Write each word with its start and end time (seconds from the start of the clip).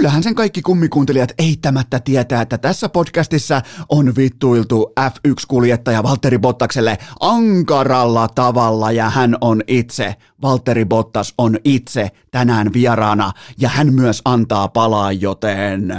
kyllähän 0.00 0.22
sen 0.22 0.34
kaikki 0.34 0.62
kummikuuntelijat 0.62 1.32
eittämättä 1.38 2.00
tietää, 2.00 2.42
että 2.42 2.58
tässä 2.58 2.88
podcastissa 2.88 3.62
on 3.88 4.16
vittuiltu 4.16 4.92
F1-kuljettaja 5.00 6.02
Valtteri 6.02 6.38
Bottakselle 6.38 6.98
ankaralla 7.20 8.28
tavalla 8.28 8.92
ja 8.92 9.10
hän 9.10 9.36
on 9.40 9.62
itse, 9.66 10.16
Valtteri 10.42 10.84
Bottas 10.84 11.34
on 11.38 11.56
itse 11.64 12.10
tänään 12.30 12.72
vieraana 12.72 13.32
ja 13.58 13.68
hän 13.68 13.94
myös 13.94 14.22
antaa 14.24 14.68
palaa, 14.68 15.12
joten 15.12 15.94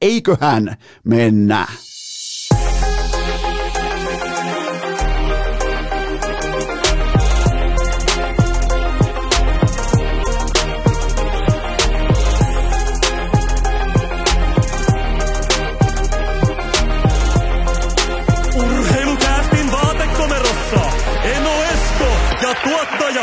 eiköhän 0.00 0.76
mennä. 1.04 1.66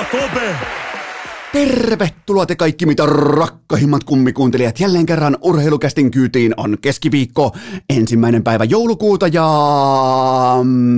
Tuottaja 0.05 0.29
Kobe. 0.29 0.82
Tervetuloa 1.53 2.45
te 2.45 2.55
kaikki 2.55 2.85
mitä 2.85 3.05
rakkahimmat 3.05 4.03
kummikuuntelijat. 4.03 4.79
Jälleen 4.79 5.05
kerran 5.05 5.37
urheilukästin 5.41 6.11
kyytiin 6.11 6.53
on 6.57 6.77
keskiviikko, 6.81 7.55
ensimmäinen 7.89 8.43
päivä 8.43 8.63
joulukuuta 8.63 9.27
ja 9.27 9.47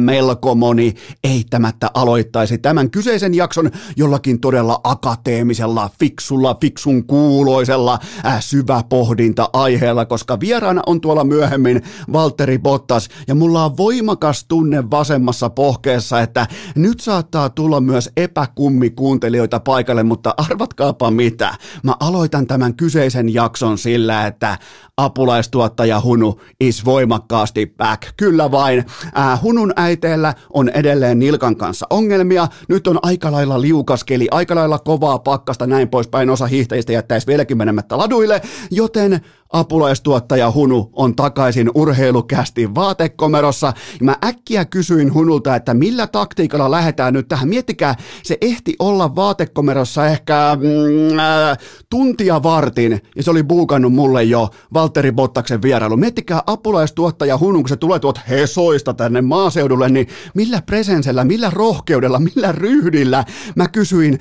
melko 0.03 0.55
moni 0.55 0.93
eittämättä 1.23 1.91
aloittaisi 1.93 2.57
tämän 2.57 2.91
kyseisen 2.91 3.33
jakson 3.33 3.71
jollakin 3.95 4.39
todella 4.39 4.79
akateemisella, 4.83 5.89
fiksulla, 5.99 6.57
fiksun 6.61 7.07
kuuloisella 7.07 7.99
äh, 8.25 8.41
syvä 8.41 8.81
pohdinta 8.89 9.49
aiheella, 9.53 10.05
koska 10.05 10.39
vieraana 10.39 10.81
on 10.85 11.01
tuolla 11.01 11.23
myöhemmin 11.23 11.81
Valtteri 12.13 12.59
Bottas 12.59 13.09
ja 13.27 13.35
mulla 13.35 13.65
on 13.65 13.77
voimakas 13.77 14.45
tunne 14.47 14.91
vasemmassa 14.91 15.49
pohkeessa, 15.49 16.21
että 16.21 16.47
nyt 16.75 16.99
saattaa 16.99 17.49
tulla 17.49 17.81
myös 17.81 18.09
epäkummikuuntelijoita 18.17 19.59
paikalle, 19.59 20.03
mutta 20.03 20.35
arvatkaapa 20.51 21.11
mitä. 21.11 21.55
Mä 21.83 21.95
aloitan 21.99 22.47
tämän 22.47 22.75
kyseisen 22.75 23.33
jakson 23.33 23.77
sillä, 23.77 24.27
että 24.27 24.57
apulaistuottaja 24.97 26.01
Hunu 26.01 26.41
is 26.59 26.85
voimakkaasti 26.85 27.73
back. 27.77 28.01
Kyllä 28.17 28.51
vain. 28.51 28.85
Äh, 29.17 29.41
Hunun 29.41 29.73
äiteellä 29.75 30.33
on 30.53 30.69
edelleen 30.69 31.19
Nilkan 31.19 31.55
kanssa 31.55 31.87
ongelmia. 31.89 32.47
Nyt 32.69 32.87
on 32.87 32.99
aika 33.01 33.31
lailla 33.31 33.61
liukaskeli, 33.61 34.27
aika 34.31 34.55
lailla 34.55 34.79
kovaa 34.79 35.19
pakkasta, 35.19 35.67
näin 35.67 35.89
poispäin. 35.89 36.29
Osa 36.29 36.47
hiihtäjistä 36.47 36.91
jättäisi 36.91 37.27
vieläkin 37.27 37.57
menemättä 37.57 37.97
laduille, 37.97 38.41
joten 38.71 39.21
apulaistuottaja 39.53 40.51
Hunu 40.51 40.89
on 40.93 41.15
takaisin 41.15 41.71
urheilukästi 41.75 42.75
vaatekomerossa. 42.75 43.73
Mä 44.01 44.15
äkkiä 44.25 44.65
kysyin 44.65 45.13
Hunulta, 45.13 45.55
että 45.55 45.73
millä 45.73 46.07
taktiikalla 46.07 46.71
lähdetään 46.71 47.13
nyt 47.13 47.27
tähän. 47.27 47.49
Miettikää, 47.49 47.95
se 48.23 48.37
ehti 48.41 48.75
olla 48.79 49.15
vaatekomerossa 49.15 50.07
ehkä 50.07 50.57
mm, 50.59 51.19
äh, 51.19 51.57
tuntia 51.89 52.43
vartin, 52.43 53.01
ja 53.15 53.23
se 53.23 53.31
oli 53.31 53.43
buukannut 53.43 53.93
mulle 53.93 54.23
jo 54.23 54.49
Valtteri 54.73 55.11
Bottaksen 55.11 55.61
vierailu. 55.61 55.97
Miettikää 55.97 56.41
apulaistuottaja 56.47 57.37
Hunun, 57.37 57.63
kun 57.63 57.69
se 57.69 57.75
tulee 57.75 57.99
tuot 57.99 58.19
Hesoista 58.29 58.93
tänne 58.93 59.21
maaseudulle, 59.21 59.89
niin 59.89 60.07
millä 60.33 60.61
presensellä, 60.61 61.23
millä 61.23 61.49
rohkeudella, 61.49 62.19
millä 62.19 62.51
ryhdillä 62.51 63.25
mä 63.55 63.67
kysyin 63.67 64.19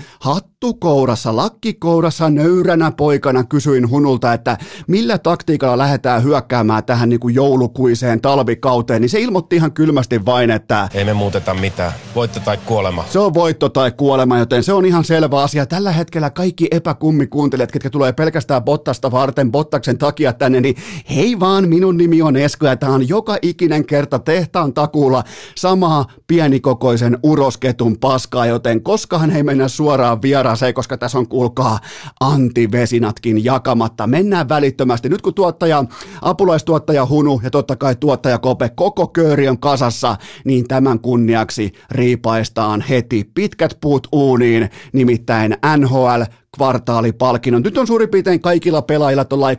hattukourassa, 0.64 1.36
lakkikourassa, 1.36 2.30
nöyränä 2.30 2.90
poikana 2.90 3.44
kysyin 3.44 3.90
Hunulta, 3.90 4.32
että 4.32 4.58
millä 4.86 5.18
taktiikalla 5.18 5.78
lähdetään 5.78 6.22
hyökkäämään 6.22 6.84
tähän 6.84 7.08
niin 7.08 7.20
kuin 7.20 7.34
joulukuiseen 7.34 8.20
talvikauteen, 8.20 9.00
niin 9.00 9.08
se 9.08 9.20
ilmoitti 9.20 9.56
ihan 9.56 9.72
kylmästi 9.72 10.24
vain, 10.24 10.50
että 10.50 10.88
Ei 10.94 11.04
me 11.04 11.14
muuteta 11.14 11.54
mitään. 11.54 11.92
Voitto 12.14 12.40
tai 12.40 12.58
kuolema. 12.66 13.04
se 13.10 13.18
on 13.18 13.34
voitto 13.34 13.68
tai 13.68 13.92
kuolema, 13.92 14.38
joten 14.38 14.62
se 14.62 14.72
on 14.72 14.86
ihan 14.86 15.04
selvä 15.04 15.42
asia. 15.42 15.66
Tällä 15.66 15.92
hetkellä 15.92 16.30
kaikki 16.30 16.68
epäkummikuuntelijat, 16.70 17.72
ketkä 17.72 17.90
tulee 17.90 18.12
pelkästään 18.12 18.62
Bottasta 18.62 19.10
varten, 19.10 19.52
Bottaksen 19.52 19.98
takia 19.98 20.32
tänne, 20.32 20.60
niin 20.60 20.76
hei 21.10 21.40
vaan, 21.40 21.68
minun 21.68 21.96
nimi 21.96 22.22
on 22.22 22.36
Esko 22.36 22.66
ja 22.66 22.76
tämä 22.76 22.92
on 22.92 23.08
joka 23.08 23.36
ikinen 23.42 23.86
kerta 23.86 24.18
tehtaan 24.18 24.74
takuulla 24.74 25.24
samaa 25.54 26.06
pienikokoisen 26.26 27.18
urosketun 27.22 27.98
paskaa, 27.98 28.46
joten 28.46 28.82
koskahan 28.82 29.30
ei 29.30 29.42
mennä 29.42 29.68
suoraan 29.68 30.22
vieraaseen, 30.54 30.74
koska 30.74 30.98
tässä 30.98 31.18
on 31.18 31.28
kuulkaa 31.28 31.78
antivesinatkin 32.20 33.44
jakamatta. 33.44 34.06
Mennään 34.06 34.48
välittömästi. 34.48 35.08
Nyt 35.08 35.22
kun 35.22 35.34
tuottaja, 35.34 35.84
apulaistuottaja 36.22 37.06
Hunu 37.06 37.40
ja 37.44 37.50
totta 37.50 37.76
kai 37.76 37.96
tuottaja 37.96 38.38
Kope, 38.38 38.68
koko 38.68 39.06
kööri 39.06 39.48
on 39.48 39.58
kasassa, 39.58 40.16
niin 40.44 40.68
tämän 40.68 41.00
kunniaksi 41.00 41.72
riipaistaan 41.90 42.80
heti 42.80 43.30
pitkät 43.34 43.78
puut 43.80 44.08
uuniin, 44.12 44.70
nimittäin 44.92 45.56
NHL 45.76 46.22
kvartaalipalkinnon. 46.56 47.62
Nyt 47.62 47.78
on 47.78 47.86
suurin 47.86 48.08
piirtein 48.08 48.40
kaikilla 48.40 48.82
pelaajilla 48.82 49.24
tuollain 49.24 49.56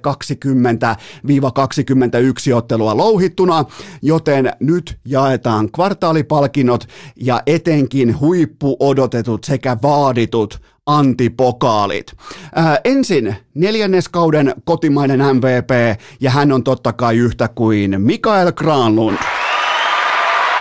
20-21 2.52 2.54
ottelua 2.56 2.98
louhittuna, 2.98 3.66
joten 4.02 4.52
nyt 4.60 5.00
jaetaan 5.06 5.72
kvartaalipalkinnot 5.72 6.88
ja 7.16 7.42
etenkin 7.46 8.20
huippuodotetut 8.20 9.44
sekä 9.44 9.78
vaaditut 9.82 10.62
antipokaalit. 10.86 12.14
Ää, 12.56 12.80
ensin 12.84 13.36
neljänneskauden 13.54 14.54
kotimainen 14.66 15.20
MVP 15.36 16.00
ja 16.20 16.32
hän 16.32 16.52
on 16.52 16.64
totta 16.64 16.94
kai 16.94 17.18
yhtä 17.18 17.48
kuin 17.56 18.02
Mikael 18.02 18.52
Granlund 18.52 19.18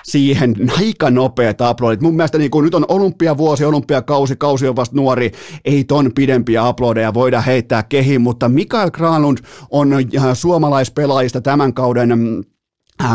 siihen 0.05 0.55
aika 0.81 1.11
nopeat 1.11 1.59
uploadit. 1.71 2.01
Mun 2.01 2.17
mielestä 2.17 2.39
niin 2.39 2.51
kun 2.51 2.65
nyt 2.65 2.75
on 2.75 2.85
olympiavuosi, 2.89 3.65
olympiakausi, 3.65 4.37
kausi 4.37 4.69
on 4.69 4.77
vasta 4.77 4.97
nuori, 4.97 5.33
ei 5.65 5.85
ton 5.85 6.11
pidempiä 6.15 6.69
uploadeja 6.69 7.15
voida 7.15 7.41
heittää 7.41 7.83
kehiin, 7.83 8.21
mutta 8.21 8.49
Mikael 8.49 8.91
Granlund 8.91 9.39
on 9.71 9.93
äh, 9.93 10.03
suomalaispelaajista 10.33 11.41
tämän 11.41 11.75
kauden 11.75 12.19
mm, 12.19 12.39
äh, 12.39 12.45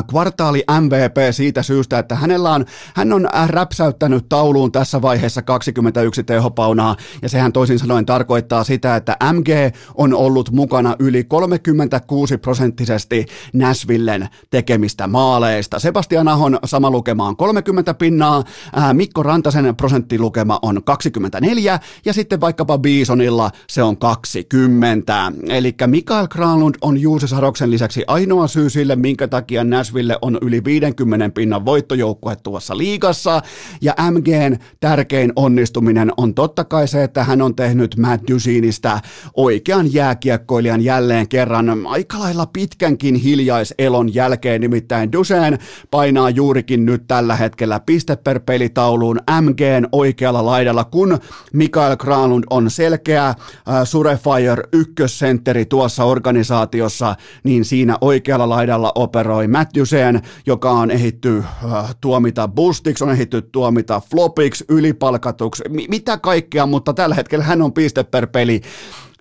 kvartaali 0.09 0.63
MVP 0.81 1.17
siitä 1.31 1.63
syystä, 1.63 1.99
että 1.99 2.15
hänellä 2.15 2.51
on, 2.51 2.65
hän 2.95 3.13
on 3.13 3.27
äh, 3.35 3.49
räpsäyttänyt 3.49 4.25
tauluun 4.29 4.71
tässä 4.71 5.01
vaiheessa 5.01 5.41
21 5.41 6.23
tehopaunaa, 6.23 6.95
ja 7.21 7.29
sehän 7.29 7.53
toisin 7.53 7.79
sanoen 7.79 8.05
tarkoittaa 8.05 8.63
sitä, 8.63 8.95
että 8.95 9.17
MG 9.33 9.47
on 9.95 10.13
ollut 10.13 10.51
mukana 10.51 10.95
yli 10.99 11.23
36 11.23 12.37
prosenttisesti 12.37 13.25
Näsvillen 13.53 14.29
tekemistä 14.49 15.07
maaleista. 15.07 15.79
Sebastian 15.79 16.27
Ahon 16.27 16.59
sama 16.65 16.91
lukema 16.91 17.27
on 17.27 17.37
30 17.37 17.93
pinnaa, 17.93 18.43
ää, 18.73 18.93
Mikko 18.93 19.23
Rantasen 19.23 19.75
prosenttilukema 19.75 20.59
on 20.61 20.83
24, 20.83 21.79
ja 22.05 22.13
sitten 22.13 22.41
vaikkapa 22.41 22.77
Bisonilla 22.77 23.51
se 23.67 23.83
on 23.83 23.97
20. 23.97 25.31
Eli 25.47 25.75
Mikael 25.87 26.27
Granlund 26.27 26.75
on 26.81 26.97
Juuse 26.97 27.27
Saroksen 27.27 27.71
lisäksi 27.71 28.03
ainoa 28.07 28.47
syy 28.47 28.69
sille, 28.69 28.95
minkä 28.95 29.27
takia 29.27 29.63
Nashville 29.69 30.17
on 30.21 30.37
yli 30.41 30.63
50 30.63 31.29
pinnan 31.29 31.65
voittojoukkue 31.65 32.35
tuossa 32.35 32.77
liigassa, 32.77 33.41
ja 33.81 33.93
MGn 34.11 34.57
tärkein 34.79 35.33
onnistuminen 35.35 36.11
on 36.17 36.33
totta 36.33 36.63
kai 36.63 36.87
se, 36.87 37.03
että 37.03 37.23
hän 37.23 37.41
on 37.41 37.55
tehnyt 37.55 37.97
Matt 37.97 38.27
Dusinista 38.31 38.99
oikean 39.33 39.93
jääkiekkoilijan 39.93 40.81
jälleen 40.81 41.27
kerran 41.27 41.87
aika 41.87 42.19
lailla 42.19 42.45
pitkänkin 42.45 43.15
hiljaiselon 43.15 44.13
jälkeen, 44.13 44.61
nimittäin 44.61 45.11
Dusen 45.11 45.59
painaa 45.91 46.29
juurikin 46.29 46.85
nyt 46.85 47.07
tällä 47.07 47.35
hetkellä 47.35 47.79
piste 47.79 48.15
per 48.15 48.39
pelitauluun 48.39 49.19
MGn 49.41 49.87
oikealla 49.91 50.45
laidalla, 50.45 50.83
kun 50.83 51.17
Mikael 51.53 51.97
Granlund 51.97 52.43
on 52.49 52.71
selkeä 52.71 53.27
äh, 53.27 53.35
Surefire 53.83 54.63
ykkössentteri 54.73 55.65
tuossa 55.65 56.03
organisaatiossa, 56.03 57.15
niin 57.43 57.65
siinä 57.65 57.97
oikealla 58.01 58.49
laidalla 58.49 58.91
operoi 58.95 59.47
Matt 59.47 59.58
Dusen, 59.77 60.21
joka 60.45 60.71
on 60.71 60.91
ehitty 60.91 61.43
äh, 61.73 61.95
tuomita 62.01 62.47
bustiksi, 62.47 63.03
on 63.03 63.09
ehitty 63.11 63.41
tuomita 63.41 64.01
flopiksi, 64.11 64.65
ylipalkatuksi, 64.69 65.63
mi- 65.69 65.87
mitä 65.89 66.17
kaikkea, 66.17 66.65
mutta 66.65 66.93
tällä 66.93 67.15
hetkellä 67.15 67.45
hän 67.45 67.61
on 67.61 67.73
piste 67.73 68.03
per 68.03 68.27
peli 68.27 68.61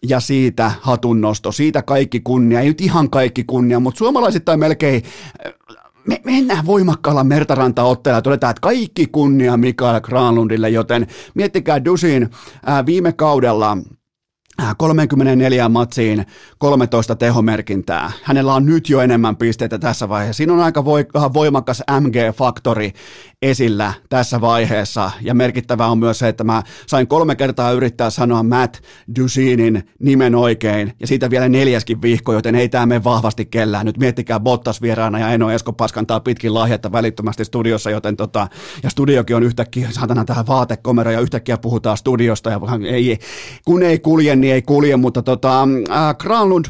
ja 0.08 0.20
siitä 0.20 0.72
hatunnosto, 0.80 1.52
siitä 1.52 1.82
kaikki 1.82 2.20
kunnia, 2.20 2.60
ei 2.60 2.68
nyt 2.68 2.80
ihan 2.80 3.10
kaikki 3.10 3.44
kunnia, 3.44 3.80
mutta 3.80 3.98
suomalaisittain 3.98 4.60
melkein 4.60 5.02
me 6.08 6.20
mennään 6.24 6.66
voimakkaalla 6.66 7.24
Mertaranta-otteella 7.24 8.18
ja 8.18 8.22
todetaan, 8.22 8.50
että 8.50 8.60
kaikki 8.60 9.06
kunnia 9.06 9.56
Mikael 9.56 10.00
Granlundille, 10.00 10.68
joten 10.70 11.06
miettikää 11.34 11.84
Dusin 11.84 12.30
ää, 12.66 12.86
viime 12.86 13.12
kaudella 13.12 13.78
34 14.76 15.68
matsiin 15.68 16.26
13 16.58 17.16
tehomerkintää. 17.16 18.12
Hänellä 18.22 18.54
on 18.54 18.66
nyt 18.66 18.90
jo 18.90 19.00
enemmän 19.00 19.36
pisteitä 19.36 19.78
tässä 19.78 20.08
vaiheessa. 20.08 20.36
Siinä 20.36 20.52
on 20.52 20.60
aika 20.60 20.84
voimakas 21.34 21.82
MG-faktori. 21.90 22.92
Esillä 23.42 23.92
tässä 24.08 24.40
vaiheessa. 24.40 25.10
Ja 25.20 25.34
merkittävää 25.34 25.88
on 25.88 25.98
myös 25.98 26.18
se, 26.18 26.28
että 26.28 26.44
mä 26.44 26.62
sain 26.86 27.06
kolme 27.06 27.36
kertaa 27.36 27.72
yrittää 27.72 28.10
sanoa 28.10 28.42
Matt 28.42 28.76
Dusinin 29.18 29.88
nimen 29.98 30.34
oikein, 30.34 30.92
ja 31.00 31.06
siitä 31.06 31.30
vielä 31.30 31.48
neljäskin 31.48 32.02
vihko, 32.02 32.32
joten 32.32 32.54
ei 32.54 32.68
tämä 32.68 32.86
mene 32.86 33.04
vahvasti 33.04 33.46
kellään. 33.46 33.86
Nyt 33.86 33.98
miettikää 33.98 34.40
Bottas 34.40 34.82
vieraana 34.82 35.18
ja 35.18 35.28
Eno 35.28 35.50
Esko 35.50 35.72
paskantaa 35.72 36.20
pitkin 36.20 36.54
lahjetta 36.54 36.92
välittömästi 36.92 37.44
studiossa, 37.44 37.90
joten 37.90 38.16
tota, 38.16 38.48
ja 38.82 38.90
studiokin 38.90 39.36
on 39.36 39.42
yhtäkkiä, 39.42 39.88
saatana 39.90 40.24
tähän 40.24 40.46
vaatekomero, 40.46 41.10
ja 41.10 41.20
yhtäkkiä 41.20 41.58
puhutaan 41.58 41.96
studiosta, 41.96 42.50
ja 42.50 42.60
ei, 42.90 43.18
kun 43.64 43.82
ei 43.82 43.98
kulje, 43.98 44.36
niin 44.36 44.54
ei 44.54 44.62
kulje, 44.62 44.96
mutta 44.96 45.22
tota, 45.22 45.62
äh, 45.62 46.16
Granlund 46.16 46.64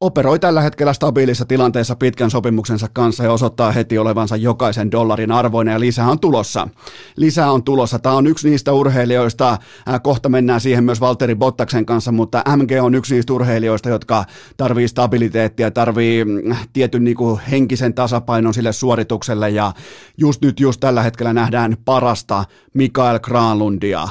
operoi 0.00 0.38
tällä 0.38 0.60
hetkellä 0.60 0.92
stabiilissa 0.92 1.44
tilanteessa 1.44 1.96
pitkän 1.96 2.30
sopimuksensa 2.30 2.88
kanssa 2.92 3.24
ja 3.24 3.32
osoittaa 3.32 3.72
heti 3.72 3.98
olevansa 3.98 4.36
jokaisen 4.36 4.90
dollarin 4.90 5.32
arvoinen 5.32 5.72
ja 5.72 5.80
lisää 5.80 6.08
on 6.10 6.20
tulossa. 6.20 6.68
Lisää 7.16 7.52
on 7.52 7.62
tulossa. 7.62 7.98
Tämä 7.98 8.14
on 8.14 8.26
yksi 8.26 8.50
niistä 8.50 8.72
urheilijoista, 8.72 9.58
kohta 10.02 10.28
mennään 10.28 10.60
siihen 10.60 10.84
myös 10.84 11.00
Valtteri 11.00 11.34
Bottaksen 11.34 11.86
kanssa, 11.86 12.12
mutta 12.12 12.42
MG 12.56 12.70
on 12.82 12.94
yksi 12.94 13.14
niistä 13.14 13.32
urheilijoista, 13.32 13.88
jotka 13.88 14.24
tarvii 14.56 14.88
stabiliteettia, 14.88 15.70
tarvii 15.70 16.24
mm, 16.24 16.56
tietyn 16.72 17.04
niin 17.04 17.16
kuin 17.16 17.40
henkisen 17.50 17.94
tasapainon 17.94 18.54
sille 18.54 18.72
suoritukselle 18.72 19.50
ja 19.50 19.72
just 20.18 20.42
nyt 20.42 20.60
just 20.60 20.80
tällä 20.80 21.02
hetkellä 21.02 21.32
nähdään 21.32 21.76
parasta 21.84 22.44
Mikael 22.74 23.18
Granlundia 23.18 24.08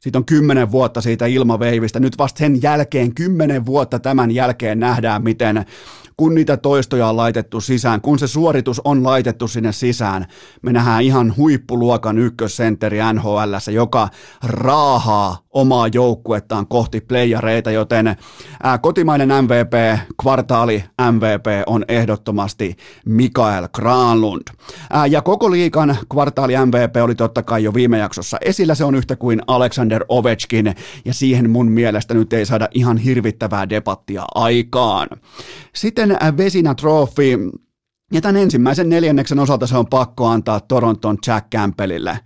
siitä 0.00 0.18
on 0.18 0.24
kymmenen 0.24 0.70
vuotta 0.70 1.00
siitä 1.00 1.26
ilmaveivistä. 1.26 2.00
Nyt 2.00 2.18
vasta 2.18 2.38
sen 2.38 2.62
jälkeen, 2.62 3.14
kymmenen 3.14 3.66
vuotta 3.66 3.98
tämän 3.98 4.30
jälkeen 4.30 4.80
nähdään, 4.80 5.22
miten 5.22 5.64
kun 6.16 6.34
niitä 6.34 6.56
toistoja 6.56 7.08
on 7.08 7.16
laitettu 7.16 7.60
sisään, 7.60 8.00
kun 8.00 8.18
se 8.18 8.26
suoritus 8.26 8.80
on 8.84 9.04
laitettu 9.04 9.48
sinne 9.48 9.72
sisään, 9.72 10.26
me 10.62 10.72
nähdään 10.72 11.02
ihan 11.02 11.36
huippuluokan 11.36 12.18
ykkössentteri 12.18 12.98
NHL, 13.12 13.54
joka 13.72 14.08
raahaa 14.42 15.47
omaa 15.60 15.88
joukkuettaan 15.88 16.66
kohti 16.66 17.00
playareita, 17.00 17.70
joten 17.70 18.16
ää, 18.62 18.78
kotimainen 18.78 19.28
MVP, 19.28 19.98
kvartaali 20.22 20.84
MVP 21.12 21.46
on 21.66 21.84
ehdottomasti 21.88 22.76
Mikael 23.06 23.68
Granlund. 23.74 24.42
Ää, 24.90 25.06
ja 25.06 25.22
koko 25.22 25.50
liikan 25.50 25.96
kvartaali 26.12 26.54
MVP 26.66 26.96
oli 27.02 27.14
totta 27.14 27.42
kai 27.42 27.64
jo 27.64 27.74
viime 27.74 27.98
jaksossa 27.98 28.38
esillä, 28.40 28.74
se 28.74 28.84
on 28.84 28.94
yhtä 28.94 29.16
kuin 29.16 29.42
Alexander 29.46 30.04
Ovechkin, 30.08 30.74
ja 31.04 31.14
siihen 31.14 31.50
mun 31.50 31.70
mielestä 31.70 32.14
nyt 32.14 32.32
ei 32.32 32.46
saada 32.46 32.68
ihan 32.74 32.96
hirvittävää 32.96 33.68
debattia 33.68 34.24
aikaan. 34.34 35.08
Sitten 35.74 36.16
Vesinä 36.36 36.74
Trophy, 36.74 37.50
ja 38.12 38.20
tämän 38.20 38.36
ensimmäisen 38.36 38.88
neljänneksen 38.88 39.38
osalta 39.38 39.66
se 39.66 39.76
on 39.76 39.86
pakko 39.86 40.26
antaa 40.26 40.60
Toronton 40.60 41.18
Jack 41.26 41.46
Campbellille. 41.54 42.18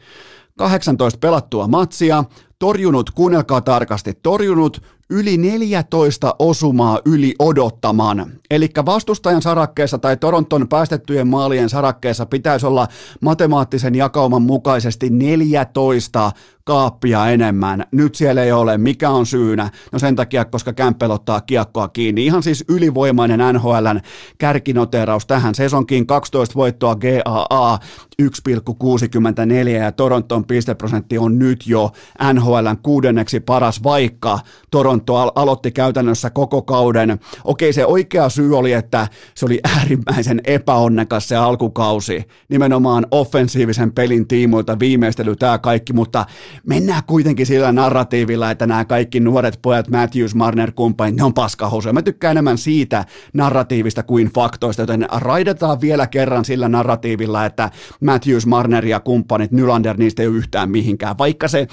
18 0.58 1.18
pelattua 1.18 1.68
matsia, 1.68 2.24
torjunut, 2.62 3.10
kuunnelkaa 3.10 3.60
tarkasti, 3.60 4.18
torjunut 4.22 4.82
yli 5.10 5.36
14 5.36 6.34
osumaa 6.38 7.00
yli 7.04 7.34
odottaman. 7.38 8.32
Eli 8.50 8.68
vastustajan 8.86 9.42
sarakkeessa 9.42 9.98
tai 9.98 10.16
Toronton 10.16 10.68
päästettyjen 10.68 11.28
maalien 11.28 11.68
sarakkeessa 11.68 12.26
pitäisi 12.26 12.66
olla 12.66 12.88
matemaattisen 13.20 13.94
jakauman 13.94 14.42
mukaisesti 14.42 15.10
14 15.10 16.32
kaappia 16.64 17.28
enemmän. 17.28 17.84
Nyt 17.92 18.14
siellä 18.14 18.42
ei 18.42 18.52
ole. 18.52 18.78
Mikä 18.78 19.10
on 19.10 19.26
syynä? 19.26 19.70
No 19.92 19.98
sen 19.98 20.16
takia, 20.16 20.44
koska 20.44 20.72
Kämppel 20.72 21.10
ottaa 21.10 21.40
kiekkoa 21.40 21.88
kiinni. 21.88 22.26
Ihan 22.26 22.42
siis 22.42 22.64
ylivoimainen 22.68 23.40
NHLn 23.52 24.00
kärkinoteraus 24.38 25.26
tähän 25.26 25.54
sesonkiin. 25.54 26.06
12 26.06 26.54
voittoa 26.54 26.96
GAA 26.96 27.78
1,64 28.22 29.68
ja 29.68 29.92
Toronton 29.92 30.44
pisteprosentti 30.44 31.18
on 31.18 31.38
nyt 31.38 31.66
jo 31.66 31.90
NHLn 32.32 32.76
kuudenneksi 32.82 33.40
paras, 33.40 33.82
vaikka 33.82 34.38
Toronto 34.70 35.14
aloitti 35.14 35.72
käytännössä 35.72 36.30
koko 36.30 36.62
kauden. 36.62 37.18
Okei, 37.44 37.72
se 37.72 37.86
oikea 37.86 38.28
syy 38.28 38.58
oli, 38.58 38.72
että 38.72 39.08
se 39.34 39.46
oli 39.46 39.60
äärimmäisen 39.76 40.40
epäonnekas 40.44 41.28
se 41.28 41.36
alkukausi. 41.36 42.24
Nimenomaan 42.48 43.06
offensiivisen 43.10 43.92
pelin 43.92 44.28
tiimoilta 44.28 44.78
viimeistely 44.78 45.36
tämä 45.36 45.58
kaikki, 45.58 45.92
mutta 45.92 46.26
mennään 46.66 47.02
kuitenkin 47.06 47.46
sillä 47.46 47.72
narratiivilla, 47.72 48.50
että 48.50 48.66
nämä 48.66 48.84
kaikki 48.84 49.20
nuoret 49.20 49.58
pojat, 49.62 49.88
Matthews, 49.88 50.34
Marner, 50.34 50.72
kumppanit, 50.72 51.16
ne 51.16 51.24
on 51.24 51.34
paskahousuja. 51.34 51.92
Mä 51.92 52.02
tykkään 52.02 52.30
enemmän 52.30 52.58
siitä 52.58 53.04
narratiivista 53.32 54.02
kuin 54.02 54.30
faktoista, 54.34 54.82
joten 54.82 55.06
raidetaan 55.12 55.80
vielä 55.80 56.06
kerran 56.06 56.44
sillä 56.44 56.68
narratiivilla, 56.68 57.46
että 57.46 57.70
Matthews, 58.00 58.46
Marner 58.46 58.86
ja 58.86 59.00
kumppanit, 59.00 59.52
Nylander, 59.52 59.96
niistä 59.96 60.22
ei 60.22 60.28
ole 60.28 60.36
yhtään 60.36 60.70
mihinkään. 60.70 61.18
Vaikka 61.18 61.48
se, 61.48 61.66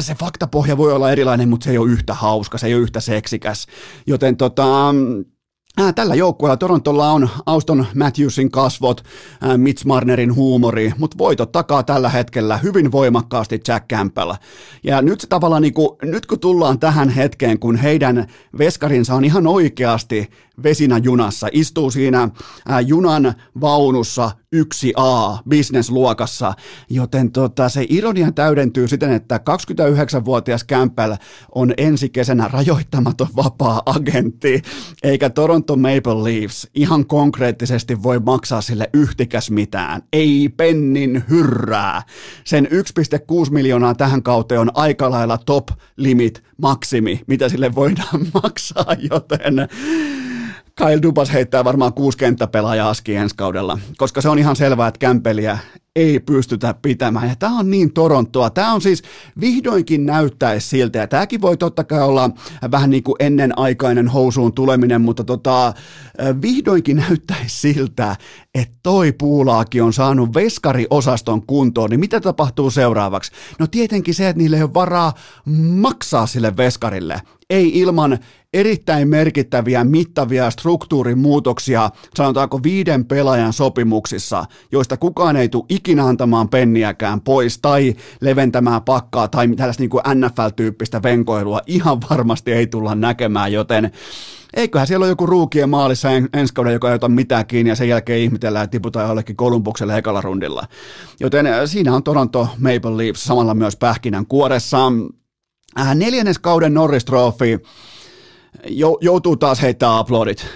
se 0.00 0.14
faktapohja 0.14 0.76
voi 0.76 0.92
olla 0.92 1.12
erilainen, 1.12 1.48
mutta 1.48 1.64
se 1.64 1.70
ei 1.70 1.78
ole 1.78 1.90
yhtä 1.90 2.14
hauska, 2.14 2.58
se 2.58 2.66
ei 2.66 2.74
ole 2.74 2.82
yhtä 2.82 3.00
seksikäs. 3.00 3.66
Joten 4.06 4.36
tota, 4.36 4.94
Tällä 5.94 6.14
joukkueella 6.14 6.56
Torontolla 6.56 7.10
on 7.10 7.28
Auston 7.46 7.86
Matthewsin 7.94 8.50
kasvot, 8.50 9.04
Mitch 9.56 9.84
Marnerin 9.84 10.34
huumori, 10.34 10.92
mutta 10.98 11.18
voitot 11.18 11.52
takaa 11.52 11.82
tällä 11.82 12.08
hetkellä 12.08 12.56
hyvin 12.56 12.92
voimakkaasti 12.92 13.60
Jack 13.68 13.88
Campbell. 13.88 14.32
Ja 14.84 15.02
nyt 15.02 15.26
tavallaan 15.28 15.62
niin 15.62 15.74
nyt 16.02 16.26
kun 16.26 16.40
tullaan 16.40 16.78
tähän 16.78 17.08
hetkeen, 17.08 17.58
kun 17.58 17.76
heidän 17.76 18.26
veskarinsa 18.58 19.14
on 19.14 19.24
ihan 19.24 19.46
oikeasti 19.46 20.30
vesinä 20.62 20.98
junassa, 20.98 21.48
istuu 21.52 21.90
siinä 21.90 22.28
junan 22.86 23.34
vaunussa 23.60 24.30
1A 24.56 25.42
bisnesluokassa, 25.48 26.54
joten 26.90 27.32
tota, 27.32 27.68
se 27.68 27.86
ironia 27.88 28.32
täydentyy 28.32 28.88
siten, 28.88 29.12
että 29.12 29.40
29-vuotias 29.50 30.64
Campbell 30.64 31.14
on 31.54 31.74
ensi 31.76 32.08
kesänä 32.08 32.48
rajoittamaton 32.52 33.28
vapaa-agentti, 33.36 34.62
eikä 35.02 35.30
Toronto 35.30 35.76
Maple 35.76 36.24
Leafs 36.24 36.68
ihan 36.74 37.06
konkreettisesti 37.06 38.02
voi 38.02 38.18
maksaa 38.18 38.60
sille 38.60 38.90
yhtikäs 38.92 39.50
mitään, 39.50 40.02
ei 40.12 40.48
pennin 40.56 41.24
hyrrää. 41.30 42.02
Sen 42.44 42.66
1,6 42.66 43.50
miljoonaa 43.50 43.94
tähän 43.94 44.22
kauteen 44.22 44.60
on 44.60 44.70
aika 44.74 45.10
lailla 45.10 45.38
top 45.38 45.68
limit 45.96 46.42
maksimi, 46.62 47.20
mitä 47.26 47.48
sille 47.48 47.74
voidaan 47.74 48.26
maksaa, 48.42 48.94
joten 49.10 49.68
Kyle 50.78 51.02
Dubas 51.02 51.32
heittää 51.32 51.64
varmaan 51.64 51.92
kuusi 51.92 52.18
kenttäpelaajaa 52.18 52.88
aski 52.88 53.16
ensi 53.16 53.36
kaudella, 53.36 53.78
koska 53.96 54.20
se 54.20 54.28
on 54.28 54.38
ihan 54.38 54.56
selvää, 54.56 54.88
että 54.88 54.98
kämpeliä 54.98 55.58
ei 55.96 56.20
pystytä 56.20 56.74
pitämään. 56.82 57.28
Ja 57.28 57.36
tämä 57.36 57.58
on 57.58 57.70
niin 57.70 57.92
Torontoa. 57.92 58.50
Tämä 58.50 58.72
on 58.72 58.80
siis 58.80 59.02
vihdoinkin 59.40 60.06
näyttäisi 60.06 60.68
siltä, 60.68 60.98
ja 60.98 61.06
tämäkin 61.06 61.40
voi 61.40 61.56
totta 61.56 61.84
kai 61.84 62.02
olla 62.02 62.30
vähän 62.70 62.90
niin 62.90 63.02
kuin 63.02 63.16
ennenaikainen 63.18 64.08
housuun 64.08 64.52
tuleminen, 64.52 65.00
mutta 65.00 65.24
tota, 65.24 65.74
vihdoinkin 66.42 66.96
näyttäisi 66.96 67.60
siltä, 67.60 68.16
että 68.54 68.78
toi 68.82 69.12
puulaakin 69.12 69.82
on 69.82 69.92
saanut 69.92 70.34
veskariosaston 70.34 71.46
kuntoon, 71.46 71.90
niin 71.90 72.00
mitä 72.00 72.20
tapahtuu 72.20 72.70
seuraavaksi? 72.70 73.32
No 73.58 73.66
tietenkin 73.66 74.14
se, 74.14 74.28
että 74.28 74.38
niille 74.38 74.56
ei 74.56 74.62
ole 74.62 74.74
varaa 74.74 75.12
maksaa 75.70 76.26
sille 76.26 76.56
veskarille. 76.56 77.22
Ei 77.50 77.78
ilman 77.78 78.18
erittäin 78.52 79.08
merkittäviä, 79.08 79.84
mittavia 79.84 80.50
struktuurimuutoksia, 80.50 81.90
sanotaanko 82.14 82.62
viiden 82.62 83.04
pelaajan 83.04 83.52
sopimuksissa, 83.52 84.44
joista 84.72 84.96
kukaan 84.96 85.36
ei 85.36 85.48
tule 85.48 85.64
ikinä 85.68 86.06
antamaan 86.06 86.48
penniäkään 86.48 87.20
pois 87.20 87.58
tai 87.58 87.94
leventämään 88.20 88.82
pakkaa 88.82 89.28
tai 89.28 89.48
tällaista 89.48 89.82
niin 89.82 89.90
kuin 89.90 90.02
NFL-tyyppistä 90.14 91.02
venkoilua 91.02 91.60
ihan 91.66 92.00
varmasti 92.10 92.52
ei 92.52 92.66
tulla 92.66 92.94
näkemään, 92.94 93.52
joten 93.52 93.90
eiköhän 94.54 94.86
siellä 94.86 95.04
ole 95.04 95.10
joku 95.10 95.26
ruukien 95.26 95.68
maalissa 95.68 96.10
en, 96.10 96.28
ensi 96.32 96.54
kauden, 96.54 96.72
joka 96.72 96.88
ei 96.88 96.94
ota 96.94 97.08
mitään 97.08 97.46
kiinni 97.46 97.70
ja 97.70 97.76
sen 97.76 97.88
jälkeen 97.88 98.20
ihmetellään, 98.20 98.64
että 98.64 98.72
tiputaan 98.72 99.08
jollekin 99.08 99.36
Kolumbukselle 99.36 99.98
ekalla 99.98 100.20
rundilla. 100.20 100.64
Joten 101.20 101.46
äh, 101.46 101.60
siinä 101.64 101.94
on 101.94 102.02
Toronto 102.02 102.48
Maple 102.58 102.96
Leafs 102.96 103.24
samalla 103.24 103.54
myös 103.54 103.76
pähkinän 103.76 104.26
kuoressa. 104.26 104.92
Äh, 105.80 105.96
neljännes 105.96 106.38
kauden 106.38 106.74
Norris 106.74 107.04
Trophy 107.04 107.60
joutuu 109.00 109.36
taas 109.36 109.62
heittämään 109.62 109.98
aplodit. 109.98 110.46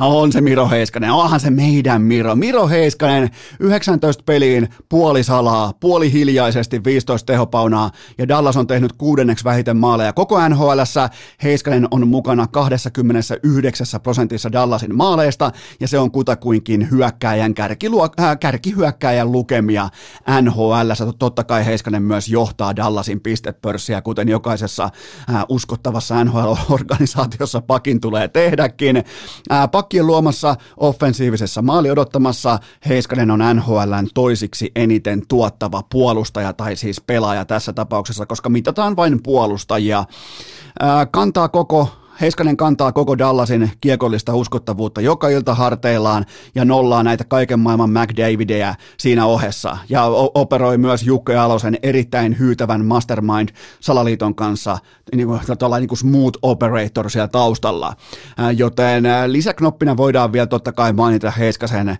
On 0.00 0.32
se 0.32 0.40
Miro 0.40 0.68
Heiskanen, 0.68 1.10
onhan 1.10 1.40
se 1.40 1.50
meidän 1.50 2.02
Miro. 2.02 2.36
Miro 2.36 2.68
Heiskanen, 2.68 3.30
19 3.58 4.22
peliin, 4.26 4.68
puoli 5.80 6.12
hiljaisesti, 6.12 6.84
15 6.84 7.26
tehopaunaa 7.26 7.90
ja 8.18 8.28
Dallas 8.28 8.56
on 8.56 8.66
tehnyt 8.66 8.92
kuudenneksi 8.92 9.44
vähiten 9.44 9.76
maaleja. 9.76 10.12
Koko 10.12 10.48
nhl 10.48 10.80
Heiskanen 11.42 11.88
on 11.90 12.08
mukana 12.08 12.46
29 12.46 13.86
prosentissa 14.02 14.52
Dallasin 14.52 14.96
maaleista 14.96 15.52
ja 15.80 15.88
se 15.88 15.98
on 15.98 16.10
kutakuinkin 16.10 16.90
hyökkääjän 16.90 17.54
kärkiluok- 17.54 18.22
äh, 18.22 18.38
kärkihyökkääjän 18.40 19.32
lukemia 19.32 19.88
nhl 20.42 20.90
Totta 21.18 21.44
kai 21.44 21.66
Heiskanen 21.66 22.02
myös 22.02 22.28
johtaa 22.28 22.76
Dallasin 22.76 23.20
pistepörssiä, 23.20 24.02
kuten 24.02 24.28
jokaisessa 24.28 24.84
äh, 24.84 25.44
uskottavassa 25.48 26.24
NHL-organisaatiossa 26.24 27.60
pakin 27.60 28.00
tulee 28.00 28.28
tehdäkin. 28.28 28.96
Äh, 28.96 29.70
pakkien 29.90 30.06
luomassa 30.06 30.56
offensiivisessa 30.76 31.62
maali 31.62 31.90
odottamassa 31.90 32.58
Heiskanen 32.88 33.30
on 33.30 33.40
NHLn 33.54 34.08
toisiksi 34.14 34.72
eniten 34.76 35.22
tuottava 35.28 35.82
puolustaja 35.92 36.52
tai 36.52 36.76
siis 36.76 37.00
pelaaja 37.00 37.44
tässä 37.44 37.72
tapauksessa, 37.72 38.26
koska 38.26 38.48
mitataan 38.48 38.96
vain 38.96 39.22
puolustajia. 39.22 40.04
Kantaa 41.10 41.48
koko 41.48 41.88
Heiskanen 42.20 42.56
kantaa 42.56 42.92
koko 42.92 43.18
Dallasin 43.18 43.70
kiekollista 43.80 44.34
uskottavuutta 44.34 45.00
joka 45.00 45.28
ilta 45.28 45.54
harteillaan 45.54 46.26
ja 46.54 46.64
nollaa 46.64 47.02
näitä 47.02 47.24
kaiken 47.24 47.60
maailman 47.60 47.90
McDavideja 47.90 48.74
siinä 48.98 49.26
ohessa. 49.26 49.78
Ja 49.88 50.04
operoi 50.34 50.78
myös 50.78 51.02
Jukka 51.02 51.42
Alosen 51.44 51.78
erittäin 51.82 52.38
hyytävän 52.38 52.84
mastermind 52.84 53.48
Salaliiton 53.80 54.34
kanssa, 54.34 54.78
niin 55.14 55.26
kuin, 55.26 55.40
niin 55.78 55.88
kuin 55.88 55.98
smooth 55.98 56.38
operator 56.42 57.10
siellä 57.10 57.28
taustalla. 57.28 57.96
Joten 58.56 59.04
lisäknoppina 59.26 59.96
voidaan 59.96 60.32
vielä 60.32 60.46
totta 60.46 60.72
kai 60.72 60.92
mainita 60.92 61.30
Heiskasen 61.30 61.98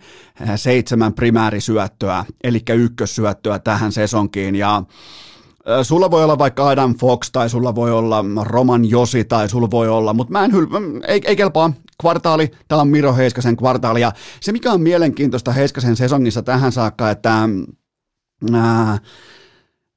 seitsemän 0.57 1.13
primäärisyöttöä, 1.13 2.25
eli 2.45 2.63
ykkössyöttöä 2.75 3.59
tähän 3.59 3.93
sesonkiin. 3.93 4.57
Ja 4.57 4.83
Sulla 5.83 6.11
voi 6.11 6.25
olla 6.25 6.39
vaikka 6.39 6.69
Adam 6.69 6.95
Fox 6.95 7.31
tai 7.33 7.51
sulla 7.51 7.75
voi 7.75 7.93
olla 7.93 8.25
Roman 8.43 8.91
Josi 8.91 9.25
tai 9.25 9.49
sulla 9.49 9.71
voi 9.71 9.89
olla, 9.89 10.15
mutta 10.15 10.33
mä 10.33 10.45
en 10.45 10.53
hyl- 10.53 11.05
ei, 11.09 11.21
ei 11.25 11.37
kelpaa. 11.37 11.73
Kvartaali, 12.01 12.51
tämä 12.69 12.81
on 12.81 12.89
Miro 12.89 13.15
Heiskasen 13.15 13.57
kvartaali 13.57 14.01
ja 14.01 14.13
se 14.41 14.53
mikä 14.53 14.73
on 14.73 14.81
mielenkiintoista 14.81 15.53
Heiskasen 15.53 15.97
sesongissa 15.97 16.43
tähän 16.43 16.73
saakka, 16.73 17.11
että 17.11 17.49
ää, 18.55 18.99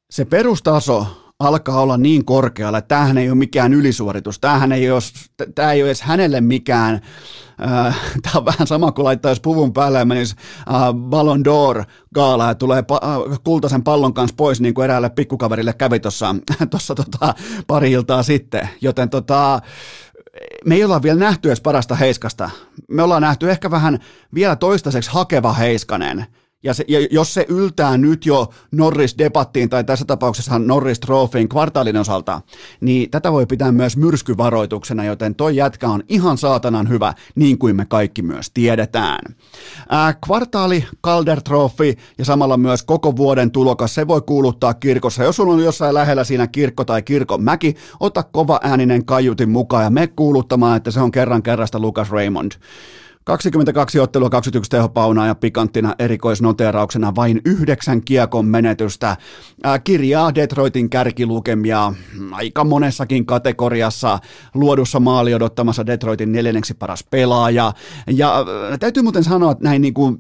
se 0.10 0.26
perustaso 0.26 1.23
alkaa 1.40 1.82
olla 1.82 1.98
niin 1.98 2.26
korkealla, 2.26 2.78
että 2.78 2.88
tämähän 2.88 3.18
ei 3.18 3.30
ole 3.30 3.38
mikään 3.38 3.74
ylisuoritus, 3.74 4.40
tämähän 4.40 4.72
ei 4.72 4.92
ole, 4.92 5.02
tämä 5.56 5.72
ei 5.72 5.82
ole 5.82 5.90
edes 5.90 6.02
hänelle 6.02 6.42
mikään, 6.42 7.02
äh, 7.62 8.00
tämä 8.24 8.34
on 8.36 8.46
vähän 8.46 8.68
sama 8.68 8.92
kuin 8.92 9.06
laittaisi 9.06 9.42
puvun 9.42 9.74
päälle 9.74 10.00
ja 10.00 10.06
menisi 10.06 10.36
äh, 10.58 10.94
Ballon 11.10 11.44
d'Or 11.46 11.84
gaala 12.16 12.48
ja 12.48 12.56
tulee 12.56 12.84
äh, 12.92 13.40
kultaisen 13.44 13.84
pallon 13.84 14.14
kanssa 14.14 14.36
pois, 14.36 14.62
niin 14.62 14.74
kuin 14.74 14.84
eräälle 14.86 15.10
pikkukaverille 15.10 15.74
kävi 15.74 16.00
tuossa 16.00 16.36
tota, 16.96 17.34
pari 17.68 17.92
iltaa 17.92 18.24
sitten, 18.24 18.70
joten 18.82 19.10
tota, 19.10 19.62
me 20.66 20.76
ei 20.76 20.84
olla 20.84 21.02
vielä 21.02 21.20
nähty 21.20 21.50
edes 21.50 21.62
parasta 21.62 21.96
Heiskasta. 21.96 22.50
Me 22.90 23.04
ollaan 23.04 23.22
nähty 23.22 23.52
ehkä 23.52 23.72
vähän 23.72 24.00
vielä 24.34 24.56
toistaiseksi 24.56 25.12
hakeva 25.14 25.54
Heiskanen– 25.54 26.26
ja, 26.64 26.74
se, 26.74 26.86
ja 26.88 27.08
jos 27.12 27.34
se 27.34 27.46
yltää 27.50 27.98
nyt 27.98 28.26
jo 28.26 28.50
Norris-debattiin 28.72 29.70
tai 29.70 29.84
tässä 29.84 30.06
tapauksessa 30.06 30.60
Norris-trofiin 30.60 31.50
kvartaalin 31.50 31.98
osalta, 31.98 32.42
niin 32.82 33.10
tätä 33.12 33.32
voi 33.32 33.46
pitää 33.46 33.72
myös 33.72 33.98
myrskyvaroituksena, 33.98 35.04
joten 35.04 35.36
toi 35.36 35.56
jätkä 35.56 35.88
on 35.88 36.04
ihan 36.10 36.38
saatanan 36.38 36.90
hyvä, 36.90 37.14
niin 37.36 37.58
kuin 37.58 37.76
me 37.76 37.86
kaikki 37.86 38.22
myös 38.22 38.52
tiedetään. 38.54 39.36
Ää, 39.90 40.14
kvartaali, 40.14 40.86
Calder 41.04 41.42
Trophy 41.42 41.94
ja 42.18 42.26
samalla 42.26 42.58
myös 42.58 42.84
koko 42.84 43.16
vuoden 43.16 43.52
tulokas, 43.52 43.96
se 43.96 44.08
voi 44.08 44.22
kuuluttaa 44.22 44.74
kirkossa. 44.74 45.24
Jos 45.24 45.36
sulla 45.36 45.54
on 45.54 45.64
jossain 45.64 45.94
lähellä 45.94 46.24
siinä 46.24 46.48
kirkko 46.48 46.86
tai 46.86 47.02
kirkon 47.02 47.44
mäki, 47.44 47.76
ota 48.00 48.24
kova 48.24 48.60
ääninen 48.64 49.06
kaiutin 49.06 49.50
mukaan 49.50 49.84
ja 49.84 49.90
me 49.90 50.08
kuuluttamaan, 50.08 50.78
että 50.78 50.92
se 50.92 51.00
on 51.00 51.12
kerran 51.12 51.44
kerrasta 51.44 51.80
Lucas 51.80 52.10
Raymond. 52.10 52.52
22 53.24 54.00
ottelua, 54.00 54.30
21 54.30 54.70
tehopaunaa 54.70 55.28
ja 55.28 55.36
pikanttina 55.36 55.96
erikoisnoteerauksena 56.00 57.16
vain 57.16 57.42
yhdeksän 57.46 58.02
kiekon 58.02 58.46
menetystä. 58.46 59.18
kirjaa 59.84 60.36
Detroitin 60.36 60.90
kärkilukemia 60.90 61.94
aika 62.32 62.64
monessakin 62.64 63.26
kategoriassa 63.26 64.20
luodussa 64.54 65.00
maali 65.00 65.34
odottamassa 65.34 65.86
Detroitin 65.86 66.32
neljänneksi 66.32 66.74
paras 66.74 67.04
pelaaja. 67.12 67.74
Ja 68.08 68.46
täytyy 68.80 69.04
muuten 69.04 69.24
sanoa, 69.24 69.52
että 69.52 69.64
näin 69.64 69.82
niin 69.82 69.94
kuin 69.94 70.20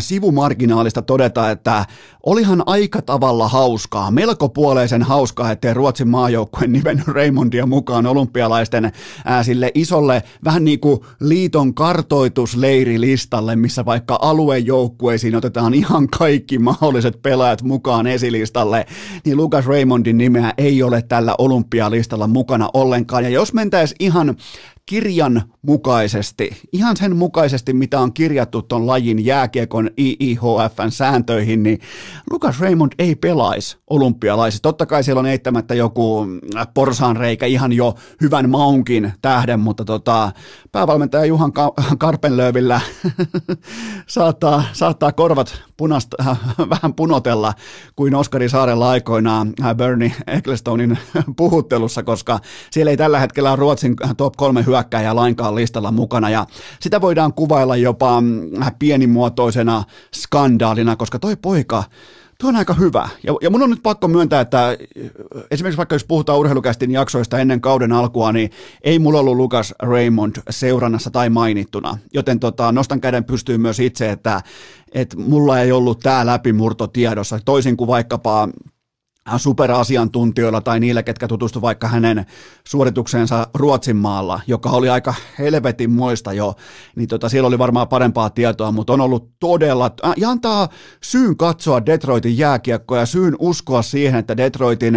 sivumarginaalista 0.00 1.02
todeta, 1.02 1.50
että 1.50 1.84
olihan 2.26 2.62
aika 2.66 3.02
tavalla 3.02 3.48
hauskaa, 3.48 4.10
melko 4.10 4.48
puoleisen 4.48 5.02
hauskaa, 5.02 5.50
ettei 5.50 5.74
Ruotsin 5.74 6.08
maajoukkueen 6.08 6.72
nimennyt 6.72 7.06
Raymondia 7.06 7.66
mukaan 7.66 8.06
olympialaisten 8.06 8.84
ää, 8.84 9.38
äh, 9.38 9.44
sille 9.44 9.70
isolle 9.74 10.22
vähän 10.44 10.64
niin 10.64 10.80
kuin 10.80 11.00
liiton 11.20 11.74
kartoitusleirilistalle, 11.74 13.56
missä 13.56 13.84
vaikka 13.84 14.18
aluejoukkueisiin 14.22 15.36
otetaan 15.36 15.74
ihan 15.74 16.08
kaikki 16.08 16.58
mahdolliset 16.58 17.22
pelaajat 17.22 17.62
mukaan 17.62 18.06
esilistalle, 18.06 18.86
niin 19.24 19.36
Lucas 19.36 19.66
Raymondin 19.66 20.18
nimeä 20.18 20.52
ei 20.58 20.82
ole 20.82 21.02
tällä 21.02 21.34
olympialistalla 21.38 22.26
mukana 22.26 22.68
ollenkaan. 22.74 23.24
Ja 23.24 23.30
jos 23.30 23.52
mentäisiin 23.52 23.96
ihan 24.00 24.36
kirjan 24.88 25.42
mukaisesti, 25.62 26.50
ihan 26.72 26.96
sen 26.96 27.16
mukaisesti, 27.16 27.72
mitä 27.72 28.00
on 28.00 28.12
kirjattu 28.12 28.62
tuon 28.62 28.86
lajin 28.86 29.24
jääkiekon 29.24 29.90
IIHFn 29.98 30.90
sääntöihin, 30.90 31.62
niin 31.62 31.78
Lucas 32.30 32.60
Raymond 32.60 32.92
ei 32.98 33.14
pelaisi 33.14 33.76
olympialaisissa. 33.90 34.62
Totta 34.62 34.86
kai 34.86 35.04
siellä 35.04 35.20
on 35.20 35.26
eittämättä 35.26 35.74
joku 35.74 36.26
äh, 36.56 36.68
porsaanreikä 36.74 37.46
ihan 37.46 37.72
jo 37.72 37.94
hyvän 38.20 38.50
maunkin 38.50 39.12
tähden, 39.22 39.60
mutta 39.60 39.84
tota, 39.84 40.32
päävalmentaja 40.72 41.24
Juhan 41.24 41.52
Karpenlöövillä 41.98 42.80
saattaa, 44.06 44.64
saattaa 44.72 45.12
korvat 45.12 45.62
punasta, 45.76 46.16
äh, 46.28 46.38
vähän 46.58 46.94
punotella 46.94 47.52
kuin 47.96 48.14
Oskari 48.14 48.48
Saarella 48.48 48.90
aikoinaan 48.90 49.52
äh, 49.64 49.76
Bernie 49.76 50.12
Ecclestonein 50.26 50.98
puhuttelussa, 51.36 52.02
koska 52.02 52.38
siellä 52.70 52.90
ei 52.90 52.96
tällä 52.96 53.20
hetkellä 53.20 53.50
ole 53.50 53.56
Ruotsin 53.56 53.96
top 54.16 54.34
kolme 54.36 54.62
hyökkäjä 54.78 55.16
lainkaan 55.16 55.54
listalla 55.54 55.92
mukana 55.92 56.30
ja 56.30 56.46
sitä 56.80 57.00
voidaan 57.00 57.32
kuvailla 57.32 57.76
jopa 57.76 58.20
mm, 58.20 58.50
pienimuotoisena 58.78 59.84
skandaalina, 60.14 60.96
koska 60.96 61.18
toi 61.18 61.36
poika 61.36 61.84
Tuo 62.40 62.48
on 62.48 62.56
aika 62.56 62.74
hyvä. 62.74 63.08
Ja, 63.22 63.34
ja 63.42 63.50
mun 63.50 63.62
on 63.62 63.70
nyt 63.70 63.82
pakko 63.82 64.08
myöntää, 64.08 64.40
että 64.40 64.76
esimerkiksi 65.50 65.76
vaikka 65.76 65.94
jos 65.94 66.04
puhutaan 66.04 66.38
urheilukästin 66.38 66.90
jaksoista 66.90 67.38
ennen 67.38 67.60
kauden 67.60 67.92
alkua, 67.92 68.32
niin 68.32 68.50
ei 68.84 68.98
mulla 68.98 69.20
ollut 69.20 69.36
Lukas 69.36 69.74
Raymond 69.82 70.36
seurannassa 70.50 71.10
tai 71.10 71.30
mainittuna. 71.30 71.98
Joten 72.14 72.40
tota, 72.40 72.72
nostan 72.72 73.00
käden 73.00 73.24
pystyyn 73.24 73.60
myös 73.60 73.80
itse, 73.80 74.10
että, 74.10 74.42
että 74.92 75.16
mulla 75.16 75.60
ei 75.60 75.72
ollut 75.72 76.00
tämä 76.00 76.26
läpimurto 76.26 76.86
tiedossa. 76.86 77.38
Toisin 77.44 77.76
kuin 77.76 77.88
vaikkapa 77.88 78.48
superasiantuntijoilla 79.36 80.60
tai 80.60 80.80
niillä, 80.80 81.02
ketkä 81.02 81.28
tutustu 81.28 81.62
vaikka 81.62 81.88
hänen 81.88 82.26
suoritukseensa 82.64 83.46
Ruotsin 83.54 83.96
maalla, 83.96 84.40
joka 84.46 84.70
oli 84.70 84.88
aika 84.88 85.14
helvetin 85.38 85.90
moista 85.90 86.32
jo, 86.32 86.54
niin 86.96 87.08
tota, 87.08 87.28
siellä 87.28 87.46
oli 87.46 87.58
varmaan 87.58 87.88
parempaa 87.88 88.30
tietoa, 88.30 88.72
mutta 88.72 88.92
on 88.92 89.00
ollut 89.00 89.30
todella, 89.40 89.90
ja 90.16 90.30
antaa 90.30 90.68
syyn 91.02 91.36
katsoa 91.36 91.86
Detroitin 91.86 92.38
jääkiekkoa 92.38 92.98
ja 92.98 93.06
syyn 93.06 93.36
uskoa 93.38 93.82
siihen, 93.82 94.18
että 94.18 94.36
Detroitin 94.36 94.94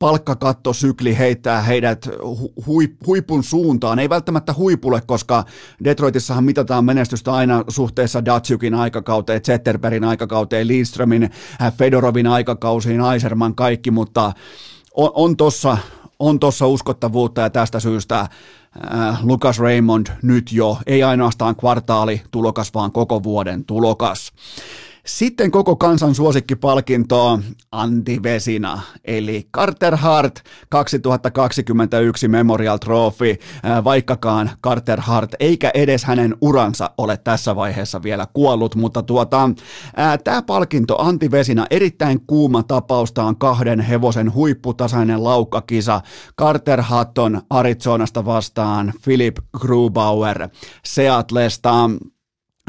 palkkakattosykli 0.00 1.18
heittää 1.18 1.62
heidät 1.62 2.08
huipun 3.06 3.44
suuntaan. 3.44 3.98
Ei 3.98 4.08
välttämättä 4.08 4.54
huipulle, 4.54 5.02
koska 5.06 5.44
Detroitissahan 5.84 6.44
mitataan 6.44 6.84
menestystä 6.84 7.32
aina 7.32 7.64
suhteessa 7.68 8.24
Datsykin 8.24 8.74
aikakauteen, 8.74 9.40
Zetterbergin 9.40 10.04
aikakauteen, 10.04 10.68
Lindströmin, 10.68 11.30
äh, 11.62 11.72
Fedorovin 11.72 12.26
aikakausiin, 12.26 13.00
Aiserman 13.00 13.54
kaikki, 13.54 13.90
mutta 13.90 14.32
on, 14.94 15.10
on 15.14 15.36
tossa 15.36 15.78
on 16.18 16.40
tuossa 16.40 16.66
uskottavuutta 16.66 17.40
ja 17.40 17.50
tästä 17.50 17.80
syystä 17.80 18.20
äh, 18.20 19.24
Lucas 19.24 19.58
Raymond 19.58 20.06
nyt 20.22 20.52
jo, 20.52 20.78
ei 20.86 21.02
ainoastaan 21.02 21.56
kvartaali 21.56 22.22
tulokas, 22.30 22.74
vaan 22.74 22.92
koko 22.92 23.22
vuoden 23.22 23.64
tulokas. 23.64 24.32
Sitten 25.06 25.50
koko 25.50 25.76
kansan 25.76 26.14
suosikkipalkintoa 26.14 27.38
Antti 27.72 28.22
Vesina, 28.22 28.80
eli 29.04 29.48
Carter 29.56 29.96
Hart 29.96 30.40
2021 30.68 32.28
Memorial 32.28 32.78
Trophy, 32.78 33.30
äh, 33.64 33.84
vaikkakaan 33.84 34.50
Carter 34.64 35.00
Hart 35.00 35.34
eikä 35.40 35.70
edes 35.74 36.04
hänen 36.04 36.36
uransa 36.40 36.90
ole 36.98 37.16
tässä 37.16 37.56
vaiheessa 37.56 38.02
vielä 38.02 38.26
kuollut, 38.34 38.74
mutta 38.74 39.02
tuota, 39.02 39.44
äh, 39.98 40.18
tämä 40.24 40.42
palkinto 40.42 41.02
Antti 41.02 41.30
Vesina, 41.30 41.66
erittäin 41.70 42.20
kuuma 42.26 42.62
tapausta 42.62 43.24
on 43.24 43.36
kahden 43.36 43.80
hevosen 43.80 44.34
huipputasainen 44.34 45.24
laukkakisa, 45.24 46.00
Carter 46.38 46.82
Hatton 46.82 47.42
Arizonasta 47.50 48.24
vastaan 48.24 48.92
Philip 49.04 49.36
Grubauer 49.58 50.48
Seatlesta, 50.84 51.90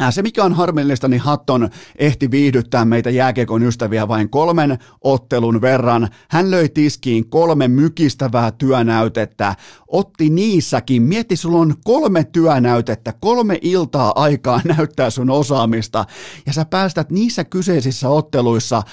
se, 0.10 0.22
mikä 0.22 0.44
on 0.44 0.54
harmillista, 0.54 1.08
niin 1.08 1.22
Hatton 1.22 1.70
ehti 1.96 2.32
viihdyttää 2.32 2.86
meitä 2.86 3.10
jääkiekon 3.10 3.64
ystäviä 3.64 4.08
vain 4.08 4.30
kolmen 4.30 4.78
ottelun 5.02 5.62
verran. 5.62 6.08
Hän 6.30 6.52
löi 6.52 6.70
tiskiin 6.70 7.30
kolme 7.30 7.68
mykistävää 7.68 8.52
työnäytettä, 8.52 9.56
otti 9.88 10.30
niissäkin, 10.30 11.04
mietti, 11.04 11.36
sulla 11.36 11.58
on 11.58 11.74
kolme 11.84 12.24
työnäytettä, 12.24 13.14
kolme 13.20 13.60
iltaa 13.62 14.14
aikaa 14.16 14.62
näyttää 14.78 15.10
sun 15.10 15.30
osaamista, 15.30 16.06
ja 16.46 16.54
sä 16.54 16.66
päästät 16.66 17.12
niissä 17.12 17.44
kyseisissä 17.44 18.10
otteluissa 18.10 18.84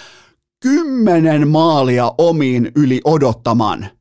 kymmenen 0.61 1.49
maalia 1.49 2.13
omiin 2.19 2.73
yli 2.77 3.01
odottaman. 3.05 3.98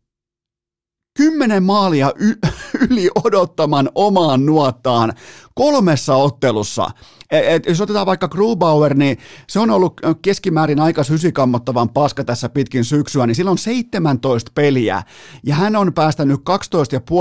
Kymmenen 1.18 1.64
maalia 1.64 2.12
y- 2.20 2.38
yli 2.90 3.10
odottaman 3.26 3.90
omaan 3.96 4.46
nuottaan 4.46 5.14
kolmessa 5.56 6.16
ottelussa. 6.16 6.90
Et, 7.32 7.46
et, 7.46 7.66
jos 7.66 7.82
otetaan 7.82 8.06
vaikka 8.06 8.28
Grubauer, 8.28 8.94
niin 8.94 9.18
se 9.48 9.60
on 9.60 9.70
ollut 9.70 10.02
keskimäärin 10.22 10.80
aika 10.80 11.04
sysikammottavan 11.04 11.90
paska 11.90 12.24
tässä 12.24 12.50
pitkin 12.50 12.86
syksyä, 12.86 13.28
niin 13.28 13.36
sillä 13.36 13.52
on 13.52 13.58
17 13.58 14.52
peliä, 14.56 15.04
ja 15.44 15.56
hän 15.56 15.76
on 15.76 15.94
päästänyt 15.94 16.40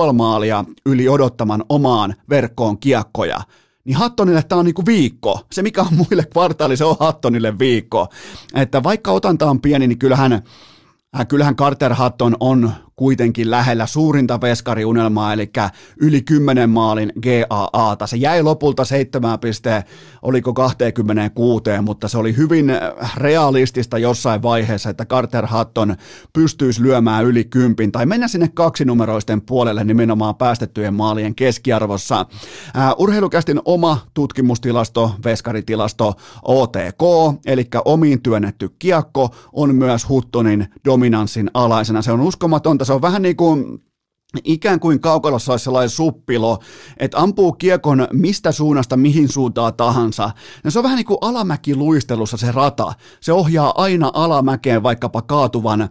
12,5 0.08 0.12
maalia 0.12 0.64
yli 0.86 1.08
odottaman 1.08 1.64
omaan 1.68 2.14
verkkoon 2.30 2.78
kiekkoja 2.78 3.40
niin 3.84 3.96
Hattonille 3.96 4.42
tämä 4.42 4.58
on 4.58 4.64
niinku 4.64 4.86
viikko. 4.86 5.40
Se, 5.52 5.62
mikä 5.62 5.82
on 5.82 5.94
muille 5.94 6.24
kvartaali, 6.32 6.76
se 6.76 6.84
on 6.84 6.96
Hattonille 7.00 7.58
viikko. 7.58 8.08
Että 8.54 8.82
vaikka 8.82 9.10
otanta 9.10 9.50
on 9.50 9.60
pieni, 9.60 9.86
niin 9.86 9.98
kyllähän, 9.98 10.32
äh, 10.32 11.26
kyllähän 11.28 11.56
Carter 11.56 11.94
Hatton 11.94 12.36
on 12.40 12.72
kuitenkin 12.96 13.50
lähellä 13.50 13.86
suurinta 13.86 14.40
veskariunelmaa, 14.40 15.32
eli 15.32 15.50
yli 16.00 16.22
10 16.22 16.70
maalin 16.70 17.12
GAAta. 17.22 18.06
Se 18.06 18.16
jäi 18.16 18.42
lopulta 18.42 18.84
7 18.84 19.38
pisteen, 19.38 19.82
oliko 20.22 20.54
26, 20.54 21.62
mutta 21.82 22.08
se 22.08 22.18
oli 22.18 22.36
hyvin 22.36 22.72
realistista 23.16 23.98
jossain 23.98 24.42
vaiheessa, 24.42 24.90
että 24.90 25.04
Carter 25.04 25.46
Hatton 25.46 25.96
pystyisi 26.32 26.82
lyömään 26.82 27.24
yli 27.24 27.44
kympin 27.44 27.92
tai 27.92 28.06
mennä 28.06 28.28
sinne 28.28 28.48
kaksinumeroisten 28.48 29.42
puolelle 29.42 29.84
nimenomaan 29.84 30.34
päästettyjen 30.34 30.94
maalien 30.94 31.34
keskiarvossa. 31.34 32.20
Uh, 32.20 33.02
urheilukästin 33.02 33.60
oma 33.64 33.98
tutkimustilasto, 34.14 35.14
veskaritilasto 35.24 36.14
OTK, 36.42 37.02
eli 37.46 37.68
omiin 37.84 38.22
työnnetty 38.22 38.70
kiekko, 38.78 39.34
on 39.52 39.74
myös 39.74 40.08
Huttonin 40.08 40.66
dominanssin 40.84 41.50
alaisena. 41.54 42.02
Se 42.02 42.12
on 42.12 42.20
uskomatonta 42.20 42.85
se 42.86 42.92
on 42.92 43.02
vähän 43.02 43.22
niin 43.22 43.36
kuin 43.36 43.86
ikään 44.44 44.80
kuin 44.80 45.00
kaukalossa 45.00 45.52
olisi 45.52 45.64
sellainen 45.64 45.90
suppilo, 45.90 46.58
että 46.96 47.18
ampuu 47.18 47.52
kiekon 47.52 48.08
mistä 48.12 48.52
suunnasta 48.52 48.96
mihin 48.96 49.28
suuntaan 49.28 49.74
tahansa. 49.74 50.30
Ja 50.64 50.70
se 50.70 50.78
on 50.78 50.82
vähän 50.82 50.96
niin 50.96 51.06
kuin 51.06 51.18
alamäkiluistelussa 51.20 52.36
se 52.36 52.52
rata. 52.52 52.92
Se 53.20 53.32
ohjaa 53.32 53.82
aina 53.82 54.10
alamäkeen 54.14 54.82
vaikkapa 54.82 55.22
kaatuvan 55.22 55.80
äh, 55.80 55.88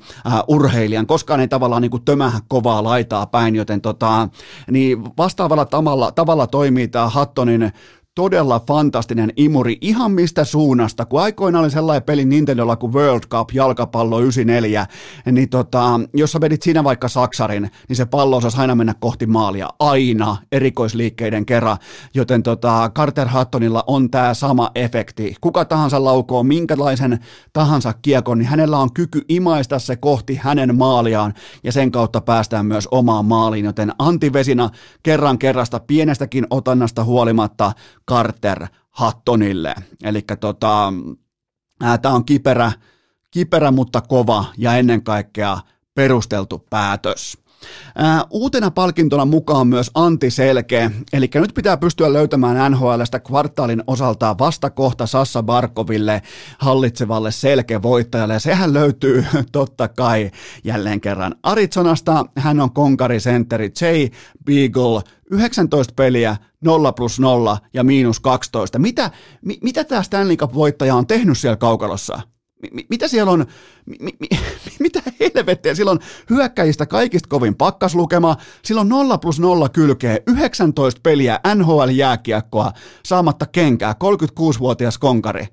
urheilijan, 0.47 1.07
koskaan 1.07 1.39
ei 1.39 1.47
tavallaan 1.47 1.81
niin 1.81 1.91
kuin 1.91 2.05
tömähä 2.05 2.39
kovaa 2.47 2.83
laitaa 2.83 3.25
päin, 3.25 3.55
joten 3.55 3.81
tota, 3.81 4.29
niin 4.71 5.03
vastaavalla 5.17 5.65
tavalla, 5.65 6.11
tavalla 6.11 6.47
toimii 6.47 6.87
tämä 6.87 7.09
Hattonin 7.09 7.71
todella 8.15 8.61
fantastinen 8.67 9.33
imuri 9.37 9.77
ihan 9.81 10.11
mistä 10.11 10.43
suunnasta, 10.43 11.05
kun 11.05 11.21
aikoina 11.21 11.59
oli 11.59 11.69
sellainen 11.69 12.03
peli 12.03 12.25
Nintendolla 12.25 12.75
kuin 12.75 12.93
World 12.93 13.23
Cup 13.29 13.49
jalkapallo 13.53 14.19
94, 14.19 14.85
niin 15.31 15.49
tota, 15.49 15.99
jos 16.13 16.31
sä 16.31 16.41
vedit 16.41 16.61
siinä 16.61 16.83
vaikka 16.83 17.07
saksarin, 17.07 17.71
niin 17.89 17.95
se 17.95 18.05
pallo 18.05 18.37
osasi 18.37 18.57
aina 18.57 18.75
mennä 18.75 18.93
kohti 18.99 19.25
maalia, 19.25 19.69
aina 19.79 20.37
erikoisliikkeiden 20.51 21.45
kerran, 21.45 21.77
joten 22.13 22.43
tota, 22.43 22.91
Carter 22.95 23.27
Huttonilla 23.37 23.83
on 23.87 24.11
tämä 24.11 24.33
sama 24.33 24.71
efekti. 24.75 25.35
Kuka 25.41 25.65
tahansa 25.65 26.03
laukoo 26.03 26.43
minkälaisen 26.43 27.19
tahansa 27.53 27.93
kiekon, 27.93 28.37
niin 28.37 28.47
hänellä 28.47 28.77
on 28.77 28.93
kyky 28.93 29.21
imaista 29.29 29.79
se 29.79 29.95
kohti 29.95 30.35
hänen 30.35 30.77
maaliaan 30.77 31.33
ja 31.63 31.71
sen 31.71 31.91
kautta 31.91 32.21
päästään 32.21 32.65
myös 32.65 32.87
omaan 32.91 33.25
maaliin, 33.25 33.65
joten 33.65 33.91
Antti 33.99 34.33
Vesina 34.33 34.69
kerran 35.03 35.37
kerrasta 35.37 35.79
pienestäkin 35.79 36.47
otannasta 36.49 37.03
huolimatta 37.03 37.71
Carter 38.09 38.67
Hattonille. 38.89 39.75
Eli 40.03 40.21
tota, 40.39 40.93
tämä 42.01 42.15
on 42.15 42.25
kiperä, 42.25 42.71
kiperä, 43.31 43.71
mutta 43.71 44.01
kova 44.01 44.45
ja 44.57 44.77
ennen 44.77 45.03
kaikkea 45.03 45.57
perusteltu 45.93 46.65
päätös. 46.69 47.44
Ää, 47.95 48.23
uutena 48.29 48.71
palkintona 48.71 49.25
mukaan 49.25 49.67
myös 49.67 49.91
Antti 49.93 50.31
Selke, 50.31 50.91
eli 51.13 51.29
nyt 51.35 51.53
pitää 51.53 51.77
pystyä 51.77 52.13
löytämään 52.13 52.71
NHLstä 52.71 53.19
kvartaalin 53.19 53.83
osalta 53.87 54.35
vastakohta 54.39 55.07
Sassa 55.07 55.43
Barkoville 55.43 56.21
hallitsevalle 56.57 57.31
Selke-voittajalle, 57.31 58.33
ja 58.33 58.39
sehän 58.39 58.73
löytyy 58.73 59.25
totta 59.51 59.87
kai 59.87 60.31
jälleen 60.63 61.01
kerran 61.01 61.35
Arizonasta. 61.43 62.25
Hän 62.37 62.59
on 62.59 62.71
konkarisentteri 62.71 63.71
Jay 63.81 64.09
Beagle, 64.45 65.01
19 65.31 65.93
peliä, 65.95 66.37
0 66.61 66.91
plus 66.91 67.19
0 67.19 67.57
ja 67.73 67.83
miinus 67.83 68.19
12. 68.19 68.79
Mitä, 68.79 69.11
mi, 69.41 69.57
mitä 69.61 69.83
tämä 69.83 70.03
Stanley 70.03 70.35
Cup-voittaja 70.35 70.95
on 70.95 71.07
tehnyt 71.07 71.37
siellä 71.37 71.57
kaukalossa? 71.57 72.34
Mitä 72.89 73.07
siellä 73.07 73.31
on, 73.31 73.45
mi, 73.85 73.97
mi, 74.01 74.27
mitä 74.79 75.01
helvettiä, 75.19 75.75
silloin 75.75 75.99
hyökkäjistä 76.29 76.85
kaikista 76.85 77.29
kovin 77.29 77.55
pakkaslukema, 77.55 78.35
silloin 78.63 78.89
0 78.89 79.17
plus 79.17 79.39
0 79.39 79.69
kylkee, 79.69 80.23
19 80.27 81.01
peliä 81.03 81.39
NHL-jääkiekkoa, 81.55 82.71
saamatta 83.05 83.45
kenkää, 83.45 83.95
36-vuotias 84.03 84.97
konkari. 84.97 85.47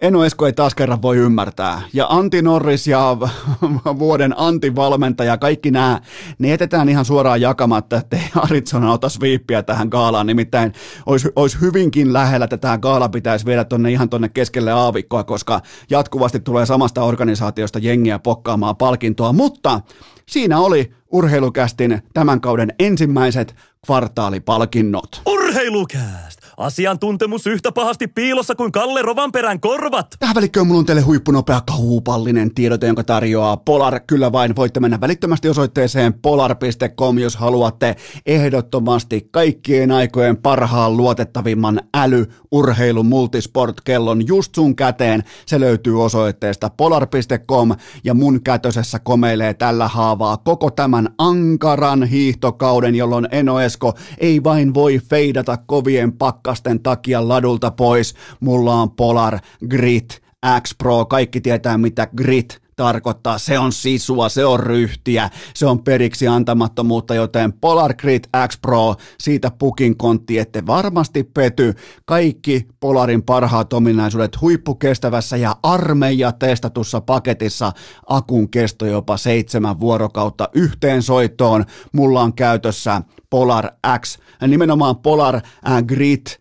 Eno 0.00 0.24
Esko 0.24 0.46
ei 0.46 0.52
taas 0.52 0.74
kerran 0.74 1.02
voi 1.02 1.16
ymmärtää. 1.16 1.82
Ja 1.92 2.06
Antti 2.08 2.42
Norris 2.42 2.86
ja 2.86 3.16
vuoden 3.98 4.34
Antti-valmentaja, 4.36 5.38
kaikki 5.38 5.70
nämä, 5.70 6.00
ne 6.38 6.48
jätetään 6.48 6.88
ihan 6.88 7.04
suoraan 7.04 7.40
jakamatta, 7.40 7.96
että 7.96 8.18
Arizona 8.36 8.92
ota 8.92 9.08
sviippiä 9.08 9.62
tähän 9.62 9.88
gaalaan. 9.88 10.26
Nimittäin 10.26 10.72
olisi, 11.06 11.28
olisi 11.36 11.60
hyvinkin 11.60 12.12
lähellä, 12.12 12.44
että 12.44 12.56
tämä 12.56 12.78
gaala 12.78 13.08
pitäisi 13.08 13.46
viedä 13.46 13.64
tonne 13.64 13.92
ihan 13.92 14.08
tonne 14.08 14.28
keskelle 14.28 14.72
aavikkoa, 14.72 15.24
koska 15.24 15.60
jatkuvasti 15.90 16.40
tulee 16.40 16.66
samasta 16.66 17.02
organisaatiosta 17.02 17.78
jengiä 17.78 18.18
pokkaamaan 18.18 18.76
palkintoa. 18.76 19.32
Mutta 19.32 19.80
siinä 20.28 20.60
oli 20.60 20.92
urheilukästin 21.12 22.02
tämän 22.14 22.40
kauden 22.40 22.72
ensimmäiset 22.78 23.54
kvartaalipalkinnot. 23.86 25.22
Urheilukääst! 25.26 26.29
Asiantuntemus 26.60 27.46
yhtä 27.46 27.72
pahasti 27.72 28.06
piilossa 28.06 28.54
kuin 28.54 28.72
Kalle 28.72 29.02
Rovanperän 29.02 29.60
korvat. 29.60 30.06
Tähän 30.18 30.34
välikköön 30.34 30.66
mulla 30.66 30.78
on 30.78 30.86
teille 30.86 31.02
huippunopea 31.02 31.60
kaupallinen 31.60 32.54
tiedote, 32.54 32.86
jonka 32.86 33.04
tarjoaa 33.04 33.56
Polar. 33.56 34.00
Kyllä 34.06 34.32
vain 34.32 34.56
voitte 34.56 34.80
mennä 34.80 35.00
välittömästi 35.00 35.48
osoitteeseen 35.48 36.14
polar.com, 36.14 37.18
jos 37.18 37.36
haluatte 37.36 37.96
ehdottomasti 38.26 39.28
kaikkien 39.30 39.92
aikojen 39.92 40.36
parhaan 40.36 40.96
luotettavimman 40.96 41.80
äly, 41.96 42.26
urheilu, 42.50 43.02
multisport-kellon 43.02 44.26
just 44.26 44.54
sun 44.54 44.76
käteen. 44.76 45.24
Se 45.46 45.60
löytyy 45.60 46.02
osoitteesta 46.02 46.70
polar.com 46.70 47.74
ja 48.04 48.14
mun 48.14 48.42
kätösessä 48.42 48.98
komeilee 48.98 49.54
tällä 49.54 49.88
haavaa 49.88 50.36
koko 50.36 50.70
tämän 50.70 51.08
ankaran 51.18 52.04
hiihtokauden, 52.04 52.94
jolloin 52.94 53.28
Eno 53.30 53.60
Esko 53.60 53.94
ei 54.18 54.44
vain 54.44 54.74
voi 54.74 54.98
feidata 54.98 55.56
kovien 55.56 56.12
pakkasten 56.50 56.82
takia 56.82 57.28
ladulta 57.28 57.70
pois. 57.70 58.14
Mulla 58.40 58.74
on 58.74 58.90
Polar 58.90 59.38
Grit 59.68 60.22
X 60.62 60.74
Pro, 60.78 61.04
kaikki 61.04 61.40
tietää 61.40 61.78
mitä 61.78 62.08
Grit 62.16 62.62
tarkoittaa. 62.80 63.38
Se 63.38 63.58
on 63.58 63.72
sisua, 63.72 64.28
se 64.28 64.44
on 64.44 64.60
ryhtiä, 64.60 65.30
se 65.54 65.66
on 65.66 65.82
periksi 65.82 66.28
antamattomuutta, 66.28 67.14
joten 67.14 67.52
Polar 67.52 67.94
Grit 67.94 68.28
X 68.48 68.58
Pro, 68.62 68.94
siitä 69.18 69.50
pukin 69.58 69.96
kontti, 69.96 70.38
ette 70.38 70.66
varmasti 70.66 71.24
pety. 71.24 71.74
Kaikki 72.04 72.68
Polarin 72.80 73.22
parhaat 73.22 73.72
ominaisuudet 73.72 74.40
huippukestävässä 74.40 75.36
ja 75.36 75.56
armeija 75.62 76.32
testatussa 76.32 77.00
paketissa. 77.00 77.72
Akun 78.06 78.50
kesto 78.50 78.86
jopa 78.86 79.16
seitsemän 79.16 79.80
vuorokautta 79.80 80.48
yhteen 80.52 81.02
soittoon. 81.02 81.64
Mulla 81.92 82.20
on 82.20 82.34
käytössä 82.34 83.02
Polar 83.30 83.68
X, 84.00 84.18
nimenomaan 84.48 84.96
Polar 84.96 85.40
Grit 85.86 86.40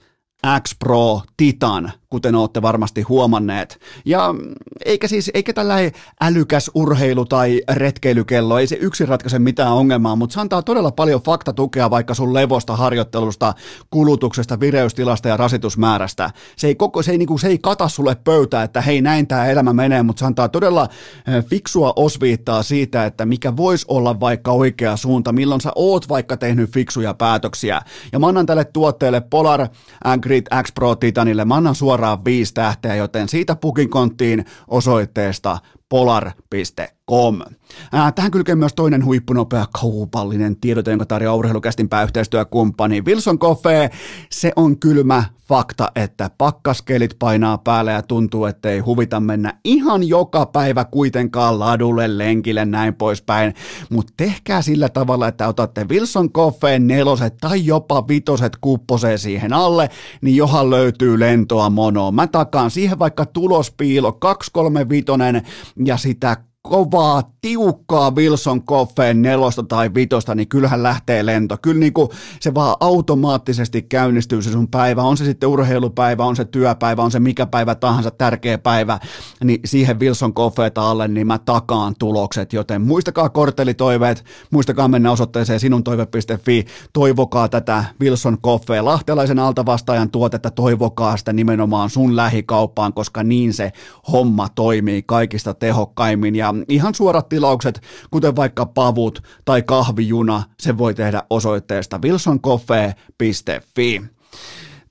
X 0.63 0.75
Pro 0.80 1.21
Titan 1.38 1.91
kuten 2.09 2.35
olette 2.35 2.61
varmasti 2.61 3.01
huomanneet. 3.01 3.79
Ja 4.05 4.35
eikä 4.85 5.07
siis, 5.07 5.31
eikä 5.33 5.53
tällainen 5.53 5.91
älykäs 6.21 6.71
urheilu 6.73 7.25
tai 7.25 7.61
retkeilykello, 7.71 8.59
ei 8.59 8.67
se 8.67 8.75
yksin 8.75 9.07
ratkaise 9.07 9.39
mitään 9.39 9.73
ongelmaa, 9.73 10.15
mutta 10.15 10.33
se 10.33 10.39
antaa 10.39 10.61
todella 10.61 10.91
paljon 10.91 11.21
faktatukea 11.21 11.89
vaikka 11.89 12.13
sun 12.13 12.33
levosta, 12.33 12.75
harjoittelusta, 12.75 13.53
kulutuksesta, 13.89 14.59
vireystilasta 14.59 15.27
ja 15.27 15.37
rasitusmäärästä. 15.37 16.31
Se 16.55 16.67
ei, 16.67 16.75
koko, 16.75 17.01
se 17.03 17.11
ei, 17.11 17.17
niin 17.17 17.27
kuin, 17.27 17.39
se 17.39 17.47
ei 17.47 17.57
kata 17.57 17.87
sulle 17.87 18.15
pöytää, 18.23 18.63
että 18.63 18.81
hei 18.81 19.01
näin 19.01 19.27
tämä 19.27 19.47
elämä 19.47 19.73
menee, 19.73 20.03
mutta 20.03 20.19
se 20.19 20.25
antaa 20.25 20.49
todella 20.49 20.87
fiksua 21.49 21.93
osviittaa 21.95 22.63
siitä, 22.63 23.05
että 23.05 23.25
mikä 23.25 23.57
voisi 23.57 23.85
olla 23.87 24.19
vaikka 24.19 24.51
oikea 24.51 24.97
suunta, 24.97 25.31
milloin 25.31 25.61
sä 25.61 25.71
oot 25.75 26.09
vaikka 26.09 26.37
tehnyt 26.37 26.71
fiksuja 26.71 27.13
päätöksiä. 27.13 27.81
Ja 28.11 28.19
mä 28.19 28.27
annan 28.27 28.45
tälle 28.45 28.65
tuotteelle 28.65 29.21
Polar 29.21 29.67
Grid 30.21 30.47
X 30.63 30.73
Pro 30.73 30.95
Titanille, 30.95 31.45
mä 31.45 31.55
annan 31.55 31.75
suoraan 31.75 31.98
viisi 32.25 32.53
tähteä, 32.53 32.95
joten 32.95 33.29
siitä 33.29 33.55
pukin 33.55 33.89
konttiin 33.89 34.45
osoitteesta 34.67 35.57
polar.com. 35.89 36.98
Com. 37.09 37.39
Tähän 38.15 38.31
kylkee 38.31 38.55
myös 38.55 38.73
toinen 38.73 39.05
huippunopea 39.05 39.65
kaupallinen 39.81 40.55
tiedote, 40.55 40.91
jonka 40.91 41.05
tarjoaa 41.05 41.35
urheilukästin 41.35 41.89
pääyhteistyökumppani 41.89 43.01
Wilson 43.01 43.39
Coffee. 43.39 43.89
Se 44.31 44.51
on 44.55 44.79
kylmä 44.79 45.23
fakta, 45.47 45.91
että 45.95 46.31
pakkaskelit 46.37 47.15
painaa 47.19 47.57
päälle 47.57 47.91
ja 47.91 48.01
tuntuu, 48.01 48.45
ettei 48.45 48.79
huvita 48.79 49.19
mennä 49.19 49.53
ihan 49.63 50.07
joka 50.07 50.45
päivä 50.45 50.85
kuitenkaan 50.85 51.59
ladulle, 51.59 52.17
lenkille, 52.17 52.65
näin 52.65 52.95
poispäin. 52.95 53.53
Mutta 53.89 54.13
tehkää 54.17 54.61
sillä 54.61 54.89
tavalla, 54.89 55.27
että 55.27 55.47
otatte 55.47 55.85
Wilson 55.89 56.31
Coffeen 56.31 56.87
neloset 56.87 57.37
tai 57.41 57.65
jopa 57.65 58.07
vitoset 58.07 58.57
kupposeen 58.61 59.19
siihen 59.19 59.53
alle, 59.53 59.89
niin 60.21 60.35
johan 60.35 60.69
löytyy 60.69 61.19
lentoa 61.19 61.69
monoa. 61.69 62.11
Mä 62.11 62.27
takaan 62.27 62.71
siihen 62.71 62.99
vaikka 62.99 63.25
tulospiilo 63.25 64.11
235 64.11 65.05
ja 65.85 65.97
sitä 65.97 66.37
kovaa, 66.69 67.23
tiukkaa 67.41 68.15
Wilson 68.15 68.63
Coffeen 68.63 69.21
nelosta 69.21 69.63
tai 69.63 69.93
vitosta, 69.93 70.36
niin 70.36 70.47
kyllähän 70.47 70.84
lähtee 70.84 71.25
lento. 71.25 71.58
Kyllä 71.62 71.80
niin 71.80 71.93
kuin 71.93 72.10
se 72.39 72.54
vaan 72.54 72.75
automaattisesti 72.80 73.82
käynnistyy 73.82 74.41
se 74.41 74.52
sun 74.52 74.67
päivä, 74.67 75.04
on 75.04 75.17
se 75.17 75.25
sitten 75.25 75.49
urheilupäivä, 75.49 76.25
on 76.25 76.36
se 76.36 76.45
työpäivä, 76.45 77.04
on 77.04 77.12
se 77.12 77.19
mikä 77.19 77.45
päivä 77.45 77.75
tahansa 77.75 78.12
tärkeä 78.12 78.58
päivä, 78.58 78.99
niin 79.43 79.60
siihen 79.65 79.99
Wilson 79.99 80.34
Coffeeta 80.34 80.89
alle, 80.89 81.08
niin 81.08 81.28
mä 81.28 81.38
takaan 81.38 81.95
tulokset, 81.99 82.54
joten 82.54 82.82
muistakaa 82.82 83.30
korttelitoiveet, 83.30 84.25
muistakaa 84.52 84.88
mennä 84.88 85.12
osoitteeseen 85.12 85.60
sinuntoive.fi, 85.60 86.65
toivokaa 86.93 87.49
tätä 87.49 87.86
Wilson 88.02 88.38
Coffee 88.41 88.82
lahtelaisen 88.82 89.39
altavastaajan 89.39 90.12
tuotetta, 90.12 90.52
toivokaa 90.52 91.17
sitä 91.17 91.34
nimenomaan 91.34 91.89
sun 91.89 92.15
lähikauppaan, 92.15 92.93
koska 92.93 93.23
niin 93.23 93.54
se 93.54 93.71
homma 94.12 94.49
toimii 94.49 95.04
kaikista 95.04 95.54
tehokkaimmin. 95.54 96.36
Ja 96.36 96.54
ihan 96.67 96.95
suorat 96.95 97.28
tilaukset, 97.29 97.81
kuten 98.11 98.35
vaikka 98.35 98.65
pavut 98.65 99.23
tai 99.45 99.63
kahvijuna, 99.63 100.43
se 100.59 100.77
voi 100.77 100.93
tehdä 100.93 101.23
osoitteesta 101.29 101.99
wilsoncoffee.fi. 102.03 104.01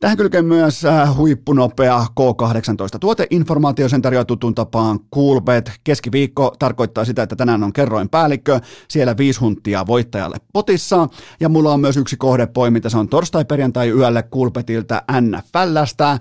Tähän 0.00 0.16
kylkee 0.16 0.42
myös 0.42 0.84
äh, 0.84 1.16
huippunopea 1.16 2.06
K18 2.20 2.98
tuoteinformaatio, 3.00 3.88
sen 3.88 4.02
tarjoaa 4.02 4.24
tutun 4.24 4.54
tapaan 4.54 5.00
Coolbet. 5.14 5.72
Keskiviikko 5.84 6.54
tarkoittaa 6.58 7.04
sitä, 7.04 7.22
että 7.22 7.36
tänään 7.36 7.62
on 7.62 7.72
kerroin 7.72 8.08
päällikkö, 8.08 8.60
siellä 8.88 9.16
viisi 9.16 9.40
hunttia 9.40 9.86
voittajalle 9.86 10.36
potissa, 10.52 11.08
ja 11.40 11.48
mulla 11.48 11.72
on 11.72 11.80
myös 11.80 11.96
yksi 11.96 12.16
kohdepoiminta, 12.16 12.90
se 12.90 12.98
on 12.98 13.08
torstai-perjantai 13.08 13.90
yölle 13.90 14.22
Coolbetiltä 14.22 15.02
NFLstä, 15.20 16.10
äh, 16.10 16.20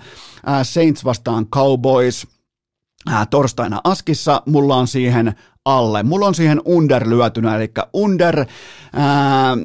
Saints 0.63 1.05
vastaan 1.05 1.47
Cowboys, 1.47 2.27
äh, 3.13 3.27
torstaina 3.27 3.81
Askissa, 3.83 4.41
mulla 4.45 4.75
on 4.75 4.87
siihen 4.87 5.35
alle. 5.65 6.03
Mulla 6.03 6.27
on 6.27 6.35
siihen 6.35 6.61
under 6.65 7.09
lyötynä, 7.09 7.55
eli 7.55 7.71
under 7.93 8.45
ää, 8.93 9.55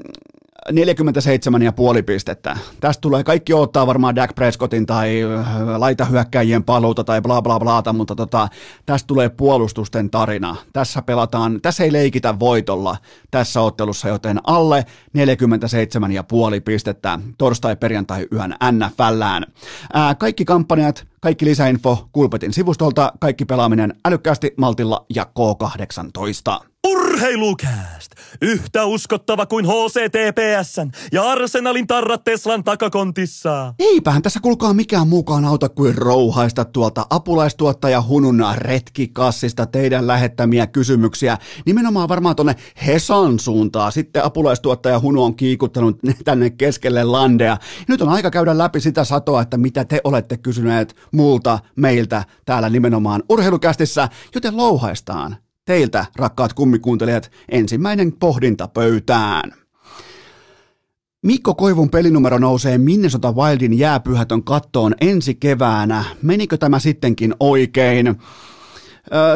47,5 0.70 2.02
pistettä. 2.06 2.56
Tästä 2.80 3.00
tulee 3.00 3.24
kaikki 3.24 3.54
ottaa 3.54 3.86
varmaan 3.86 4.16
Dak 4.16 4.34
Prescottin 4.34 4.86
tai 4.86 5.20
laitahyökkäjien 5.76 6.64
paluuta 6.64 7.04
tai 7.04 7.20
bla 7.22 7.42
bla 7.42 7.60
blaata, 7.60 7.92
mutta 7.92 8.14
tota, 8.14 8.48
tästä 8.86 9.06
tulee 9.06 9.28
puolustusten 9.28 10.10
tarina. 10.10 10.56
Tässä 10.72 11.02
pelataan, 11.02 11.60
tässä 11.62 11.84
ei 11.84 11.92
leikitä 11.92 12.38
voitolla 12.38 12.96
tässä 13.30 13.60
ottelussa, 13.60 14.08
joten 14.08 14.40
alle 14.44 14.86
47,5 15.18 16.60
pistettä 16.64 17.18
torstai-perjantai 17.38 18.26
yön 18.32 18.54
NFLään. 18.72 19.46
Ää, 19.92 20.14
kaikki 20.14 20.44
kampanjat 20.44 21.11
kaikki 21.22 21.44
lisäinfo 21.44 22.08
Kulpetin 22.12 22.52
sivustolta, 22.52 23.12
kaikki 23.20 23.44
pelaaminen 23.44 23.94
älykkäästi, 24.04 24.54
maltilla 24.56 25.06
ja 25.14 25.26
K18. 25.38 26.72
Urheilukääst! 26.88 28.12
Yhtä 28.42 28.84
uskottava 28.84 29.46
kuin 29.46 29.66
HCTPSn 29.66 30.90
ja 31.12 31.22
Arsenalin 31.22 31.86
tarrat 31.86 32.24
Teslan 32.24 32.64
takakontissa. 32.64 33.74
Eipähän 33.78 34.22
tässä 34.22 34.40
kulkaa 34.40 34.74
mikään 34.74 35.08
mukaan 35.08 35.44
auta 35.44 35.68
kuin 35.68 35.98
rouhaista 35.98 36.64
tuolta 36.64 37.06
apulaistuottaja 37.10 38.02
Hununna 38.02 38.54
retkikassista 38.56 39.66
teidän 39.66 40.06
lähettämiä 40.06 40.66
kysymyksiä. 40.66 41.38
Nimenomaan 41.66 42.08
varmaan 42.08 42.36
tonne 42.36 42.56
Hesan 42.86 43.38
suuntaan. 43.38 43.92
Sitten 43.92 44.24
apulaistuottaja 44.24 45.00
Hunu 45.00 45.24
on 45.24 45.36
kiikuttanut 45.36 45.98
tänne 46.24 46.50
keskelle 46.50 47.04
landea. 47.04 47.56
Nyt 47.88 48.02
on 48.02 48.08
aika 48.08 48.30
käydä 48.30 48.58
läpi 48.58 48.80
sitä 48.80 49.04
satoa, 49.04 49.42
että 49.42 49.56
mitä 49.56 49.84
te 49.84 50.00
olette 50.04 50.36
kysyneet 50.36 50.96
multa, 51.12 51.58
meiltä 51.76 52.24
täällä 52.44 52.70
nimenomaan 52.70 53.22
urheilukästissä, 53.28 54.08
joten 54.34 54.56
louhaistaan 54.56 55.36
teiltä, 55.64 56.06
rakkaat 56.16 56.52
kummikuuntelijat, 56.52 57.30
ensimmäinen 57.48 58.12
pohdinta 58.12 58.68
pöytään. 58.68 59.52
Mikko 61.22 61.54
Koivun 61.54 61.90
pelinumero 61.90 62.38
nousee 62.38 62.78
Minnesota 62.78 63.32
Wildin 63.32 63.78
jääpyhätön 63.78 64.44
kattoon 64.44 64.94
ensi 65.00 65.34
keväänä. 65.34 66.04
Menikö 66.22 66.56
tämä 66.56 66.78
sittenkin 66.78 67.34
oikein? 67.40 68.16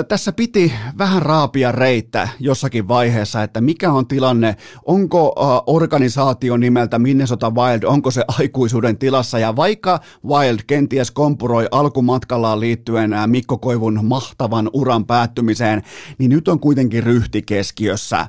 Tässä 0.09 0.33
piti 0.33 0.72
vähän 0.98 1.22
raapia 1.22 1.72
reittä 1.72 2.29
jossakin 2.40 2.88
vaiheessa, 2.88 3.42
että 3.42 3.61
mikä 3.61 3.92
on 3.92 4.07
tilanne, 4.07 4.57
onko 4.85 5.35
organisaatio 5.66 6.57
nimeltä 6.57 6.98
Minnesota 6.98 7.50
Wild, 7.50 7.83
onko 7.83 8.11
se 8.11 8.24
aikuisuuden 8.38 8.98
tilassa, 8.98 9.38
ja 9.38 9.57
vaikka 9.57 10.00
Wild 10.26 10.59
kenties 10.66 11.11
kompuroi 11.11 11.68
alkumatkallaan 11.70 12.61
liittyen 12.61 13.11
Mikko 13.26 13.59
Koivun 13.59 14.00
mahtavan 14.02 14.70
uran 14.72 15.07
päättymiseen, 15.07 15.83
niin 16.18 16.31
nyt 16.31 16.48
on 16.48 16.61
kuitenkin 16.61 17.02
ryhti 17.02 17.42
keskiössä. 17.42 18.26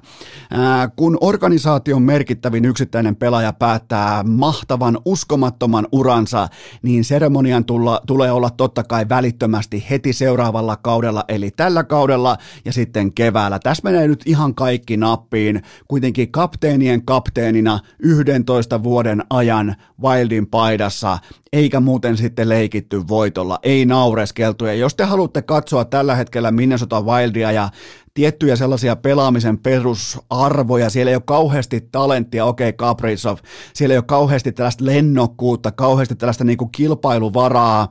Kun 0.95 1.17
organisaation 1.21 2.01
merkittävin 2.01 2.65
yksittäinen 2.65 3.15
pelaaja 3.15 3.53
päättää 3.53 4.23
mahtavan, 4.23 4.97
uskomattoman 5.05 5.87
uransa, 5.91 6.47
niin 6.81 7.03
seremonian 7.03 7.65
tulla, 7.65 8.01
tulee 8.07 8.31
olla 8.31 8.49
totta 8.49 8.83
kai 8.83 9.09
välittömästi 9.09 9.85
heti 9.89 10.13
seuraavalla 10.13 10.75
kaudella 10.75 11.23
eli 11.27 11.51
tällä 11.51 11.83
kaudella 11.83 12.37
ja 12.65 12.73
sitten 12.73 13.13
keväällä. 13.13 13.59
Tässä 13.59 13.83
menee 13.83 14.07
nyt 14.07 14.23
ihan 14.25 14.55
kaikki 14.55 14.97
nappiin. 14.97 15.63
Kuitenkin 15.87 16.31
kapteenien 16.31 17.05
kapteenina 17.05 17.79
11 17.99 18.83
vuoden 18.83 19.23
ajan 19.29 19.75
Wildin 20.03 20.47
paidassa, 20.47 21.17
eikä 21.53 21.79
muuten 21.79 22.17
sitten 22.17 22.49
leikitty 22.49 23.07
voitolla, 23.07 23.59
ei 23.63 23.85
naureskeltu. 23.85 24.65
Ja 24.65 24.73
jos 24.73 24.95
te 24.95 25.03
haluatte 25.03 25.41
katsoa 25.41 25.85
tällä 25.85 26.15
hetkellä 26.15 26.51
Minnesota 26.51 27.01
Wildia 27.01 27.51
ja 27.51 27.69
tiettyjä 28.17 28.55
sellaisia 28.55 28.95
pelaamisen 28.95 29.57
perusarvoja, 29.57 30.89
siellä 30.89 31.09
ei 31.09 31.15
ole 31.15 31.23
kauheasti 31.25 31.81
talenttia, 31.91 32.45
okei 32.45 32.69
okay, 32.69 32.77
Kaprizov, 32.77 33.37
siellä 33.73 33.93
ei 33.93 33.97
ole 33.97 34.03
kauheasti 34.07 34.51
tällaista 34.51 34.85
lennokkuutta, 34.85 35.71
kauheasti 35.71 36.15
tällaista 36.15 36.43
niin 36.43 36.57
kuin 36.57 36.71
kilpailuvaraa, 36.71 37.89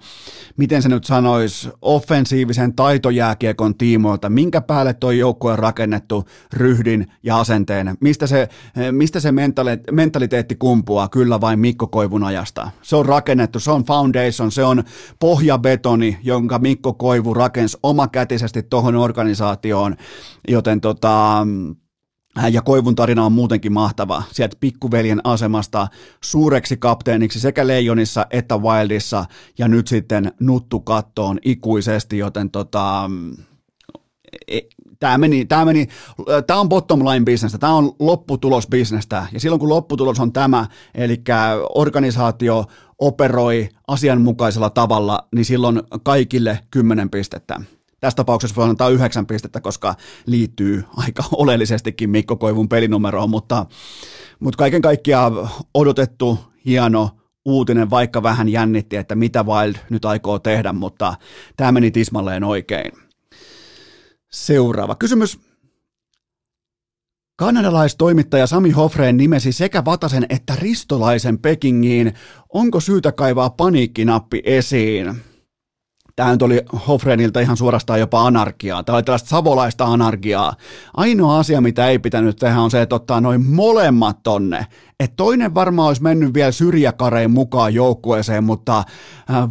miten 0.56 0.82
se 0.82 0.88
nyt 0.88 1.04
sanoisi, 1.04 1.68
offensiivisen 1.82 2.74
taitojääkiekon 2.74 3.74
tiimoilta, 3.74 4.30
minkä 4.30 4.60
päälle 4.60 4.94
toi 4.94 5.18
joukkue 5.18 5.52
on 5.52 5.58
rakennettu 5.58 6.24
ryhdin 6.52 7.06
ja 7.22 7.40
asenteen, 7.40 7.96
mistä 8.00 8.26
se, 8.26 8.48
mistä 8.90 9.20
se 9.20 9.32
mentaliteetti 9.92 10.54
kumpuaa, 10.54 11.08
kyllä 11.08 11.40
vain 11.40 11.58
Mikko 11.58 11.86
Koivun 11.86 12.24
ajasta. 12.24 12.70
Se 12.82 12.96
on 12.96 13.06
rakennettu, 13.06 13.60
se 13.60 13.70
on 13.70 13.84
foundation, 13.84 14.52
se 14.52 14.64
on 14.64 14.84
pohjabetoni, 15.18 16.18
jonka 16.22 16.58
Mikko 16.58 16.92
Koivu 16.92 17.34
rakensi 17.34 17.78
omakätisesti 17.82 18.62
tuohon 18.62 18.96
organisaatioon, 18.96 19.96
joten 20.48 20.80
tota, 20.80 21.46
ja 22.52 22.62
Koivun 22.62 22.94
tarina 22.94 23.24
on 23.24 23.32
muutenkin 23.32 23.72
mahtava. 23.72 24.22
Sieltä 24.32 24.56
pikkuveljen 24.60 25.20
asemasta 25.24 25.88
suureksi 26.24 26.76
kapteeniksi 26.76 27.40
sekä 27.40 27.66
Leijonissa 27.66 28.26
että 28.30 28.56
Wildissa 28.56 29.24
ja 29.58 29.68
nyt 29.68 29.88
sitten 29.88 30.32
nuttu 30.40 30.80
kattoon 30.80 31.38
ikuisesti, 31.44 32.18
joten 32.18 32.50
tota, 32.50 33.10
e, 34.48 34.60
tämä 35.00 35.18
meni, 35.18 35.44
tämä 35.44 35.64
meni, 35.64 35.88
tämä 36.46 36.60
on 36.60 36.68
bottom 36.68 37.04
line 37.04 37.24
bisnestä, 37.24 37.58
tämä 37.58 37.74
on 37.74 37.92
lopputulosbisnestä 37.98 39.26
ja 39.32 39.40
silloin 39.40 39.60
kun 39.60 39.68
lopputulos 39.68 40.20
on 40.20 40.32
tämä, 40.32 40.66
eli 40.94 41.22
organisaatio 41.74 42.64
operoi 42.98 43.68
asianmukaisella 43.88 44.70
tavalla, 44.70 45.28
niin 45.34 45.44
silloin 45.44 45.82
kaikille 46.02 46.60
kymmenen 46.70 47.10
pistettä. 47.10 47.60
Tässä 48.00 48.16
tapauksessa 48.16 48.56
voi 48.56 48.68
antaa 48.68 48.88
yhdeksän 48.88 49.26
pistettä, 49.26 49.60
koska 49.60 49.94
liittyy 50.26 50.84
aika 50.96 51.24
oleellisestikin 51.32 52.10
Mikko 52.10 52.36
Koivun 52.36 52.68
pelinumeroon, 52.68 53.30
mutta, 53.30 53.66
mutta 54.40 54.58
kaiken 54.58 54.82
kaikkiaan 54.82 55.48
odotettu, 55.74 56.38
hieno 56.64 57.10
uutinen, 57.44 57.90
vaikka 57.90 58.22
vähän 58.22 58.48
jännitti, 58.48 58.96
että 58.96 59.14
mitä 59.14 59.42
Wild 59.42 59.74
nyt 59.90 60.04
aikoo 60.04 60.38
tehdä, 60.38 60.72
mutta 60.72 61.14
tämä 61.56 61.72
meni 61.72 61.90
tismalleen 61.90 62.44
oikein. 62.44 62.92
Seuraava 64.30 64.94
kysymys. 64.94 65.38
Kanadalaistoimittaja 67.36 68.46
Sami 68.46 68.70
Hofreen 68.70 69.16
nimesi 69.16 69.52
sekä 69.52 69.84
Vatasen 69.84 70.26
että 70.28 70.56
Ristolaisen 70.56 71.38
Pekingiin. 71.38 72.14
Onko 72.54 72.80
syytä 72.80 73.12
kaivaa 73.12 73.50
paniikkinappi 73.50 74.42
esiin? 74.44 75.16
Tämä 76.16 76.32
nyt 76.32 76.42
oli 76.42 76.62
Hofrenilta 76.88 77.40
ihan 77.40 77.56
suorastaan 77.56 78.00
jopa 78.00 78.26
anarkiaa. 78.26 78.82
Tämä 78.82 78.96
oli 78.96 79.02
tällaista 79.02 79.28
savolaista 79.28 79.84
anarkiaa. 79.84 80.54
Ainoa 80.94 81.38
asia, 81.38 81.60
mitä 81.60 81.88
ei 81.88 81.98
pitänyt 81.98 82.36
tehdä, 82.36 82.60
on 82.60 82.70
se, 82.70 82.82
että 82.82 82.94
ottaa 82.94 83.20
noin 83.20 83.46
molemmat 83.46 84.22
tonne. 84.22 84.66
Et 85.00 85.16
toinen 85.16 85.54
varmaan 85.54 85.88
olisi 85.88 86.02
mennyt 86.02 86.34
vielä 86.34 86.52
syrjäkareen 86.52 87.30
mukaan 87.30 87.74
joukkueeseen, 87.74 88.44
mutta 88.44 88.84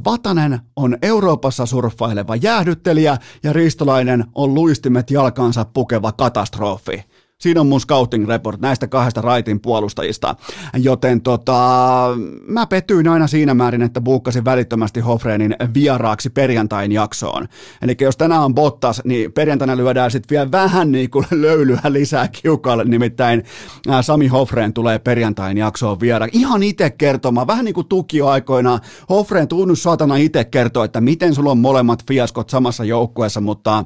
Vatanen 0.06 0.60
on 0.76 0.98
Euroopassa 1.02 1.66
surffaileva 1.66 2.36
jäähdyttelijä 2.36 3.18
ja 3.44 3.54
Ristolainen 3.54 4.26
on 4.36 4.54
luistimet 4.54 5.12
jalkansa 5.12 5.66
pukeva 5.74 6.12
katastrofi. 6.12 7.04
Siinä 7.42 7.62
on 7.62 7.68
mun 7.68 7.82
scouting 7.82 8.28
report 8.28 8.62
näistä 8.62 8.88
kahdesta 8.88 9.22
raitin 9.22 9.60
puolustajista, 9.60 10.36
joten 10.74 11.22
tota, 11.22 12.10
mä 12.48 12.66
pettyin 12.66 13.08
aina 13.08 13.28
siinä 13.28 13.54
määrin, 13.54 13.82
että 13.82 14.02
buukkasin 14.02 14.46
välittömästi 14.46 15.00
Hofreenin 15.00 15.56
vieraaksi 15.74 16.30
perjantain 16.30 16.92
jaksoon. 16.92 17.48
Eli 17.82 17.96
jos 18.02 18.18
tänään 18.18 18.44
on 18.44 18.56
Bottas, 18.56 19.02
niin 19.06 19.34
perjantaina 19.34 19.78
lyödään 19.78 20.12
sitten 20.12 20.36
vielä 20.36 20.52
vähän 20.52 20.92
niin 20.92 21.10
kuin 21.10 21.26
löylyä 21.42 21.82
lisää 21.88 22.28
kiukalle, 22.28 22.84
nimittäin 22.84 23.44
Sami 24.02 24.28
Hofreen 24.28 24.74
tulee 24.74 25.00
perjantain 25.00 25.58
jaksoon 25.58 26.00
vieraaksi. 26.00 26.40
Ihan 26.40 26.64
itse 26.64 26.90
kertomaan, 26.90 27.48
vähän 27.48 27.66
niin 27.66 27.76
kuin 27.76 27.88
tukioaikoina. 27.88 28.80
Hofreen 29.10 29.48
tunnus 29.48 29.84
saatana 29.84 30.16
itse 30.16 30.44
kertoa, 30.44 30.86
että 30.86 31.02
miten 31.02 31.36
sulla 31.36 31.52
on 31.52 31.58
molemmat 31.58 32.04
fiaskot 32.08 32.50
samassa 32.50 32.84
joukkueessa, 32.84 33.42
mutta 33.42 33.86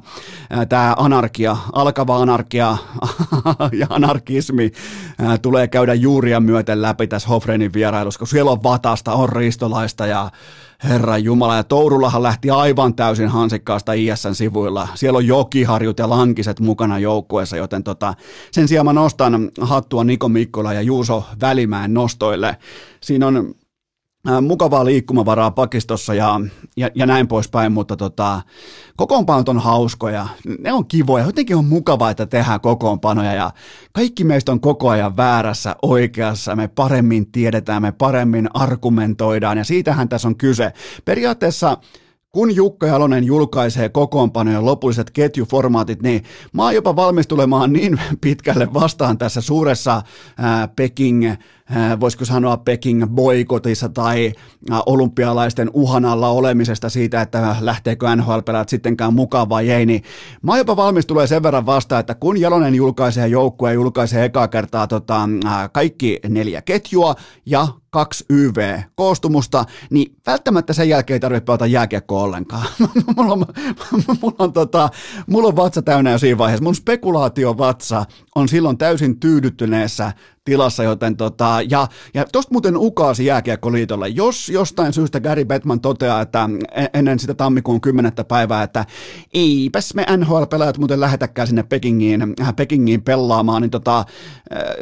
tämä 0.68 0.94
anarkia, 0.98 1.56
alkava 1.72 2.16
anarkia, 2.16 2.76
ja 3.80 3.86
anarkismi 3.90 4.72
tulee 5.42 5.68
käydä 5.68 5.94
juuria 5.94 6.40
myöten 6.40 6.82
läpi 6.82 7.06
tässä 7.06 7.28
Hofreinin 7.28 7.72
vierailussa, 7.72 8.18
kun 8.18 8.28
siellä 8.28 8.50
on 8.50 8.62
Vatasta, 8.62 9.12
on 9.12 9.28
Ristolaista 9.28 10.06
ja 10.06 10.30
Herra 10.84 11.18
Jumala, 11.18 11.56
ja 11.56 11.64
Tourullahan 11.64 12.22
lähti 12.22 12.50
aivan 12.50 12.94
täysin 12.94 13.28
hansikkaasta 13.28 13.92
ISN 13.92 14.34
sivuilla. 14.34 14.88
Siellä 14.94 15.16
on 15.16 15.26
jokiharjut 15.26 15.98
ja 15.98 16.10
lankiset 16.10 16.60
mukana 16.60 16.98
joukkueessa, 16.98 17.56
joten 17.56 17.82
tota, 17.82 18.14
sen 18.50 18.68
sijaan 18.68 18.86
mä 18.86 18.92
nostan 18.92 19.50
hattua 19.60 20.04
Niko 20.04 20.28
Mikkola 20.28 20.72
ja 20.72 20.82
Juuso 20.82 21.24
Välimäen 21.40 21.94
nostoille. 21.94 22.56
Siinä 23.00 23.26
on 23.26 23.54
mukavaa 24.42 24.84
liikkumavaraa 24.84 25.50
pakistossa 25.50 26.14
ja, 26.14 26.40
ja, 26.76 26.90
ja 26.94 27.06
näin 27.06 27.28
poispäin, 27.28 27.72
mutta 27.72 27.96
tota, 27.96 28.42
kokoonpanot 28.96 29.48
on 29.48 29.58
hauskoja, 29.58 30.26
ne 30.58 30.72
on 30.72 30.88
kivoja, 30.88 31.24
jotenkin 31.24 31.56
on 31.56 31.64
mukavaa, 31.64 32.10
että 32.10 32.26
tehdään 32.26 32.60
kokoonpanoja 32.60 33.32
ja 33.32 33.50
kaikki 33.92 34.24
meistä 34.24 34.52
on 34.52 34.60
koko 34.60 34.88
ajan 34.88 35.16
väärässä, 35.16 35.76
oikeassa, 35.82 36.56
me 36.56 36.68
paremmin 36.68 37.32
tiedetään, 37.32 37.82
me 37.82 37.92
paremmin 37.92 38.48
argumentoidaan 38.54 39.58
ja 39.58 39.64
siitähän 39.64 40.08
tässä 40.08 40.28
on 40.28 40.36
kyse. 40.36 40.72
Periaatteessa 41.04 41.76
kun 42.32 42.56
Jukka 42.56 42.86
Jalonen 42.86 43.24
julkaisee 43.24 43.88
kokoonpanojen 43.88 44.64
lopulliset 44.64 45.10
ketjuformaatit, 45.10 46.02
niin 46.02 46.24
mä 46.52 46.64
oon 46.64 46.74
jopa 46.74 46.96
valmis 46.96 47.26
tulemaan 47.26 47.72
niin 47.72 48.00
pitkälle 48.20 48.74
vastaan 48.74 49.18
tässä 49.18 49.40
suuressa 49.40 50.02
ää, 50.38 50.68
Peking 50.68 51.24
Äh, 51.30 51.38
voisiko 52.00 52.24
sanoa 52.24 52.56
Peking 52.56 53.06
boikotissa 53.06 53.88
tai 53.88 54.32
äh, 54.72 54.80
olympialaisten 54.86 55.70
uhan 55.72 56.04
alla 56.04 56.28
olemisesta 56.28 56.88
siitä, 56.88 57.20
että 57.20 57.56
lähteekö 57.60 58.16
NHL-pelaat 58.16 58.68
sittenkään 58.68 59.14
mukaan 59.14 59.48
vai 59.48 59.70
ei, 59.70 59.86
niin 59.86 60.02
mä 60.42 60.52
oon 60.52 60.58
jopa 60.58 60.76
valmis 60.76 61.06
tulee 61.06 61.26
sen 61.26 61.42
verran 61.42 61.66
vasta, 61.66 61.98
että 61.98 62.14
kun 62.14 62.40
Jalonen 62.40 62.74
julkaisee 62.74 63.28
joukkueen, 63.28 63.74
julkaisee 63.74 64.24
ekaa 64.24 64.48
kertaa 64.48 64.86
tota, 64.86 65.28
äh, 65.46 65.70
kaikki 65.72 66.20
neljä 66.28 66.62
ketjua 66.62 67.14
ja 67.46 67.68
kaksi 67.90 68.24
YV-koostumusta, 68.30 69.64
niin 69.90 70.16
välttämättä 70.26 70.72
sen 70.72 70.88
jälkeen 70.88 71.14
ei 71.14 71.20
tarvitse 71.20 71.44
pelata 71.44 71.66
jääkiekkoa 71.66 72.22
ollenkaan. 72.22 72.66
mulla, 73.16 73.32
on, 73.32 73.44
mulla, 74.22 74.36
on, 74.38 74.52
tota, 74.52 74.88
mulla 75.26 75.48
on 75.48 75.56
vatsa 75.56 75.82
täynnä 75.82 76.10
jo 76.10 76.18
siinä 76.18 76.38
vaiheessa. 76.38 76.64
Mun 76.64 76.74
spekulaatiovatsa 76.74 78.04
on 78.34 78.48
silloin 78.48 78.78
täysin 78.78 79.20
tyydyttyneessä 79.20 80.12
tilassa, 80.44 80.82
joten 80.82 81.16
tota, 81.16 81.58
ja, 81.70 81.88
ja 82.14 82.24
tosta 82.32 82.52
muuten 82.52 82.76
ukaasi 82.76 83.26
jääkiekkoliitolle, 83.26 84.08
jos 84.08 84.48
jostain 84.48 84.92
syystä 84.92 85.20
Gary 85.20 85.44
Bettman 85.44 85.80
toteaa, 85.80 86.20
että 86.20 86.48
ennen 86.94 87.18
sitä 87.18 87.34
tammikuun 87.34 87.80
10. 87.80 88.12
päivää, 88.28 88.62
että 88.62 88.86
eipäs 89.34 89.94
me 89.94 90.06
NHL-pelaajat 90.16 90.78
muuten 90.78 91.00
lähetäkään 91.00 91.48
sinne 91.48 91.62
Pekingiin, 91.62 92.22
äh, 92.40 92.56
Pekingiin 92.56 93.02
pelaamaan, 93.02 93.62
niin 93.62 93.70
tota, 93.70 93.98
äh, 93.98 94.04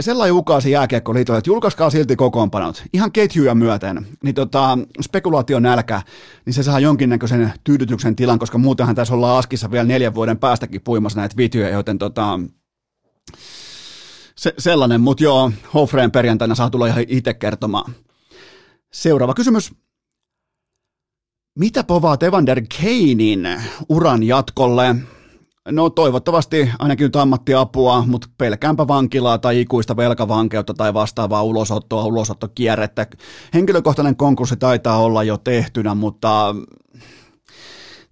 sellainen 0.00 0.34
ukaasi 0.34 0.70
jääkiekkoliitolle, 0.70 1.38
että 1.38 1.50
julkaiskaa 1.50 1.90
silti 1.90 2.16
kokoonpanot, 2.16 2.84
ihan 2.92 3.12
ketjuja 3.12 3.54
myöten, 3.54 4.06
niin 4.24 4.34
tota, 4.34 4.78
spekulaation 5.02 5.62
nälkä, 5.62 6.02
niin 6.46 6.54
se 6.54 6.62
saa 6.62 6.80
jonkinnäköisen 6.80 7.52
tyydytyksen 7.64 8.16
tilan, 8.16 8.38
koska 8.38 8.58
muutenhan 8.58 8.94
tässä 8.94 9.14
ollaan 9.14 9.38
askissa 9.38 9.70
vielä 9.70 9.84
neljän 9.84 10.14
vuoden 10.14 10.38
päästäkin 10.38 10.80
puimassa 10.80 11.20
näitä 11.20 11.36
videoja, 11.36 11.70
joten 11.70 11.98
tota, 11.98 12.40
se, 14.38 14.55
sellainen, 14.59 15.01
mutta 15.01 15.24
joo, 15.24 15.53
Hofreen 15.74 16.11
perjantaina 16.11 16.55
saa 16.55 16.70
tulla 16.70 16.87
ihan 16.87 17.05
itse 17.09 17.35
kertomaan. 17.35 17.92
Seuraava 18.92 19.35
kysymys. 19.35 19.72
Mitä 21.59 21.85
povaat 21.85 22.22
Evander 22.22 22.62
Keinin 22.81 23.48
uran 23.88 24.22
jatkolle? 24.22 24.96
No 25.70 25.90
toivottavasti 25.90 26.70
ainakin 26.79 27.05
nyt 27.05 27.16
ammattiapua, 27.16 28.05
mutta 28.07 28.29
pelkäänpä 28.38 28.88
vankilaa 28.88 29.38
tai 29.38 29.61
ikuista 29.61 29.96
velkavankeutta 29.96 30.74
tai 30.74 30.94
vastaavaa 30.94 31.42
ulosottoa, 31.42 32.05
ulosottokierrettä. 32.05 33.07
Henkilökohtainen 33.55 34.16
konkurssi 34.16 34.57
taitaa 34.57 34.98
olla 34.98 35.22
jo 35.22 35.38
tehtynä, 35.38 35.94
mutta 35.94 36.55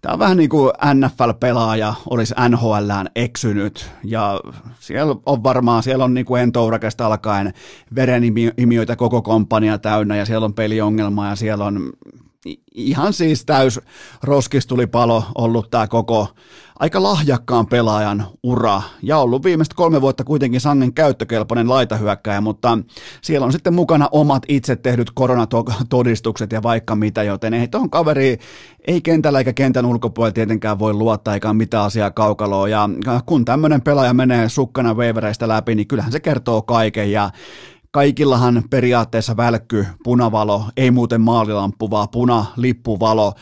Tämä 0.07 0.15
on 0.15 0.19
vähän 0.19 0.37
niin 0.37 0.49
kuin 0.49 0.73
NFL-pelaaja 0.95 1.95
olisi 2.11 2.35
NHLään 2.49 3.09
eksynyt 3.17 3.91
ja 4.05 4.41
siellä 4.81 5.17
on 5.27 5.43
varmaan, 5.43 5.83
siellä 5.83 6.05
on 6.05 6.15
niin 6.15 6.27
kuin 6.27 6.43
entourakesta 6.43 7.07
alkaen 7.07 7.53
verenimiöitä 7.95 8.97
koko 8.97 9.23
kompania 9.23 9.79
täynnä 9.79 10.17
ja 10.17 10.25
siellä 10.25 10.45
on 10.45 10.55
peliongelma 10.55 11.29
ja 11.29 11.37
siellä 11.37 11.65
on 11.65 11.91
ihan 12.75 13.13
siis 13.13 13.45
täys 13.45 13.81
roskistulipalo 14.23 15.25
ollut 15.35 15.71
tämä 15.71 15.87
koko 15.87 16.29
aika 16.79 17.03
lahjakkaan 17.03 17.67
pelaajan 17.67 18.27
ura. 18.43 18.83
Ja 19.03 19.19
ollut 19.19 19.45
viimeiset 19.45 19.75
kolme 19.75 20.01
vuotta 20.01 20.25
kuitenkin 20.25 20.61
sangen 20.61 20.95
käyttökelpoinen 20.95 21.69
laitahyökkäjä, 21.69 22.41
mutta 22.41 22.79
siellä 23.23 23.45
on 23.45 23.53
sitten 23.53 23.75
mukana 23.75 24.09
omat 24.13 24.43
itse 24.49 24.77
tehdyt 24.77 25.11
koronatodistukset 25.15 26.53
ja 26.53 26.63
vaikka 26.63 26.97
mitä, 26.97 27.23
joten 27.23 27.55
ei 27.55 27.69
tuohon 27.69 27.91
kaveri 27.91 28.39
ei 28.87 29.01
kentällä 29.01 29.39
eikä 29.39 29.53
kentän 29.53 29.87
ulkopuolella 29.87 30.33
tietenkään 30.33 30.79
voi 30.79 30.93
luottaa 30.93 31.35
eikä 31.35 31.53
mitään 31.53 31.85
asiaa 31.85 32.11
kaukaloa 32.11 32.69
ja 32.69 32.89
kun 33.27 33.45
tämmöinen 33.45 33.83
pelaaja 33.83 34.15
menee 34.15 34.49
sukkana 34.49 34.95
waivereista 34.95 35.49
läpi, 35.49 35.75
niin 35.75 35.89
kyllähän 35.89 36.13
se 36.13 36.21
kertoo 36.21 36.63
kaiken. 36.63 37.13
Ja 37.13 37.31
kaikillahan 37.97 38.63
periaatteessa 38.71 39.37
välkky 39.37 39.87
punavalo, 40.05 40.65
ei 40.77 40.91
muuten 40.91 41.21
maalilamppu, 41.21 41.91
vaan 41.91 42.09
punalippuvalo 42.09 43.33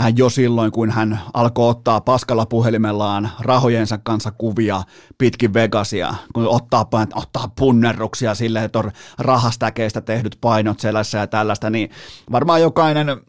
äh, 0.00 0.12
jo 0.16 0.30
silloin, 0.30 0.72
kun 0.72 0.90
hän 0.90 1.20
alkoi 1.34 1.70
ottaa 1.70 2.00
paskalla 2.00 2.46
puhelimellaan 2.46 3.30
rahojensa 3.40 3.98
kanssa 3.98 4.30
kuvia 4.30 4.82
pitkin 5.18 5.54
Vegasia, 5.54 6.14
kun 6.34 6.48
ottaa, 6.48 6.86
ottaa 7.14 7.48
punnerruksia 7.58 8.34
silleen, 8.34 8.64
että 8.64 8.78
on 8.78 8.92
rahastäkeistä 9.18 10.00
tehdyt 10.00 10.38
painot 10.40 10.80
selässä 10.80 11.18
ja 11.18 11.26
tällaista, 11.26 11.70
niin 11.70 11.90
varmaan 12.32 12.62
jokainen 12.62 13.20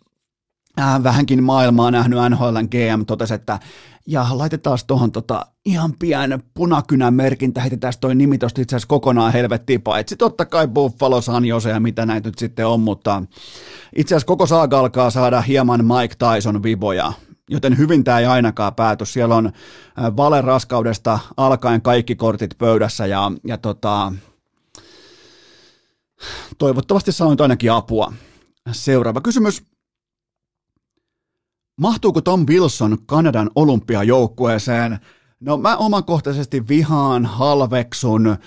äh, 0.79 1.03
vähänkin 1.03 1.43
maailmaa 1.43 1.91
nähnyt 1.91 2.19
NHLn 2.29 2.67
GM 2.71 3.05
totesi, 3.07 3.33
että 3.33 3.59
ja 4.07 4.25
laitetaan 4.31 4.77
tuohon 4.87 5.11
tota, 5.11 5.45
ihan 5.65 5.93
pian 5.99 6.43
punakynän 6.53 7.13
merkintä, 7.13 7.61
heitetään 7.61 7.93
toi 8.01 8.15
nimi 8.15 8.37
tosta 8.37 8.61
itse 8.61 8.75
asiassa 8.75 8.87
kokonaan 8.87 9.33
helvettiin, 9.33 9.81
paitsi 9.81 10.15
totta 10.15 10.45
kai 10.45 10.67
Buffalo, 10.67 11.21
San 11.21 11.45
Jose 11.45 11.69
ja 11.69 11.79
mitä 11.79 12.05
näitä 12.05 12.29
nyt 12.29 12.37
sitten 12.37 12.67
on, 12.67 12.79
mutta 12.79 13.23
itse 13.95 14.15
asiassa 14.15 14.27
koko 14.27 14.45
saaga 14.45 14.79
alkaa 14.79 15.09
saada 15.09 15.41
hieman 15.41 15.85
Mike 15.85 16.15
Tyson 16.15 16.63
viboja, 16.63 17.13
joten 17.49 17.77
hyvin 17.77 18.03
tämä 18.03 18.19
ei 18.19 18.25
ainakaan 18.25 18.75
pääty. 18.75 19.05
Siellä 19.05 19.35
on 19.35 19.45
äh, 19.45 19.53
valeraskaudesta 20.17 21.19
alkaen 21.37 21.81
kaikki 21.81 22.15
kortit 22.15 22.57
pöydässä 22.57 23.05
ja, 23.05 23.31
ja 23.47 23.57
tota, 23.57 24.13
toivottavasti 26.57 27.11
saan 27.11 27.37
ainakin 27.39 27.71
apua. 27.71 28.13
Seuraava 28.71 29.21
kysymys. 29.21 29.72
Mahtuuko 31.77 32.21
Tom 32.21 32.45
Wilson 32.49 32.97
Kanadan 33.05 33.49
olympiajoukkueeseen? 33.55 34.99
No 35.39 35.57
mä 35.57 35.77
omakohtaisesti 35.77 36.67
vihaan, 36.67 37.25
halveksun 37.25 38.37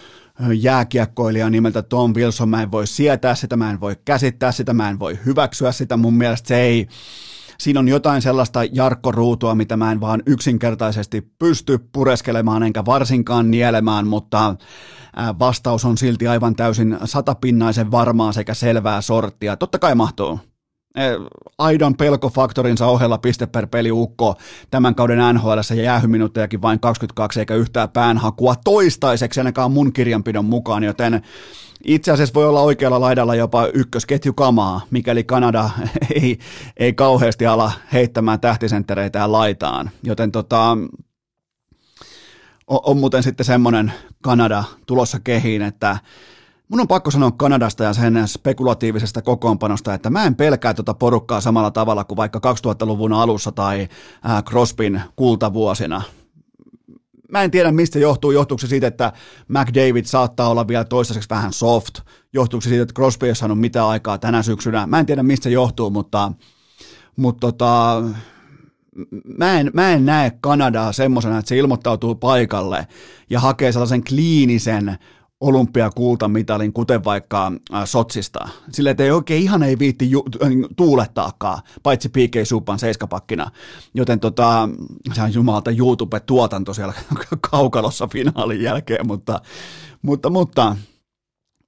jääkiekkoilija 0.54 1.50
nimeltä 1.50 1.82
Tom 1.82 2.14
Wilson. 2.14 2.48
Mä 2.48 2.62
en 2.62 2.70
voi 2.70 2.86
sietää 2.86 3.34
sitä, 3.34 3.56
mä 3.56 3.70
en 3.70 3.80
voi 3.80 3.96
käsittää 4.04 4.52
sitä, 4.52 4.74
mä 4.74 4.90
en 4.90 4.98
voi 4.98 5.18
hyväksyä 5.26 5.72
sitä. 5.72 5.96
Mun 5.96 6.14
mielestä 6.14 6.48
se 6.48 6.56
ei, 6.56 6.86
siinä 7.58 7.80
on 7.80 7.88
jotain 7.88 8.22
sellaista 8.22 8.64
jarkkoruutua, 8.64 9.54
mitä 9.54 9.76
mä 9.76 9.92
en 9.92 10.00
vaan 10.00 10.22
yksinkertaisesti 10.26 11.32
pysty 11.38 11.78
pureskelemaan 11.92 12.62
enkä 12.62 12.84
varsinkaan 12.84 13.50
nielemään, 13.50 14.06
mutta 14.06 14.54
vastaus 15.38 15.84
on 15.84 15.98
silti 15.98 16.28
aivan 16.28 16.56
täysin 16.56 16.98
satapinnaisen 17.04 17.90
varmaa 17.90 18.32
sekä 18.32 18.54
selvää 18.54 19.00
sorttia. 19.00 19.56
Totta 19.56 19.78
kai 19.78 19.94
mahtuu. 19.94 20.40
Aidon 21.58 21.96
pelkofaktorinsa 21.96 22.86
ohella 22.86 23.18
piste 23.18 23.46
per 23.46 23.66
peli 23.66 23.92
ukko 23.92 24.34
tämän 24.70 24.94
kauden 24.94 25.34
NHL 25.34 25.58
ja 25.76 25.82
jäähyminuuttejakin 25.82 26.62
vain 26.62 26.80
22 26.80 27.40
eikä 27.40 27.54
yhtään 27.54 27.88
päänhakua 27.88 28.54
toistaiseksi 28.64 29.40
ainakaan 29.40 29.72
mun 29.72 29.92
kirjanpidon 29.92 30.44
mukaan, 30.44 30.84
joten 30.84 31.22
itse 31.84 32.12
asiassa 32.12 32.34
voi 32.34 32.48
olla 32.48 32.60
oikealla 32.60 33.00
laidalla 33.00 33.34
jopa 33.34 33.66
ykkösketjukamaa, 33.66 34.80
mikäli 34.90 35.24
Kanada 35.24 35.70
ei, 36.14 36.38
ei 36.76 36.92
kauheasti 36.92 37.46
ala 37.46 37.72
heittämään 37.92 38.40
tähtisenttereitä 38.40 39.32
laitaan. 39.32 39.90
Joten 40.02 40.32
tota, 40.32 40.60
on, 40.60 40.88
on 42.66 42.96
muuten 42.96 43.22
sitten 43.22 43.46
semmoinen 43.46 43.92
Kanada 44.22 44.64
tulossa 44.86 45.20
kehiin, 45.20 45.62
että 45.62 45.98
Mun 46.68 46.80
on 46.80 46.88
pakko 46.88 47.10
sanoa 47.10 47.30
Kanadasta 47.30 47.84
ja 47.84 47.92
sen 47.92 48.28
spekulatiivisesta 48.28 49.22
kokoonpanosta, 49.22 49.94
että 49.94 50.10
mä 50.10 50.24
en 50.24 50.34
pelkää 50.34 50.74
tuota 50.74 50.94
porukkaa 50.94 51.40
samalla 51.40 51.70
tavalla 51.70 52.04
kuin 52.04 52.16
vaikka 52.16 52.40
2000-luvun 52.52 53.12
alussa 53.12 53.52
tai 53.52 53.88
äh, 54.30 54.44
Crospin 54.44 55.02
kultavuosina. 55.16 56.02
Mä 57.30 57.42
en 57.42 57.50
tiedä, 57.50 57.72
mistä 57.72 57.98
johtuu. 57.98 58.30
Johtuuko 58.30 58.60
se 58.60 58.66
siitä, 58.66 58.86
että 58.86 59.12
McDavid 59.48 60.04
saattaa 60.04 60.48
olla 60.48 60.68
vielä 60.68 60.84
toistaiseksi 60.84 61.30
vähän 61.30 61.52
soft? 61.52 62.00
Johtuuko 62.32 62.60
se 62.60 62.68
siitä, 62.68 62.82
että 62.82 62.94
Crosby 62.94 63.26
ei 63.26 63.34
saanut 63.34 63.60
mitään 63.60 63.86
aikaa 63.86 64.18
tänä 64.18 64.42
syksynä? 64.42 64.86
Mä 64.86 64.98
en 64.98 65.06
tiedä, 65.06 65.22
mistä 65.22 65.48
johtuu, 65.48 65.90
mutta, 65.90 66.32
mutta 67.16 67.40
tota, 67.40 68.02
mä 69.38 69.60
en, 69.60 69.70
mä 69.74 69.92
en 69.92 70.06
näe 70.06 70.32
Kanadaa 70.40 70.92
semmoisena, 70.92 71.38
että 71.38 71.48
se 71.48 71.56
ilmoittautuu 71.56 72.14
paikalle 72.14 72.86
ja 73.30 73.40
hakee 73.40 73.72
sellaisen 73.72 74.04
kliinisen 74.04 74.98
olympiakultamitalin, 75.40 76.72
kuten 76.72 77.04
vaikka 77.04 77.52
äh, 77.74 77.84
Sotsista. 77.84 78.48
Sille, 78.72 78.90
että 78.90 79.02
ei 79.02 79.10
oikein 79.10 79.42
ihan 79.42 79.62
ei 79.62 79.78
viitti 79.78 80.10
ju, 80.10 80.24
äh, 80.42 80.50
tuulettaakaan, 80.76 81.62
paitsi 81.82 82.08
PK 82.08 82.34
Supan 82.44 82.78
seiskapakkina. 82.78 83.50
Joten 83.94 84.20
tota, 84.20 84.68
se 85.12 85.22
on 85.22 85.34
jumalta 85.34 85.70
YouTube-tuotanto 85.70 86.74
siellä 86.74 86.94
kaukalossa 87.50 88.08
finaalin 88.12 88.62
jälkeen, 88.62 89.06
mutta, 89.06 89.40
mutta, 90.02 90.30
mutta 90.30 90.76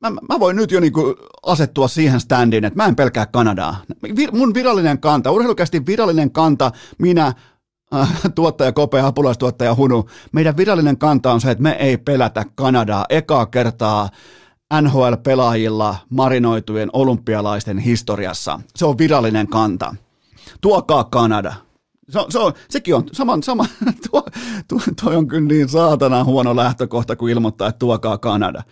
mä, 0.01 0.11
mä 0.11 0.41
voin 0.41 0.57
nyt 0.57 0.71
jo 0.71 0.81
niinku 0.81 1.15
asettua 1.43 1.89
siihen 1.89 2.21
standin, 2.21 2.65
että 2.65 2.77
mä 2.77 2.87
en 2.87 2.97
pelkää 2.97 3.27
Kanadaa. 3.27 3.77
Mun 4.33 4.55
virallinen 4.55 5.01
kanta, 5.01 5.31
urheilukästi 5.31 5.87
virallinen 5.87 6.31
kanta, 6.31 6.73
minä, 6.99 7.33
tuottaja 8.35 8.73
Kope, 8.73 9.01
apulaistuottaja 9.01 9.75
Hunu, 9.75 10.09
meidän 10.33 10.57
virallinen 10.57 10.99
kanta 10.99 11.33
on 11.33 11.41
se, 11.41 11.51
että 11.51 11.63
me 11.63 11.71
ei 11.71 11.99
pelätä 11.99 12.45
Kanadaa 12.55 13.07
ekaa 13.09 13.47
kertaa 13.47 14.09
NHL-pelaajilla 14.75 15.97
marinoitujen 16.11 16.91
olympialaisten 16.93 17.79
historiassa. 17.79 18.61
Se 18.77 18.87
on 18.87 18.99
virallinen 18.99 19.49
kanta. 19.49 19.95
Tuokaa 20.61 21.05
Kanada. 21.05 21.55
Se 22.09 22.19
on, 22.19 22.33
se 22.33 22.39
on, 22.39 22.53
sekin 22.71 22.95
on 22.95 23.05
sama, 23.13 23.39
sama 23.43 23.67
tuo, 24.11 24.23
tuo, 24.69 24.81
toi 25.05 25.17
on 25.17 25.29
kyllä 25.29 25.49
niin 25.49 25.69
saatana 25.69 26.25
huono 26.25 26.57
lähtökohta, 26.57 27.17
kun 27.17 27.31
ilmoittaa, 27.31 27.69
että 27.69 27.79
tuokaa 27.79 28.19
Kanada. 28.19 28.63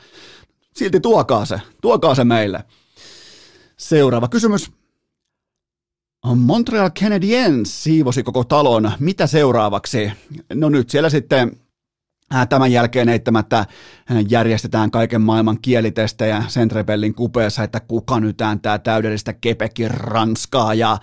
Silti 0.77 1.01
tuokaa 1.01 1.45
se, 1.45 1.61
tuokaa 1.83 2.15
se 2.15 2.25
meille. 2.25 2.65
Seuraava 3.77 4.29
kysymys. 4.29 4.73
Montreal 6.35 6.91
Canadiens 6.91 7.85
siivosi 7.85 8.23
koko 8.23 8.45
talon. 8.45 8.93
Mitä 9.01 9.27
seuraavaksi? 9.27 10.13
No 10.55 10.69
nyt 10.69 10.91
siellä 10.91 11.11
sitten 11.11 11.57
tämän 12.49 12.73
jälkeen 12.73 13.09
eittämättä 13.09 13.67
järjestetään 14.29 14.91
kaiken 14.91 15.21
maailman 15.21 15.59
kielitestejä 15.63 16.43
Centrebellin 16.49 17.15
kupeessa, 17.15 17.63
että 17.63 17.81
kuka 17.81 18.21
nyt 18.21 18.41
ääntää 18.41 18.79
täydellistä 18.79 19.33
Kepekin 19.33 19.91
ranskaa 19.91 20.75
ja 20.75 20.99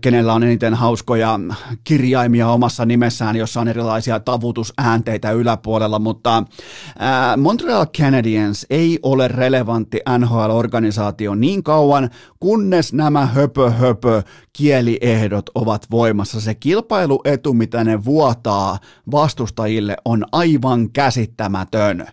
kenellä 0.00 0.34
on 0.34 0.42
eniten 0.42 0.74
hauskoja 0.74 1.40
kirjaimia 1.84 2.48
omassa 2.48 2.84
nimessään, 2.84 3.36
jossa 3.36 3.60
on 3.60 3.68
erilaisia 3.68 4.20
tavutusäänteitä 4.20 5.30
yläpuolella, 5.30 5.98
mutta 5.98 6.44
Montreal 7.36 7.86
Canadiens 7.86 8.66
ei 8.70 8.98
ole 9.02 9.28
relevantti 9.28 10.00
NHL-organisaatio 10.18 11.34
niin 11.34 11.62
kauan, 11.62 12.10
kunnes 12.40 12.92
nämä 12.92 13.26
höpö 13.26 13.70
höpö 13.70 14.22
kieliehdot 14.52 15.50
ovat 15.54 15.86
voimassa. 15.90 16.40
Se 16.40 16.54
kilpailuetu, 16.54 17.54
mitä 17.54 17.84
ne 17.84 18.04
vuotaa 18.04 18.78
vastustajille, 19.10 19.96
on 20.04 20.24
aivan 20.32 20.43
käsittämätön. 20.92 22.06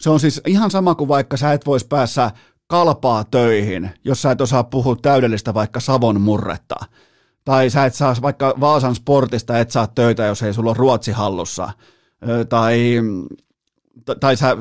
Se 0.00 0.10
on 0.10 0.20
siis 0.20 0.40
ihan 0.46 0.70
sama 0.70 0.94
kuin 0.94 1.08
vaikka 1.08 1.36
sä 1.36 1.52
et 1.52 1.66
vois 1.66 1.84
päässä 1.84 2.30
kalpaa 2.66 3.24
töihin, 3.24 3.90
jos 4.04 4.22
sä 4.22 4.30
et 4.30 4.40
osaa 4.40 4.64
puhua 4.64 4.96
täydellistä 5.02 5.54
vaikka 5.54 5.80
Savon 5.80 6.20
murretta. 6.20 6.76
Tai 7.44 7.70
sä 7.70 7.84
et 7.84 7.94
saa 7.94 8.14
vaikka 8.22 8.54
Vaasan 8.60 8.94
sportista 8.94 9.58
et 9.58 9.70
saa 9.70 9.86
töitä, 9.86 10.24
jos 10.24 10.42
ei 10.42 10.54
sulla 10.54 10.70
ole 10.70 10.78
Ruotsi 10.78 11.12
hallussa. 11.12 11.70
Tai 12.48 12.94
tai 14.20 14.36
sä, 14.36 14.56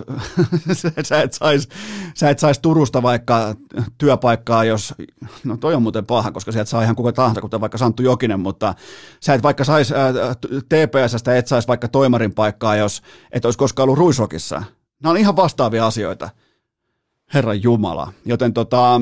sä 1.03 1.21
et 1.21 1.33
sais, 1.33 1.69
sä 2.13 2.29
et 2.29 2.39
sais 2.39 2.59
Turusta 2.59 3.01
vaikka 3.01 3.55
työpaikkaa, 3.97 4.63
jos, 4.63 4.93
no 5.43 5.57
toi 5.57 5.75
on 5.75 5.81
muuten 5.81 6.05
paha, 6.05 6.31
koska 6.31 6.51
sieltä 6.51 6.69
saa 6.69 6.83
ihan 6.83 6.95
kuka 6.95 7.11
tahansa, 7.11 7.41
kuten 7.41 7.61
vaikka 7.61 7.77
Santtu 7.77 8.03
Jokinen, 8.03 8.39
mutta 8.39 8.75
sä 9.19 9.33
et 9.33 9.43
vaikka 9.43 9.63
sais 9.63 9.91
ää, 9.91 10.13
TPSstä, 10.69 11.37
et 11.37 11.47
sais 11.47 11.67
vaikka 11.67 11.87
toimarin 11.87 12.33
paikkaa, 12.33 12.75
jos 12.75 13.01
et 13.31 13.45
olisi 13.45 13.59
koskaan 13.59 13.83
ollut 13.83 13.99
Ruisrokissa. 13.99 14.63
Nämä 15.03 15.11
on 15.11 15.17
ihan 15.17 15.35
vastaavia 15.35 15.87
asioita. 15.87 16.29
Herran 17.33 17.63
Jumala. 17.63 18.13
Joten 18.25 18.53
tota, 18.53 19.01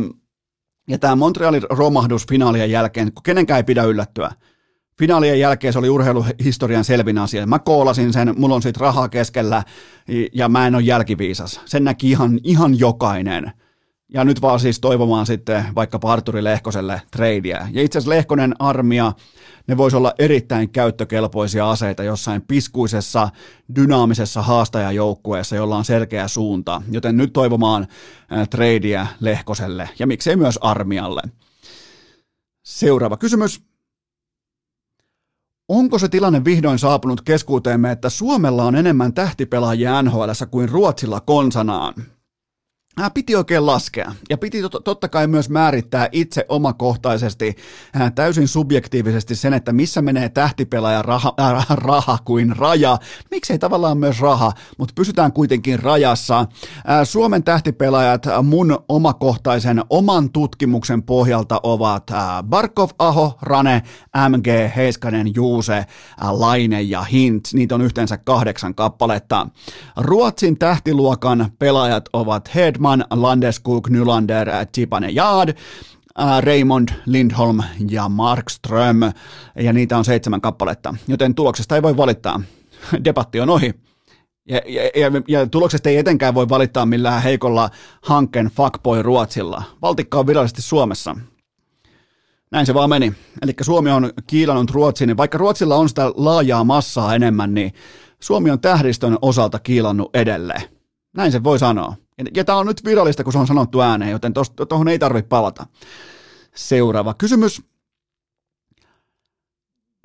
ja 0.88 1.00
tämä 1.00 1.16
Montrealin 1.16 1.64
romahdus 1.70 2.28
finaalien 2.28 2.72
jälkeen, 2.72 3.14
kun 3.14 3.24
kenenkään 3.24 3.58
ei 3.58 3.64
pidä 3.64 3.84
yllättyä– 3.84 4.32
Finaalien 5.00 5.40
jälkeen 5.40 5.74
se 5.74 5.80
oli 5.80 5.90
urheiluhistorian 5.90 6.84
selvin 6.84 7.18
asia. 7.18 7.48
Mä 7.48 7.60
koolasin 7.60 8.14
sen, 8.14 8.34
mulla 8.38 8.56
on 8.56 8.62
siitä 8.62 8.80
rahaa 8.80 9.10
keskellä 9.10 9.64
ja 10.34 10.50
mä 10.50 10.68
en 10.68 10.76
ole 10.76 10.84
jälkiviisas. 10.84 11.62
Sen 11.66 11.84
näki 11.84 12.10
ihan, 12.10 12.40
ihan 12.44 12.80
jokainen. 12.80 13.52
Ja 14.14 14.24
nyt 14.24 14.42
vaan 14.42 14.60
siis 14.60 14.80
toivomaan 14.80 15.26
sitten 15.26 15.66
vaikka 15.76 16.00
Arturi 16.04 16.44
Lehkoselle 16.44 17.02
tradea. 17.12 17.68
Ja 17.72 17.82
itse 17.82 17.98
asiassa 17.98 18.16
Lehkonen 18.16 18.56
armia, 18.60 19.14
ne 19.68 19.78
voisi 19.78 19.98
olla 19.98 20.14
erittäin 20.20 20.70
käyttökelpoisia 20.70 21.70
aseita 21.72 22.04
jossain 22.04 22.42
piskuisessa, 22.42 23.30
dynaamisessa 23.76 24.42
haastajajoukkueessa, 24.42 25.56
jolla 25.56 25.78
on 25.78 25.86
selkeä 25.86 26.28
suunta. 26.28 26.82
Joten 26.92 27.18
nyt 27.18 27.34
toivomaan 27.34 27.88
tradea 28.50 29.08
Lehkoselle 29.20 29.90
ja 30.00 30.08
miksei 30.08 30.36
myös 30.36 30.60
armialle. 30.62 31.22
Seuraava 32.64 33.18
kysymys. 33.18 33.75
Onko 35.70 36.00
se 36.00 36.10
tilanne 36.10 36.46
vihdoin 36.46 36.80
saapunut 36.80 37.22
keskuuteemme, 37.22 37.92
että 37.92 38.10
Suomella 38.10 38.64
on 38.64 38.76
enemmän 38.76 39.14
tähtipelaajia 39.14 40.02
NHL 40.02 40.30
kuin 40.52 40.70
Ruotsilla 40.70 41.20
konsanaan? 41.20 41.94
Äh, 43.02 43.12
piti 43.14 43.36
oikein 43.36 43.66
laskea 43.66 44.12
ja 44.30 44.38
piti 44.38 44.62
totta 44.84 45.08
kai 45.10 45.28
myös 45.28 45.50
määrittää 45.50 46.10
itse 46.12 46.46
omakohtaisesti 46.50 47.56
äh, 48.02 48.14
täysin 48.14 48.48
subjektiivisesti 48.48 49.36
sen, 49.36 49.54
että 49.54 49.74
missä 49.74 50.02
menee 50.02 50.30
tähtipelaaja 50.30 51.02
raha, 51.02 51.34
äh, 51.40 51.66
raha 51.70 52.18
kuin 52.26 52.58
raja. 52.58 52.98
Miksei 53.32 53.60
tavallaan 53.60 53.98
myös 53.98 54.22
raha, 54.22 54.52
mutta 54.78 54.94
pysytään 54.96 55.34
kuitenkin 55.34 55.80
rajassa. 55.80 56.40
Äh, 56.40 56.48
Suomen 57.04 57.44
tähtipelaajat 57.44 58.26
mun 58.44 58.80
omakohtaisen 58.90 59.82
oman 59.90 60.32
tutkimuksen 60.32 61.04
pohjalta 61.04 61.60
ovat 61.64 62.12
Barkov, 62.44 62.90
Aho, 63.00 63.38
Rane, 63.42 63.82
MG, 64.30 64.76
Heiskanen, 64.76 65.36
Juuse, 65.36 65.86
Laine 66.32 66.82
ja 66.82 67.02
Hint. 67.02 67.50
Niitä 67.54 67.76
on 67.76 67.82
yhteensä 67.82 68.18
kahdeksan 68.18 68.76
kappaletta. 68.76 69.48
Ruotsin 69.98 70.58
tähtiluokan 70.58 71.52
pelaajat 71.60 72.10
ovat 72.14 72.56
Hedman, 72.56 72.85
Hedman, 72.86 73.06
Landeskog, 73.12 73.90
Nylander, 73.90 74.50
Yard, 75.16 75.50
äh, 76.20 76.42
Raymond, 76.42 76.90
Lindholm 77.06 77.60
ja 77.90 78.10
Markström, 78.10 79.00
ja 79.60 79.74
niitä 79.74 79.98
on 79.98 80.06
seitsemän 80.06 80.42
kappaletta, 80.42 80.96
joten 81.08 81.36
tuloksesta 81.36 81.76
ei 81.76 81.82
voi 81.82 81.98
valittaa. 81.98 82.42
Debatti 83.06 83.40
on 83.40 83.50
ohi. 83.50 83.74
Ja, 84.50 84.62
ja, 84.66 84.82
ja, 84.96 85.12
ja 85.28 85.48
tuloksesta 85.48 85.90
ei 85.90 85.98
etenkään 85.98 86.34
voi 86.34 86.50
valittaa 86.50 86.86
millään 86.86 87.24
heikolla 87.24 87.70
hankkeen 88.02 88.46
fuckboy 88.48 89.02
Ruotsilla. 89.02 89.64
Valtikka 89.82 90.20
on 90.20 90.28
virallisesti 90.28 90.62
Suomessa. 90.62 91.16
Näin 92.52 92.66
se 92.66 92.74
vaan 92.74 92.90
meni. 92.90 93.14
Eli 93.42 93.54
Suomi 93.62 93.92
on 93.92 94.12
kiilannut 94.28 94.72
Ruotsiin, 94.72 95.08
niin 95.08 95.18
vaikka 95.18 95.38
Ruotsilla 95.38 95.76
on 95.76 95.90
sitä 95.90 96.12
laajaa 96.16 96.64
massaa 96.64 97.16
enemmän, 97.16 97.54
niin 97.54 97.74
Suomi 98.20 98.52
on 98.52 98.60
tähdistön 98.60 99.18
osalta 99.22 99.60
kiilannut 99.60 100.16
edelleen. 100.16 100.62
Näin 101.18 101.32
se 101.32 101.44
voi 101.44 101.60
sanoa. 101.60 102.05
Ja 102.36 102.44
tämä 102.44 102.58
on 102.58 102.66
nyt 102.66 102.86
virallista, 102.86 103.24
kun 103.24 103.34
se 103.34 103.40
on 103.40 103.48
sanottu 103.48 103.82
ääneen, 103.82 104.12
joten 104.12 104.34
tuohon 104.70 104.88
ei 104.88 105.00
tarvitse 105.00 105.28
palata. 105.28 105.66
Seuraava 106.56 107.14
kysymys. 107.14 107.62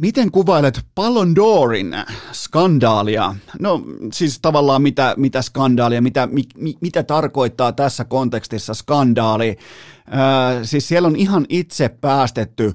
Miten 0.00 0.30
kuvailet 0.30 0.86
Ballon 0.94 1.34
d'Orin 1.36 2.12
skandaalia? 2.32 3.34
No 3.60 3.82
siis 4.12 4.38
tavallaan 4.42 4.82
mitä, 4.82 5.14
mitä 5.16 5.42
skandaalia, 5.42 6.02
mitä, 6.02 6.26
mi, 6.26 6.42
mi, 6.56 6.74
mitä 6.80 7.02
tarkoittaa 7.02 7.72
tässä 7.72 8.04
kontekstissa 8.04 8.74
skandaali? 8.74 9.48
Öö, 9.48 10.64
siis 10.64 10.88
siellä 10.88 11.06
on 11.06 11.16
ihan 11.16 11.46
itse 11.48 11.88
päästetty 11.88 12.74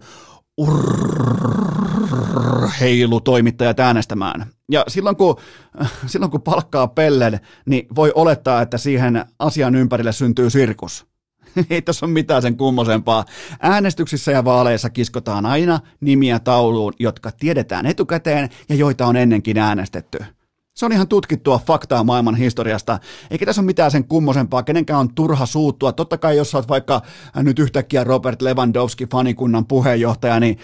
urheilutoimittajat 2.66 3.80
äänestämään. 3.80 4.46
Ja 4.72 4.84
silloin 4.88 5.16
kun, 5.16 5.36
silloin 6.12 6.32
kun 6.32 6.42
palkkaa 6.42 6.88
pellen, 6.88 7.40
niin 7.66 7.88
voi 7.96 8.12
olettaa, 8.16 8.62
että 8.62 8.78
siihen 8.78 9.26
asian 9.40 9.76
ympärille 9.76 10.12
syntyy 10.12 10.50
sirkus. 10.50 11.06
Ei 11.70 11.82
tässä 11.82 12.06
ole 12.06 12.14
mitään 12.14 12.42
sen 12.42 12.58
kummosempaa. 12.58 13.26
Äänestyksissä 13.62 14.32
ja 14.32 14.46
vaaleissa 14.46 14.90
kiskotaan 14.90 15.46
aina 15.46 15.80
nimiä 16.02 16.40
tauluun, 16.40 16.94
jotka 17.00 17.32
tiedetään 17.32 17.86
etukäteen 17.86 18.50
ja 18.70 18.76
joita 18.76 19.08
on 19.08 19.16
ennenkin 19.16 19.58
äänestetty. 19.58 20.20
Se 20.74 20.86
on 20.86 20.92
ihan 20.92 21.08
tutkittua 21.08 21.62
faktaa 21.68 22.04
maailman 22.04 22.36
historiasta, 22.36 23.00
eikä 23.32 23.46
tässä 23.46 23.62
ole 23.62 23.66
mitään 23.66 23.92
sen 23.92 24.08
kummosempaa, 24.08 24.64
kenenkään 24.64 25.00
on 25.00 25.16
turha 25.16 25.46
suuttua. 25.46 25.92
Totta 25.92 26.18
kai 26.18 26.38
jos 26.38 26.56
olet 26.56 26.68
vaikka 26.68 27.02
nyt 27.36 27.60
yhtäkkiä 27.60 28.04
Robert 28.04 28.42
Lewandowski 28.42 29.06
fanikunnan 29.12 29.66
puheenjohtaja, 29.66 30.40
niin 30.40 30.58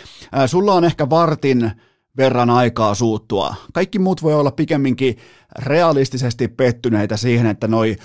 sulla 0.46 0.74
on 0.74 0.86
ehkä 0.86 1.10
vartin 1.10 1.72
verran 2.18 2.50
aikaa 2.50 2.96
suuttua. 2.96 3.56
Kaikki 3.74 4.00
muut 4.00 4.24
voi 4.24 4.34
olla 4.34 4.52
pikemminkin 4.52 5.18
realistisesti 5.60 6.48
pettyneitä 6.48 7.18
siihen, 7.18 7.46
että 7.46 7.68
noi 7.68 7.96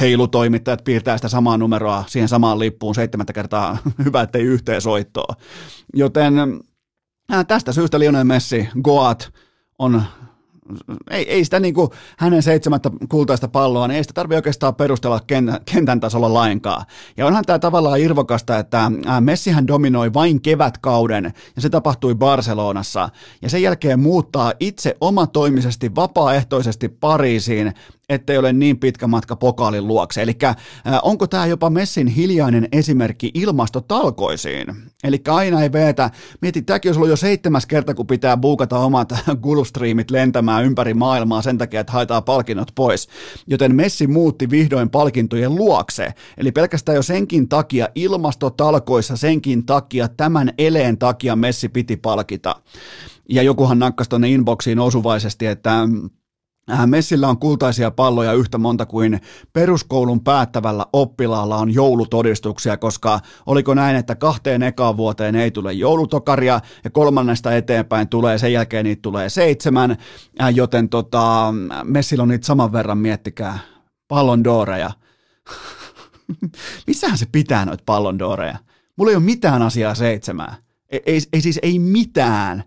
heilutoimittajat 0.00 0.84
piirtää 0.84 1.18
sitä 1.18 1.28
samaa 1.28 1.58
numeroa 1.58 2.04
siihen 2.06 2.28
samaan 2.28 2.58
lippuun 2.58 2.94
seitsemättä 2.94 3.32
kertaa, 3.32 3.78
hyvä 4.04 4.22
ettei 4.22 4.42
yhteen 4.42 4.80
soittoa. 4.80 5.34
Joten 5.94 6.34
tästä 7.48 7.72
syystä 7.72 7.98
Lionel 7.98 8.24
Messi, 8.24 8.68
Goat, 8.82 9.32
on 9.78 10.02
ei, 11.10 11.30
ei 11.30 11.44
sitä 11.44 11.60
niin 11.60 11.74
kuin 11.74 11.90
hänen 12.18 12.42
seitsemättä 12.42 12.90
kultaista 13.08 13.48
palloa, 13.48 13.88
niin 13.88 13.96
ei 13.96 14.04
sitä 14.04 14.12
tarvitse 14.14 14.36
oikeastaan 14.36 14.74
perustella 14.74 15.20
kentän, 15.26 15.60
kentän 15.72 16.00
tasolla 16.00 16.34
lainkaan. 16.34 16.84
Ja 17.16 17.26
onhan 17.26 17.44
tämä 17.44 17.58
tavallaan 17.58 18.00
irvokasta, 18.00 18.58
että 18.58 18.92
Messihän 19.20 19.66
dominoi 19.66 20.14
vain 20.14 20.42
kevätkauden, 20.42 21.32
ja 21.56 21.62
se 21.62 21.70
tapahtui 21.70 22.14
Barcelonassa, 22.14 23.08
ja 23.42 23.50
sen 23.50 23.62
jälkeen 23.62 24.00
muuttaa 24.00 24.52
itse 24.60 24.96
omatoimisesti, 25.00 25.94
vapaaehtoisesti 25.94 26.88
Pariisiin, 26.88 27.74
ettei 28.08 28.38
ole 28.38 28.52
niin 28.52 28.78
pitkä 28.78 29.06
matka 29.06 29.36
pokaalin 29.36 29.86
luokse. 29.86 30.22
Eli 30.22 30.36
onko 31.02 31.26
tämä 31.26 31.46
jopa 31.46 31.70
Messin 31.70 32.06
hiljainen 32.06 32.68
esimerkki 32.72 33.30
ilmastotalkoisiin? 33.34 34.66
Eli 35.04 35.20
aina 35.28 35.62
ei 35.62 35.72
veetä, 35.72 36.10
mieti, 36.40 36.62
tämäkin 36.62 36.88
olisi 36.88 36.98
ollut 36.98 37.10
jo 37.10 37.16
seitsemäs 37.16 37.66
kerta, 37.66 37.94
kun 37.94 38.06
pitää 38.06 38.36
buukata 38.36 38.78
omat 38.78 39.12
Gulfstreamit 39.42 40.10
lentämään 40.10 40.64
ympäri 40.64 40.94
maailmaa 40.94 41.42
sen 41.42 41.58
takia, 41.58 41.80
että 41.80 41.92
haetaan 41.92 42.24
palkinnot 42.24 42.72
pois. 42.74 43.08
Joten 43.46 43.74
Messi 43.74 44.06
muutti 44.06 44.50
vihdoin 44.50 44.90
palkintojen 44.90 45.54
luokse. 45.54 46.14
Eli 46.36 46.52
pelkästään 46.52 46.96
jo 46.96 47.02
senkin 47.02 47.48
takia 47.48 47.88
ilmastotalkoissa, 47.94 49.16
senkin 49.16 49.66
takia, 49.66 50.08
tämän 50.08 50.52
eleen 50.58 50.98
takia 50.98 51.36
Messi 51.36 51.68
piti 51.68 51.96
palkita. 51.96 52.56
Ja 53.28 53.42
jokuhan 53.42 53.78
nakkasi 53.78 54.10
tuonne 54.10 54.28
inboxiin 54.28 54.78
osuvaisesti, 54.78 55.46
että 55.46 55.88
Messillä 56.86 57.28
on 57.28 57.38
kultaisia 57.38 57.90
palloja 57.90 58.32
yhtä 58.32 58.58
monta 58.58 58.86
kuin 58.86 59.20
peruskoulun 59.52 60.20
päättävällä 60.20 60.86
oppilaalla 60.92 61.56
on 61.56 61.74
joulutodistuksia, 61.74 62.76
koska 62.76 63.20
oliko 63.46 63.74
näin, 63.74 63.96
että 63.96 64.14
kahteen 64.14 64.62
ekaan 64.62 64.96
vuoteen 64.96 65.36
ei 65.36 65.50
tule 65.50 65.72
joulutokaria 65.72 66.60
ja 66.84 66.90
kolmannesta 66.90 67.56
eteenpäin 67.56 68.08
tulee, 68.08 68.38
sen 68.38 68.52
jälkeen 68.52 68.84
niitä 68.84 69.02
tulee 69.02 69.28
seitsemän, 69.28 69.90
äh, 70.42 70.54
joten 70.54 70.88
tota, 70.88 71.54
Messillä 71.84 72.22
on 72.22 72.28
niitä 72.28 72.46
saman 72.46 72.72
verran, 72.72 72.98
miettikää, 72.98 73.58
pallon 74.08 74.44
dooreja. 74.44 74.90
Missähän 76.86 77.18
se 77.18 77.26
pitää 77.32 77.64
noita 77.64 77.84
pallon 77.86 78.18
dooreja? 78.18 78.58
Mulla 78.96 79.10
ei 79.10 79.16
ole 79.16 79.24
mitään 79.24 79.62
asiaa 79.62 79.94
seitsemää. 79.94 80.56
Ei, 80.88 81.02
ei, 81.06 81.20
ei 81.32 81.40
siis 81.40 81.58
ei 81.62 81.78
mitään 81.78 82.64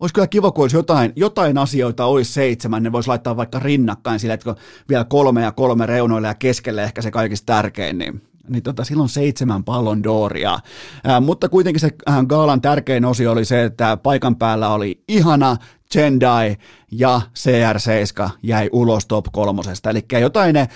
olisi 0.00 0.14
kyllä 0.14 0.26
kiva, 0.26 0.52
kun 0.52 0.64
olisi 0.64 0.76
jotain, 0.76 1.12
jotain 1.16 1.58
asioita 1.58 2.04
olisi 2.04 2.32
seitsemän, 2.32 2.82
ne 2.82 2.92
voisi 2.92 3.08
laittaa 3.08 3.36
vaikka 3.36 3.58
rinnakkain 3.58 4.20
sillä, 4.20 4.34
että 4.34 4.54
vielä 4.88 5.04
kolme 5.04 5.42
ja 5.42 5.52
kolme 5.52 5.86
reunoille 5.86 6.28
ja 6.28 6.34
keskelle 6.34 6.82
ehkä 6.82 7.02
se 7.02 7.10
kaikista 7.10 7.46
tärkein, 7.46 7.98
niin 7.98 8.22
niin 8.48 8.62
tota, 8.62 8.84
silloin 8.84 9.08
seitsemän 9.08 9.64
pallon 9.64 10.02
dooria. 10.02 10.58
Ää, 11.04 11.20
mutta 11.20 11.48
kuitenkin 11.48 11.80
se 11.80 11.90
äh, 12.08 12.26
Gaalan 12.26 12.60
tärkein 12.60 13.04
osio 13.04 13.32
oli 13.32 13.44
se, 13.44 13.64
että 13.64 13.96
paikan 13.96 14.36
päällä 14.36 14.68
oli 14.68 15.02
ihana 15.08 15.56
Jendai 15.94 16.56
ja 16.90 17.20
CR7 17.38 18.30
jäi 18.42 18.68
ulos 18.72 19.06
top 19.06 19.26
kolmosesta. 19.32 19.90
Eli 19.90 20.04
jotain 20.20 20.54
ne 20.54 20.68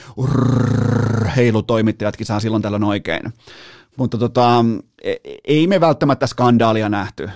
heilutoimittajatkin 1.36 2.26
saa 2.26 2.40
silloin 2.40 2.62
tällöin 2.62 2.84
oikein. 2.84 3.22
Mutta 3.96 4.18
tota, 4.18 4.64
ei 5.44 5.66
me 5.66 5.80
välttämättä 5.80 6.26
skandaalia 6.26 6.88
nähty 6.88 7.30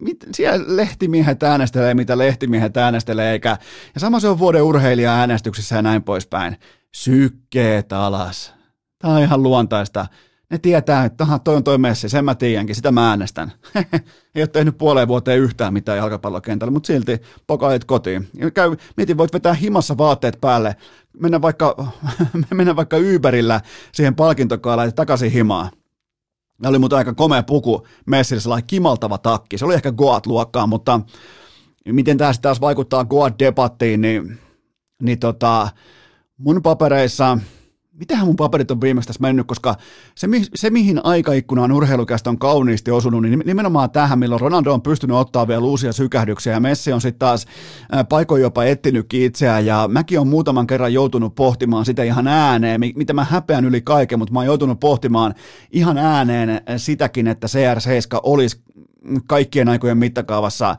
mit, 0.00 0.26
siellä 0.34 0.76
lehtimiehet 0.76 1.42
äänestelee, 1.42 1.94
mitä 1.94 2.18
lehtimiehet 2.18 2.76
äänestelee, 2.76 3.32
eikä, 3.32 3.56
ja 3.94 4.00
sama 4.00 4.20
se 4.20 4.28
on 4.28 4.38
vuoden 4.38 4.62
urheilija 4.62 5.14
äänestyksissä 5.14 5.76
ja 5.76 5.82
näin 5.82 6.02
poispäin. 6.02 6.56
Sykkeet 6.94 7.92
alas. 7.92 8.54
Tämä 8.98 9.14
on 9.14 9.22
ihan 9.22 9.42
luontaista. 9.42 10.06
Ne 10.50 10.58
tietää, 10.58 11.04
että 11.04 11.24
aha, 11.24 11.38
toi 11.38 11.56
on 11.56 11.64
toi 11.64 11.78
messi, 11.78 12.08
sen 12.08 12.24
mä 12.24 12.34
tiedänkin, 12.34 12.76
sitä 12.76 12.92
mä 12.92 13.10
äänestän. 13.10 13.52
Ei 14.34 14.42
ole 14.42 14.46
tehnyt 14.46 14.78
puoleen 14.78 15.08
vuoteen 15.08 15.40
yhtään 15.40 15.72
mitään 15.72 15.98
jalkapallokentällä, 15.98 16.72
mutta 16.72 16.86
silti 16.86 17.18
pokaalit 17.46 17.84
kotiin. 17.84 18.28
Käy, 18.54 18.76
mietin, 18.96 19.18
voit 19.18 19.32
vetää 19.32 19.54
himassa 19.54 19.98
vaatteet 19.98 20.38
päälle, 20.40 20.76
mennä 21.18 21.42
vaikka, 21.42 21.92
mennä 22.54 22.76
vaikka 22.76 22.96
Uberillä 23.14 23.60
siihen 23.92 24.14
palkintokaalaan 24.14 24.88
ja 24.88 24.92
takaisin 24.92 25.32
himaan 25.32 25.70
ne 26.62 26.68
oli 26.68 26.78
mutta 26.78 26.96
aika 26.96 27.14
komea 27.14 27.42
puku 27.42 27.86
Messillä, 28.06 28.40
sellainen 28.40 28.66
kimaltava 28.66 29.18
takki. 29.18 29.58
Se 29.58 29.64
oli 29.64 29.74
ehkä 29.74 29.92
Goat-luokkaa, 29.92 30.66
mutta 30.66 31.00
miten 31.88 32.18
tämä 32.18 32.32
taas 32.42 32.60
vaikuttaa 32.60 33.04
Goat-debattiin, 33.04 34.00
niin, 34.00 34.38
niin 35.02 35.18
tota, 35.18 35.68
mun 36.38 36.62
papereissa– 36.62 37.38
mitähän 38.00 38.26
mun 38.26 38.36
paperit 38.36 38.70
on 38.70 38.80
viimeksi 38.80 39.06
tässä 39.06 39.22
mennyt, 39.22 39.46
koska 39.46 39.74
se, 40.14 40.28
se 40.54 40.70
mihin 40.70 41.00
aikaikkunaan 41.04 41.72
urheilukästä 41.72 42.30
on 42.30 42.38
kauniisti 42.38 42.90
osunut, 42.90 43.22
niin 43.22 43.42
nimenomaan 43.46 43.90
tähän, 43.90 44.18
milloin 44.18 44.40
Ronaldo 44.40 44.74
on 44.74 44.82
pystynyt 44.82 45.16
ottaa 45.16 45.48
vielä 45.48 45.64
uusia 45.64 45.92
sykähdyksiä 45.92 46.52
ja 46.52 46.60
Messi 46.60 46.92
on 46.92 47.00
sitten 47.00 47.18
taas 47.18 47.46
paikoin 48.08 48.42
jopa 48.42 48.64
etsinytkin 48.64 49.22
itseään 49.22 49.66
ja 49.66 49.88
mäkin 49.88 50.20
on 50.20 50.28
muutaman 50.28 50.66
kerran 50.66 50.92
joutunut 50.92 51.34
pohtimaan 51.34 51.84
sitä 51.84 52.02
ihan 52.02 52.28
ääneen, 52.28 52.80
mitä 52.80 53.12
mä 53.12 53.24
häpeän 53.24 53.64
yli 53.64 53.80
kaiken, 53.80 54.18
mutta 54.18 54.32
mä 54.32 54.38
oon 54.38 54.46
joutunut 54.46 54.80
pohtimaan 54.80 55.34
ihan 55.72 55.98
ääneen 55.98 56.60
sitäkin, 56.76 57.26
että 57.26 57.46
CR7 57.46 58.20
olisi 58.22 58.60
kaikkien 59.26 59.68
aikojen 59.68 59.98
mittakaavassa 59.98 60.76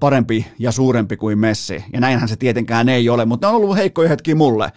parempi 0.00 0.46
ja 0.58 0.72
suurempi 0.72 1.16
kuin 1.16 1.38
Messi. 1.38 1.84
Ja 1.92 2.00
näinhän 2.00 2.28
se 2.28 2.36
tietenkään 2.36 2.88
ei 2.88 3.08
ole, 3.08 3.24
mutta 3.24 3.46
ne 3.46 3.50
on 3.50 3.56
ollut 3.56 3.76
heikkoja 3.76 4.08
hetkiä 4.08 4.34
mulle 4.34 4.72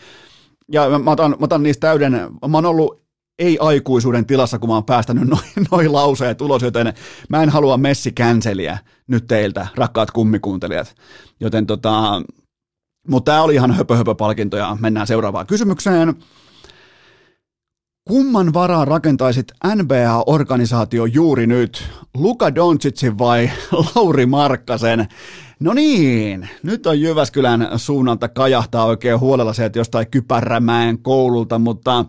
ja 0.71 0.99
mä 0.99 1.11
otan, 1.11 1.31
mä 1.31 1.43
otan 1.43 1.63
niistä 1.63 1.87
täyden, 1.87 2.11
mä 2.47 2.57
oon 2.57 2.65
ollut 2.65 3.03
ei-aikuisuuden 3.39 4.25
tilassa, 4.25 4.59
kun 4.59 4.69
mä 4.69 4.73
oon 4.73 4.85
päästänyt 4.85 5.27
noin 5.27 5.41
noi 5.71 5.87
lauseet 5.87 6.41
ulos, 6.41 6.61
joten 6.61 6.93
mä 7.29 7.43
en 7.43 7.49
halua 7.49 7.77
Messi-känseliä 7.77 8.77
nyt 9.07 9.27
teiltä, 9.27 9.67
rakkaat 9.75 10.11
kummikuuntelijat. 10.11 10.95
Joten 11.39 11.65
tota, 11.65 12.21
mutta 13.07 13.31
tämä 13.31 13.43
oli 13.43 13.53
ihan 13.53 13.71
höpö, 13.71 13.95
höpö 13.95 14.15
palkinto 14.15 14.57
ja 14.57 14.77
mennään 14.79 15.07
seuraavaan 15.07 15.47
kysymykseen. 15.47 16.15
Kumman 18.07 18.53
varaan 18.53 18.87
rakentaisit 18.87 19.51
NBA-organisaatio 19.75 21.05
juuri 21.05 21.47
nyt? 21.47 21.83
Luka 22.17 22.55
Doncicin 22.55 23.17
vai 23.17 23.51
Lauri 23.95 24.25
Markkasen? 24.25 25.07
No 25.59 25.73
niin, 25.73 26.49
nyt 26.63 26.85
on 26.85 27.01
Jyväskylän 27.01 27.69
suunnalta 27.75 28.27
kajahtaa 28.27 28.85
oikein 28.85 29.19
huolella 29.19 29.53
se, 29.53 29.65
että 29.65 29.79
jostain 29.79 30.07
Kypärämäen 30.11 30.99
koululta, 30.99 31.59
mutta 31.59 32.05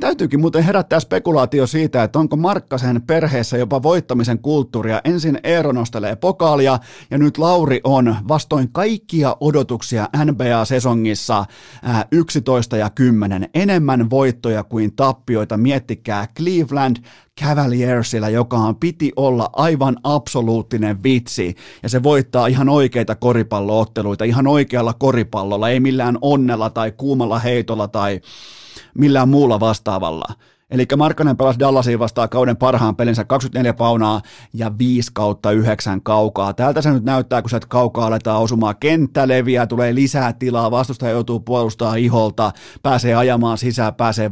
täytyykin 0.00 0.40
muuten 0.40 0.62
herättää 0.62 1.00
spekulaatio 1.00 1.66
siitä, 1.66 2.02
että 2.02 2.18
onko 2.18 2.36
Markkasen 2.36 3.02
perheessä 3.02 3.56
jopa 3.56 3.82
voittamisen 3.82 4.38
kulttuuria. 4.38 5.00
Ensin 5.04 5.40
Eero 5.42 5.72
nostelee 5.72 6.16
pokaalia 6.16 6.78
ja 7.10 7.18
nyt 7.18 7.38
Lauri 7.38 7.80
on 7.84 8.16
vastoin 8.28 8.72
kaikkia 8.72 9.36
odotuksia 9.40 10.08
NBA-sesongissa 10.24 11.44
ää, 11.82 12.06
11 12.12 12.76
ja 12.76 12.90
10 12.90 13.48
enemmän 13.54 14.10
voittoja 14.10 14.64
kuin 14.64 14.96
tappioita. 14.96 15.56
Miettikää 15.56 16.28
Cleveland, 16.36 16.96
Cavaliersillä, 17.40 18.28
joka 18.28 18.56
on 18.56 18.76
piti 18.76 19.12
olla 19.16 19.50
aivan 19.52 19.96
absoluuttinen 20.04 21.02
vitsi, 21.02 21.54
ja 21.82 21.88
se 21.88 22.02
voittaa 22.02 22.46
ihan 22.46 22.68
oikeita 22.68 23.14
koripallootteluita, 23.14 24.24
ihan 24.24 24.46
oikealla 24.46 24.92
koripallolla, 24.92 25.68
ei 25.68 25.80
millään 25.80 26.18
onnella 26.20 26.70
tai 26.70 26.92
kuumalla 26.92 27.38
heitolla 27.38 27.88
tai 27.88 28.20
millään 28.94 29.28
muulla 29.28 29.60
vastaavalla. 29.60 30.34
Eli 30.70 30.86
Markkanen 30.96 31.36
pelasi 31.36 31.58
Dallasiin 31.58 31.98
vastaan 31.98 32.28
kauden 32.28 32.56
parhaan 32.56 32.96
pelinsä 32.96 33.24
24 33.24 33.74
paunaa 33.74 34.22
ja 34.54 34.78
5 34.78 35.10
kautta 35.14 35.50
9 35.50 36.02
kaukaa. 36.02 36.54
Täältä 36.54 36.82
se 36.82 36.90
nyt 36.90 37.04
näyttää, 37.04 37.42
kun 37.42 37.50
se 37.50 37.60
kaukaa 37.68 38.06
aletaan 38.06 38.42
osumaan. 38.42 38.74
Kenttä 38.80 39.28
leviää, 39.28 39.66
tulee 39.66 39.94
lisää 39.94 40.32
tilaa, 40.32 40.70
vastustaja 40.70 41.12
joutuu 41.12 41.40
puolustaa 41.40 41.94
iholta, 41.94 42.52
pääsee 42.82 43.14
ajamaan 43.14 43.58
sisään, 43.58 43.94
pääsee 43.94 44.30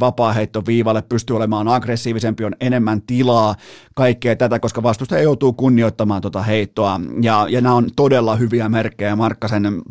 viivalle, 0.67 1.03
pystyy 1.03 1.37
olemaan 1.37 1.69
aggressiivisempi, 1.69 2.45
on 2.45 2.57
enemmän 2.61 3.03
tilaa, 3.03 3.55
kaikkea 3.95 4.37
tätä, 4.37 4.59
koska 4.59 4.83
vastustaja 4.83 5.23
joutuu 5.23 5.53
kunnioittamaan 5.53 6.23
tuota 6.23 6.43
heittoa. 6.43 7.01
Ja, 7.23 7.47
ja 7.51 7.61
nämä 7.61 7.75
on 7.75 7.89
todella 7.97 8.37
hyviä 8.37 8.69
merkkejä 8.69 9.17
Markkasen 9.17 9.83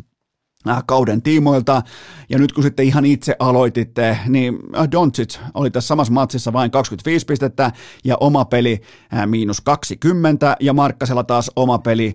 kauden 0.86 1.22
tiimoilta. 1.22 1.82
Ja 2.28 2.38
nyt 2.38 2.52
kun 2.52 2.62
sitten 2.62 2.86
ihan 2.86 3.06
itse 3.06 3.36
aloititte, 3.38 4.18
niin 4.28 4.58
äh, 4.78 4.88
Doncic 4.90 5.38
oli 5.54 5.70
tässä 5.70 5.88
samassa 5.88 6.12
matsissa 6.12 6.52
vain 6.52 6.70
25 6.70 7.26
pistettä 7.26 7.72
ja 8.04 8.16
oma 8.20 8.44
peli 8.44 8.82
äh, 9.14 9.26
miinus 9.26 9.60
20 9.60 10.56
ja 10.60 10.72
Markkasella 10.72 11.24
taas 11.24 11.50
oma 11.56 11.78
peli 11.78 12.14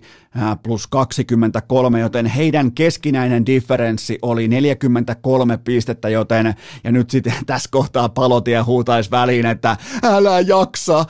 plus 0.62 0.86
23, 0.86 2.00
joten 2.00 2.26
heidän 2.26 2.72
keskinäinen 2.72 3.46
differenssi 3.46 4.18
oli 4.22 4.48
43 4.48 5.58
pistettä, 5.58 6.08
joten 6.08 6.54
ja 6.84 6.92
nyt 6.92 7.10
sitten 7.10 7.34
tässä 7.46 7.68
kohtaa 7.72 8.08
palotia 8.08 8.64
huutaisi 8.64 9.10
väliin, 9.10 9.46
että 9.46 9.76
älä 10.02 10.40
jaksa, 10.40 11.04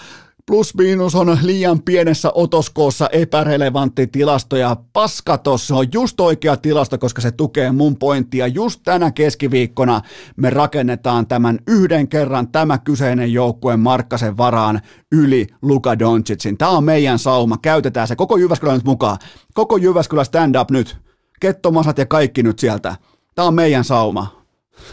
Plus 0.47 0.74
miinus 0.74 1.14
on 1.14 1.38
liian 1.43 1.82
pienessä 1.82 2.30
otoskoossa 2.34 3.09
epärelevantti 3.12 4.07
tilasto 4.07 4.57
ja 4.57 4.76
paskatos, 4.93 5.70
on 5.70 5.86
just 5.93 6.20
oikea 6.20 6.57
tilasto, 6.57 6.99
koska 6.99 7.22
se 7.22 7.30
tukee 7.30 7.72
mun 7.72 7.97
pointtia. 7.97 8.47
Just 8.47 8.80
tänä 8.84 9.11
keskiviikkona 9.11 10.01
me 10.36 10.51
rakennetaan 10.51 11.26
tämän 11.26 11.59
yhden 11.66 12.09
kerran 12.09 12.49
tämä 12.49 12.78
kyseinen 12.78 13.32
joukkue 13.32 13.76
Markkasen 13.76 14.36
varaan 14.36 14.80
yli 15.12 15.47
Luka 15.62 15.99
Doncicin. 15.99 16.59
Tämä 16.59 16.70
on 16.70 16.84
meidän 16.84 17.18
sauma, 17.18 17.59
käytetään 17.62 18.09
se 18.09 18.16
koko 18.16 18.36
Jyväskylä 18.36 18.74
nyt 18.74 18.84
mukaan. 18.84 19.18
Koko 19.55 19.76
Jyväskylä 19.76 20.24
stand 20.24 20.55
up 20.55 20.70
nyt. 20.70 20.97
Kettomasat 21.40 21.99
ja 21.99 22.07
kaikki 22.07 22.43
nyt 22.43 22.59
sieltä. 22.59 22.97
Tämä 23.34 23.49
on 23.49 23.55
meidän 23.55 23.84
sauma. 23.84 24.43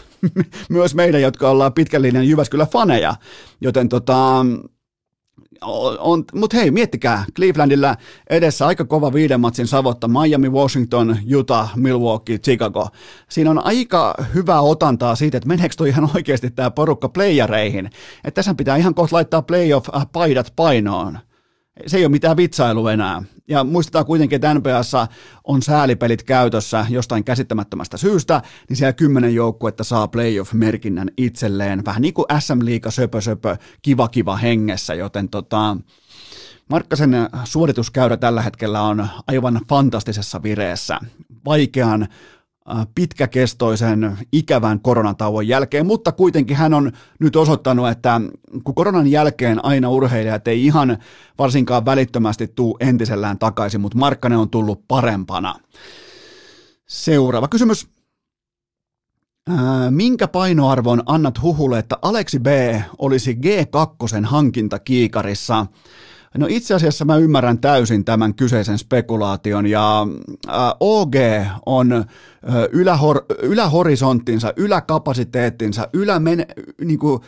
Myös 0.70 0.94
meidän, 0.94 1.22
jotka 1.22 1.50
ollaan 1.50 1.72
pitkän 1.72 2.02
linjan 2.02 2.28
Jyväskylä 2.28 2.66
faneja. 2.66 3.14
Joten 3.60 3.88
tota, 3.88 4.44
on, 5.98 6.24
mutta 6.34 6.56
hei, 6.56 6.70
miettikää, 6.70 7.24
Clevelandilla 7.36 7.96
edessä 8.30 8.66
aika 8.66 8.84
kova 8.84 9.12
viiden 9.12 9.40
matsin 9.40 9.66
savotta, 9.66 10.08
Miami, 10.08 10.48
Washington, 10.48 11.16
Utah, 11.36 11.76
Milwaukee, 11.76 12.38
Chicago. 12.38 12.88
Siinä 13.28 13.50
on 13.50 13.66
aika 13.66 14.14
hyvä 14.34 14.60
otantaa 14.60 15.14
siitä, 15.14 15.36
että 15.36 15.48
meneekö 15.48 15.74
toi 15.76 15.88
ihan 15.88 16.10
oikeasti 16.14 16.50
tämä 16.50 16.70
porukka 16.70 17.08
playereihin. 17.08 17.86
Että 17.86 18.30
tässä 18.34 18.54
pitää 18.54 18.76
ihan 18.76 18.94
kohta 18.94 19.16
laittaa 19.16 19.42
playoff-paidat 19.42 20.52
painoon 20.56 21.18
se 21.86 21.96
ei 21.96 22.04
ole 22.04 22.10
mitään 22.10 22.36
vitsailu 22.36 22.88
enää. 22.88 23.22
Ja 23.50 23.64
muistetaan 23.64 24.06
kuitenkin, 24.06 24.36
että 24.36 24.54
NBAssa 24.54 25.06
on 25.44 25.62
säälipelit 25.62 26.22
käytössä 26.22 26.86
jostain 26.88 27.24
käsittämättömästä 27.24 27.96
syystä, 27.96 28.42
niin 28.68 28.76
siellä 28.76 28.92
kymmenen 28.92 29.34
joukkuetta 29.34 29.84
saa 29.84 30.08
playoff-merkinnän 30.08 31.10
itselleen. 31.16 31.84
Vähän 31.84 32.02
niin 32.02 32.14
kuin 32.14 32.26
SM-liiga 32.38 32.90
söpö 32.90 33.20
söpö, 33.20 33.56
kiva 33.82 34.08
kiva 34.08 34.36
hengessä, 34.36 34.94
joten 34.94 35.28
tota, 35.28 35.76
Markkasen 36.68 37.14
suorituskäyrä 37.44 38.16
tällä 38.16 38.42
hetkellä 38.42 38.82
on 38.82 39.08
aivan 39.26 39.60
fantastisessa 39.68 40.42
vireessä. 40.42 40.98
Vaikean 41.44 42.08
pitkäkestoisen 42.94 44.18
ikävän 44.32 44.80
koronatauon 44.80 45.48
jälkeen, 45.48 45.86
mutta 45.86 46.12
kuitenkin 46.12 46.56
hän 46.56 46.74
on 46.74 46.92
nyt 47.18 47.36
osoittanut, 47.36 47.88
että 47.88 48.20
kun 48.64 48.74
koronan 48.74 49.06
jälkeen 49.06 49.64
aina 49.64 49.90
urheilijat 49.90 50.48
ei 50.48 50.64
ihan 50.64 50.98
varsinkaan 51.38 51.84
välittömästi 51.84 52.48
tuu 52.48 52.76
entisellään 52.80 53.38
takaisin, 53.38 53.80
mutta 53.80 53.98
Markkanen 53.98 54.38
on 54.38 54.50
tullut 54.50 54.84
parempana. 54.88 55.54
Seuraava 56.86 57.48
kysymys. 57.48 57.86
Äh, 59.50 59.56
minkä 59.90 60.28
painoarvon 60.28 61.02
annat 61.06 61.42
huhulle, 61.42 61.78
että 61.78 61.96
Aleksi 62.02 62.38
B 62.38 62.46
olisi 62.98 63.34
G2 63.34 64.24
hankinta 64.24 64.78
kiikarissa? 64.78 65.66
No 66.38 66.46
itse 66.50 66.74
asiassa 66.74 67.04
mä 67.04 67.16
ymmärrän 67.16 67.58
täysin 67.58 68.04
tämän 68.04 68.34
kyseisen 68.34 68.78
spekulaation 68.78 69.66
ja 69.66 70.06
äh, 70.48 70.54
OG 70.80 71.14
on 71.66 71.92
äh, 71.92 72.04
ylähor, 72.72 73.24
ylähorisonttinsa, 73.42 74.52
yläkapasiteettinsa, 74.56 75.88
ylämen, 75.92 76.46
niin 76.84 76.98
kuin, 76.98 77.20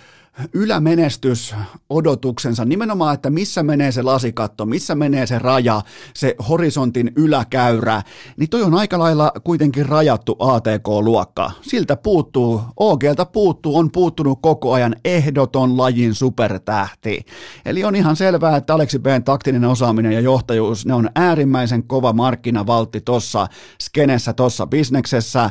ylämenestys 0.53 1.55
odotuksensa, 1.91 2.64
nimenomaan, 2.64 3.14
että 3.14 3.30
missä 3.30 3.62
menee 3.62 3.93
se 3.93 4.03
lasikatto, 4.03 4.66
missä 4.66 4.95
menee 4.95 5.26
se 5.26 5.39
raja, 5.39 5.83
se 6.14 6.35
horisontin 6.49 7.12
yläkäyrä, 7.16 8.03
niin 8.37 8.51
toi 8.51 8.62
on 8.62 8.74
aika 8.74 8.99
lailla 8.99 9.33
kuitenkin 9.45 9.87
rajattu 9.87 10.37
ATK-luokka. 10.39 11.51
Siltä 11.62 11.97
puuttuu, 11.97 12.61
OGlta 12.76 13.24
puuttuu, 13.24 13.78
on 13.78 13.91
puuttunut 13.93 14.39
koko 14.43 14.72
ajan 14.72 14.97
ehdoton 15.05 15.76
lajin 15.76 16.14
supertähti. 16.14 17.20
Eli 17.64 17.85
on 17.85 17.97
ihan 17.97 18.16
selvää, 18.16 18.57
että 18.57 18.74
Aleksi 18.74 18.99
B. 18.99 19.07
taktinen 19.24 19.64
osaaminen 19.64 20.12
ja 20.12 20.20
johtajuus, 20.20 20.87
ne 20.87 20.95
on 20.95 21.11
äärimmäisen 21.14 21.83
kova 21.83 22.12
markkinavaltti 22.12 23.01
tuossa 23.01 23.47
skenessä, 23.83 24.33
tuossa 24.33 24.66
bisneksessä, 24.66 25.51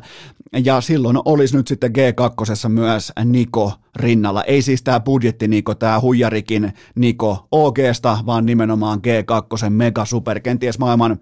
ja 0.59 0.81
silloin 0.81 1.17
olisi 1.25 1.57
nyt 1.57 1.67
sitten 1.67 1.91
G2 1.91 2.69
myös 2.69 3.11
Niko 3.25 3.73
rinnalla. 3.95 4.43
Ei 4.43 4.61
siis 4.61 4.83
tämä 4.83 4.99
budjetti 4.99 5.47
Niko, 5.47 5.75
tämä 5.75 5.99
huijarikin 5.99 6.73
Niko 6.95 7.47
OGsta, 7.51 8.17
vaan 8.25 8.45
nimenomaan 8.45 8.99
G2 8.99 9.69
mega 9.69 10.05
super, 10.05 10.39
kenties 10.39 10.79
maailman 10.79 11.19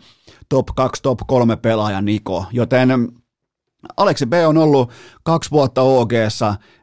top 0.49 0.67
2, 0.75 1.01
top 1.01 1.19
3 1.27 1.55
pelaaja 1.55 2.01
Niko. 2.01 2.45
Joten 2.51 3.09
Aleksi 3.97 4.25
B 4.25 4.33
on 4.47 4.57
ollut 4.57 4.91
kaksi 5.23 5.51
vuotta 5.51 5.81
og 5.81 6.11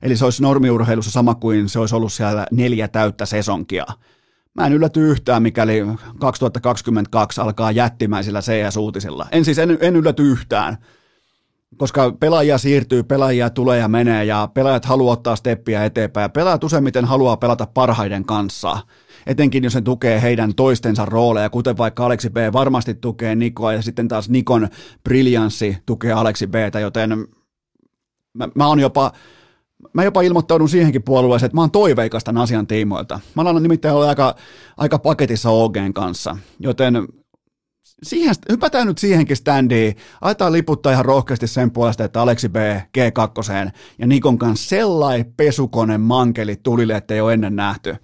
eli 0.02 0.16
se 0.16 0.24
olisi 0.24 0.42
normiurheilussa 0.42 1.10
sama 1.10 1.34
kuin 1.34 1.68
se 1.68 1.78
olisi 1.78 1.94
ollut 1.94 2.12
siellä 2.12 2.46
neljä 2.52 2.88
täyttä 2.88 3.26
sesonkia. 3.26 3.86
Mä 4.54 4.66
en 4.66 4.72
ylläty 4.72 5.10
yhtään, 5.10 5.42
mikäli 5.42 5.82
2022 6.20 7.40
alkaa 7.40 7.70
jättimäisillä 7.70 8.40
CS-uutisilla. 8.40 9.26
En 9.32 9.44
siis 9.44 9.58
en, 9.58 9.78
en 9.80 9.96
ylläty 9.96 10.22
yhtään 10.22 10.76
koska 11.76 12.12
pelaajia 12.20 12.58
siirtyy, 12.58 13.02
pelaajia 13.02 13.50
tulee 13.50 13.78
ja 13.78 13.88
menee 13.88 14.24
ja 14.24 14.48
pelaajat 14.54 14.84
haluaa 14.84 15.12
ottaa 15.12 15.36
steppiä 15.36 15.84
eteenpäin 15.84 16.24
ja 16.24 16.28
pelaajat 16.28 16.64
useimmiten 16.64 17.04
haluaa 17.04 17.36
pelata 17.36 17.66
parhaiden 17.74 18.24
kanssa 18.24 18.78
etenkin 19.26 19.64
jos 19.64 19.72
se 19.72 19.80
tukee 19.80 20.22
heidän 20.22 20.54
toistensa 20.54 21.04
rooleja, 21.04 21.50
kuten 21.50 21.78
vaikka 21.78 22.06
Aleksi 22.06 22.30
B 22.30 22.36
varmasti 22.52 22.94
tukee 22.94 23.34
Nikoa 23.34 23.72
ja 23.72 23.82
sitten 23.82 24.08
taas 24.08 24.28
Nikon 24.28 24.68
briljanssi 25.04 25.76
tukee 25.86 26.12
Aleksi 26.12 26.46
Btä, 26.46 26.80
joten 26.80 27.10
mä, 28.34 28.48
mä 28.54 28.66
oon 28.66 28.80
jopa 28.80 29.12
Mä 29.92 30.04
jopa 30.04 30.22
ilmoittaudun 30.22 30.68
siihenkin 30.68 31.02
puolueeseen, 31.02 31.46
että 31.46 31.56
mä 31.56 31.60
oon 31.60 31.70
toiveikas 31.70 32.24
tämän 32.24 32.42
asian 32.42 32.66
tiimoilta. 32.66 33.20
Mä 33.34 33.42
oon 33.42 33.62
nimittäin 33.62 33.94
olla 33.94 34.08
aika, 34.08 34.34
aika 34.76 34.98
paketissa 34.98 35.50
OGn 35.50 35.92
kanssa, 35.94 36.36
joten 36.60 37.08
siihen, 38.02 38.34
hypätään 38.50 38.86
nyt 38.86 38.98
siihenkin 38.98 39.36
standiin. 39.36 39.96
Aletaan 40.20 40.52
liputtaa 40.52 40.92
ihan 40.92 41.04
rohkeasti 41.04 41.46
sen 41.46 41.70
puolesta, 41.70 42.04
että 42.04 42.22
Aleksi 42.22 42.48
B 42.48 42.56
G2 42.98 43.70
ja 43.98 44.06
Nikon 44.06 44.38
kanssa 44.38 44.68
sellainen 44.68 45.32
pesukone 45.36 45.98
mankeli 45.98 46.56
tulille, 46.56 46.96
että 46.96 47.14
ei 47.14 47.20
ole 47.20 47.32
ennen 47.32 47.56
nähty. 47.56 47.96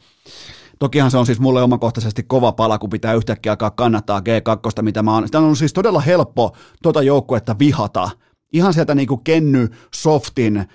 Tokihan 0.78 1.10
se 1.10 1.18
on 1.18 1.26
siis 1.26 1.40
mulle 1.40 1.62
omakohtaisesti 1.62 2.22
kova 2.22 2.52
pala, 2.52 2.78
kun 2.78 2.90
pitää 2.90 3.14
yhtäkkiä 3.14 3.52
alkaa 3.52 3.70
kannattaa 3.70 4.20
G2, 4.20 4.82
mitä 4.82 5.02
mä 5.02 5.14
oon. 5.14 5.28
Sitä 5.28 5.38
on 5.38 5.56
siis 5.56 5.72
todella 5.72 6.00
helppo 6.00 6.56
tuota 6.82 7.02
joukkuetta 7.02 7.56
vihata. 7.58 8.10
Ihan 8.52 8.74
sieltä 8.74 8.94
niinku 8.94 9.16
Kenny 9.16 9.68
Softin 9.94 10.68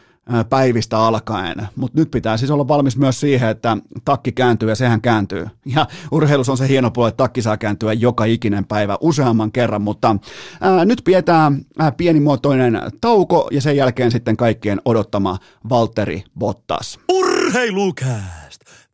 päivistä 0.49 0.99
alkaen, 0.99 1.67
mutta 1.75 1.99
nyt 1.99 2.11
pitää 2.11 2.37
siis 2.37 2.51
olla 2.51 2.67
valmis 2.67 2.97
myös 2.97 3.19
siihen, 3.19 3.49
että 3.49 3.77
takki 4.05 4.31
kääntyy 4.31 4.69
ja 4.69 4.75
sehän 4.75 5.01
kääntyy. 5.01 5.47
Ja 5.65 5.87
urheilus 6.11 6.49
on 6.49 6.57
se 6.57 6.67
hieno 6.67 6.91
puoli, 6.91 7.09
että 7.09 7.17
takki 7.23 7.41
saa 7.41 7.57
kääntyä 7.57 7.93
joka 7.93 8.25
ikinen 8.25 8.65
päivä 8.65 8.97
useamman 9.01 9.51
kerran, 9.51 9.81
mutta 9.81 10.15
ää, 10.61 10.85
nyt 10.85 11.01
pidetään 11.03 11.65
ää, 11.79 11.91
pienimuotoinen 11.91 12.81
tauko 13.01 13.47
ja 13.51 13.61
sen 13.61 13.75
jälkeen 13.77 14.11
sitten 14.11 14.37
kaikkien 14.37 14.81
odottama 14.85 15.37
Valtteri 15.69 16.23
Bottas. 16.39 16.99
Urheilukää! 17.11 18.46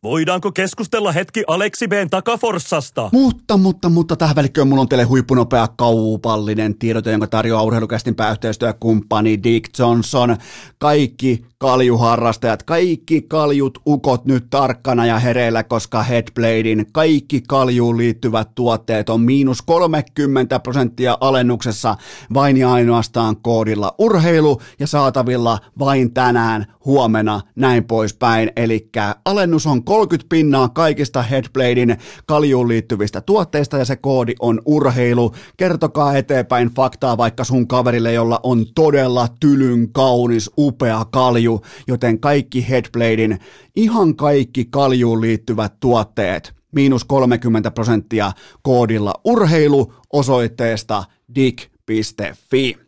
Voidaanko 0.04 0.52
keskustella 0.52 1.12
hetki 1.12 1.44
Aleksi 1.46 1.88
B:n 1.88 2.10
takaforssasta? 2.10 3.10
Mutta, 3.12 3.56
mutta, 3.56 3.88
mutta 3.88 4.16
tähän 4.16 4.36
välikköön 4.36 4.68
mulla 4.68 4.80
on 4.80 4.88
teille 4.88 5.04
huippunopea 5.04 5.68
kaupallinen 5.76 6.78
tiedote, 6.78 7.10
jonka 7.10 7.26
tarjoaa 7.26 7.62
urheilukästin 7.62 8.14
pääyhteistyökumppani 8.14 9.42
Dick 9.42 9.78
Johnson. 9.78 10.36
Kaikki 10.78 11.46
kaljuharrastajat, 11.64 12.62
kaikki 12.62 13.22
kaljut 13.22 13.78
ukot 13.86 14.24
nyt 14.24 14.46
tarkkana 14.50 15.06
ja 15.06 15.18
hereillä, 15.18 15.62
koska 15.62 16.02
Headbladein 16.02 16.86
kaikki 16.92 17.42
kaljuun 17.48 17.96
liittyvät 17.96 18.54
tuotteet 18.54 19.08
on 19.08 19.20
miinus 19.20 19.62
30 19.62 20.60
prosenttia 20.60 21.18
alennuksessa 21.20 21.96
vain 22.34 22.56
ja 22.56 22.72
ainoastaan 22.72 23.36
koodilla 23.36 23.94
urheilu 23.98 24.60
ja 24.78 24.86
saatavilla 24.86 25.58
vain 25.78 26.14
tänään, 26.14 26.66
huomenna, 26.84 27.40
näin 27.56 27.84
poispäin. 27.84 28.52
Eli 28.56 28.90
alennus 29.24 29.66
on 29.66 29.84
30 29.84 30.28
pinnaa 30.28 30.68
kaikista 30.68 31.22
Headbladein 31.22 31.96
kaljuun 32.26 32.68
liittyvistä 32.68 33.20
tuotteista 33.20 33.78
ja 33.78 33.84
se 33.84 33.96
koodi 33.96 34.34
on 34.40 34.60
urheilu. 34.64 35.34
Kertokaa 35.56 36.16
eteenpäin 36.16 36.68
faktaa 36.68 37.16
vaikka 37.16 37.44
sun 37.44 37.68
kaverille, 37.68 38.12
jolla 38.12 38.40
on 38.42 38.66
todella 38.74 39.28
tylyn 39.40 39.92
kaunis, 39.92 40.50
upea 40.58 41.04
kalju, 41.10 41.53
joten 41.86 42.20
kaikki 42.20 42.68
Headbladein, 42.68 43.38
ihan 43.76 44.16
kaikki 44.16 44.64
kaljuun 44.64 45.20
liittyvät 45.20 45.80
tuotteet, 45.80 46.52
miinus 46.72 47.04
30 47.04 47.70
prosenttia 47.70 48.32
koodilla 48.62 49.14
urheilu 49.24 49.94
osoitteesta 50.12 51.04
dig.fi. 51.34 52.78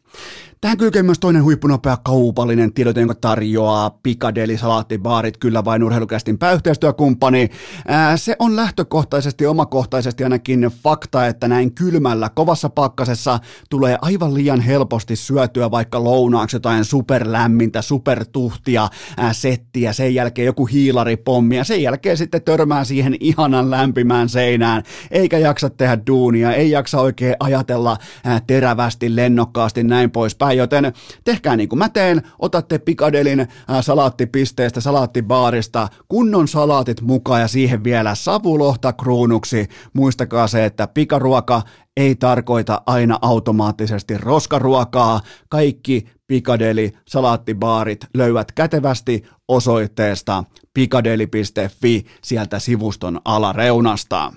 Tähän 0.60 0.78
kylkee 0.78 1.02
myös 1.02 1.18
toinen 1.18 1.44
huippunopea 1.44 1.96
kaupallinen 1.96 2.72
tiedote, 2.72 3.00
jonka 3.00 3.14
tarjoaa 3.14 3.90
Pikadeli 3.90 4.58
Salaattibaarit, 4.58 5.36
kyllä 5.36 5.64
vain 5.64 5.82
urheilukästin 5.82 6.38
pääyhteistyökumppani. 6.38 7.50
Ää, 7.88 8.16
se 8.16 8.36
on 8.38 8.56
lähtökohtaisesti, 8.56 9.46
omakohtaisesti 9.46 10.24
ainakin 10.24 10.60
fakta, 10.82 11.26
että 11.26 11.48
näin 11.48 11.74
kylmällä, 11.74 12.28
kovassa 12.28 12.68
pakkasessa 12.68 13.38
tulee 13.70 13.98
aivan 14.02 14.34
liian 14.34 14.60
helposti 14.60 15.16
syötyä 15.16 15.70
vaikka 15.70 16.04
lounaaksi 16.04 16.56
jotain 16.56 16.84
superlämmintä, 16.84 17.82
supertuhtia, 17.82 18.88
ää, 19.16 19.32
settiä, 19.32 19.92
sen 19.92 20.14
jälkeen 20.14 20.46
joku 20.46 20.66
hiilaripommi 20.66 21.56
ja 21.56 21.64
sen 21.64 21.82
jälkeen 21.82 22.16
sitten 22.16 22.42
törmää 22.42 22.84
siihen 22.84 23.16
ihanan 23.20 23.70
lämpimään 23.70 24.28
seinään, 24.28 24.82
eikä 25.10 25.38
jaksa 25.38 25.70
tehdä 25.70 25.98
duunia, 26.06 26.52
ei 26.52 26.70
jaksa 26.70 27.00
oikein 27.00 27.36
ajatella 27.40 27.96
ää, 28.24 28.40
terävästi, 28.46 29.16
lennokkaasti, 29.16 29.82
näin 29.84 30.10
poispäin 30.10 30.45
joten 30.52 30.92
tehkää 31.24 31.56
niin 31.56 31.68
kuin 31.68 31.78
mä 31.78 31.88
teen, 31.88 32.22
otatte 32.38 32.78
Pikadelin 32.78 33.40
äh, 33.40 33.48
salaattipisteestä, 33.80 34.80
salaattibaarista, 34.80 35.88
kunnon 36.08 36.48
salaatit 36.48 37.00
mukaan 37.00 37.40
ja 37.40 37.48
siihen 37.48 37.84
vielä 37.84 38.14
savulohta 38.14 38.92
kruunuksi. 38.92 39.68
Muistakaa 39.92 40.46
se, 40.46 40.64
että 40.64 40.86
pikaruoka 40.86 41.62
ei 41.96 42.14
tarkoita 42.14 42.82
aina 42.86 43.18
automaattisesti 43.22 44.18
roskaruokaa. 44.18 45.20
Kaikki 45.48 46.06
Pikadeli 46.26 46.92
salaattibaarit 47.08 48.06
löydät 48.14 48.52
kätevästi 48.52 49.24
osoitteesta 49.48 50.44
pikadeli.fi 50.74 52.04
sieltä 52.22 52.58
sivuston 52.58 53.20
alareunasta. 53.24 54.32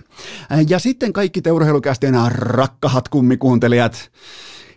Ja 0.67 0.79
sitten 0.79 1.13
kaikki 1.13 1.41
te 1.41 1.51
urheilukästien 1.51 2.15
rakkahat 2.31 3.09
kummikuuntelijat, 3.09 4.11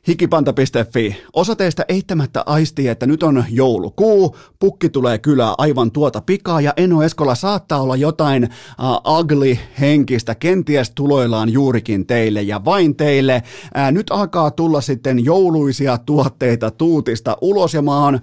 hikipanta.fi. 0.08 1.16
Osa 1.32 1.56
teistä 1.56 1.84
eittämättä 1.88 2.42
aistii, 2.46 2.88
että 2.88 3.06
nyt 3.06 3.22
on 3.22 3.44
joulukuu, 3.50 4.36
pukki 4.58 4.88
tulee 4.88 5.18
kyllä 5.18 5.54
aivan 5.58 5.90
tuota 5.90 6.20
pikaa 6.20 6.60
ja 6.60 6.72
Eno 6.76 7.02
Eskola 7.02 7.34
saattaa 7.34 7.82
olla 7.82 7.96
jotain 7.96 8.44
uh, 8.44 9.18
ugly 9.18 9.58
henkistä 9.80 10.34
kenties 10.34 10.90
tuloillaan 10.90 11.48
juurikin 11.48 12.06
teille 12.06 12.42
ja 12.42 12.64
vain 12.64 12.96
teille. 12.96 13.42
Uh, 13.64 13.92
nyt 13.92 14.06
alkaa 14.10 14.50
tulla 14.50 14.80
sitten 14.80 15.24
jouluisia 15.24 15.98
tuotteita 15.98 16.70
tuutista 16.70 17.36
ulos 17.40 17.74
ja 17.74 17.82
mä 17.82 18.04
oon 18.04 18.20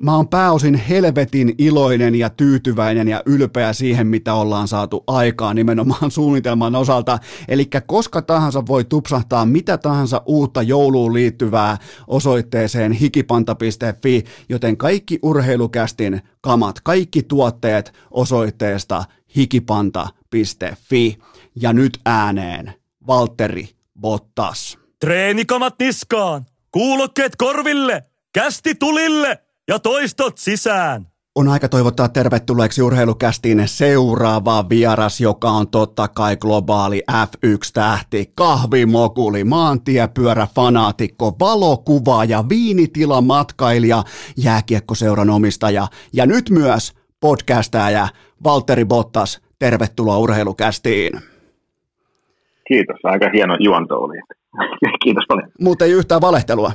Mä 0.00 0.16
oon 0.16 0.28
pääosin 0.28 0.74
helvetin 0.74 1.54
iloinen 1.58 2.14
ja 2.14 2.30
tyytyväinen 2.30 3.08
ja 3.08 3.22
ylpeä 3.26 3.72
siihen, 3.72 4.06
mitä 4.06 4.34
ollaan 4.34 4.68
saatu 4.68 5.04
aikaan 5.06 5.56
nimenomaan 5.56 6.10
suunnitelman 6.18 6.74
osalta. 6.74 7.18
Eli 7.48 7.68
koska 7.86 8.22
tahansa 8.22 8.66
voi 8.66 8.84
tupsahtaa 8.84 9.46
mitä 9.46 9.78
tahansa 9.78 10.22
uutta 10.26 10.62
jouluun 10.62 11.14
liittyvää 11.14 11.76
osoitteeseen 12.06 12.92
hikipanta.fi, 12.92 14.24
joten 14.48 14.76
kaikki 14.76 15.18
urheilukästin 15.22 16.20
kamat, 16.40 16.80
kaikki 16.80 17.22
tuotteet 17.22 17.92
osoitteesta 18.10 19.04
hikipanta.fi. 19.36 21.18
Ja 21.60 21.72
nyt 21.72 22.00
ääneen 22.04 22.74
Valtteri 23.06 23.68
Bottas. 24.00 24.78
Treenikamat 25.00 25.74
niskaan, 25.78 26.46
kuulokkeet 26.70 27.36
korville, 27.36 28.04
kästi 28.32 28.74
tulille 28.74 29.43
ja 29.68 29.78
toistot 29.78 30.38
sisään. 30.38 31.06
On 31.34 31.48
aika 31.48 31.68
toivottaa 31.68 32.08
tervetulleeksi 32.08 32.82
urheilukästiin 32.82 33.62
seuraava 33.66 34.68
vieras, 34.68 35.20
joka 35.20 35.50
on 35.50 35.68
totta 35.68 36.08
kai 36.08 36.36
globaali 36.36 37.02
F1-tähti, 37.10 38.32
kahvimokuli, 38.34 39.44
maantiepyörä, 39.44 40.46
fanaatikko, 40.54 41.36
valokuvaaja, 41.40 42.44
viinitila, 42.48 43.20
matkailija, 43.20 44.02
jääkiekkoseuran 44.36 45.30
omistaja 45.30 45.86
ja 46.12 46.26
nyt 46.26 46.50
myös 46.50 46.92
podcastaja 47.20 48.08
Valtteri 48.44 48.84
Bottas. 48.84 49.40
Tervetuloa 49.58 50.18
urheilukästiin. 50.18 51.12
Kiitos, 52.68 52.96
aika 53.04 53.30
hieno 53.34 53.56
juonto 53.60 53.94
oli. 53.94 54.16
Kiitos 55.04 55.24
paljon. 55.28 55.50
Mutta 55.60 55.84
ei 55.84 55.92
yhtään 55.92 56.20
valehtelua. 56.20 56.72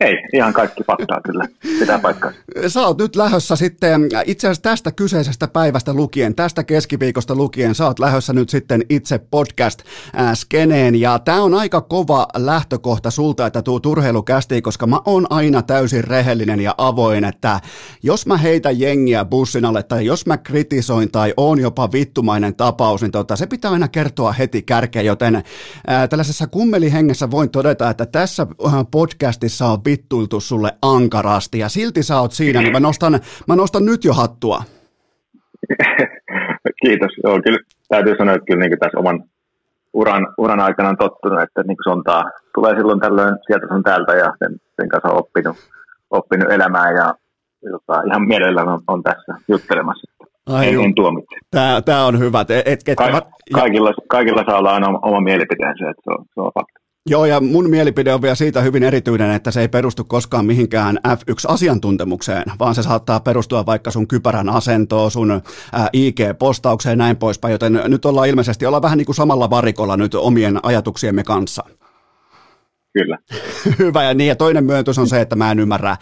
Ei, 0.00 0.14
ihan 0.32 0.52
kaikki 0.52 0.84
faktaa 0.84 1.20
kyllä, 1.20 1.44
pitää 1.78 1.98
paikkaa. 1.98 2.32
Sä 2.66 2.86
oot 2.86 2.98
nyt 2.98 3.16
lähössä 3.16 3.56
sitten, 3.56 4.08
itse 4.26 4.46
asiassa 4.46 4.62
tästä 4.62 4.92
kyseisestä 4.92 5.48
päivästä 5.48 5.94
lukien, 5.94 6.34
tästä 6.34 6.64
keskiviikosta 6.64 7.34
lukien, 7.34 7.74
sä 7.74 7.86
oot 7.86 7.98
lähössä 7.98 8.32
nyt 8.32 8.48
sitten 8.48 8.82
itse 8.88 9.18
podcast-skeneen, 9.18 10.94
ja 11.00 11.18
tää 11.18 11.42
on 11.42 11.54
aika 11.54 11.80
kova 11.80 12.26
lähtökohta 12.36 13.10
sulta, 13.10 13.46
että 13.46 13.62
tuu 13.62 13.80
urheilukästiin, 13.86 14.62
koska 14.62 14.86
mä 14.86 15.00
oon 15.04 15.26
aina 15.30 15.62
täysin 15.62 16.04
rehellinen 16.04 16.60
ja 16.60 16.74
avoin, 16.78 17.24
että 17.24 17.60
jos 18.02 18.26
mä 18.26 18.36
heitän 18.36 18.80
jengiä 18.80 19.24
bussin 19.24 19.64
alle, 19.64 19.82
tai 19.82 20.06
jos 20.06 20.26
mä 20.26 20.36
kritisoin, 20.36 21.10
tai 21.10 21.34
on 21.36 21.60
jopa 21.60 21.92
vittumainen 21.92 22.54
tapaus, 22.54 23.02
niin 23.02 23.12
tota, 23.12 23.36
se 23.36 23.46
pitää 23.46 23.70
aina 23.70 23.88
kertoa 23.88 24.32
heti 24.32 24.62
kärkeen, 24.62 25.06
joten 25.06 25.42
ää, 25.86 26.08
tällaisessa 26.08 26.46
kummelihengessä 26.46 27.30
voin 27.30 27.50
todeta, 27.50 27.90
että 27.90 28.06
tässä 28.06 28.46
podcastissa 28.90 29.66
on 29.66 29.85
vittuiltu 29.86 30.40
sulle 30.40 30.70
ankarasti 30.82 31.58
ja 31.58 31.68
silti 31.68 32.02
sä 32.02 32.20
oot 32.20 32.32
siinä, 32.32 32.60
niin 32.62 32.72
mä 32.72 32.80
nostan, 32.80 33.20
mä 33.48 33.56
nostan 33.56 33.84
nyt 33.84 34.04
jo 34.04 34.12
hattua. 34.12 34.62
Kiitos. 36.82 37.10
Joo, 37.24 37.40
kyllä 37.44 37.58
täytyy 37.88 38.14
sanoa, 38.18 38.34
että 38.34 38.46
kyllä 38.46 38.60
niin 38.60 38.78
tässä 38.78 38.98
oman 38.98 39.24
uran, 39.92 40.26
uran 40.38 40.60
aikana 40.60 40.88
on 40.88 40.96
tottunut, 40.96 41.42
että 41.42 41.62
niin 41.62 41.76
sontaa 41.84 42.24
tulee 42.54 42.74
silloin 42.76 43.00
tällöin 43.00 43.36
sieltä 43.46 43.66
sun 43.72 43.82
täältä 43.82 44.12
ja 44.12 44.32
sen, 44.38 44.60
sen 44.76 44.88
kanssa 44.88 45.08
on 45.08 45.18
oppinut, 45.18 45.56
oppinut 46.10 46.52
elämään 46.52 46.94
ja 46.94 47.14
jota, 47.62 48.02
ihan 48.06 48.28
mielellään 48.28 48.68
on, 48.68 48.80
on 48.86 49.02
tässä 49.02 49.34
juttelemassa. 49.48 50.12
Ai 50.46 50.68
en, 50.68 50.80
en 50.80 50.94
tuomitse. 50.94 51.36
Tämä, 51.50 51.82
tämä 51.84 52.06
on 52.06 52.18
hyvä. 52.18 52.40
Et, 52.40 52.50
et, 52.88 52.96
Ka- 52.96 53.30
kaikilla, 53.54 53.94
kaikilla 54.08 54.44
saa 54.46 54.58
olla 54.58 54.74
aina 54.74 54.88
oma, 54.88 54.98
oma 55.02 55.20
mielipiteensä, 55.20 55.90
että 55.90 56.02
se 56.04 56.10
on, 56.10 56.24
se 56.34 56.40
on 56.40 56.52
fakta. 56.54 56.85
Joo, 57.08 57.24
ja 57.24 57.40
mun 57.40 57.70
mielipide 57.70 58.14
on 58.14 58.22
vielä 58.22 58.34
siitä 58.34 58.60
hyvin 58.60 58.82
erityinen, 58.82 59.30
että 59.30 59.50
se 59.50 59.60
ei 59.60 59.68
perustu 59.68 60.04
koskaan 60.04 60.46
mihinkään 60.46 60.98
F1-asiantuntemukseen, 61.08 62.44
vaan 62.58 62.74
se 62.74 62.82
saattaa 62.82 63.20
perustua 63.20 63.66
vaikka 63.66 63.90
sun 63.90 64.08
kypärän 64.08 64.48
asentoon, 64.48 65.10
sun 65.10 65.42
IG-postaukseen 65.92 66.92
ja 66.92 66.96
näin 66.96 67.16
poispäin, 67.16 67.52
joten 67.52 67.80
nyt 67.84 68.04
ollaan 68.04 68.28
ilmeisesti 68.28 68.66
olla 68.66 68.82
vähän 68.82 68.98
niin 68.98 69.06
kuin 69.06 69.16
samalla 69.16 69.50
varikolla 69.50 69.96
nyt 69.96 70.14
omien 70.14 70.60
ajatuksiemme 70.62 71.24
kanssa. 71.24 71.64
Kyllä. 72.96 73.18
Hyvä, 73.78 74.02
ja 74.02 74.14
niin, 74.14 74.28
ja 74.28 74.36
toinen 74.36 74.64
myöntös 74.64 74.98
on 74.98 75.08
se, 75.08 75.20
että 75.20 75.36
mä 75.36 75.50
en 75.50 75.58
ymmärrä 75.58 75.96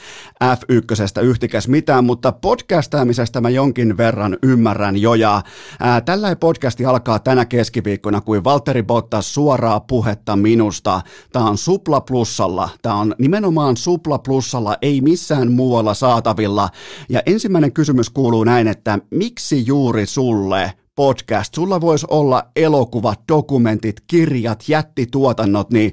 F1 0.44 1.22
yhtikäs 1.22 1.68
mitään, 1.68 2.04
mutta 2.04 2.32
podcastaamisesta 2.32 3.40
mä 3.40 3.50
jonkin 3.50 3.96
verran 3.96 4.36
ymmärrän 4.42 4.96
jo, 4.96 5.14
ja 5.14 5.42
ää, 5.80 6.00
tällä 6.00 6.36
podcasti 6.36 6.84
alkaa 6.84 7.18
tänä 7.18 7.44
keskiviikkona 7.44 8.20
kuin 8.20 8.44
Valtteri 8.44 8.82
Bottas 8.82 9.34
suoraa 9.34 9.80
puhetta 9.80 10.36
minusta. 10.36 11.00
Tämä 11.32 11.44
on 11.44 11.58
Supla 11.58 12.00
Plussalla, 12.00 12.68
tämä 12.82 12.94
on 12.94 13.14
nimenomaan 13.18 13.76
Supla 13.76 14.18
Plussalla, 14.18 14.76
ei 14.82 15.00
missään 15.00 15.52
muualla 15.52 15.94
saatavilla, 15.94 16.68
ja 17.08 17.22
ensimmäinen 17.26 17.72
kysymys 17.72 18.10
kuuluu 18.10 18.44
näin, 18.44 18.68
että 18.68 18.98
miksi 19.10 19.66
juuri 19.66 20.06
sulle 20.06 20.72
podcast, 20.96 21.54
sulla 21.54 21.80
voisi 21.80 22.06
olla 22.10 22.46
elokuvat, 22.56 23.20
dokumentit, 23.28 23.96
kirjat, 24.06 24.64
jättituotannot, 24.68 25.70
niin 25.70 25.92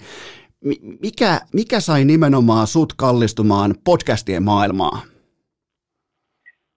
mikä, 1.01 1.39
mikä 1.53 1.79
sai 1.79 2.05
nimenomaan 2.05 2.67
sut 2.67 2.93
kallistumaan 2.97 3.75
podcastien 3.85 4.43
maailmaan? 4.43 4.99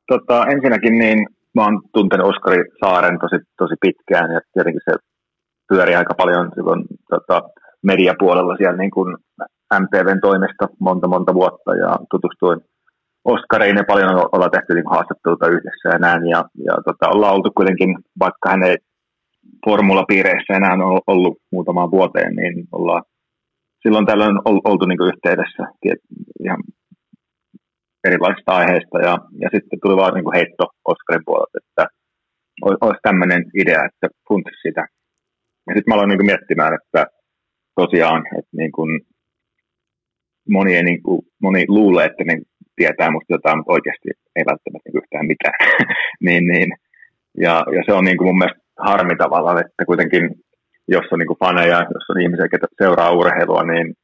Tota, 0.08 0.46
ensinnäkin 0.46 0.98
niin 0.98 1.26
mä 1.54 1.64
oon 1.64 1.82
tuntenut 1.92 2.28
Oskari 2.28 2.64
Saaren 2.84 3.18
tosi, 3.18 3.44
tosi 3.58 3.74
pitkään 3.80 4.30
ja 4.34 4.40
tietenkin 4.52 4.80
se 4.84 4.94
pyöri 5.68 5.94
aika 5.94 6.14
paljon 6.14 6.50
silloin 6.54 6.84
tota, 7.10 7.42
mediapuolella 7.82 8.56
siellä 8.56 8.76
niin 8.76 8.90
kuin 8.90 9.16
MTVn 9.80 10.20
toimesta 10.20 10.68
monta 10.80 11.08
monta 11.08 11.34
vuotta 11.34 11.74
ja 11.74 11.96
tutustuin 12.10 12.60
Oskariin 13.24 13.76
ja 13.76 13.84
paljon 13.88 14.28
ollaan 14.32 14.50
tehty 14.50 14.74
niin 14.74 14.90
haastatteluita 14.90 15.48
yhdessä 15.48 15.88
ja 15.92 15.98
näin. 15.98 16.26
Ja, 16.26 16.44
ja 16.66 16.74
tota, 16.84 17.08
ollaan 17.14 17.34
oltu 17.34 17.50
kuitenkin, 17.56 17.96
vaikka 18.18 18.50
hän 18.50 18.62
ei 18.62 18.76
formulapiireissä 19.64 20.52
enää 20.54 20.76
ollut 21.06 21.38
muutamaan 21.52 21.90
vuoteen, 21.90 22.36
niin 22.36 22.54
ollaan 22.72 23.02
silloin 23.84 24.06
tällöin 24.06 24.38
oltu 24.44 24.86
niin 24.86 25.08
yhteydessä 25.12 25.62
ihan 26.44 26.62
erilaisista 28.04 28.52
aiheista. 28.52 28.98
Ja, 28.98 29.18
ja 29.42 29.48
sitten 29.54 29.78
tuli 29.82 29.96
vaan 29.96 30.14
niin 30.14 30.34
heitto 30.34 30.64
Oskarin 30.84 31.24
puolelta, 31.24 31.58
että 31.62 31.84
olisi 32.62 33.00
tämmöinen 33.02 33.42
idea, 33.62 33.80
että 33.88 34.06
funtsi 34.28 34.56
sitä. 34.62 34.86
Ja 35.66 35.72
sitten 35.74 35.88
mä 35.88 35.94
aloin 35.94 36.08
niin 36.08 36.26
miettimään, 36.26 36.74
että 36.74 37.06
tosiaan, 37.74 38.22
että 38.38 38.56
niin 38.56 38.72
kuin 38.72 39.00
moni, 40.48 40.76
ei, 40.76 40.82
niin 40.82 41.02
kuin, 41.02 41.22
moni 41.42 41.64
luulee, 41.68 42.06
että 42.06 42.24
ne 42.24 42.38
tietää 42.76 43.10
musta 43.10 43.34
jotain, 43.34 43.58
mutta 43.58 43.72
oikeasti 43.72 44.08
ei 44.36 44.44
välttämättä 44.50 44.88
niin 44.88 45.02
yhtään 45.02 45.26
mitään. 45.26 45.58
niin, 46.26 46.46
niin. 46.46 46.68
Ja, 47.38 47.64
ja, 47.74 47.82
se 47.86 47.92
on 47.92 48.04
niin 48.04 48.18
kuin 48.18 48.28
mun 48.28 48.38
mielestä 48.38 48.62
harmi 48.78 49.16
tavallaan, 49.16 49.60
että 49.60 49.84
kuitenkin 49.86 50.30
jos 50.88 51.06
on 51.12 51.18
niin 51.18 51.26
kuin 51.26 51.42
faneja, 51.44 51.78
jos 51.94 52.10
on 52.10 52.20
ihmisiä, 52.20 52.48
jotka 52.52 52.66
seuraa 52.82 53.16
urheilua, 53.20 53.62
niin 53.62 53.94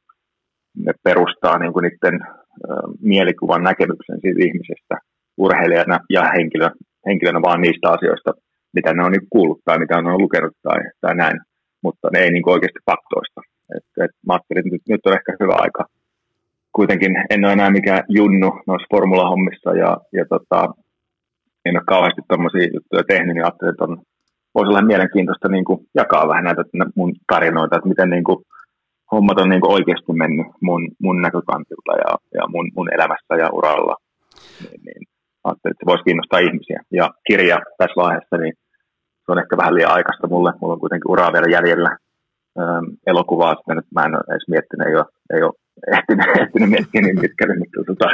ne 0.85 0.93
perustaa 1.03 1.59
niin 1.59 1.73
kuin 1.73 1.83
niiden 1.83 2.19
mielikuvan 3.01 3.63
näkemyksen 3.63 4.19
siitä 4.21 4.39
ihmisestä 4.47 4.95
urheilijana 5.37 5.99
ja 6.09 6.23
henkilö, 6.37 6.69
henkilönä 7.07 7.41
vaan 7.41 7.61
niistä 7.61 7.89
asioista, 7.89 8.31
mitä 8.73 8.93
ne 8.93 9.03
on 9.03 9.11
niin 9.11 9.27
kuullut 9.29 9.61
tai 9.65 9.79
mitä 9.79 10.01
ne 10.01 10.11
on 10.11 10.21
lukenut 10.21 10.53
tai, 10.63 10.79
tai 11.01 11.15
näin, 11.15 11.39
mutta 11.83 12.07
ne 12.13 12.19
ei 12.19 12.31
niin 12.31 12.43
kuin 12.43 12.53
oikeasti 12.53 12.79
faktoista. 12.91 13.41
Et, 13.75 13.85
et 14.03 14.11
mä 14.27 14.33
ajattelin, 14.33 14.59
että 14.59 14.73
nyt, 14.75 14.81
nyt 14.89 15.05
on 15.05 15.13
ehkä 15.13 15.31
hyvä 15.39 15.55
aika. 15.65 15.83
Kuitenkin 16.75 17.13
en 17.29 17.45
ole 17.45 17.53
enää 17.53 17.69
mikään 17.69 18.03
junnu 18.09 18.51
noissa 18.67 18.91
formulahommissa 18.93 19.69
ja, 19.83 19.97
ja 20.13 20.25
tota, 20.33 20.59
en 21.65 21.77
ole 21.77 21.83
kauheasti 21.87 22.21
tuommoisia 22.27 22.73
juttuja 22.73 23.03
tehnyt, 23.07 23.33
niin 23.35 23.45
ajattelin, 23.45 23.71
että 23.73 23.83
on, 23.83 24.01
voisi 24.55 24.69
olla 24.69 24.81
mielenkiintoista 24.81 25.47
niin 25.49 25.65
kuin 25.65 25.79
jakaa 25.95 26.27
vähän 26.27 26.43
näitä 26.43 26.63
mun 26.95 27.13
tarinoita, 27.33 27.75
että 27.75 27.89
miten 27.89 28.09
niin 28.09 28.23
kuin, 28.23 28.37
hommat 29.11 29.39
on 29.39 29.49
niin 29.49 29.61
kuin 29.61 29.73
oikeasti 29.73 30.13
mennyt 30.13 30.47
mun, 30.61 30.81
mun 30.99 31.21
näkökantilta 31.21 31.93
ja, 32.03 32.11
ja 32.33 32.43
mun, 32.47 32.71
mun 32.75 32.93
elämässä 32.93 33.33
ja 33.39 33.49
uralla. 33.53 33.95
Niin, 34.63 34.81
niin 34.85 35.01
ajattelin, 35.43 35.71
että 35.71 35.83
se 35.83 35.89
voisi 35.91 36.03
kiinnostaa 36.03 36.39
ihmisiä. 36.39 36.79
Ja 36.91 37.05
kirja 37.27 37.57
tässä 37.77 38.01
vaiheessa, 38.03 38.37
niin 38.37 38.53
se 39.23 39.27
on 39.31 39.39
ehkä 39.39 39.57
vähän 39.57 39.75
liian 39.75 39.95
aikaista 39.97 40.27
mulle. 40.27 40.51
Mulla 40.61 40.73
on 40.73 40.79
kuitenkin 40.79 41.11
uraa 41.11 41.33
vielä 41.33 41.49
jäljellä. 41.55 41.97
Elokuvaa 43.07 43.55
sitä 43.55 43.75
nyt 43.75 43.89
mä 43.95 44.05
en 44.05 44.15
ole 44.15 44.29
edes 44.31 44.47
miettinyt, 44.47 44.87
ei 44.87 44.95
ole, 44.95 45.05
ei 45.33 45.43
ole 45.43 45.60
ehtinyt, 46.41 46.69
miettiä 46.69 47.01
niin 47.01 47.19
pitkälle, 47.19 47.55
mutta, 47.57 47.83
tota, 47.87 48.05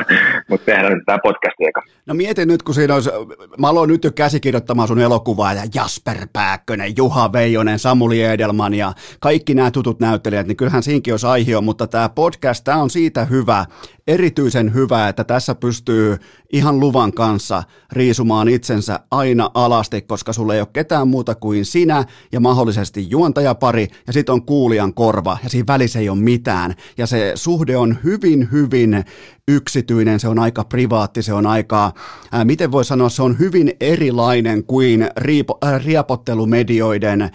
mutta 0.49 0.65
tehdään 0.65 0.93
nyt 0.93 1.03
tämä 1.05 1.17
podcast 1.23 1.55
eka. 1.59 1.81
No 2.05 2.13
mietin 2.13 2.47
nyt, 2.47 2.63
kun 2.63 2.75
siinä 2.75 2.93
olisi, 2.93 3.09
mä 3.57 3.67
aloin 3.69 3.87
nyt 3.87 4.03
jo 4.03 4.11
käsikirjoittamaan 4.11 4.87
sun 4.87 4.99
elokuvaa 4.99 5.53
ja 5.53 5.63
Jasper 5.75 6.27
Pääkkönen, 6.33 6.97
Juha 6.97 7.33
Veijonen, 7.33 7.79
Samuli 7.79 8.23
Edelman 8.23 8.73
ja 8.73 8.93
kaikki 9.19 9.53
nämä 9.53 9.71
tutut 9.71 9.99
näyttelijät, 9.99 10.47
niin 10.47 10.57
kyllähän 10.57 10.83
siinkin 10.83 11.13
olisi 11.13 11.27
aihe, 11.27 11.61
mutta 11.61 11.87
tämä 11.87 12.09
podcast, 12.09 12.63
tämä 12.63 12.81
on 12.81 12.89
siitä 12.89 13.25
hyvä, 13.25 13.65
erityisen 14.07 14.73
hyvä, 14.73 15.07
että 15.07 15.23
tässä 15.23 15.55
pystyy 15.55 16.17
ihan 16.53 16.79
luvan 16.79 17.13
kanssa 17.13 17.63
riisumaan 17.91 18.47
itsensä 18.49 18.99
aina 19.11 19.51
alasti, 19.53 20.01
koska 20.01 20.33
sulle 20.33 20.55
ei 20.55 20.61
ole 20.61 20.67
ketään 20.73 21.07
muuta 21.07 21.35
kuin 21.35 21.65
sinä 21.65 22.05
ja 22.31 22.39
mahdollisesti 22.39 23.09
juontajapari 23.09 23.87
ja 24.07 24.13
sitten 24.13 24.33
on 24.33 24.45
kuulijan 24.45 24.93
korva 24.93 25.37
ja 25.43 25.49
siinä 25.49 25.67
välissä 25.67 25.99
ei 25.99 26.09
ole 26.09 26.17
mitään. 26.17 26.73
Ja 26.97 27.07
se 27.07 27.31
suhde 27.47 27.77
on 27.77 27.95
hyvin, 28.03 28.51
hyvin 28.51 29.03
yksityinen, 29.47 30.19
se 30.19 30.27
on 30.27 30.39
aika 30.39 30.63
privaatti, 30.73 31.21
se 31.21 31.33
on 31.33 31.45
aika, 31.45 31.91
ää, 32.31 32.45
miten 32.45 32.71
voi 32.71 32.85
sanoa, 32.85 33.09
se 33.09 33.23
on 33.23 33.39
hyvin 33.39 33.67
erilainen 33.81 34.63
kuin 34.63 34.99
riipo, 35.17 35.57
ää, 35.65 35.79
riapottelumedioiden 35.85 37.21
ää, 37.21 37.29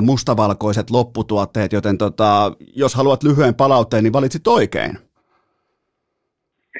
mustavalkoiset 0.00 0.90
lopputuotteet, 0.90 1.72
joten 1.72 1.98
tota, 1.98 2.52
jos 2.76 2.94
haluat 2.94 3.22
lyhyen 3.22 3.54
palautteen, 3.54 4.04
niin 4.04 4.12
valitsit 4.12 4.46
oikein. 4.46 4.92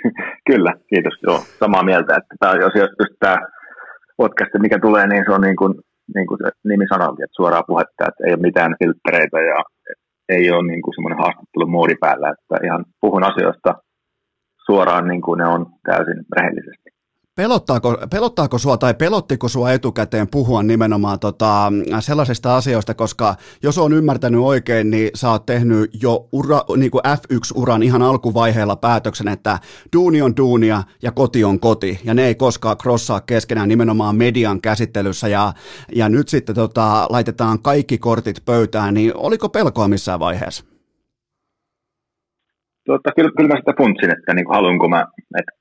Kyllä, 0.50 0.72
kiitos. 0.90 1.14
Joo, 1.22 1.40
samaa 1.60 1.82
mieltä. 1.82 2.16
Että 2.16 2.34
tämä, 2.40 2.52
jos 2.54 2.72
just 2.74 3.14
tämä 3.20 3.36
podcast, 4.16 4.52
mikä 4.58 4.78
tulee, 4.78 5.06
niin 5.06 5.24
se 5.26 5.32
on 5.32 5.40
niin 5.40 5.56
kuin, 5.56 5.74
niin 6.14 6.26
kuin 6.26 6.38
se 6.44 6.50
nimi 6.64 6.86
sanookin, 6.88 7.24
että 7.24 7.36
suoraa 7.36 7.62
puhetta, 7.62 8.08
että 8.08 8.24
ei 8.26 8.32
ole 8.32 8.46
mitään 8.48 8.76
filtreitä 8.78 9.38
ja 9.40 9.58
ei 10.28 10.50
ole 10.50 10.66
niin 10.66 10.82
kuin 10.82 10.94
semmoinen 10.94 11.18
haastattelumoodi 11.18 11.94
päällä, 12.00 12.28
että 12.30 12.66
ihan 12.66 12.84
puhun 13.00 13.24
asioista 13.24 13.74
suoraan 14.66 15.08
niin 15.08 15.22
kuin 15.22 15.38
ne 15.38 15.46
on 15.46 15.66
täysin 15.86 16.24
rehellisesti. 16.36 16.97
Pelottaako, 17.38 17.96
pelottaako 18.10 18.58
sua 18.58 18.76
tai 18.76 18.94
pelottiko 18.94 19.48
sua 19.48 19.72
etukäteen 19.72 20.28
puhua 20.28 20.62
nimenomaan 20.62 21.18
tota, 21.18 21.72
sellaisista 22.00 22.56
asioista, 22.56 22.94
koska 22.94 23.34
jos 23.62 23.78
on 23.78 23.92
ymmärtänyt 23.92 24.40
oikein, 24.40 24.90
niin 24.90 25.10
sä 25.14 25.30
oot 25.30 25.46
tehnyt 25.46 25.90
jo 26.02 26.28
ura, 26.32 26.60
niin 26.76 26.90
kuin 26.90 27.02
F1-uran 27.04 27.82
ihan 27.82 28.02
alkuvaiheella 28.02 28.76
päätöksen, 28.76 29.28
että 29.28 29.58
duuni 29.96 30.22
on 30.22 30.36
duunia 30.36 30.82
ja 31.02 31.12
koti 31.12 31.44
on 31.44 31.60
koti, 31.60 32.00
ja 32.04 32.14
ne 32.14 32.26
ei 32.26 32.34
koskaan 32.34 32.76
crossaa 32.76 33.20
keskenään 33.20 33.68
nimenomaan 33.68 34.16
median 34.16 34.60
käsittelyssä, 34.60 35.28
ja, 35.28 35.52
ja 35.94 36.08
nyt 36.08 36.28
sitten 36.28 36.54
tota, 36.54 37.06
laitetaan 37.10 37.62
kaikki 37.62 37.98
kortit 37.98 38.42
pöytään, 38.44 38.94
niin 38.94 39.12
oliko 39.16 39.48
pelkoa 39.48 39.88
missään 39.88 40.20
vaiheessa? 40.20 40.64
Tota, 42.86 43.10
kyllä, 43.16 43.30
kyllä 43.36 43.48
mä 43.48 43.58
sitä 43.58 43.72
funtsin, 43.76 44.10
että 44.10 44.34
niin 44.34 44.46
haluanko 44.48 44.88
mä, 44.88 45.06
että 45.38 45.52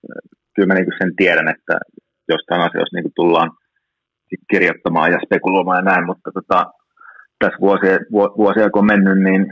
kyllä 0.58 0.68
mä 0.68 0.74
niin 0.74 1.02
sen 1.02 1.16
tiedän, 1.16 1.50
että 1.56 1.76
jostain 2.34 2.62
asioista 2.62 2.96
niin 2.96 3.18
tullaan 3.22 3.52
kirjoittamaan 4.52 5.12
ja 5.12 5.20
spekuloimaan 5.26 5.80
ja 5.82 5.90
näin, 5.92 6.06
mutta 6.06 6.30
tota, 6.38 6.60
tässä 7.40 7.60
vuosia, 7.62 7.98
vuosia 8.42 8.70
kun 8.70 8.84
on 8.84 8.92
mennyt, 8.94 9.20
niin 9.28 9.44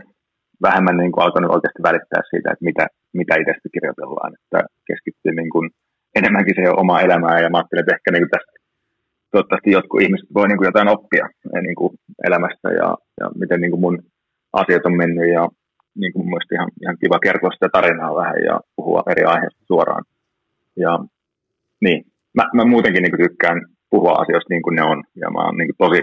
vähemmän 0.68 0.98
niin 0.98 1.12
kuin 1.12 1.24
alkanut 1.24 1.56
oikeasti 1.56 1.82
välittää 1.90 2.22
siitä, 2.30 2.50
että 2.52 2.68
mitä, 2.70 2.86
mitä 3.20 3.34
itsestä 3.42 3.74
kirjoitellaan, 3.76 4.32
että 4.38 4.60
keskittyy 4.88 5.32
niin 5.36 5.52
kuin 5.56 5.66
enemmänkin 6.20 6.56
siihen 6.56 6.80
omaa 6.84 7.06
elämään 7.08 7.44
ja 7.44 7.50
mä 7.50 7.58
ajattelin, 7.58 7.84
että 7.84 7.96
ehkä 7.96 8.10
niin 8.12 8.30
tästä 8.34 8.54
toivottavasti 9.32 9.76
jotkut 9.78 10.02
ihmiset 10.02 10.30
voi 10.38 10.48
niin 10.48 10.60
kuin 10.60 10.70
jotain 10.72 10.94
oppia 10.96 11.26
niin 11.68 11.78
kuin 11.80 11.92
elämästä 12.28 12.70
ja, 12.80 12.90
ja 13.20 13.26
miten 13.42 13.60
niin 13.62 13.84
mun 13.86 13.98
asiat 14.62 14.86
on 14.86 14.98
mennyt 15.02 15.30
ja 15.38 15.44
niin 16.02 16.14
kuin 16.14 16.22
mun 16.24 16.32
mielestä 16.32 16.56
ihan, 16.56 16.72
ihan 16.84 16.98
kiva 17.02 17.20
kertoa 17.26 17.52
sitä 17.52 17.70
tarinaa 17.72 18.20
vähän 18.22 18.40
ja 18.50 18.56
puhua 18.76 19.02
eri 19.12 19.24
aiheista 19.26 19.64
suoraan. 19.72 20.04
Ja 20.78 21.00
niin, 21.82 22.06
mä, 22.34 22.44
mä 22.54 22.66
muutenkin 22.66 23.04
niin 23.04 23.24
tykkään 23.24 23.62
puhua 23.90 24.12
asioista 24.12 24.54
niin 24.54 24.62
kuin 24.62 24.76
ne 24.76 24.84
on, 24.84 25.04
ja 25.22 25.32
mä 25.32 25.46
oon 25.46 25.58
niin 25.58 25.70
tosi 25.78 26.02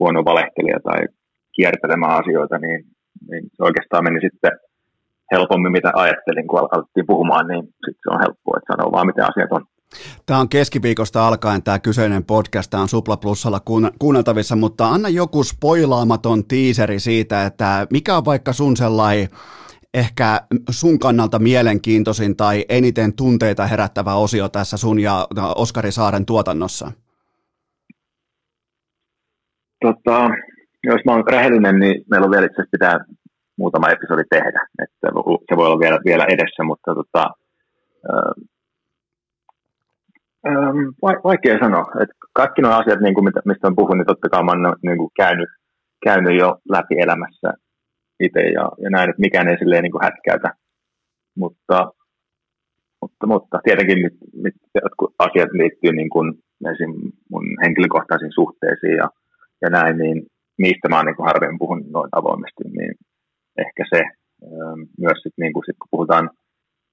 huono 0.00 0.24
valehtelija 0.24 0.78
tai 0.84 1.00
kiertelemään 1.56 2.18
asioita, 2.20 2.58
niin, 2.58 2.84
niin 3.30 3.42
se 3.56 3.62
oikeastaan 3.62 4.04
meni 4.04 4.20
sitten 4.20 4.50
helpommin, 5.32 5.72
mitä 5.72 5.90
ajattelin, 5.94 6.46
kun 6.46 6.58
alettiin 6.60 7.06
puhumaan, 7.06 7.46
niin 7.46 7.62
sitten 7.64 8.02
se 8.02 8.10
on 8.14 8.20
helppoa, 8.20 8.58
että 8.58 8.72
sanoo 8.72 8.92
vaan, 8.92 9.06
miten 9.06 9.24
asiat 9.24 9.52
on. 9.52 9.64
Tämä 10.26 10.40
on 10.40 10.48
keskiviikosta 10.48 11.26
alkaen 11.28 11.62
tämä 11.62 11.78
kyseinen 11.78 12.24
podcast, 12.24 12.70
tämä 12.70 12.82
on 12.82 12.88
Supla 12.88 13.16
Plusalla 13.16 13.60
kuunneltavissa, 13.98 14.56
mutta 14.56 14.88
anna 14.88 15.08
joku 15.08 15.44
spoilaamaton 15.44 16.44
tiiseri 16.44 17.00
siitä, 17.00 17.46
että 17.46 17.86
mikä 17.90 18.16
on 18.16 18.24
vaikka 18.24 18.52
sun 18.52 18.76
sellainen 18.76 19.28
ehkä 19.94 20.40
sun 20.70 20.98
kannalta 20.98 21.38
mielenkiintoisin 21.38 22.36
tai 22.36 22.64
eniten 22.68 23.12
tunteita 23.16 23.66
herättävä 23.66 24.14
osio 24.14 24.48
tässä 24.48 24.76
sun 24.76 25.00
ja 25.00 25.26
Oskari 25.56 25.92
Saaren 25.92 26.26
tuotannossa? 26.26 26.92
Tota, 29.80 30.30
jos 30.84 31.00
mä 31.04 31.12
oon 31.12 31.24
rehellinen, 31.30 31.78
niin 31.78 32.04
meillä 32.10 32.24
on 32.24 32.30
vielä 32.30 32.46
itse 32.46 32.54
asiassa 32.54 32.70
pitää 32.70 32.98
muutama 33.56 33.90
episodi 33.90 34.22
tehdä. 34.30 34.66
Että 34.82 35.08
se 35.48 35.56
voi 35.56 35.66
olla 35.66 35.80
vielä, 35.80 35.98
vielä 36.04 36.24
edessä, 36.24 36.64
mutta 36.64 36.94
tota, 36.94 37.24
vaikea 41.24 41.58
sanoa. 41.58 41.84
Että 42.02 42.14
kaikki 42.32 42.62
nuo 42.62 42.72
asiat, 42.72 43.00
niin 43.00 43.14
kuin 43.14 43.24
mistä 43.44 43.66
on 43.66 43.76
puhunut, 43.76 43.98
niin 43.98 44.06
totta 44.06 44.28
kai 44.28 44.42
mä 44.42 44.50
oon 44.50 44.76
niin 44.82 44.98
kuin 44.98 45.10
käynyt, 45.16 45.48
käynyt 46.04 46.38
jo 46.38 46.58
läpi 46.70 46.94
elämässä 46.98 47.52
itse 48.20 48.40
ja, 48.40 48.70
ja 48.82 48.90
näin, 48.90 49.10
että 49.10 49.20
mikään 49.20 49.48
ei 49.48 49.58
silleen 49.58 49.82
niin 49.82 49.92
kuin 49.92 50.04
hätkäytä. 50.04 50.54
Mutta, 51.36 51.92
mutta, 53.02 53.26
mutta 53.26 53.58
tietenkin 53.64 54.02
nyt, 54.02 54.16
nyt 54.44 54.54
jotkut 54.82 55.14
asiat 55.18 55.50
liittyy 55.52 55.92
niin 55.92 56.10
kuin 56.10 56.34
esim. 56.72 56.92
mun 57.30 57.44
henkilökohtaisiin 57.62 58.32
suhteisiin 58.32 58.96
ja, 58.96 59.08
ja 59.62 59.70
näin, 59.70 59.98
niin 59.98 60.26
niistä 60.58 60.88
mä 60.88 60.96
oon 60.96 61.06
niin 61.06 61.28
harvemmin 61.30 61.58
puhunut 61.58 61.90
noin 61.90 62.08
avoimesti, 62.12 62.64
niin 62.78 62.94
ehkä 63.58 63.84
se 63.94 64.00
myös 64.98 65.18
sit, 65.22 65.34
niin 65.36 65.52
kuin 65.52 65.64
sit, 65.66 65.76
kun 65.78 65.88
puhutaan 65.90 66.30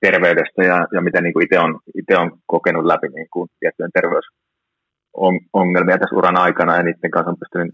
terveydestä 0.01 0.63
ja, 0.63 0.88
ja 0.93 1.01
miten 1.01 1.23
niin 1.23 1.43
itse 1.43 1.59
on, 1.59 1.80
ite 1.95 2.17
on 2.17 2.32
kokenut 2.45 2.86
läpi 2.86 3.07
niin 3.07 3.28
kuin 3.34 3.49
tiettyjen 3.59 3.91
terveysongelmia 3.97 5.97
tässä 5.97 6.15
uran 6.15 6.38
aikana 6.38 6.78
ja 6.78 6.84
niiden 6.84 7.11
kanssa 7.11 7.32
on 7.32 7.41
pystynyt, 7.41 7.73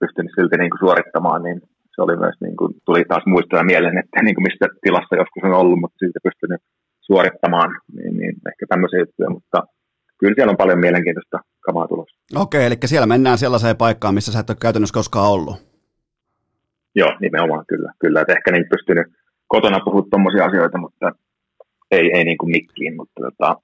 pystynyt 0.00 0.32
silti 0.34 0.56
niin 0.56 0.70
kuin 0.70 0.84
suorittamaan, 0.84 1.42
niin 1.42 1.62
se 1.94 2.02
oli 2.02 2.16
myös, 2.16 2.36
niin 2.40 2.56
kuin, 2.56 2.74
tuli 2.86 3.04
taas 3.08 3.26
muistoja 3.26 3.64
mieleen, 3.64 3.98
että 3.98 4.22
niin 4.22 4.34
kuin 4.34 4.46
mistä 4.48 4.66
tilassa 4.84 5.16
joskus 5.16 5.42
on 5.44 5.60
ollut, 5.60 5.80
mutta 5.80 5.98
siitä 5.98 6.18
pystynyt 6.22 6.60
suorittamaan, 7.00 7.70
niin, 7.96 8.16
niin 8.18 8.34
ehkä 8.50 8.64
tämmöisiä 8.68 9.00
juttuja, 9.00 9.30
mutta 9.30 9.58
kyllä 10.18 10.34
siellä 10.34 10.50
on 10.50 10.62
paljon 10.62 10.78
mielenkiintoista 10.78 11.38
kamaa 11.60 11.88
tulossa. 11.88 12.16
Okei, 12.36 12.66
eli 12.66 12.76
siellä 12.84 13.06
mennään 13.06 13.38
sellaiseen 13.38 13.76
paikkaan, 13.76 14.14
missä 14.14 14.32
sä 14.32 14.38
et 14.38 14.50
ole 14.50 14.56
käytännössä 14.60 14.98
koskaan 15.00 15.32
ollut. 15.32 15.56
Joo, 16.94 17.12
nimenomaan 17.20 17.64
kyllä. 17.68 17.92
kyllä 17.98 18.20
että 18.20 18.32
ehkä 18.32 18.50
niin 18.52 18.68
pystynyt 18.70 19.06
kotona 19.46 19.84
puhua 19.84 20.06
tuommoisia 20.10 20.44
asioita, 20.44 20.78
mutta 20.78 21.12
ei, 21.90 22.10
ei 22.14 22.24
niin 22.24 22.38
kuin 22.38 22.50
mikkiin, 22.50 22.96
mutta 22.96 23.20
tota, 23.20 23.56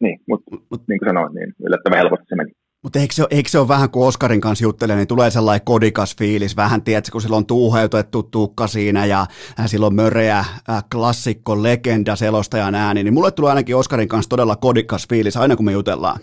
niin, 0.00 0.20
mutta 0.28 0.56
mut, 0.70 0.82
niin 0.88 0.98
kuin 0.98 1.08
sanoin, 1.08 1.34
niin 1.34 1.54
yllättävän 1.66 1.98
helposti 1.98 2.26
se 2.28 2.36
meni. 2.36 2.52
Mutta 2.82 2.98
eikö, 2.98 3.14
eikö 3.30 3.48
se 3.48 3.58
ole 3.58 3.68
vähän 3.68 3.90
kuin 3.90 4.08
Oskarin 4.08 4.40
kanssa 4.40 4.64
juttelee, 4.64 4.96
niin 4.96 5.08
tulee 5.08 5.30
sellainen 5.30 5.64
kodikas 5.64 6.16
fiilis, 6.16 6.56
vähän 6.56 6.82
tiedätkö, 6.82 7.12
kun 7.12 7.20
sillä 7.20 7.36
on 7.36 7.46
tuuheutettu 7.46 8.22
tukka 8.22 8.66
siinä 8.66 9.04
ja 9.04 9.20
äh, 9.60 9.66
silloin 9.66 9.94
möreä 9.94 10.38
äh, 10.38 10.84
klassikko, 10.92 11.62
legenda, 11.62 12.16
selostajan 12.16 12.74
ääni, 12.74 13.02
niin 13.02 13.14
mulle 13.14 13.30
tulee 13.30 13.50
ainakin 13.50 13.76
Oskarin 13.76 14.08
kanssa 14.08 14.28
todella 14.28 14.56
kodikas 14.56 15.08
fiilis 15.08 15.36
aina 15.36 15.56
kun 15.56 15.64
me 15.64 15.72
jutellaan. 15.72 16.20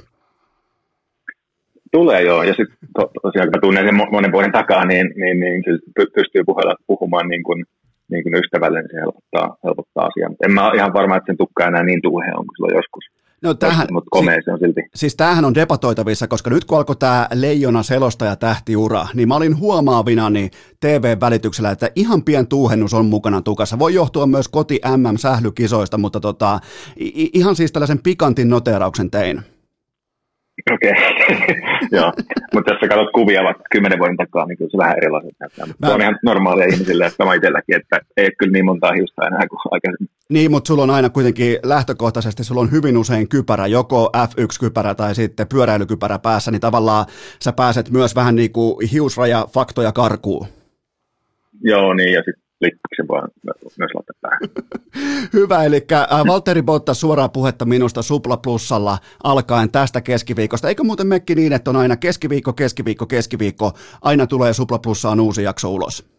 Tulee 1.92 2.22
joo, 2.22 2.44
ja 2.44 2.54
sitten 2.54 2.78
to, 3.00 3.12
tosiaan 3.22 3.48
kun 3.48 3.58
mä 3.58 3.62
tunnen 3.62 3.86
sen 3.86 3.96
monen 4.12 4.32
vuoden 4.32 4.52
takaa, 4.52 4.86
niin, 4.86 5.14
niin, 5.16 5.40
niin 5.40 5.64
kyllä 5.64 6.12
pystyy 6.16 6.44
puhua, 6.44 6.76
puhumaan 6.88 7.28
niin 7.28 7.44
kuin, 7.44 7.66
niin 8.12 8.24
kuin 8.24 8.36
ystävälle, 8.36 8.82
niin 8.82 8.92
se 8.92 8.98
helpottaa, 8.98 9.58
helpottaa 9.64 10.06
asiaa. 10.06 10.30
En 10.46 10.52
mä 10.52 10.68
ole 10.68 10.76
ihan 10.76 10.94
varma, 10.94 11.18
että 11.18 11.26
sen 11.26 11.38
tukka 11.38 11.66
enää 11.68 11.84
niin 11.84 12.02
tuuhe 12.02 12.28
on 12.38 12.46
kuin 12.48 12.56
silloin 12.56 12.76
joskus. 12.76 13.06
No 13.46 13.54
tämähän, 13.54 13.88
mutta 13.92 14.10
komea 14.12 14.38
se 14.46 14.52
on 14.52 14.60
silti. 14.60 14.82
Siis 14.96 15.16
tämähän 15.16 15.46
on 15.46 15.56
debatoitavissa, 15.56 16.28
koska 16.28 16.50
nyt 16.50 16.66
kun 16.66 16.78
alkoi 16.78 16.96
tämä 16.96 17.28
Leijona 17.34 17.84
selostaja 17.84 18.36
tähtiura, 18.36 19.08
niin 19.14 19.28
mä 19.28 19.36
olin 19.36 19.60
huomaavina 19.60 20.30
niin 20.30 20.52
TV-välityksellä, 20.80 21.72
että 21.72 21.90
ihan 21.96 22.24
pien 22.24 22.48
tuuhennus 22.48 22.94
on 22.94 23.06
mukana 23.06 23.42
tukassa. 23.42 23.80
Voi 23.80 23.94
johtua 23.94 24.28
myös 24.28 24.48
koti 24.48 24.80
MM-sählykisoista, 24.98 25.98
mutta 25.98 26.20
tota, 26.20 26.60
ihan 27.34 27.56
siis 27.56 27.72
tällaisen 27.72 28.00
pikantin 28.04 28.50
noterauksen 28.50 29.12
tein. 29.12 29.42
Okei, 30.72 30.92
okay. 30.92 31.56
joo. 31.98 32.12
Mutta 32.54 32.72
jos 32.72 32.80
sä 32.82 32.88
katsot 32.88 33.12
kuvia 33.14 33.44
vaikka 33.44 33.64
kymmenen 33.72 34.00
vuoden 34.00 34.18
takaa, 34.18 34.46
niin 34.46 34.58
kyllä 34.58 34.72
se 34.72 34.78
vähän 34.78 34.98
erilaiset 34.98 35.36
näyttää. 35.40 35.66
Mutta 35.66 35.86
Mä... 35.86 35.88
se 35.88 35.94
on 35.94 36.02
ihan 36.02 36.20
normaalia 36.24 36.66
ihmisille, 36.66 37.06
että 37.06 37.18
sama 37.18 37.34
itselläkin, 37.34 37.76
että 37.76 38.00
ei 38.18 38.26
ole 38.26 38.32
kyllä 38.40 38.52
niin 38.52 38.66
montaa 38.66 38.94
hiusta 38.94 39.28
enää 39.28 39.48
kuin 39.48 39.60
aikaisemmin. 39.72 40.15
Niin, 40.30 40.52
mutta 40.52 40.68
sulla 40.68 40.84
on 40.84 40.90
aina 40.90 41.10
kuitenkin 41.10 41.58
lähtökohtaisesti, 41.64 42.44
sulla 42.44 42.62
on 42.62 42.72
hyvin 42.72 42.98
usein 42.98 43.30
kypärä, 43.30 43.68
joko 43.68 44.12
F1-kypärä 44.18 44.96
tai 44.96 45.16
sitten 45.16 45.48
pyöräilykypärä 45.48 46.20
päässä, 46.20 46.52
niin 46.52 46.62
tavallaan 46.62 47.06
sä 47.42 47.54
pääset 47.54 47.90
myös 47.90 48.16
vähän 48.16 48.36
niin 48.36 48.52
kuin 48.52 48.90
hiusraja 48.90 49.48
faktoja 49.54 49.92
karkuun. 49.92 50.48
Joo, 51.64 51.94
niin, 51.94 52.14
ja 52.14 52.20
sitten 52.20 52.44
lippiksen 52.62 53.08
vaan 53.08 53.30
myös 53.80 53.92
laittaa 53.94 54.16
päähän. 54.22 54.40
Hyvä, 55.34 55.64
eli 55.64 55.86
äh, 55.92 56.26
Valtteri 56.28 56.62
Bottas 56.62 57.00
suoraa 57.02 57.30
puhetta 57.30 57.66
minusta 57.66 58.02
Supla 58.02 58.38
Plussalla 58.38 58.98
alkaen 59.24 59.72
tästä 59.72 60.02
keskiviikosta. 60.02 60.68
Eikö 60.68 60.84
muuten 60.84 61.08
mekki 61.08 61.36
niin, 61.36 61.54
että 61.54 61.70
on 61.70 61.76
aina 61.76 61.98
keskiviikko, 61.98 62.54
keskiviikko, 62.54 63.06
keskiviikko, 63.06 63.72
aina 64.02 64.28
tulee 64.28 64.54
Supla 64.54 64.80
Plussaan 64.80 65.20
uusi 65.20 65.44
jakso 65.44 65.74
ulos? 65.74 66.10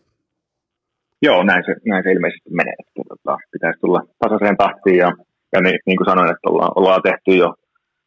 Joo, 1.22 1.42
näin 1.42 1.64
se, 1.66 1.74
näin 1.84 2.04
se 2.04 2.12
ilmeisesti 2.12 2.50
menee. 2.50 2.74
Tota, 3.22 3.36
pitäisi 3.52 3.80
tulla 3.80 4.00
tasaiseen 4.18 4.56
tahtiin 4.56 4.96
ja, 4.96 5.10
ja 5.52 5.60
niin, 5.60 5.78
niin 5.86 5.96
kuin 5.96 6.10
sanoin, 6.10 6.30
että 6.30 6.50
ollaan, 6.50 6.72
ollaan 6.76 7.02
tehty 7.02 7.30
jo 7.36 7.54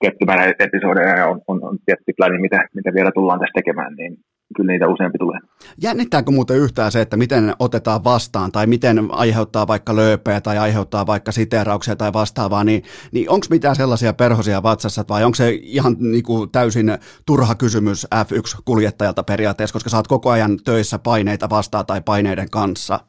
kettimään 0.04 0.54
episodeja 0.60 1.18
ja 1.18 1.28
on, 1.28 1.42
on, 1.48 1.64
on 1.64 1.78
tietty 1.86 2.14
pläni, 2.18 2.40
mitä, 2.40 2.68
mitä 2.76 2.94
vielä 2.94 3.12
tullaan 3.12 3.40
tässä 3.40 3.54
tekemään, 3.56 3.96
niin 3.96 4.18
kyllä 4.56 4.72
niitä 4.72 4.88
useampi 4.88 5.18
tulee. 5.18 5.40
Jännittääkö 5.82 6.32
muuten 6.32 6.58
yhtään 6.58 6.92
se, 6.92 7.02
että 7.02 7.18
miten 7.18 7.54
otetaan 7.60 8.04
vastaan 8.04 8.52
tai 8.52 8.68
miten 8.68 9.08
aiheuttaa 9.12 9.68
vaikka 9.68 9.96
lööpeä 9.96 10.42
tai 10.42 10.58
aiheuttaa 10.58 11.08
vaikka 11.08 11.32
siteerauksia 11.32 11.96
tai 11.96 12.14
vastaavaa, 12.14 12.64
niin, 12.64 12.84
niin 13.12 13.30
onko 13.30 13.46
mitään 13.50 13.76
sellaisia 13.76 14.14
perhosia 14.14 14.64
vatsassa 14.64 15.06
vai 15.10 15.24
onko 15.24 15.36
se 15.36 15.50
ihan 15.62 15.96
niin 16.00 16.24
kuin 16.24 16.50
täysin 16.52 16.92
turha 17.26 17.56
kysymys 17.56 18.08
F1-kuljettajalta 18.16 19.24
periaatteessa, 19.24 19.74
koska 19.74 19.90
saat 19.90 20.08
koko 20.08 20.30
ajan 20.30 20.58
töissä 20.66 21.00
paineita 21.00 21.50
vastaan 21.50 21.86
tai 21.86 22.02
paineiden 22.06 22.50
kanssa? 22.50 23.00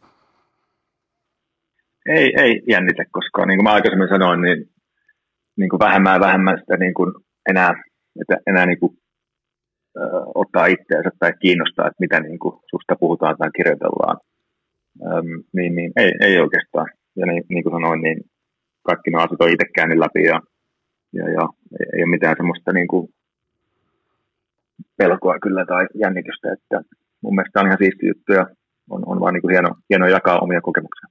Ei, 2.07 2.33
ei 2.43 2.63
jännitä, 2.69 3.05
koska 3.11 3.47
niin 3.47 3.59
kuin 3.59 3.65
mä 3.65 3.73
aikaisemmin 3.73 4.09
sanoin, 4.09 4.41
niin, 4.41 4.67
niin 5.57 5.71
kuin 5.71 5.81
vähemmän 5.81 6.15
ja 6.15 6.21
vähemmän 6.21 6.59
sitä 6.59 6.77
niin 6.77 6.95
kuin 6.95 7.13
enää, 7.51 7.83
että 8.21 8.37
enää 8.47 8.67
niin 8.67 8.79
kuin 8.79 8.93
ottaa 10.35 10.67
itseänsä 10.67 11.11
tai 11.19 11.33
kiinnostaa, 11.41 11.87
että 11.87 12.01
mitä 12.01 12.21
niin 12.21 12.39
kuin 12.39 12.55
susta 12.71 12.97
puhutaan 13.01 13.37
tai 13.39 13.51
kirjoitellaan. 13.57 14.17
Öm, 15.07 15.43
niin, 15.57 15.75
niin 15.75 15.93
ei, 15.97 16.11
ei 16.21 16.41
oikeastaan. 16.41 16.89
Ja 17.17 17.27
niin, 17.27 17.43
niin 17.49 17.63
kuin 17.65 17.73
sanoin, 17.73 18.01
niin 18.03 18.19
kaikki 18.83 19.11
nämä 19.11 19.25
asiat 19.25 19.41
on 19.41 19.51
itse 19.51 19.67
käynyt 19.75 19.99
läpi 19.99 20.23
ja, 20.23 20.41
ja, 21.13 21.25
ja 21.31 21.49
ei 21.95 22.03
ole 22.03 22.11
mitään 22.11 22.37
semmoista 22.37 22.73
niin 22.73 22.89
kuin 22.89 23.09
pelkoa 24.97 25.39
kyllä 25.39 25.65
tai 25.67 25.87
jännitystä, 25.95 26.53
että 26.53 26.83
mun 27.23 27.35
mielestä 27.35 27.61
on 27.61 27.67
ihan 27.67 27.79
siisti 27.81 28.07
juttu 28.07 28.33
ja 28.33 28.47
on, 28.91 29.03
on 29.07 29.21
vaan 29.21 29.35
niin 29.35 29.43
kuin 29.43 29.53
hieno, 29.53 29.75
hieno 29.91 30.07
jakaa 30.07 30.39
omia 30.39 30.61
kokemuksia. 30.61 31.09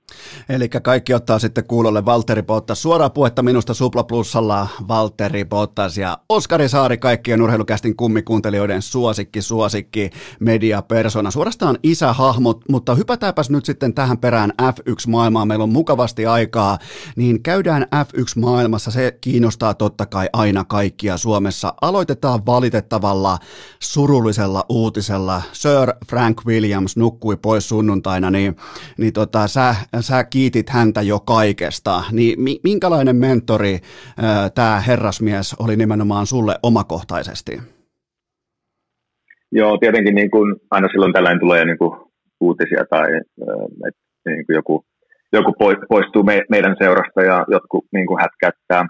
Eli 0.49 0.69
kaikki 0.69 1.13
ottaa 1.13 1.39
sitten 1.39 1.63
kuulolle 1.67 2.05
Valtteri 2.05 2.43
Bottas. 2.43 2.81
Suoraa 2.81 3.09
puhetta 3.09 3.43
minusta 3.43 3.73
Supla 3.73 4.03
Plussalla 4.03 4.67
Valtteri 4.87 5.45
Bottas 5.45 5.97
ja 5.97 6.17
Oskari 6.29 6.69
Saari, 6.69 6.97
kaikkien 6.97 7.41
urheilukästin 7.41 7.95
kummikuuntelijoiden 7.95 8.81
suosikki, 8.81 9.41
suosikki 9.41 10.09
mediapersona. 10.39 11.31
Suorastaan 11.31 11.77
isähahmot, 11.83 12.61
mutta 12.69 12.95
hypätäänpäs 12.95 13.49
nyt 13.49 13.65
sitten 13.65 13.93
tähän 13.93 14.17
perään 14.17 14.51
F1-maailmaan. 14.61 15.47
Meillä 15.47 15.63
on 15.63 15.69
mukavasti 15.69 16.25
aikaa, 16.25 16.77
niin 17.15 17.43
käydään 17.43 17.83
F1-maailmassa. 17.95 18.91
Se 18.91 19.17
kiinnostaa 19.21 19.73
totta 19.73 20.05
kai 20.05 20.29
aina 20.33 20.63
kaikkia 20.63 21.17
Suomessa. 21.17 21.73
Aloitetaan 21.81 22.45
valitettavalla 22.45 23.37
surullisella 23.79 24.65
uutisella. 24.69 25.41
Sir 25.51 25.93
Frank 26.09 26.45
Williams 26.45 26.97
nukkui 26.97 27.37
pois 27.37 27.68
sunnuntaina, 27.69 28.31
niin, 28.31 28.55
niin 28.97 29.13
tota, 29.13 29.47
sä, 29.47 29.75
sä 29.99 30.23
kiitit 30.23 30.69
häntä 30.69 31.01
jo 31.01 31.19
kaikesta. 31.19 32.03
Niin 32.11 32.39
minkälainen 32.63 33.15
mentori 33.15 33.77
tämä 34.55 34.79
herrasmies 34.87 35.55
oli 35.59 35.75
nimenomaan 35.75 36.25
sulle 36.25 36.55
omakohtaisesti? 36.63 37.61
Joo, 39.51 39.77
tietenkin 39.77 40.15
niin 40.15 40.31
kuin 40.31 40.55
aina 40.71 40.87
silloin 40.87 41.13
tällainen 41.13 41.39
tulee 41.39 41.65
niin 41.65 41.77
kuin 41.77 41.93
uutisia 42.39 42.83
tai 42.89 43.07
että 43.87 44.29
niin 44.29 44.45
kuin 44.45 44.55
joku, 44.55 44.85
joku 45.33 45.53
poistuu 45.89 46.23
me, 46.23 46.41
meidän 46.49 46.75
seurasta 46.79 47.21
ja 47.21 47.45
jotkut 47.47 47.85
niin 47.91 48.07
kuin 48.07 48.21
hätkäyttää 48.21 48.85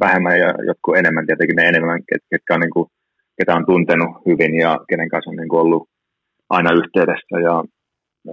vähemmän 0.00 0.38
ja 0.38 0.48
jotkut 0.66 0.96
enemmän, 0.96 1.26
tietenkin 1.26 1.56
ne 1.56 1.62
enemmän, 1.68 2.00
ketkä 2.30 2.54
on, 2.54 2.60
niin 2.60 2.70
kuin, 2.76 2.86
ketä 3.38 3.54
on 3.54 3.66
tuntenut 3.66 4.10
hyvin 4.26 4.54
ja 4.64 4.80
kenen 4.88 5.08
kanssa 5.08 5.30
on 5.30 5.36
niin 5.36 5.54
ollut 5.64 5.88
aina 6.50 6.70
yhteydessä 6.80 7.36
ja 7.48 7.64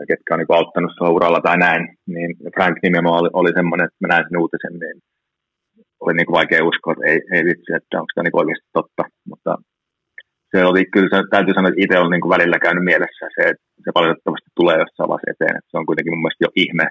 ketkä 0.09 0.33
on 0.33 0.39
niin 0.39 0.57
auttanut 0.59 0.91
sua 0.97 1.15
uralla 1.17 1.41
tai 1.47 1.57
näin, 1.57 1.81
niin 2.13 2.29
Frank 2.55 2.77
nimenomaan 2.83 3.21
oli, 3.21 3.29
oli 3.33 3.51
semmoinen, 3.59 3.85
että 3.85 4.01
mä 4.01 4.07
näin 4.07 4.25
sen 4.27 4.41
uutisen, 4.43 4.73
niin 4.81 4.97
oli 6.03 6.13
niin 6.13 6.27
kuin 6.27 6.39
vaikea 6.39 6.67
uskoa, 6.69 6.93
että 6.93 7.05
ei, 7.11 7.19
ei 7.35 7.43
vitsi, 7.49 7.69
että 7.77 7.99
onko 7.99 8.11
tämä 8.13 8.23
niin 8.23 8.41
oikeasti 8.41 8.69
totta, 8.79 9.03
mutta 9.29 9.51
se 10.51 10.59
oli 10.71 10.83
kyllä, 10.93 11.09
se, 11.11 11.17
täytyy 11.35 11.53
sanoa, 11.53 11.69
että 11.69 11.83
itse 11.83 11.95
on 11.99 12.11
niin 12.11 12.33
välillä 12.35 12.57
käynyt 12.65 12.85
mielessä 12.91 13.25
se, 13.35 13.41
että 13.51 13.65
se 13.83 13.89
valitettavasti 13.97 14.49
tulee 14.59 14.77
jossain 14.83 15.09
vaiheessa 15.11 15.33
eteen, 15.33 15.55
että 15.57 15.71
se 15.71 15.77
on 15.79 15.87
kuitenkin 15.89 16.13
mun 16.13 16.23
mielestä 16.23 16.45
jo 16.45 16.51
ihme, 16.63 16.85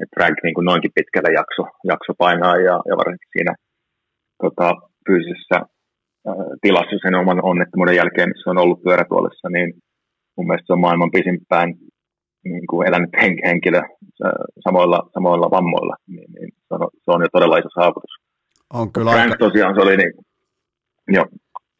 että 0.00 0.14
Frank 0.16 0.36
niin 0.42 0.56
kuin 0.56 0.68
noinkin 0.70 0.96
pitkällä 0.98 1.30
jakso, 1.40 1.62
jakso 1.92 2.12
painaa 2.24 2.56
ja, 2.68 2.76
ja 2.88 2.94
varsinkin 3.00 3.32
siinä 3.34 3.52
tota, 4.44 4.66
fyysisessä 5.06 5.58
äh, 6.28 6.48
tilassa 6.62 6.96
sen 7.04 7.14
oman 7.22 7.40
onnettomuuden 7.50 8.00
jälkeen, 8.00 8.30
missä 8.32 8.50
on 8.50 8.62
ollut 8.62 8.82
pyörätuolissa, 8.84 9.48
niin 9.56 9.68
mun 10.36 10.46
mielestä 10.46 10.66
se 10.66 10.76
on 10.76 10.84
maailman 10.86 11.14
pisimpään 11.16 11.68
niin 12.52 12.66
kuin 12.70 12.88
elänyt 12.88 13.10
henkilö 13.44 13.82
samoilla, 14.64 15.10
samoilla 15.14 15.50
vammoilla, 15.50 15.96
niin, 16.06 16.32
niin 16.32 16.48
se, 16.68 16.74
on, 16.74 16.88
se 17.04 17.10
on 17.10 17.20
jo 17.20 17.26
todella 17.32 17.58
iso 17.58 17.68
saavutus. 17.74 18.14
On 18.74 18.92
kyllä 18.92 19.10
Frank 19.10 19.32
aika... 19.32 19.44
tosiaan 19.44 19.74
se 19.74 19.80
oli, 19.80 19.96
niin, 19.96 20.12
jo, 21.08 21.26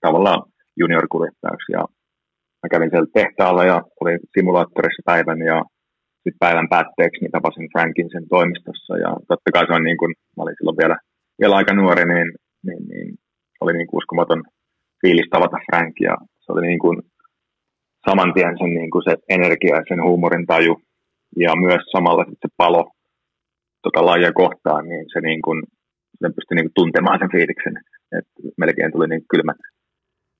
tavallaan 0.00 0.42
junior-kuljettajaksi 0.80 1.72
ja 1.72 1.82
mä 2.62 2.66
kävin 2.70 2.90
siellä 2.90 3.14
tehtaalla 3.14 3.64
ja 3.64 3.82
olin 4.00 4.20
simulaattorissa 4.34 5.02
päivän 5.10 5.40
ja 5.50 5.58
sitten 6.22 6.42
päivän 6.44 6.68
päätteeksi 6.74 7.20
niin 7.20 7.34
tapasin 7.36 7.72
Frankin 7.72 8.08
sen 8.12 8.26
toimistossa. 8.28 8.94
Ja 9.04 9.10
totta 9.28 9.52
kai 9.54 9.66
se 9.66 9.72
on 9.78 9.84
niin 9.88 10.00
kuin, 10.00 10.12
mä 10.36 10.42
olin 10.42 10.58
silloin 10.58 10.80
vielä, 10.82 10.96
vielä 11.40 11.56
aika 11.56 11.74
nuori, 11.74 12.04
niin, 12.14 12.28
niin, 12.66 12.82
niin 12.90 13.08
oli 13.60 13.72
niin 13.72 13.86
kuin 13.88 13.98
uskomaton 13.98 14.42
fiilis 15.00 15.28
tavata 15.30 15.58
Frank. 15.66 15.94
Ja 16.00 16.14
se 16.42 16.52
oli 16.52 16.66
niin 16.66 16.82
kuin 16.84 16.96
saman 18.08 18.34
tien 18.34 18.58
sen, 18.58 18.72
niin 18.78 18.90
kuin 18.90 19.04
se 19.08 19.14
energia 19.36 19.76
ja 19.76 19.88
sen 19.88 20.02
huumorin 20.06 20.46
taju 20.46 20.74
ja 21.36 21.50
myös 21.56 21.82
samalla 21.92 22.24
se 22.24 22.48
palo 22.56 22.92
tota 23.82 24.06
lajia 24.06 24.32
kohtaan, 24.32 24.88
niin 24.88 25.04
se, 25.12 25.20
niin 25.20 25.42
kuin, 25.42 25.62
se 26.20 26.28
pystyi 26.36 26.54
niin 26.54 26.68
kuin 26.68 26.78
tuntemaan 26.80 27.18
sen 27.18 27.32
fiiliksen. 27.32 27.76
Et 28.18 28.28
melkein 28.56 28.92
tuli 28.92 29.06
niin 29.08 29.24
kylmät, 29.30 29.60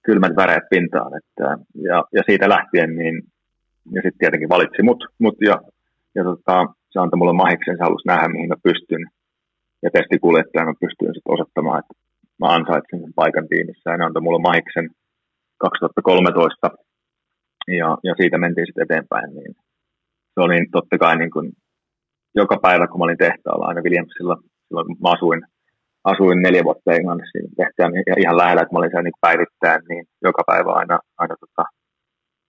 kylmät 0.07 0.37
väreet 0.37 0.67
pintaan. 0.71 1.13
Että, 1.21 1.47
ja, 1.89 2.05
ja, 2.17 2.23
siitä 2.29 2.49
lähtien, 2.49 2.91
niin, 2.97 3.15
ja 3.95 4.01
sitten 4.03 4.19
tietenkin 4.19 4.49
valitsi 4.49 4.83
mut, 4.83 5.05
mut 5.19 5.37
ja, 5.49 5.57
ja 6.15 6.23
tota, 6.25 6.67
se 6.91 6.99
antoi 7.01 7.19
mulle 7.19 7.43
mahiksen, 7.45 7.77
se 7.77 7.83
halusi 7.83 8.09
nähdä, 8.09 8.29
mihin 8.29 8.49
mä 8.49 8.65
pystyn. 8.69 9.05
Ja 9.83 9.91
testikuljettajana 9.91 10.81
pystyin 10.81 11.15
sitten 11.15 11.35
osoittamaan, 11.35 11.79
että 11.81 11.95
mä 12.41 12.47
ansaitsin 12.57 13.01
sen 13.01 13.13
paikan 13.21 13.49
tiimissä. 13.49 13.91
Ja 13.91 13.97
ne 13.97 14.05
antoi 14.05 14.23
mulle 14.23 14.43
mahiksen 14.51 14.87
2013, 15.59 16.71
ja, 17.81 17.89
ja 18.09 18.13
siitä 18.21 18.39
mentiin 18.39 18.67
sitten 18.67 18.85
eteenpäin. 18.85 19.31
Niin 19.35 19.55
se 20.41 20.45
oli 20.45 20.67
totta 20.73 20.99
kai 20.99 21.17
niin 21.19 21.31
kuin 21.31 21.47
joka 22.35 22.57
päivä, 22.67 22.87
kun 22.87 22.99
mä 22.99 23.05
olin 23.05 23.25
tehtaalla 23.27 23.67
aina 23.67 23.85
Williamsilla, 23.85 24.37
silloin 24.67 24.87
kun 24.87 24.97
mä 25.03 25.11
asuin, 25.17 25.41
asuin 26.13 26.39
neljä 26.43 26.63
vuotta 26.65 26.93
Englannissa 26.93 27.39
niin 27.39 27.57
tehtäjän 27.61 27.93
ihan 28.25 28.37
lähellä, 28.41 28.63
että 28.63 28.73
mä 28.73 28.79
olin 28.79 28.91
siellä 28.91 29.09
niin 29.09 29.25
päivittäin, 29.27 29.81
niin 29.89 30.05
joka 30.29 30.43
päivä 30.51 30.71
aina, 30.81 30.97
aina 31.23 31.35
tota, 31.43 31.65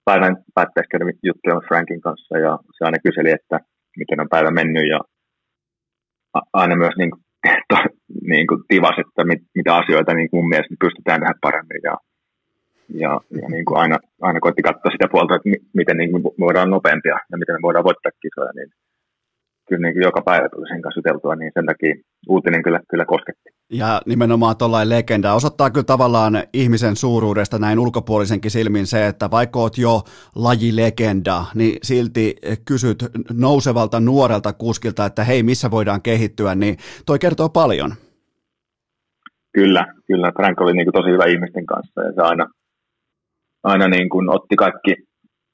päivän 0.05 0.35
päättäessä 0.55 0.97
juttuja 1.29 1.67
Frankin 1.67 2.01
kanssa 2.07 2.37
ja 2.37 2.51
se 2.75 2.81
aina 2.85 3.05
kyseli, 3.05 3.31
että 3.31 3.57
miten 3.99 4.21
on 4.23 4.33
päivä 4.35 4.51
mennyt 4.51 4.87
ja 4.93 4.99
aina 6.61 6.75
myös 6.75 6.95
niin 6.97 7.11
kuin, 7.11 7.21
to, 7.69 7.75
niin 8.33 8.47
kuin 8.47 8.61
tivas, 8.67 8.97
että 9.03 9.21
mit, 9.31 9.41
mitä 9.57 9.71
asioita 9.81 10.13
niin 10.13 10.29
mun 10.37 10.47
mielestä 10.51 10.75
pystytään 10.83 11.19
tehdä 11.21 11.33
paremmin 11.41 11.81
ja, 11.89 11.95
ja, 12.93 13.19
ja 13.41 13.47
niin 13.49 13.65
kuin 13.65 13.77
aina, 13.77 13.97
aina 14.21 14.39
koitti 14.39 14.61
katsoa 14.61 14.91
sitä 14.91 15.07
puolta, 15.11 15.35
että 15.35 15.49
miten 15.73 15.97
niin 15.97 16.11
kuin 16.11 16.23
voidaan 16.39 16.69
nopeampia 16.69 17.17
ja 17.31 17.37
miten 17.37 17.55
me 17.55 17.61
voidaan 17.61 17.85
voittaa 17.85 18.11
kisoja, 18.21 18.51
niin 18.55 18.69
kyllä 19.69 19.81
niin 19.81 19.93
kuin 19.93 20.03
joka 20.03 20.21
päivä 20.21 20.49
tuli 20.49 20.67
sen 20.67 20.81
kanssa 20.81 20.99
juteltua, 20.99 21.35
niin 21.35 21.51
sen 21.53 21.65
takia 21.65 21.95
uutinen 22.29 22.63
kyllä, 22.63 22.79
kyllä 22.89 23.05
kosketti. 23.05 23.49
Ja 23.69 24.01
nimenomaan 24.05 24.57
tuollainen 24.57 24.89
legenda 24.89 25.33
osoittaa 25.33 25.69
kyllä 25.69 25.83
tavallaan 25.85 26.43
ihmisen 26.53 26.95
suuruudesta 26.95 27.59
näin 27.59 27.79
ulkopuolisenkin 27.79 28.51
silmin 28.51 28.87
se, 28.87 29.07
että 29.07 29.31
vaikka 29.31 29.59
oot 29.59 29.77
jo 29.77 30.01
lajilegenda, 30.35 31.45
niin 31.55 31.77
silti 31.83 32.35
kysyt 32.67 33.05
nousevalta 33.33 33.99
nuorelta 33.99 34.53
kuskilta, 34.53 35.05
että 35.05 35.23
hei, 35.23 35.43
missä 35.43 35.71
voidaan 35.71 36.01
kehittyä, 36.01 36.55
niin 36.55 36.77
toi 37.05 37.19
kertoo 37.19 37.49
paljon. 37.49 37.91
Kyllä, 39.53 39.85
kyllä. 40.07 40.31
Frank 40.31 40.61
oli 40.61 40.73
niin 40.73 40.85
kuin 40.85 40.93
tosi 40.93 41.11
hyvä 41.11 41.25
ihmisten 41.25 41.65
kanssa 41.65 42.01
ja 42.01 42.11
se 42.13 42.21
aina, 42.21 42.47
aina 43.63 43.87
niin 43.87 44.09
kuin 44.09 44.29
otti 44.35 44.55
kaikki 44.55 44.93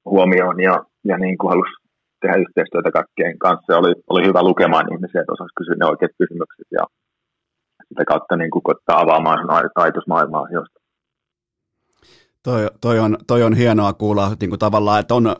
huomioon 0.05 0.59
ja, 0.61 0.83
ja 1.03 1.17
niin 1.17 1.37
kuin 1.37 1.49
halusi 1.49 1.73
tehdä 2.21 2.35
yhteistyötä 2.37 2.91
kaikkien 2.91 3.39
kanssa 3.39 3.77
oli, 3.77 3.93
oli 4.09 4.27
hyvä 4.27 4.43
lukemaan 4.43 4.93
ihmisiä, 4.93 5.21
että 5.21 5.33
osasi 5.33 5.57
kysyä 5.57 5.75
ne 5.79 5.85
oikeat 5.85 6.11
kysymykset 6.17 6.67
ja 6.71 6.83
sitä 7.89 8.03
kautta 8.07 8.35
niin 8.35 8.51
kuin 8.51 8.63
koittaa 8.63 9.01
avaamaan 9.01 9.39
ajatusmaailmaa 9.75 10.41
asioista. 10.41 10.79
Toi, 12.43 12.67
toi, 12.81 12.99
on, 12.99 13.17
toi 13.27 13.43
on 13.43 13.53
hienoa 13.53 13.93
kuulla 13.93 14.31
niin 14.41 14.49
kuin 14.49 14.59
tavallaan, 14.59 14.99
että 14.99 15.15
on 15.15 15.35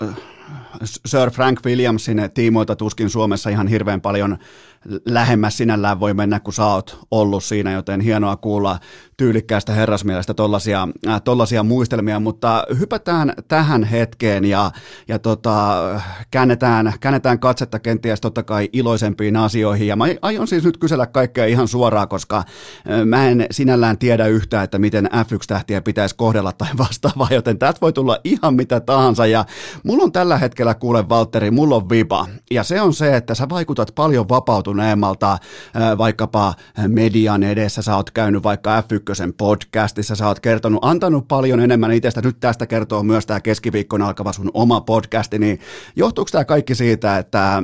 Sir 0.84 1.32
Frank 1.32 1.66
Williamsin 1.66 2.30
tiimoilta 2.34 2.76
tuskin 2.76 3.10
Suomessa 3.10 3.50
ihan 3.50 3.68
hirveän 3.68 4.02
paljon 4.02 4.38
lähemmäs 5.06 5.58
sinällään 5.58 6.00
voi 6.00 6.14
mennä, 6.14 6.40
kun 6.40 6.54
sä 6.54 6.66
oot 6.66 7.00
ollut 7.12 7.44
siinä, 7.44 7.72
joten 7.72 8.02
hienoa 8.02 8.36
kuulla 8.36 8.80
tyylikkäästä 9.18 9.74
herrasmielestä 9.74 10.34
tollasia, 10.34 10.88
äh, 11.08 11.22
tollasia 11.22 11.64
muistelmia, 11.64 12.20
mutta 12.20 12.64
hypätään 12.80 13.34
tähän 13.48 13.84
hetkeen 13.84 14.46
ja, 14.46 14.72
ja 15.08 15.20
tota, 15.20 15.78
käännetään, 16.32 16.94
käännetään 17.00 17.40
katsetta 17.40 17.80
kenties 17.80 18.22
totta 18.22 18.44
kai 18.44 18.70
iloisempiin 18.74 19.36
asioihin. 19.36 19.88
Ja 19.88 19.96
mä 19.96 20.06
aion 20.22 20.48
siis 20.48 20.64
nyt 20.64 20.78
kysellä 20.78 21.08
kaikkea 21.08 21.46
ihan 21.46 21.68
suoraan, 21.68 22.08
koska 22.08 22.38
äh, 22.38 22.46
mä 23.06 23.28
en 23.28 23.46
sinällään 23.52 23.98
tiedä 23.98 24.28
yhtään, 24.28 24.64
että 24.64 24.80
miten 24.80 25.06
F1-tähtiä 25.06 25.82
pitäisi 25.82 26.16
kohdella 26.16 26.54
tai 26.54 26.70
vastaavaa, 26.78 27.28
joten 27.32 27.60
täältä 27.60 27.82
voi 27.82 27.94
tulla 27.94 28.20
ihan 28.24 28.54
mitä 28.54 28.80
tahansa. 28.80 29.26
Ja 29.26 29.46
mulla 29.84 30.04
on 30.04 30.12
tällä 30.12 30.38
hetkellä 30.38 30.67
kuule 30.74 31.10
Valtteri, 31.10 31.52
mulla 31.52 31.76
on 31.76 31.90
vipa. 31.90 32.28
Ja 32.52 32.64
se 32.64 32.82
on 32.82 32.94
se, 32.94 33.16
että 33.16 33.36
sä 33.36 33.50
vaikutat 33.50 33.92
paljon 33.96 34.30
vapautuneemmalta 34.30 35.38
vaikkapa 35.98 36.54
median 36.88 37.44
edessä, 37.44 37.82
sä 37.82 37.96
oot 37.96 38.12
käynyt 38.12 38.44
vaikka 38.44 38.82
F1 38.82 39.34
podcastissa, 39.38 40.16
sä 40.16 40.28
oot 40.28 40.40
kertonut, 40.40 40.86
antanut 40.86 41.28
paljon 41.28 41.60
enemmän 41.60 41.92
itsestä, 41.92 42.22
nyt 42.22 42.40
tästä 42.40 42.66
kertoo 42.66 43.04
myös 43.04 43.26
tämä 43.26 43.40
keskiviikkona 43.40 44.08
alkava 44.08 44.34
sun 44.34 44.52
oma 44.54 44.82
podcasti, 44.82 45.40
niin 45.40 45.60
johtuuko 45.96 46.30
tämä 46.32 46.46
kaikki 46.46 46.76
siitä, 46.76 47.18
että 47.18 47.64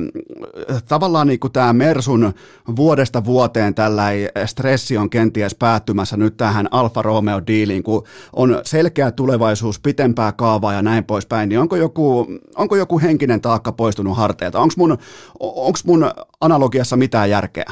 tavallaan 0.88 1.26
niin 1.26 1.38
tämä 1.52 1.72
Mersun 1.72 2.34
vuodesta 2.76 3.24
vuoteen 3.24 3.74
tällä 3.74 4.08
stressi 4.46 4.96
on 4.96 5.10
kenties 5.10 5.54
päättymässä 5.54 6.16
nyt 6.16 6.36
tähän 6.36 6.68
Alfa 6.70 7.02
Romeo 7.02 7.42
diiliin, 7.46 7.82
kun 7.82 8.04
on 8.32 8.60
selkeä 8.64 9.10
tulevaisuus, 9.10 9.80
pitempää 9.80 10.32
kaavaa 10.32 10.72
ja 10.72 10.82
näin 10.82 11.04
poispäin, 11.04 11.48
niin 11.48 11.58
onko 11.58 11.76
joku, 11.76 12.26
onko 12.56 12.76
joku 12.76 12.93
henkinen 13.02 13.40
taakka 13.40 13.72
poistunut 13.72 14.16
harteilta? 14.16 14.58
Onko 14.58 14.74
mun, 14.76 14.98
onks 15.40 15.84
mun 15.84 16.10
analogiassa 16.40 16.96
mitään 16.96 17.30
järkeä? 17.30 17.70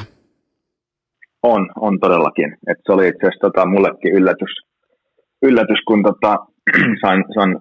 On, 1.43 1.69
on 1.79 1.99
todellakin. 1.99 2.57
Et 2.67 2.77
se 2.85 2.91
oli 2.91 3.07
itse 3.07 3.27
asiassa 3.27 3.47
tota, 3.47 3.65
mullekin 3.65 4.13
yllätys, 4.13 4.53
yllätys 5.41 5.81
kun 5.87 6.03
tota, 6.03 6.37
sain, 7.05 7.25
sain 7.33 7.59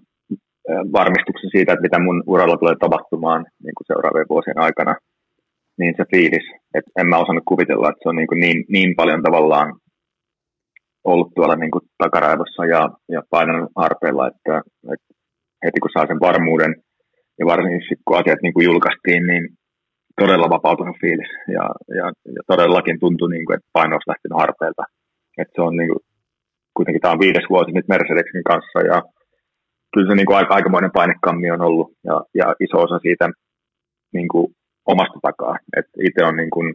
varmistuksen 0.68 1.50
siitä, 1.50 1.72
että 1.72 1.82
mitä 1.82 1.98
mun 1.98 2.22
uralla 2.26 2.56
tulee 2.56 2.74
tapahtumaan 2.80 3.46
niin 3.64 3.74
kuin 3.76 3.86
seuraavien 3.86 4.26
vuosien 4.30 4.58
aikana, 4.58 4.94
niin 5.78 5.94
se 5.96 6.04
fiilis, 6.10 6.46
että 6.74 6.90
en 6.98 7.06
mä 7.06 7.18
osannut 7.18 7.44
kuvitella, 7.48 7.88
että 7.88 8.02
se 8.02 8.08
on 8.08 8.16
niin, 8.16 8.28
kuin 8.28 8.40
niin, 8.40 8.64
niin 8.68 8.96
paljon 8.96 9.22
tavallaan 9.22 9.74
ollut 11.04 11.34
tuolla 11.34 11.56
niin 11.56 11.70
kuin 11.70 11.82
takaraivossa 11.98 12.64
ja, 12.64 12.88
ja 13.08 13.22
painanut 13.30 13.70
harpeilla, 13.76 14.28
että, 14.28 14.62
että 14.92 15.14
heti 15.64 15.80
kun 15.80 15.90
saa 15.92 16.06
sen 16.06 16.20
varmuuden, 16.20 16.74
ja 17.38 17.46
varsinkin 17.46 17.96
kun 18.04 18.18
asiat 18.20 18.42
niin 18.42 18.54
kuin 18.54 18.64
julkaistiin, 18.64 19.26
niin 19.26 19.44
todella 20.20 20.50
vapautunut 20.50 20.96
fiilis 21.00 21.32
ja, 21.56 21.64
ja, 21.98 22.06
ja 22.36 22.42
todellakin 22.46 23.00
tuntui, 23.00 23.30
niin 23.30 23.46
kuin, 23.46 23.54
että 23.56 23.68
paino 23.72 23.94
olisi 23.94 24.10
lähtenyt 24.10 24.40
harpeilta. 24.42 24.84
Että 25.38 25.52
se 25.54 25.62
on 25.62 25.76
niin 25.76 25.90
kuin, 25.92 26.02
kuitenkin 26.76 27.00
tämä 27.00 27.12
on 27.12 27.24
viides 27.24 27.46
vuosi 27.50 27.70
nyt 27.72 27.88
Mercedesin 27.88 28.44
kanssa 28.44 28.78
ja 28.90 29.02
kyllä 29.92 30.08
se 30.08 30.14
niin 30.14 30.26
kuin 30.26 30.36
aika, 30.36 30.54
aikamoinen 30.54 30.96
painekammi 30.98 31.50
on 31.50 31.62
ollut 31.68 31.88
ja, 32.04 32.16
ja 32.34 32.46
iso 32.60 32.76
osa 32.86 32.98
siitä 32.98 33.30
niin 34.12 34.28
kuin 34.28 34.46
omasta 34.86 35.18
takaa. 35.22 35.56
Että 35.76 35.92
itse 36.08 36.24
on 36.24 36.36
niin 36.36 36.50
kuin 36.50 36.74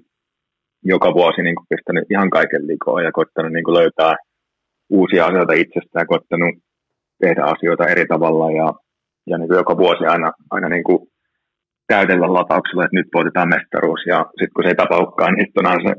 joka 0.84 1.14
vuosi 1.14 1.42
niin 1.42 1.56
kuin 1.56 1.68
pistänyt 1.70 2.12
ihan 2.12 2.30
kaiken 2.30 2.68
likoon 2.68 3.04
ja 3.04 3.12
koittanut 3.12 3.52
niin 3.52 3.64
kuin 3.64 3.78
löytää 3.78 4.16
uusia 4.90 5.26
asioita 5.26 5.54
itsestään 5.54 6.08
koittanut 6.08 6.56
tehdä 7.22 7.44
asioita 7.44 7.88
eri 7.88 8.06
tavalla 8.06 8.52
ja, 8.52 8.74
ja 9.30 9.38
niin 9.38 9.50
kuin 9.50 9.58
joka 9.58 9.78
vuosi 9.78 10.04
aina, 10.06 10.32
aina 10.56 10.70
niin 10.70 10.84
kuin 10.84 11.00
täydellä 11.94 12.28
latauksella, 12.34 12.86
että 12.86 13.00
nyt 13.00 13.10
voitetaan 13.18 13.54
mestaruus, 13.56 14.02
ja 14.14 14.20
sitten 14.38 14.54
kun 14.54 14.64
se 14.64 14.70
ei 14.70 14.82
tapahdukaan, 14.82 15.34
niin 15.34 15.46
sitten 15.46 15.68
on 15.72 15.82
se 15.88 15.94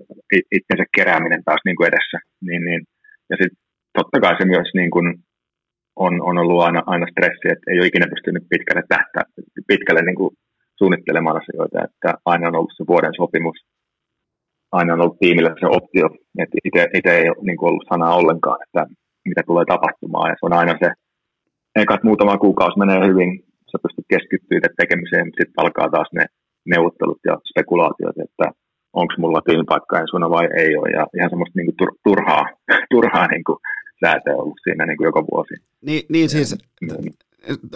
itsensä 0.58 0.84
kerääminen 0.96 1.42
taas 1.44 1.62
niin 1.64 1.76
kuin 1.76 1.88
edessä. 1.90 2.18
Niin, 2.46 2.62
niin. 2.68 2.82
Ja 3.30 3.36
sitten 3.40 3.58
totta 3.98 4.20
kai 4.20 4.34
se 4.38 4.44
myös 4.54 4.68
niin 4.74 4.90
kuin 4.90 5.06
on, 5.96 6.14
on 6.28 6.38
ollut 6.38 6.62
aina, 6.66 6.82
aina 6.86 7.06
stressi, 7.10 7.46
että 7.50 7.70
ei 7.70 7.78
ole 7.78 7.86
ikinä 7.90 8.12
pystynyt 8.14 8.50
pitkälle 8.52 8.84
tähtää, 8.88 9.22
pitkälle 9.72 10.02
niin 10.02 10.20
kuin 10.20 10.30
suunnittelemaan 10.78 11.40
asioita, 11.42 11.84
että 11.86 12.10
aina 12.24 12.48
on 12.48 12.56
ollut 12.56 12.76
se 12.76 12.84
vuoden 12.90 13.14
sopimus, 13.16 13.58
aina 14.72 14.92
on 14.92 15.00
ollut 15.00 15.18
tiimillä 15.18 15.52
se 15.60 15.66
optio, 15.78 16.06
että 16.42 16.56
itse 16.94 17.10
ei 17.18 17.28
ole 17.28 17.44
niin 17.46 17.58
kuin 17.58 17.68
ollut 17.68 17.90
sanaa 17.92 18.18
ollenkaan, 18.20 18.58
että 18.64 18.82
mitä 19.28 19.42
tulee 19.46 19.64
tapahtumaan, 19.68 20.30
ja 20.30 20.36
se 20.38 20.46
on 20.46 20.58
aina 20.60 20.74
se, 20.82 20.88
ekat 21.78 22.02
muutama 22.02 22.38
kuukausi 22.38 22.78
menee 22.78 23.06
hyvin, 23.10 23.30
sä 23.70 23.78
pystyt 23.82 24.06
keskittyä 24.08 24.60
tekemiseen, 24.80 25.26
mutta 25.26 25.40
sitten 25.40 25.60
alkaa 25.62 25.88
taas 25.90 26.10
ne 26.12 26.24
neuvottelut 26.66 27.20
ja 27.28 27.34
spekulaatiot, 27.50 28.18
että 28.26 28.46
onko 28.92 29.14
mulla 29.18 29.40
tiimipaikka 29.40 30.00
ensi 30.00 30.12
vai 30.36 30.46
ei 30.62 30.76
ole, 30.76 30.90
ja 30.98 31.06
ihan 31.16 31.30
semmoista 31.30 31.56
niinku 31.58 31.74
turhaa, 32.04 32.44
turhaa 32.94 33.26
niinku 33.26 33.54
säätöä 34.00 34.36
ollut 34.42 34.60
siinä 34.64 34.86
niinku 34.86 35.04
joka 35.04 35.22
vuosi. 35.30 35.54
Niin, 35.86 36.02
niin 36.08 36.28
siis, 36.28 36.58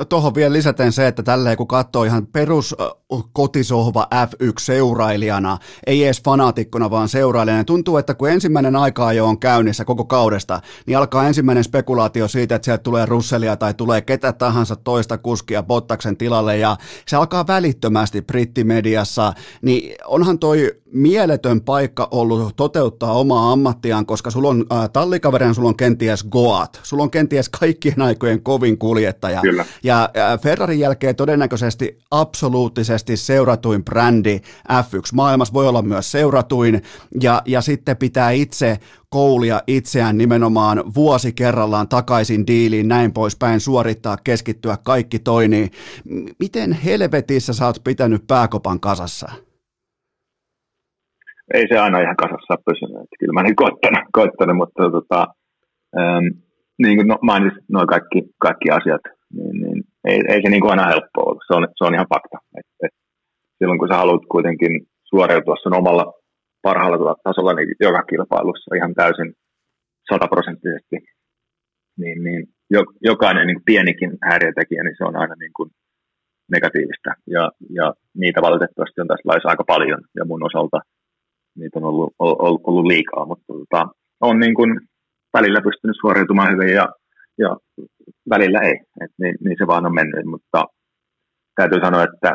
tuohon 0.09 0.35
vielä 0.35 0.53
lisäten 0.53 0.93
se, 0.93 1.07
että 1.07 1.23
tälleen 1.23 1.57
kun 1.57 1.67
katsoo 1.69 2.05
ihan 2.05 2.27
perus 2.27 2.77
kotisohva 3.33 4.09
F1-seurailijana, 4.15 5.59
ei 5.87 6.05
edes 6.05 6.23
fanaatikkona, 6.23 6.91
vaan 6.91 7.09
seurailijana, 7.09 7.59
niin 7.59 7.67
tuntuu, 7.67 7.97
että 7.97 8.15
kun 8.15 8.31
ensimmäinen 8.31 8.77
aika 8.77 9.13
jo 9.13 9.27
on 9.27 9.39
käynnissä 9.39 9.85
koko 9.85 10.05
kaudesta, 10.05 10.61
niin 10.87 10.99
alkaa 10.99 11.27
ensimmäinen 11.27 11.65
spekulaatio 11.65 12.29
siitä, 12.29 12.55
että 12.55 12.65
sieltä 12.65 12.83
tulee 12.83 13.07
Russellia 13.07 13.57
tai 13.57 13.75
tulee 13.75 14.01
ketä 14.01 14.33
tahansa 14.33 14.77
toista 14.77 15.19
kuskia 15.19 15.63
Bottaksen 15.63 16.17
tilalle, 16.17 16.59
ja 16.59 16.77
se 17.09 17.17
alkaa 17.17 17.47
välittömästi 17.47 18.23
brittimediassa, 18.23 19.33
niin 19.63 19.95
onhan 20.07 20.39
toi 20.39 20.82
mieletön 20.93 21.61
paikka 21.61 22.09
ollut 22.11 22.57
toteuttaa 22.57 23.12
omaa 23.12 23.53
ammattiaan, 23.53 24.07
koska 24.07 24.30
sulla 24.30 24.49
on 24.49 24.66
äh, 24.72 24.90
tallikaverina, 24.90 25.55
sulla 25.55 25.68
on 25.68 25.76
kenties 25.76 26.24
Goat, 26.24 26.80
sulla 26.82 27.03
on 27.03 27.11
kenties 27.11 27.49
kaikkien 27.49 28.03
aikojen 28.03 28.43
kovin 28.43 28.78
kuljettaja. 28.78 29.40
Kyllä. 29.40 29.64
Ja 29.82 30.11
äh, 30.16 30.40
Ferrarin 30.40 30.78
jälkeen 30.78 31.16
todennäköisesti 31.16 31.99
absoluuttisesti 32.11 33.16
seuratuin 33.16 33.84
brändi 33.84 34.40
F1 34.68 35.14
maailmassa 35.14 35.55
voi 35.55 35.68
olla 35.68 35.82
myös 35.82 36.12
seuratuin, 36.12 36.82
ja, 37.20 37.43
ja 37.47 37.61
sitten 37.61 37.97
pitää 37.97 38.30
itse 38.30 38.78
koulia 39.09 39.62
itseään 39.66 40.18
nimenomaan 40.18 40.82
vuosi 40.95 41.32
kerrallaan 41.32 41.88
takaisin 41.88 42.47
diiliin, 42.47 42.88
näin 42.88 43.12
poispäin, 43.12 43.61
suorittaa, 43.61 44.16
keskittyä, 44.24 44.78
kaikki 44.82 45.18
toi, 45.18 45.49
niin 45.49 45.70
miten 46.38 46.72
helvetissä 46.72 47.53
sä 47.53 47.66
oot 47.66 47.84
pitänyt 47.84 48.26
pääkopan 48.26 48.80
kasassa? 48.80 49.32
Ei 51.55 51.64
se 51.68 51.78
aina 51.78 52.05
ihan 52.05 52.22
kasassa 52.24 52.55
pysynyt, 52.66 53.03
että 53.03 53.16
kyllä 53.20 53.32
mä 53.32 53.42
niin 53.42 53.62
koittanut, 53.62 54.05
koittanut 54.12 54.57
mutta 54.57 54.82
tota, 54.96 55.20
ähm, 56.00 56.26
niin 56.82 56.96
kuin 56.98 57.09
no, 57.09 57.16
mainitsin 57.22 57.64
noin 57.72 57.86
kaikki, 57.94 58.20
kaikki 58.46 58.68
asiat, 58.70 59.05
niin, 59.36 59.57
niin 59.62 59.78
ei, 60.11 60.20
ei 60.28 60.40
se 60.42 60.48
niin 60.50 60.62
kuin 60.62 60.70
aina 60.70 60.92
helppoa 60.92 61.24
ollut. 61.26 61.42
Se 61.46 61.55
on, 61.59 61.64
se 61.78 61.84
on 61.84 61.94
ihan 61.94 62.12
fakta. 62.14 62.38
Et, 62.59 62.68
et 62.84 62.94
silloin 63.59 63.78
kun 63.78 63.88
sä 63.88 63.96
haluat 63.96 64.30
kuitenkin 64.34 64.72
suoriutua 65.11 65.57
sen 65.62 65.78
omalla 65.80 66.05
parhaalla 66.62 67.14
tasolla 67.24 67.53
niin 67.55 67.76
joka 67.80 68.03
kilpailussa 68.03 68.76
ihan 68.76 68.94
täysin 68.94 69.30
sataprosenttisesti, 70.11 70.96
niin, 72.00 72.24
niin 72.24 72.42
jokainen 73.11 73.46
niin 73.46 73.62
pienikin 73.64 74.12
häiriötekijä, 74.28 74.82
niin 74.82 74.96
se 74.98 75.05
on 75.05 75.16
aina 75.16 75.34
niin 75.34 75.55
kuin 75.57 75.70
negatiivista. 76.55 77.11
Ja, 77.26 77.50
ja 77.78 77.94
niitä 78.14 78.40
valitettavasti 78.42 79.00
on 79.00 79.09
tässä 79.09 79.28
laissa 79.28 79.48
aika 79.48 79.64
paljon, 79.66 80.00
ja 80.18 80.24
mun 80.24 80.46
osalta 80.48 80.78
niitä 81.57 81.78
on 81.78 81.84
ollut, 81.84 82.14
ollut, 82.18 82.61
ollut 82.64 82.86
liikaa, 82.86 83.26
mutta 83.26 83.44
tota, 83.46 83.88
on 84.20 84.38
niin 84.38 84.55
kuin 84.55 84.80
välillä 85.32 85.61
pystynyt 85.61 85.96
suoriutumaan 86.00 86.53
hyvin 86.53 86.74
ja, 86.74 86.88
ja 87.38 87.57
välillä 88.30 88.59
ei. 88.59 88.76
Et 89.00 89.11
niin, 89.18 89.34
niin, 89.44 89.57
se 89.59 89.66
vaan 89.66 89.86
on 89.86 89.94
mennyt, 89.94 90.24
mutta 90.24 90.64
täytyy 91.57 91.80
sanoa, 91.80 92.05
että 92.05 92.30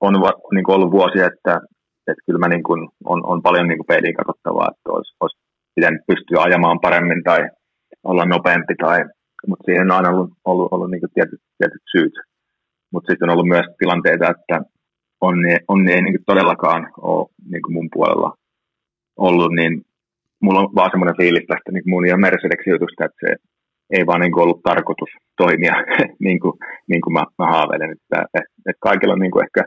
on 0.00 0.14
niin 0.54 0.64
kuin 0.64 0.76
ollut 0.76 0.90
vuosia, 0.90 1.26
että 1.26 1.60
että 2.10 2.22
kyllä 2.26 2.38
mä 2.38 2.48
niin 2.48 2.62
kuin, 2.62 2.88
on, 3.04 3.20
on 3.26 3.42
paljon 3.42 3.68
niin 3.68 3.78
kuin 3.78 3.86
peiliin 3.86 4.14
katsottavaa, 4.20 4.68
että 4.70 4.88
olisi, 4.94 5.12
olisi 5.20 5.38
pitänyt 5.74 6.02
pystyä 6.06 6.42
ajamaan 6.42 6.80
paremmin 6.80 7.22
tai 7.22 7.40
olla 8.04 8.24
nopeampi, 8.24 8.74
tai, 8.74 8.98
mutta 9.46 9.64
siihen 9.64 9.90
on 9.90 9.96
aina 9.96 10.10
ollut, 10.10 10.30
ollut, 10.44 10.72
ollut 10.72 10.90
niin 10.90 11.00
kuin 11.00 11.14
tietyt, 11.14 11.40
tietyt 11.58 11.84
syyt. 11.92 12.14
Mutta 12.92 13.12
sitten 13.12 13.28
on 13.28 13.32
ollut 13.32 13.52
myös 13.54 13.66
tilanteita, 13.78 14.30
että 14.34 14.56
onni, 15.20 15.56
onni 15.68 15.92
ei 15.92 16.02
niin 16.02 16.14
kuin 16.14 16.24
todellakaan 16.26 16.82
ole 17.00 17.28
niin 17.50 17.62
kuin 17.62 17.74
mun 17.74 17.88
puolella 17.92 18.36
ollut, 19.28 19.52
niin 19.52 19.82
mulla 20.42 20.60
on 20.60 20.74
vaan 20.74 20.90
semmoinen 20.90 21.20
fiilis 21.20 21.46
tästä 21.46 21.72
niin 21.72 21.90
mun 21.92 22.08
ja 22.08 22.16
Mercedeksen 22.16 22.70
jutusta, 22.70 23.04
että 23.04 23.20
se 23.26 23.30
ei 23.90 24.06
vaan 24.06 24.20
niin 24.20 24.32
kuin 24.32 24.42
ollut 24.44 24.62
tarkoitus 24.62 25.10
toimia 25.36 25.74
niin 26.26 26.40
kuin, 26.40 26.54
niin 26.90 27.00
kuin 27.00 27.14
mä, 27.14 27.24
mä 27.38 27.46
haaveilen. 27.46 27.90
Että, 27.96 28.18
että 28.68 28.80
kaikilla 28.80 29.12
on 29.14 29.20
niin 29.24 29.34
kuin 29.34 29.44
ehkä 29.44 29.62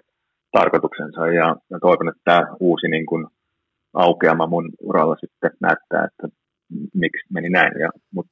tarkoituksensa 0.51 1.27
ja, 1.27 1.55
ja 1.71 1.77
toivon, 1.79 2.09
että 2.09 2.21
tämä 2.23 2.41
uusi 2.59 2.87
niin 2.87 3.05
kuin, 3.05 3.27
aukeama 3.93 4.47
mun 4.47 4.69
uralla 4.81 5.15
sitten 5.15 5.51
näyttää, 5.61 6.07
että 6.09 6.37
miksi 6.93 7.25
meni 7.33 7.49
näin. 7.49 7.79
Ja, 7.79 7.89
mutta 8.13 8.31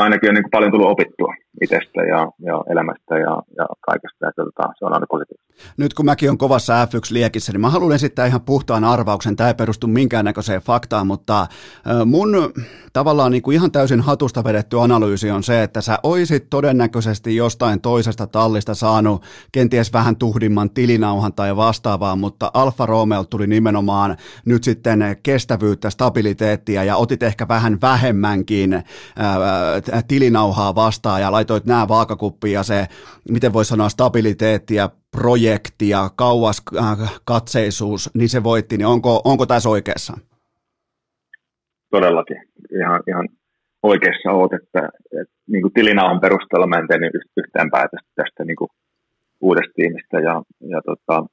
ainakin 0.00 0.28
on 0.28 0.34
niin 0.34 0.44
kuin 0.44 0.50
paljon 0.50 0.72
tullut 0.72 0.90
opittua 0.90 1.34
itsestä 1.62 2.02
ja, 2.02 2.20
ja 2.48 2.64
elämästä 2.72 3.14
ja, 3.18 3.42
ja 3.58 3.66
kaikesta, 3.80 4.28
että 4.28 4.42
tota, 4.44 4.72
se 4.78 4.84
on 4.84 4.92
aina 4.92 5.06
positiivista. 5.10 5.50
Nyt 5.76 5.94
kun 5.94 6.04
mäkin 6.04 6.30
on 6.30 6.38
kovassa 6.38 6.84
F1-liekissä, 6.84 7.52
niin 7.52 7.60
mä 7.60 7.70
haluan 7.70 7.92
esittää 7.94 8.26
ihan 8.26 8.40
puhtaan 8.40 8.84
arvauksen. 8.84 9.36
Tämä 9.36 9.48
ei 9.48 9.54
perustu 9.54 9.86
minkäännäköiseen 9.86 10.60
faktaan, 10.60 11.06
mutta 11.06 11.46
mun 12.06 12.28
tavallaan 12.92 13.32
niin 13.32 13.42
kuin 13.42 13.54
ihan 13.54 13.72
täysin 13.72 14.00
hatusta 14.00 14.44
vedetty 14.44 14.80
analyysi 14.80 15.30
on 15.30 15.42
se, 15.42 15.62
että 15.62 15.80
sä 15.80 15.98
oisit 16.02 16.50
todennäköisesti 16.50 17.36
jostain 17.36 17.80
toisesta 17.80 18.26
tallista 18.26 18.74
saanut 18.74 19.22
kenties 19.52 19.92
vähän 19.92 20.16
tuhdimman 20.16 20.70
tilinauhan 20.70 21.32
tai 21.32 21.56
vastaavaa, 21.56 22.16
mutta 22.16 22.50
Alfa 22.54 22.86
Romeo 22.86 23.24
tuli 23.24 23.46
nimenomaan 23.46 24.16
nyt 24.44 24.64
sitten 24.64 25.16
kestävyyttä, 25.22 25.90
stabiliteettia 25.90 26.84
ja 26.84 26.96
otit 26.96 27.22
ehkä 27.22 27.48
vähän 27.48 27.78
vähemmänkin 27.82 28.82
tilinauhaa 30.08 30.74
vastaan 30.74 31.20
ja 31.20 31.32
laitoit 31.32 31.64
nämä 31.64 31.88
vaakakuppiin 31.88 32.54
ja 32.54 32.62
se, 32.62 32.86
miten 33.30 33.52
voi 33.52 33.64
sanoa, 33.64 33.88
stabiliteetti 33.88 34.74
ja 34.74 34.90
projekti 35.16 35.88
ja 35.88 36.10
kauas 36.16 36.62
äh, 36.78 37.20
katseisuus, 37.24 38.10
niin 38.14 38.28
se 38.28 38.42
voitti, 38.42 38.76
niin 38.76 38.86
onko, 38.86 39.20
onko 39.24 39.46
tässä 39.46 39.68
oikeassa? 39.68 40.18
Todellakin. 41.90 42.36
Ihan, 42.80 43.02
ihan 43.08 43.28
oikeassa 43.82 44.30
olet, 44.30 44.52
että, 44.52 44.88
että 45.20 45.34
niin 45.46 45.62
kuin 45.62 45.72
tilinauhan 45.72 46.20
perusteella 46.20 46.66
mä 46.66 46.76
en 46.76 46.88
tehnyt 46.88 47.12
yhtään 47.36 47.70
päätöstä 47.70 48.10
tästä 48.14 48.44
niin 48.44 48.56
kuin 48.56 48.68
uudesta 49.40 49.72
tiimistä 49.76 50.16
ja, 50.20 50.42
ja 50.60 50.80
tota, 50.86 51.26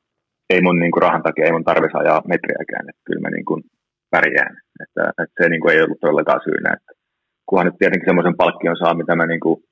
ei 0.49 0.62
mun 0.62 0.80
niin 0.80 0.91
kuin 0.91 1.01
rahan 1.01 1.24
takia, 1.24 1.45
ei 1.45 1.51
mun 1.51 1.64
tarvitsisi 1.64 1.97
ajaa 1.97 2.28
metriäkään, 2.28 2.89
että 2.89 3.01
kyllä 3.05 3.22
mä 3.22 3.30
niin 3.30 3.45
kuin 3.45 3.64
pärjään. 4.10 4.55
Että, 4.84 5.03
että 5.24 5.43
se 5.43 5.49
niin 5.49 5.62
kuin 5.62 5.74
ei 5.74 5.82
ollut 5.82 5.99
todellakaan 6.01 6.41
syynä. 6.43 6.70
Että 6.74 6.91
kunhan 7.50 7.66
nyt 7.66 7.78
tietenkin 7.80 8.10
semmoisen 8.10 8.38
palkkion 8.38 8.78
saa, 8.78 8.93
mitä 8.93 9.16
mä 9.16 9.26
niin 9.26 9.39
kuin 9.39 9.64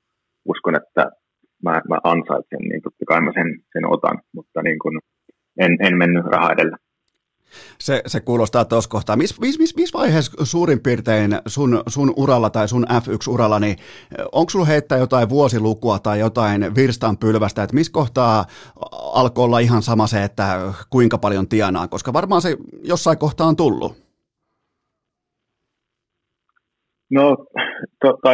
uskon, 0.48 0.76
että 0.76 1.10
mä, 1.62 1.82
mä 1.88 1.98
ansaitsen, 2.04 2.62
niin 2.68 2.82
totta 2.82 3.04
kai 3.08 3.20
mä 3.20 3.32
sen, 3.34 3.48
sen 3.72 3.92
otan, 3.94 4.18
mutta 4.34 4.62
niin 4.62 4.78
kuin 4.78 4.98
en, 5.58 5.76
en 5.80 5.96
mennyt 5.98 6.24
rahaa 6.24 6.52
edellä. 6.52 6.76
Se, 7.78 8.02
se 8.06 8.20
kuulostaa 8.20 8.64
tuossa 8.64 8.90
kohtaa. 8.90 9.16
Missä 9.16 9.36
mis, 9.40 9.58
mis, 9.58 9.76
mis 9.76 9.94
vaiheessa 9.94 10.44
suurin 10.44 10.80
piirtein 10.80 11.38
sun, 11.46 11.82
sun 11.88 12.12
uralla 12.16 12.50
tai 12.50 12.68
sun 12.68 12.86
F1-uralla, 12.88 13.60
niin 13.60 13.76
onko 14.32 14.50
sulla 14.50 14.64
heittää 14.64 14.98
jotain 14.98 15.28
vuosilukua 15.28 15.98
tai 15.98 16.18
jotain 16.18 16.74
virstanpylvästä, 16.74 17.62
että 17.62 17.74
missä 17.74 17.92
kohtaa 17.92 18.44
alkoi 18.92 19.44
olla 19.44 19.58
ihan 19.58 19.82
sama 19.82 20.06
se, 20.06 20.24
että 20.24 20.72
kuinka 20.90 21.18
paljon 21.18 21.48
tienaa, 21.48 21.88
koska 21.88 22.12
varmaan 22.12 22.42
se 22.42 22.56
jossain 22.82 23.18
kohtaa 23.18 23.46
on 23.46 23.56
tullut. 23.56 24.05
No, 27.10 27.36
tota, 28.00 28.30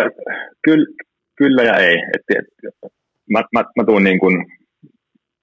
kyllä, 0.65 0.87
kyllä 1.37 1.63
ja 1.63 1.77
ei. 1.77 1.95
Et, 1.95 2.39
et, 2.39 2.47
mä, 3.31 3.43
mä, 3.53 3.65
mä 3.77 3.85
tuun 3.87 4.05
niin 4.05 4.19
kuin 4.19 4.47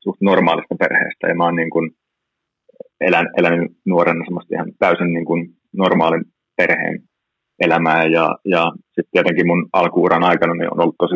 suht 0.03 0.21
normaalista 0.21 0.75
perheestä 0.75 1.27
ja 1.27 1.35
mä 1.35 1.43
oon 1.43 1.55
niin 1.55 1.69
kuin 1.69 1.91
elän, 3.01 3.27
elänyt 3.37 3.71
nuorena 3.85 4.25
semmoista 4.25 4.55
ihan 4.55 4.71
täysin 4.79 5.13
niin 5.13 5.25
kuin 5.25 5.49
normaalin 5.73 6.25
perheen 6.57 6.99
elämää 7.59 8.03
ja, 8.03 8.37
ja 8.45 8.71
sitten 8.85 9.11
tietenkin 9.11 9.47
mun 9.47 9.69
alkuuran 9.73 10.23
aikana 10.23 10.53
niin 10.53 10.73
on 10.73 10.81
ollut 10.81 10.95
tosi 10.99 11.15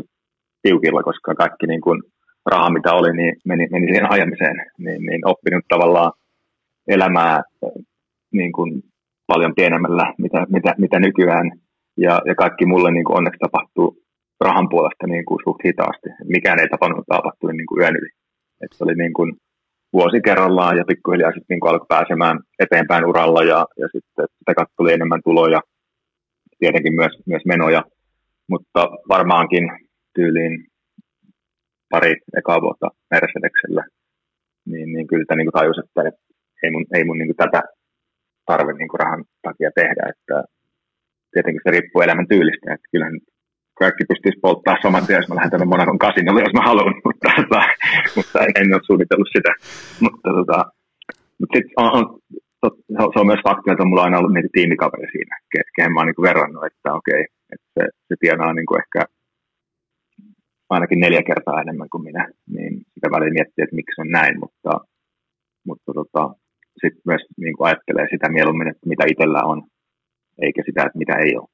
tiukilla, 0.62 1.04
koska 1.04 1.36
kaikki 1.36 1.68
niin 1.68 1.82
kuin 1.82 2.04
raha, 2.46 2.70
mitä 2.70 2.94
oli, 2.94 3.18
niin 3.18 3.36
meni, 3.46 3.68
meni 3.72 3.88
siihen 3.88 4.12
ajamiseen, 4.12 4.56
niin, 4.78 5.02
niin 5.06 5.28
oppinut 5.28 5.66
tavallaan 5.68 6.12
elämää 6.88 7.42
niin 8.34 8.52
kuin 8.52 8.84
paljon 9.28 9.56
pienemmällä, 9.56 10.14
mitä, 10.18 10.46
mitä, 10.50 10.76
mitä 10.78 11.00
nykyään, 11.00 11.52
ja, 11.98 12.22
ja 12.26 12.36
kaikki 12.36 12.66
mulle 12.66 12.92
niin 12.92 13.06
kuin 13.06 13.18
onneksi 13.18 13.40
tapahtuu 13.40 13.98
rahan 14.40 14.70
puolesta 14.70 15.08
niin 15.08 15.26
kuin 15.26 15.40
suht 15.44 15.64
hitaasti. 15.66 16.10
Mikään 16.36 16.60
ei 16.60 16.70
tapannut 16.70 17.06
tapahtua 17.08 17.52
niin 17.52 17.66
kuin 17.66 17.82
yön 17.82 17.96
yli. 17.96 18.10
Et 18.62 18.72
se 18.74 18.84
oli 18.84 18.96
niin 18.96 19.14
kuin 19.14 19.34
vuosi 19.94 20.22
kerrallaan 20.22 20.78
ja 20.78 20.84
pikkuhiljaa 20.88 21.32
sitten 21.32 21.46
niin 21.50 21.60
kuin 21.60 21.72
alkoi 21.72 21.86
pääsemään 21.90 22.40
eteenpäin 22.60 23.06
uralla 23.06 23.44
ja, 23.44 23.66
ja 23.82 23.88
sitten 23.94 24.26
sitä 24.40 24.54
kautta 24.56 24.74
tuli 24.78 24.94
enemmän 24.94 25.22
tuloja, 25.24 25.62
tietenkin 26.60 26.96
myös, 26.96 27.14
myös 27.26 27.46
menoja, 27.46 27.84
mutta 28.48 28.82
varmaankin 29.10 29.72
tyyliin 30.16 30.68
pari 31.90 32.14
ekaa 32.38 32.62
vuotta 32.62 32.88
Mercedeksellä, 33.12 33.84
niin, 34.66 34.94
niin 34.94 35.08
kyllä 35.08 35.24
sitä 35.24 35.36
niin 35.36 35.58
tajus, 35.60 35.78
että 35.78 36.02
ei 36.64 36.72
mun, 36.72 36.86
ei 36.94 37.04
mun 37.04 37.18
niin 37.18 37.28
kuin 37.28 37.38
tätä 37.38 37.62
tarve 38.46 38.74
niin 38.74 38.88
kuin 38.88 39.00
rahan 39.00 39.26
takia 39.42 39.72
tehdä, 39.76 40.04
että 40.10 40.44
tietenkin 41.34 41.62
se 41.64 41.72
riippuu 41.72 42.02
elämän 42.02 42.32
tyylistä, 42.34 42.74
että 42.74 42.92
kyllähän 42.92 43.18
kaikki 43.82 44.04
pystyisi 44.10 44.44
polttaa 44.46 44.84
saman 44.84 45.06
tien, 45.06 45.20
jos 45.20 45.30
mä 45.30 45.36
lähden 45.36 45.52
tänne 45.52 45.72
Monakon 45.74 46.04
kasinolle, 46.06 46.46
jos 46.46 46.58
mä 46.58 46.68
haluan, 46.70 46.96
mutta, 47.08 47.28
tota, 47.38 47.62
mutta 48.16 48.38
en 48.60 48.74
ole 48.76 48.88
suunnitellut 48.88 49.34
sitä. 49.36 49.52
Mutta, 50.06 50.30
tota, 50.38 50.60
mutta 51.40 51.54
sit 51.56 51.68
on, 51.78 51.90
on, 51.98 52.72
se 53.14 53.20
on 53.22 53.32
myös 53.32 53.44
fakti, 53.48 53.72
että 53.72 53.86
mulla 53.86 54.02
on 54.02 54.08
aina 54.08 54.20
ollut 54.20 54.34
niin 54.34 54.56
tiimikaveri 54.58 55.08
siinä, 55.12 55.36
kehen 55.76 55.94
mä 55.94 56.00
oon 56.00 56.08
niin 56.08 56.28
verrannut, 56.30 56.66
että 56.70 56.90
okei, 57.00 57.22
että 57.54 57.68
se, 57.76 57.84
se 58.08 58.16
tienaa 58.20 58.54
kuin 58.70 58.82
ehkä 58.84 59.02
ainakin 60.70 61.00
neljä 61.00 61.24
kertaa 61.24 61.62
enemmän 61.62 61.90
kuin 61.92 62.04
minä, 62.04 62.24
niin 62.56 62.74
sitä 62.94 63.08
väliin 63.12 63.34
miettii, 63.34 63.64
että 63.64 63.80
miksi 63.80 64.02
on 64.02 64.12
näin, 64.20 64.40
mutta, 64.40 64.72
mutta 65.68 65.90
tota, 66.00 66.24
sitten 66.82 67.06
myös 67.06 67.24
niin 67.38 67.56
kuin 67.58 67.68
ajattelee 67.68 68.08
sitä 68.12 68.28
mieluummin, 68.30 68.68
että 68.72 68.90
mitä 68.92 69.04
itsellä 69.08 69.42
on, 69.52 69.60
eikä 70.42 70.64
sitä, 70.66 70.82
että 70.82 70.98
mitä 70.98 71.14
ei 71.14 71.38
ole. 71.38 71.48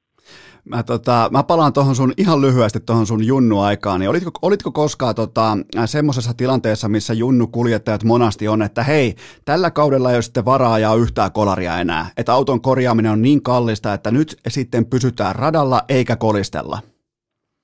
Mä, 0.64 0.82
tota, 0.82 1.28
mä 1.32 1.42
palaan 1.42 1.72
tuohon 1.72 1.94
sun 1.94 2.12
ihan 2.16 2.40
lyhyesti 2.40 2.80
tuohon 2.80 3.06
sun 3.06 3.26
junnu-aikaan. 3.26 4.00
Niin 4.00 4.10
olitko, 4.10 4.30
olitko 4.42 4.72
koskaan 4.72 5.14
tota, 5.14 5.58
semmoisessa 5.86 6.32
tilanteessa, 6.36 6.88
missä 6.88 7.14
junnu-kuljettajat 7.14 8.04
monasti 8.04 8.48
on, 8.48 8.62
että 8.62 8.82
hei, 8.82 9.14
tällä 9.44 9.70
kaudella 9.70 10.10
ei 10.10 10.16
ole 10.16 10.22
sitten 10.22 10.44
varaa 10.44 10.78
ja 10.78 10.94
yhtään 10.94 11.32
kolaria 11.32 11.78
enää. 11.78 12.06
Että 12.16 12.32
auton 12.32 12.60
korjaaminen 12.60 13.12
on 13.12 13.22
niin 13.22 13.42
kallista, 13.42 13.94
että 13.94 14.10
nyt 14.10 14.36
sitten 14.48 14.86
pysytään 14.86 15.36
radalla 15.36 15.80
eikä 15.88 16.16
kolistella. 16.16 16.78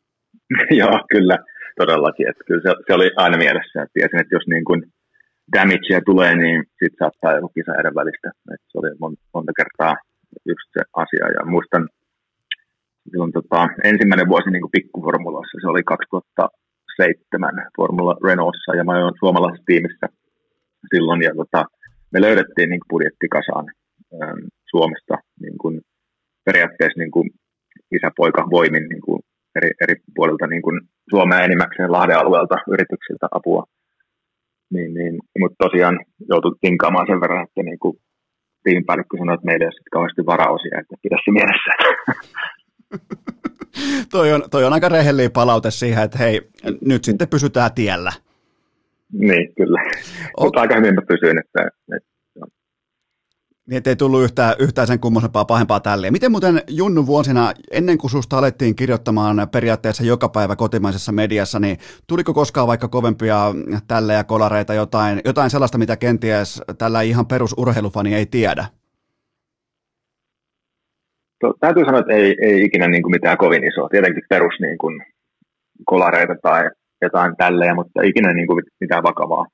Joo, 0.80 1.00
kyllä, 1.10 1.38
todellakin. 1.76 2.28
Että 2.28 2.44
kyllä 2.46 2.62
se, 2.62 2.74
se, 2.86 2.94
oli 2.94 3.10
aina 3.16 3.38
mielessä. 3.38 3.82
Että 3.82 3.94
tiesin, 3.94 4.20
että 4.20 4.34
jos 4.34 4.46
niin 4.46 4.64
kuin 4.64 4.82
damagea 5.56 6.00
tulee, 6.06 6.36
niin 6.36 6.64
sitten 6.68 6.98
saattaa 6.98 7.36
joku 7.36 7.48
kisa 7.48 7.72
välistä. 7.72 8.28
Että 8.54 8.66
se 8.72 8.78
oli 8.78 8.90
monta 9.34 9.52
kertaa 9.56 9.94
just 10.50 10.66
se 10.74 10.82
asia. 11.02 11.26
Ja 11.36 11.42
muistan, 11.54 11.88
silloin 13.10 13.32
tota, 13.32 13.68
ensimmäinen 13.90 14.28
vuosi 14.32 14.50
niin 14.50 14.74
pikkuformulassa, 14.76 15.58
se 15.60 15.68
oli 15.72 15.82
2007 15.82 17.66
Formula 17.76 18.14
Renaultissa 18.26 18.76
ja 18.78 18.84
mä 18.84 18.92
olin 18.92 19.22
suomalaisessa 19.22 19.68
tiimissä 19.70 20.06
silloin 20.90 21.22
ja 21.22 21.32
tota, 21.40 21.64
me 22.12 22.20
löydettiin 22.20 22.70
niin 22.70 22.88
budjetti 22.90 23.28
kasaan 23.36 23.66
ähm, 24.14 24.40
Suomesta 24.70 25.14
niin 25.40 25.58
kuin, 25.58 25.80
periaatteessa 26.44 26.98
niin 26.98 27.10
kuin, 27.10 27.30
isäpoika 27.96 28.50
voimin 28.50 28.88
niin 28.88 29.04
kuin, 29.06 29.20
eri, 29.56 29.70
eri 29.82 29.94
puolilta 30.14 30.46
niin 30.46 30.62
kuin, 30.62 30.80
Suomea 31.10 31.40
enimmäkseen 31.40 31.92
Lahden 31.92 32.18
alueelta 32.18 32.56
yrityksiltä 32.74 33.26
apua. 33.30 33.64
Niin, 34.74 34.94
niin, 34.94 35.14
mutta 35.38 35.56
tosiaan 35.64 35.96
joutui 36.30 36.54
tinkaamaan 36.60 37.06
sen 37.06 37.20
verran, 37.20 37.44
että 37.44 37.62
niin 37.62 37.78
kuin, 37.78 37.96
tiimipäällikkö 38.66 39.16
sanoi, 39.18 39.34
että 39.34 39.46
meillä 39.46 39.64
ei 39.64 39.66
ole 39.66 39.90
kauheasti 39.92 40.26
varaosia, 40.26 40.78
että 40.80 40.94
pidä 41.02 41.16
se 41.24 41.30
mielessä. 41.38 41.72
toi, 44.14 44.32
on, 44.32 44.42
toi 44.50 44.64
on 44.64 44.72
aika 44.72 44.88
rehellinen 44.88 45.32
palaute 45.32 45.70
siihen, 45.70 46.04
että 46.04 46.18
hei, 46.18 46.40
nyt 46.80 47.04
sitten 47.04 47.28
pysytään 47.28 47.70
tiellä. 47.74 48.12
Niin, 49.12 49.54
kyllä. 49.54 49.80
O- 50.36 50.44
Mutta 50.44 50.60
aika 50.60 50.76
hyvin 50.76 50.94
mä 50.94 51.02
pysyin, 51.08 51.38
että, 51.38 51.68
että 51.96 52.08
niin, 53.66 53.76
ettei 53.76 53.96
tullut 53.96 54.22
yhtään, 54.22 54.54
yhtään 54.58 54.86
sen 54.86 55.00
kummosempaa 55.00 55.44
pahempaa 55.44 55.80
tälleen. 55.80 56.12
Miten 56.12 56.30
muuten 56.30 56.60
Junnu 56.68 57.06
vuosina, 57.06 57.52
ennen 57.70 57.98
kuin 57.98 58.10
susta 58.10 58.38
alettiin 58.38 58.76
kirjoittamaan 58.76 59.48
periaatteessa 59.52 60.04
joka 60.04 60.28
päivä 60.28 60.56
kotimaisessa 60.56 61.12
mediassa, 61.12 61.58
niin 61.58 61.76
tuliko 62.06 62.34
koskaan 62.34 62.66
vaikka 62.66 62.88
kovempia 62.88 63.54
tälle 63.88 64.12
ja 64.12 64.24
kolareita, 64.24 64.74
jotain, 64.74 65.20
jotain 65.24 65.50
sellaista, 65.50 65.78
mitä 65.78 65.96
kenties 65.96 66.62
tällä 66.78 67.02
ihan 67.02 67.26
perusurheilufani 67.26 68.14
ei 68.14 68.26
tiedä? 68.26 68.66
to, 71.40 71.54
täytyy 71.60 71.84
sanoa, 71.84 72.00
että 72.00 72.14
ei, 72.14 72.36
ei 72.40 72.64
ikinä 72.64 72.86
niin 72.88 73.02
kuin 73.02 73.14
mitään 73.16 73.38
kovin 73.38 73.64
isoa. 73.64 73.88
Tietenkin 73.88 74.22
perus 74.28 74.54
niin 74.60 74.78
kuin 74.78 75.02
kolareita 75.84 76.34
tai 76.42 76.70
jotain 77.02 77.36
tälleen, 77.36 77.74
mutta 77.76 78.02
ikinä 78.02 78.32
niin 78.32 78.46
kuin 78.46 78.64
mitään 78.80 79.02
vakavaa. 79.02 79.46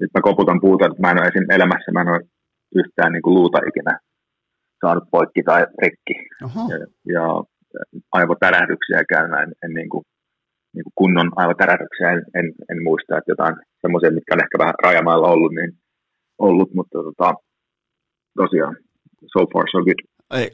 Nyt 0.00 0.10
mä 0.14 0.20
koputan 0.22 0.60
puuta, 0.60 0.86
että 0.86 1.00
mä 1.02 1.10
en 1.10 1.20
ole 1.20 1.28
esim. 1.28 1.50
elämässä, 1.50 1.92
mä 1.92 2.00
en 2.00 2.08
ole 2.08 2.20
yhtään 2.74 3.12
niin 3.12 3.22
kuin 3.22 3.34
luuta 3.34 3.58
ikinä 3.68 3.98
saanut 4.80 5.04
poikki 5.10 5.42
tai 5.42 5.66
rikki. 5.82 6.14
Ja, 6.70 6.78
ja 7.14 7.24
aivotärähdyksiä 8.12 9.04
käyn, 9.08 9.34
en, 9.34 9.52
en 9.64 9.72
niin 9.74 9.88
kuin, 9.88 10.04
niin 10.74 10.84
kuin 10.84 10.92
kunnon 10.94 11.30
aivotärähdyksiä 11.36 12.10
en, 12.12 12.22
en, 12.34 12.52
en, 12.70 12.82
muista, 12.82 13.18
että 13.18 13.32
jotain 13.32 13.56
semmoisia, 13.80 14.10
mitkä 14.10 14.34
on 14.34 14.44
ehkä 14.44 14.58
vähän 14.58 14.74
rajamailla 14.82 15.28
ollut, 15.28 15.52
niin 15.52 15.72
ollut, 16.38 16.74
mutta 16.74 16.98
tota, 17.02 17.34
tosiaan, 18.36 18.76
so 19.32 19.40
far 19.52 19.66
so 19.70 19.78
good. 19.86 20.00
Ei, 20.34 20.50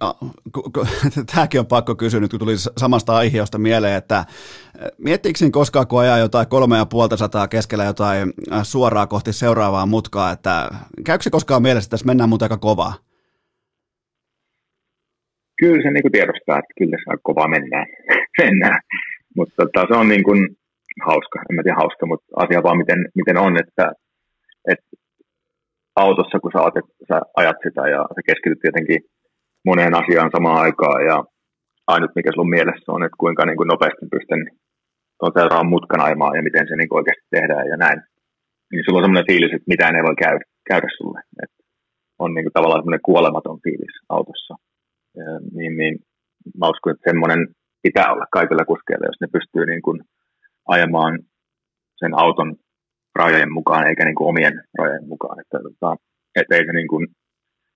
tämäkin 1.35 1.61
on 1.61 1.67
pakko 1.67 1.95
kysyä 1.95 2.21
nyt, 2.21 2.31
kun 2.31 2.41
tuli 2.41 2.57
samasta 2.77 3.17
aiheesta 3.17 3.59
mieleen, 3.59 3.97
että 3.97 4.25
miettiikö 4.99 5.39
koskaan, 5.53 5.87
kun 5.87 6.01
ajaa 6.01 6.19
jotain 6.19 6.49
kolme 6.49 6.77
ja 6.77 6.87
puolta 6.87 7.17
sataa 7.17 7.49
keskellä 7.49 7.85
jotain 7.85 8.33
suoraa 8.63 9.07
kohti 9.07 9.33
seuraavaa 9.33 9.87
mutkaa, 9.87 10.33
että 10.33 10.69
käykö 11.07 11.23
se 11.23 11.31
koskaan 11.31 11.63
mielessä, 11.63 11.87
että 11.87 11.91
tässä 11.91 12.07
mennään 12.07 12.29
muuta 12.29 12.45
aika 12.45 12.57
kovaa? 12.57 12.95
Kyllä 15.59 15.83
se 15.83 15.91
niin 15.91 16.03
kuin 16.03 16.13
tiedostaa, 16.13 16.59
että 16.59 16.75
kyllä 16.79 16.97
se 16.99 17.11
aika 17.11 17.21
kovaa 17.23 17.49
mennään. 17.49 17.87
mennään. 18.43 18.81
Mutta 19.37 19.55
tota, 19.57 19.87
se 19.89 19.95
on 20.01 20.09
niin 20.09 20.25
kuin 20.25 20.49
hauska, 21.07 21.39
en 21.51 21.57
mä 21.57 21.63
tiedä 21.63 21.77
hauska, 21.77 22.07
mutta 22.07 22.27
asia 22.37 22.63
vaan 22.63 22.79
miten, 22.79 23.09
miten 23.15 23.37
on, 23.37 23.57
että, 23.57 23.93
että 24.73 24.91
autossa 25.97 26.41
kun 26.41 26.53
sä, 26.53 26.63
oot, 26.63 26.77
että 26.77 26.95
sä 27.09 27.21
ajat 27.37 27.57
sitä 27.63 27.89
ja 27.89 28.01
sä 28.15 28.21
keskityt 28.27 28.61
tietenkin 28.61 29.01
moneen 29.65 29.95
asiaan 29.95 30.31
samaan 30.35 30.63
aikaan 30.67 31.01
ja 31.11 31.25
ainut 31.87 32.11
mikä 32.15 32.31
sulla 32.31 32.47
on 32.47 32.57
mielessä 32.57 32.93
on, 32.93 33.03
että 33.03 33.23
kuinka 33.23 33.43
niin 33.47 33.57
kuin 33.57 33.69
nopeasti 33.73 34.07
pystyn 34.15 34.43
tuon 35.19 35.33
seuraavan 35.37 35.73
mutkan 35.75 36.01
aimaan 36.09 36.37
ja 36.37 36.43
miten 36.43 36.69
se 36.69 36.75
niin 36.77 36.89
kuin 36.89 36.99
oikeasti 37.01 37.27
tehdään 37.31 37.67
ja 37.73 37.77
näin. 37.77 37.99
Niin 38.71 38.85
sulla 38.85 38.99
on 38.99 39.05
semmoinen 39.05 39.31
fiilis, 39.31 39.53
että 39.55 39.73
mitään 39.73 39.97
ei 39.97 40.03
voi 40.09 40.17
käydä, 40.25 40.45
käydä 40.71 40.89
sulle. 40.99 41.21
Että 41.43 41.61
on 42.19 42.35
niin 42.35 42.45
kuin 42.45 42.53
tavallaan 42.53 42.81
semmoinen 42.81 43.09
kuolematon 43.11 43.59
fiilis 43.65 43.97
autossa. 44.09 44.55
Ja, 45.17 45.25
niin, 45.57 45.77
niin 45.81 45.95
mä 46.59 46.69
uskon, 46.73 46.93
että 46.93 47.11
semmoinen 47.11 47.41
pitää 47.83 48.13
olla 48.13 48.27
kaikilla 48.33 48.65
kuskeilla, 48.65 49.07
jos 49.07 49.21
ne 49.21 49.29
pystyy 49.37 49.65
niin 49.67 49.83
kuin 49.83 49.99
ajamaan 50.69 51.19
sen 52.01 52.15
auton 52.15 52.57
rajojen 53.15 53.53
mukaan 53.53 53.87
eikä 53.87 54.05
niin 54.05 54.15
kuin 54.15 54.29
omien 54.29 54.55
rajojen 54.79 55.09
mukaan. 55.09 55.41
Että, 55.41 55.59
tota, 55.67 55.97
että 56.41 56.57
se 56.57 56.73
niin 56.73 56.89
kuin, 56.89 57.07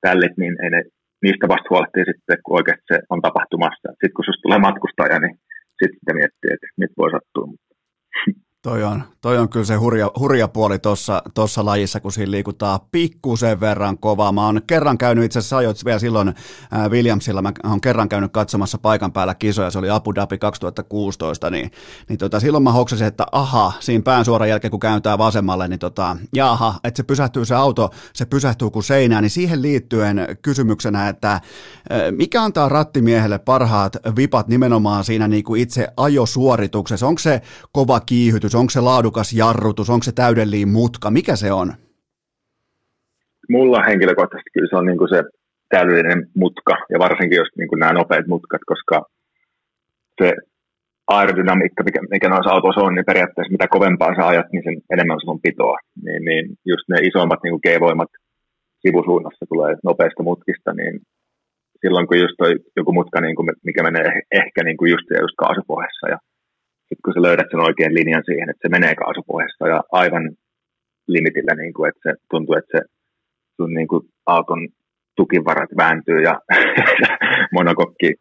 tällit, 0.00 0.36
niin 0.36 0.54
ei 0.62 0.70
ne 0.70 0.82
niistä 1.22 1.44
vasta 1.52 1.70
huolehtii 1.70 2.04
sitten, 2.10 2.36
kun 2.44 2.56
oikeasti 2.58 2.86
se 2.92 2.98
on 3.12 3.20
tapahtumassa. 3.26 3.88
Sitten 3.90 4.14
kun 4.14 4.24
sinusta 4.24 4.44
tulee 4.44 4.60
matkustaja, 4.66 5.18
niin 5.20 5.34
sitten 5.80 6.16
miettii, 6.20 6.50
että 6.54 6.66
nyt 6.82 6.92
voi 7.00 7.10
sattua. 7.10 7.46
Toi 8.66 8.84
on, 8.84 9.02
toi 9.20 9.38
on 9.38 9.48
kyllä 9.48 9.64
se 9.64 9.74
hurja, 9.74 10.10
hurja 10.18 10.48
puoli 10.48 10.78
tuossa 11.34 11.64
lajissa, 11.64 12.00
kun 12.00 12.12
siinä 12.12 12.30
liikutaan 12.30 12.80
pikkusen 12.92 13.60
verran 13.60 13.98
kovaa. 13.98 14.32
Mä 14.32 14.46
oon 14.46 14.60
kerran 14.66 14.98
käynyt, 14.98 15.24
itse 15.24 15.38
asiassa 15.38 15.56
ajoit 15.56 15.84
vielä 15.84 15.98
silloin 15.98 16.34
ää, 16.70 16.88
Williamsilla, 16.88 17.42
mä 17.42 17.52
oon 17.64 17.80
kerran 17.80 18.08
käynyt 18.08 18.32
katsomassa 18.32 18.78
paikan 18.78 19.12
päällä 19.12 19.34
kisoja, 19.34 19.70
se 19.70 19.78
oli 19.78 19.90
Abu 19.90 20.14
Dhabi 20.14 20.38
2016, 20.38 21.50
niin, 21.50 21.70
niin 22.08 22.18
tota, 22.18 22.40
silloin 22.40 22.64
mä 22.64 22.72
hoksasin, 22.72 23.06
että 23.06 23.26
aha, 23.32 23.72
siinä 23.80 24.02
pään 24.02 24.24
suoran 24.24 24.48
jälkeen 24.48 24.70
kun 24.70 24.80
kääntää 24.80 25.18
vasemmalle, 25.18 25.68
niin 25.68 25.78
tota, 25.78 26.16
jaha, 26.34 26.74
että 26.84 26.96
se 26.96 27.02
pysähtyy 27.02 27.44
se 27.44 27.54
auto, 27.54 27.90
se 28.12 28.24
pysähtyy 28.24 28.70
kuin 28.70 28.84
seinään, 28.84 29.22
niin 29.22 29.30
siihen 29.30 29.62
liittyen 29.62 30.26
kysymyksenä, 30.42 31.08
että 31.08 31.30
ää, 31.30 31.40
mikä 32.10 32.42
antaa 32.42 32.68
rattimiehelle 32.68 33.38
parhaat 33.38 33.96
vipat 34.16 34.48
nimenomaan 34.48 35.04
siinä 35.04 35.28
niin 35.28 35.44
kuin 35.44 35.60
itse 35.62 35.88
ajosuorituksessa, 35.96 37.06
onko 37.06 37.18
se 37.18 37.42
kova 37.72 38.00
kiihytys, 38.00 38.55
onko 38.56 38.70
se 38.70 38.80
laadukas 38.80 39.32
jarrutus, 39.32 39.90
onko 39.90 40.02
se 40.04 40.12
täydellinen 40.12 40.68
mutka, 40.68 41.10
mikä 41.10 41.36
se 41.36 41.52
on? 41.52 41.72
Mulla 43.48 43.82
henkilökohtaisesti 43.82 44.50
kyllä 44.54 44.68
se 44.70 44.76
on 44.76 44.86
niin 44.86 44.98
kuin 44.98 45.08
se 45.08 45.22
täydellinen 45.68 46.28
mutka, 46.34 46.74
ja 46.90 46.98
varsinkin 46.98 47.36
jos 47.36 47.48
niin 47.58 47.68
kuin 47.68 47.80
nämä 47.80 47.92
nopeat 47.92 48.26
mutkat, 48.26 48.60
koska 48.66 49.06
se 50.20 50.32
aerodynamiikka, 51.08 51.82
mikä, 51.84 52.00
mikä 52.10 52.28
noissa 52.28 52.50
autoissa 52.50 52.80
on, 52.80 52.94
niin 52.94 53.10
periaatteessa 53.10 53.52
mitä 53.52 53.66
kovempaa 53.68 54.16
sä 54.16 54.26
ajat, 54.26 54.48
niin 54.52 54.64
sen 54.64 54.76
enemmän 54.94 55.20
sun 55.20 55.34
on 55.34 55.44
pitoa. 55.46 55.78
Niin, 56.04 56.24
niin 56.24 56.44
just 56.64 56.86
ne 56.88 56.96
isommat 57.08 57.40
niin 57.42 57.62
G-voimat 57.64 58.12
sivusuunnassa 58.82 59.44
tulee 59.48 59.72
nopeista 59.84 60.22
mutkista, 60.22 60.70
niin 60.72 60.94
silloin 61.80 62.06
kun 62.06 62.18
just 62.18 62.36
toi 62.38 62.52
joku 62.76 62.92
mutka, 62.92 63.20
niin 63.20 63.36
kuin, 63.36 63.48
mikä 63.64 63.82
menee 63.82 64.08
ehkä 64.40 64.60
niin 64.64 64.76
kuin 64.76 64.90
just, 64.90 65.06
just 65.20 65.36
kaasupohjassa 65.42 66.08
ja 66.08 66.18
sitten 66.88 67.04
kun 67.04 67.14
sä 67.14 67.22
löydät 67.22 67.50
sen 67.50 67.60
oikean 67.60 67.94
linjan 67.94 68.22
siihen, 68.26 68.50
että 68.50 68.62
se 68.62 68.68
menee 68.68 68.94
kaasupohjasta 68.94 69.68
ja 69.68 69.80
aivan 69.92 70.24
limitillä, 71.08 71.54
niin 71.54 71.74
kuin, 71.74 71.88
että 71.88 72.00
se 72.02 72.16
tuntuu, 72.30 72.54
että 72.54 72.78
se 72.78 72.84
sun 73.56 73.74
niin 73.74 73.88
kuin, 73.88 74.02
auton 74.26 74.68
tukivarat 75.16 75.70
vääntyy 75.76 76.22
ja 76.22 76.40
monokokki 77.56 78.14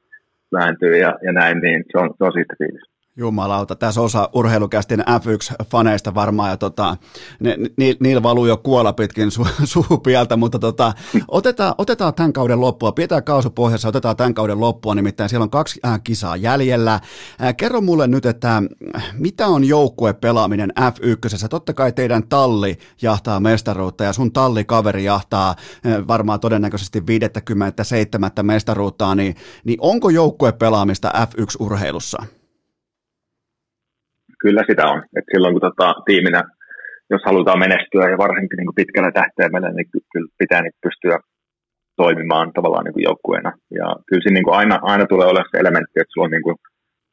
vääntyy 0.51 0.97
ja, 0.97 1.19
ja 1.25 1.31
näin, 1.31 1.57
niin 1.59 1.83
se 1.91 1.97
on, 1.97 2.09
se 2.17 2.23
on 2.23 2.33
siitä 2.33 2.55
fiilis. 2.57 2.94
Jumalauta, 3.17 3.75
tässä 3.75 4.01
osa 4.01 4.29
urheilukästin 4.33 4.99
F1-faneista 4.99 6.15
varmaan, 6.15 6.49
ja 6.49 6.57
tota, 6.57 6.97
ne, 7.39 7.57
ni, 7.77 7.95
niillä 7.99 8.23
valuu 8.23 8.45
jo 8.45 8.57
kuola 8.57 8.93
pitkin 8.93 9.31
su, 9.31 9.47
suupieltä, 9.63 10.37
mutta 10.37 10.59
tota, 10.59 10.93
otetaan, 11.27 11.75
otetaan 11.77 12.13
tämän 12.13 12.33
kauden 12.33 12.61
loppua, 12.61 12.91
pidetään 12.91 13.23
kaasupohjassa, 13.23 13.87
otetaan 13.87 14.17
tämän 14.17 14.33
kauden 14.33 14.59
loppua, 14.59 14.95
nimittäin 14.95 15.29
siellä 15.29 15.43
on 15.43 15.49
kaksi 15.49 15.79
äh, 15.85 16.01
kisaa 16.03 16.35
jäljellä. 16.35 16.93
Äh, 16.93 17.55
kerro 17.57 17.81
mulle 17.81 18.07
nyt, 18.07 18.25
että 18.25 18.63
äh, 18.95 19.13
mitä 19.13 19.47
on 19.47 19.63
joukkue 19.63 20.13
pelaaminen 20.13 20.73
F1? 20.79 21.47
Totta 21.47 21.73
kai 21.73 21.91
teidän 21.91 22.27
talli 22.27 22.77
jahtaa 23.01 23.39
mestaruutta, 23.39 24.03
ja 24.03 24.13
sun 24.13 24.33
tallikaveri 24.33 25.03
jahtaa 25.03 25.49
äh, 25.49 26.07
varmaan 26.07 26.39
todennäköisesti 26.39 27.07
57. 27.07 28.31
mestaruuttaa, 28.43 29.15
niin, 29.15 29.35
niin 29.63 29.77
onko 29.81 30.09
joukkue 30.09 30.51
pelaamista 30.51 31.11
F1-urheilussa? 31.15 32.25
Kyllä 34.43 34.63
sitä 34.69 34.83
on. 34.93 34.99
Et 35.17 35.27
silloin 35.31 35.53
kun 35.53 35.65
tota, 35.67 35.87
tiiminä, 36.09 36.41
jos 37.13 37.21
halutaan 37.25 37.59
menestyä 37.65 38.05
ja 38.09 38.17
varsinkin 38.25 38.57
niin 38.57 38.69
kuin 38.69 38.81
pitkällä 38.81 39.11
tähtäimellä, 39.11 39.69
niin 39.71 39.87
kyllä 40.11 40.29
pitää 40.41 40.61
niin 40.61 40.83
pystyä 40.87 41.17
toimimaan 42.01 42.47
tavallaan 42.53 42.85
niin 42.85 42.97
kuin 42.97 43.07
joukkueena. 43.09 43.51
Ja 43.79 43.87
kyllä 44.07 44.21
siinä 44.21 44.37
niin 44.37 44.47
kuin 44.47 44.57
aina, 44.61 44.77
aina 44.91 45.05
tulee 45.05 45.27
olla 45.27 45.43
se 45.51 45.57
elementti, 45.63 45.99
että 45.99 46.13
sulla 46.13 46.27
on 46.27 46.35
niin 46.35 46.47
kuin 46.47 46.57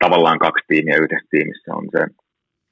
tavallaan 0.04 0.38
kaksi 0.46 0.64
tiimiä 0.68 1.02
yhdessä 1.02 1.32
tiimissä. 1.34 1.68
On 1.80 1.86
se 1.94 2.00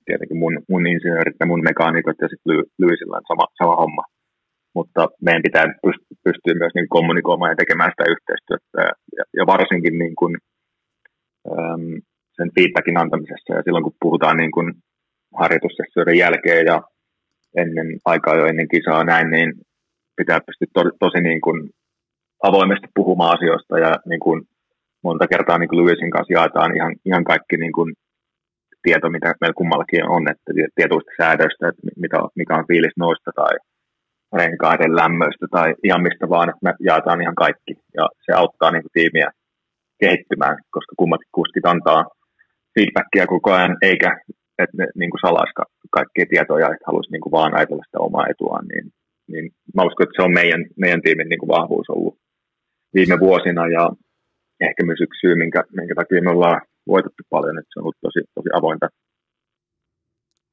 tietenkin 0.07 0.39
mun, 0.43 0.55
mun 0.73 0.87
insinöörit 0.87 1.37
ja 1.41 1.47
mun 1.47 1.63
mekaanikot 1.69 2.19
ja 2.23 2.29
sitten 2.29 2.55
Lyysillä 2.83 3.17
on 3.17 3.27
sama, 3.31 3.45
sama 3.61 3.77
homma. 3.83 4.05
Mutta 4.77 5.03
meidän 5.27 5.47
pitää 5.47 5.67
pystyä 6.25 6.55
myös 6.63 6.75
niin 6.75 6.95
kommunikoimaan 6.97 7.53
ja 7.53 7.61
tekemään 7.61 7.93
sitä 7.93 8.13
yhteistyötä. 8.15 8.81
Ja, 9.17 9.25
ja 9.39 9.45
varsinkin 9.55 9.99
niin 10.03 10.17
kuin, 10.21 10.33
äm, 11.59 11.99
sen 12.41 12.55
feedbackin 12.55 13.01
antamisessa. 13.03 13.55
Ja 13.55 13.63
silloin 13.63 13.85
kun 13.85 14.01
puhutaan 14.05 14.37
niin 14.37 14.51
kuin 14.57 14.69
harjoitussessioiden 15.41 16.19
jälkeen 16.25 16.67
ja 16.71 16.83
ennen 17.63 17.89
aikaa 18.05 18.35
jo 18.37 18.45
ennen 18.47 18.69
kisaa 18.69 19.05
näin, 19.05 19.31
niin 19.31 19.51
pitää 20.17 20.41
pystyä 20.47 20.69
to, 20.75 20.83
tosi 21.05 21.21
niin 21.29 21.41
kuin 21.41 21.59
avoimesti 22.49 22.89
puhumaan 22.95 23.35
asioista. 23.37 23.79
Ja 23.79 23.93
niin 24.11 24.21
kuin 24.21 24.39
monta 25.05 25.27
kertaa 25.33 25.59
niin 25.59 25.69
kuin 25.69 25.79
Louisin 25.81 26.11
kanssa 26.11 26.37
jaetaan 26.39 26.77
ihan, 26.77 26.93
ihan 27.05 27.25
kaikki 27.25 27.57
niin 27.57 27.73
kuin 27.73 27.95
tieto, 28.83 29.11
mitä 29.11 29.35
meillä 29.41 29.61
kummallakin 29.61 30.09
on, 30.17 30.23
että 30.31 30.51
tietoista 30.77 31.13
säädöistä, 31.21 31.69
että 31.69 31.83
mitä, 32.03 32.17
mikä 32.41 32.55
on 32.57 32.69
fiilis 32.71 32.97
noista 32.97 33.31
tai 33.35 33.55
renkaiden 34.33 34.97
lämmöistä 34.97 35.47
tai 35.51 35.75
ihan 35.85 36.03
mistä 36.03 36.29
vaan, 36.29 36.49
että 36.49 36.65
me 36.67 36.73
jaetaan 36.81 37.21
ihan 37.21 37.35
kaikki. 37.35 37.73
Ja 37.99 38.09
se 38.25 38.33
auttaa 38.33 38.71
niin 38.71 38.83
kuin 38.83 38.97
tiimiä 38.99 39.29
kehittymään, 40.01 40.57
koska 40.71 40.93
kummatkin 40.97 41.37
kuskit 41.39 41.67
antaa 41.67 42.05
feedbackia 42.75 43.27
koko 43.27 43.53
ajan, 43.53 43.77
eikä 43.83 44.11
että 44.63 44.77
ne 44.79 44.87
niin 45.01 45.11
kuin 45.11 45.25
salaisi 45.27 45.53
kaikkia 45.97 46.27
tietoja, 46.33 46.67
että 46.73 46.87
haluaisi 46.87 47.13
niin 47.13 47.25
kuin 47.25 47.37
vaan 47.39 47.55
ajatella 47.57 47.85
sitä 47.87 47.99
omaa 48.09 48.31
etuaan, 48.33 48.67
niin, 48.73 48.85
niin 49.33 49.45
mä 49.75 49.87
uskon, 49.89 50.05
että 50.05 50.17
se 50.17 50.27
on 50.27 50.39
meidän, 50.41 50.63
meidän 50.83 51.03
tiimin 51.03 51.29
niin 51.29 51.43
kuin 51.43 51.55
vahvuus 51.57 51.91
ollut 51.91 52.17
viime 52.95 53.17
vuosina 53.21 53.63
ja 53.77 53.85
ehkä 54.61 54.81
myös 54.85 55.01
yksi 55.01 55.21
syy, 55.21 55.35
minkä, 55.35 55.61
minkä 55.79 55.95
takia 55.95 56.23
me 56.23 56.31
ollaan 56.31 56.61
voitettu 56.87 57.23
paljon, 57.31 57.59
että 57.59 57.71
se 57.73 57.79
on 57.79 57.85
ollut 57.85 58.05
tosi, 58.07 58.21
tosi 58.35 58.49
avointa. 58.53 58.87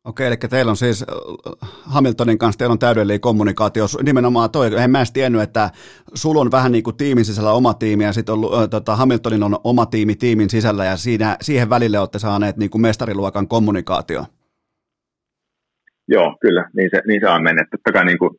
Okei, 0.07 0.27
eli 0.27 0.35
teillä 0.37 0.69
on 0.69 0.77
siis 0.77 1.01
äh, 1.03 1.69
Hamiltonin 1.95 2.37
kanssa 2.37 2.59
teillä 2.59 2.73
on 2.73 2.79
täydellinen 2.79 3.21
kommunikaatio. 3.21 3.85
Nimenomaan 4.03 4.51
toi, 4.51 4.69
en 4.83 4.91
mä 4.91 4.99
edes 4.99 5.11
tiennyt, 5.11 5.41
että 5.41 5.69
sulla 6.13 6.41
on 6.41 6.51
vähän 6.51 6.71
niin 6.71 6.83
kuin 6.83 6.97
tiimin 6.97 7.25
sisällä 7.25 7.51
oma 7.51 7.73
tiimi 7.73 8.03
ja 8.03 8.13
sitten 8.13 8.35
äh, 8.35 8.69
tota, 8.69 8.95
Hamiltonin 8.95 9.43
on 9.43 9.55
oma 9.63 9.85
tiimi 9.85 10.15
tiimin 10.15 10.49
sisällä 10.49 10.85
ja 10.85 10.97
siinä, 10.97 11.37
siihen 11.41 11.69
välille 11.69 11.99
olette 11.99 12.19
saaneet 12.19 12.57
niin 12.57 12.69
kuin 12.69 12.81
mestariluokan 12.81 13.47
kommunikaatio. 13.47 14.25
Joo, 16.07 16.37
kyllä, 16.41 16.69
niin 16.75 16.89
se, 16.93 17.01
niin 17.07 17.21
se 17.21 17.29
on 17.29 17.43
mennyt. 17.43 17.67
Totta 17.71 17.91
kai 17.91 18.05
niin 18.05 18.19
kuin, 18.19 18.31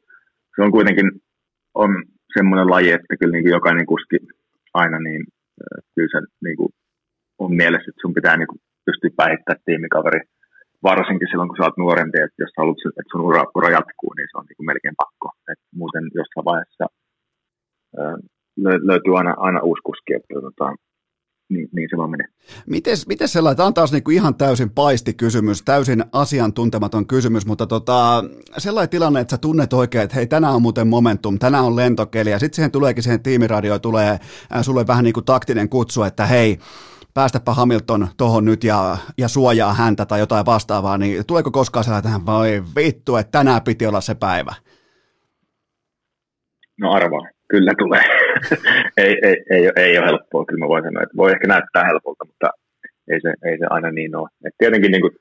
se 0.56 0.62
on 0.62 0.70
kuitenkin 0.70 1.10
on 1.74 2.04
semmoinen 2.36 2.70
laji, 2.70 2.90
että 2.90 3.16
kyllä 3.20 3.32
niin 3.32 3.44
kuin 3.44 3.52
jokainen 3.52 3.86
kuski 3.86 4.16
aina, 4.74 4.98
niin 4.98 5.22
äh, 5.62 5.84
kyllä 5.94 6.08
se 6.12 6.26
niin 6.44 6.56
kuin 6.56 6.68
on 7.38 7.54
mielessä, 7.56 7.90
että 7.90 8.00
sun 8.00 8.14
pitää 8.14 8.36
niin 8.36 8.48
kuin 8.48 8.60
pystyä 8.84 9.10
päihittämään 9.16 9.62
tiimikaveri– 9.64 10.20
varsinkin 10.82 11.28
silloin, 11.30 11.48
kun 11.48 11.56
sä 11.56 11.64
oot 11.64 11.76
nuorempi, 11.76 12.18
että 12.20 12.42
jos 12.42 12.50
sä 12.50 12.60
haluat, 12.62 12.78
että 13.00 13.12
sun 13.12 13.26
ura, 13.30 13.44
ura 13.59 13.70
jatkuu, 13.76 14.12
niin 14.14 14.28
se 14.30 14.38
on 14.38 14.44
niin 14.48 14.70
melkein 14.70 15.00
pakko. 15.02 15.26
Et 15.52 15.60
muuten 15.80 16.05
jossain 16.14 16.44
vaiheessa 16.44 16.86
löytyy 18.90 19.16
aina, 19.18 19.34
aina 19.38 19.60
uusi 19.60 19.82
kuski, 19.82 20.14
että 20.14 20.34
tota, 20.40 20.74
niin, 21.48 21.68
niin 21.72 21.88
se 21.90 21.96
vaan 21.96 22.10
menee. 22.10 22.26
Mites, 22.66 23.06
mites 23.06 23.32
sellainen, 23.32 23.56
tämä 23.56 23.66
on 23.66 23.74
taas 23.74 23.92
niinku 23.92 24.10
ihan 24.10 24.34
täysin 24.34 24.70
paistikysymys, 24.70 25.62
täysin 25.62 26.05
asiantuntematon 26.12 27.06
kysymys, 27.06 27.46
mutta 27.46 27.66
tota, 27.66 28.24
sellainen 28.59 28.90
tilanne, 28.90 29.20
että 29.20 29.30
sä 29.30 29.38
tunnet 29.38 29.72
oikein, 29.72 30.05
että 30.05 30.16
hei 30.16 30.26
tänään 30.26 30.55
on 30.55 30.62
muuten 30.62 30.88
momentum, 30.88 31.38
tänään 31.38 31.64
on 31.64 31.76
lentokeli 31.76 32.30
ja 32.30 32.38
sitten 32.38 32.56
siihen 32.56 32.70
tuleekin 32.70 33.02
siihen 33.02 33.22
tiimiradioon 33.22 33.80
tulee 33.80 34.10
äh, 34.10 34.62
sulle 34.62 34.86
vähän 34.86 35.05
niin 35.05 35.14
kuin 35.14 35.24
taktinen 35.24 35.68
kutsu, 35.68 36.02
että 36.02 36.26
hei, 36.26 36.59
päästäpä 37.18 37.52
Hamilton 37.52 38.08
tuohon 38.18 38.44
nyt 38.44 38.64
ja, 38.64 38.96
ja 39.22 39.28
suojaa 39.28 39.74
häntä 39.82 40.06
tai 40.06 40.20
jotain 40.20 40.46
vastaavaa, 40.46 40.98
niin 40.98 41.26
tuleeko 41.26 41.50
koskaan 41.50 41.84
sellainen 41.84 42.08
tähän, 42.08 42.26
voi 42.26 42.50
vittu, 42.76 43.16
että 43.16 43.38
tänään 43.38 43.62
piti 43.68 43.86
olla 43.86 44.00
se 44.00 44.14
päivä? 44.14 44.52
No 46.80 46.86
arvaa, 46.98 47.24
kyllä 47.52 47.72
tulee. 47.78 48.04
ei, 49.04 49.12
ei, 49.26 49.36
ei, 49.54 49.62
ei 49.76 49.98
ole 49.98 50.06
helppoa, 50.06 50.44
kyllä 50.44 50.64
mä 50.64 50.68
voin 50.68 50.84
sanoa, 50.84 51.02
että 51.02 51.16
voi 51.16 51.30
ehkä 51.32 51.46
näyttää 51.48 51.84
helpolta, 51.90 52.24
mutta 52.24 52.48
ei 53.12 53.20
se, 53.24 53.30
ei 53.48 53.58
se 53.58 53.66
aina 53.70 53.90
niin 53.90 54.16
ole. 54.16 54.28
Et 54.46 54.54
tietenkin 54.58 54.92
niin 54.92 55.04
kuin, 55.04 55.14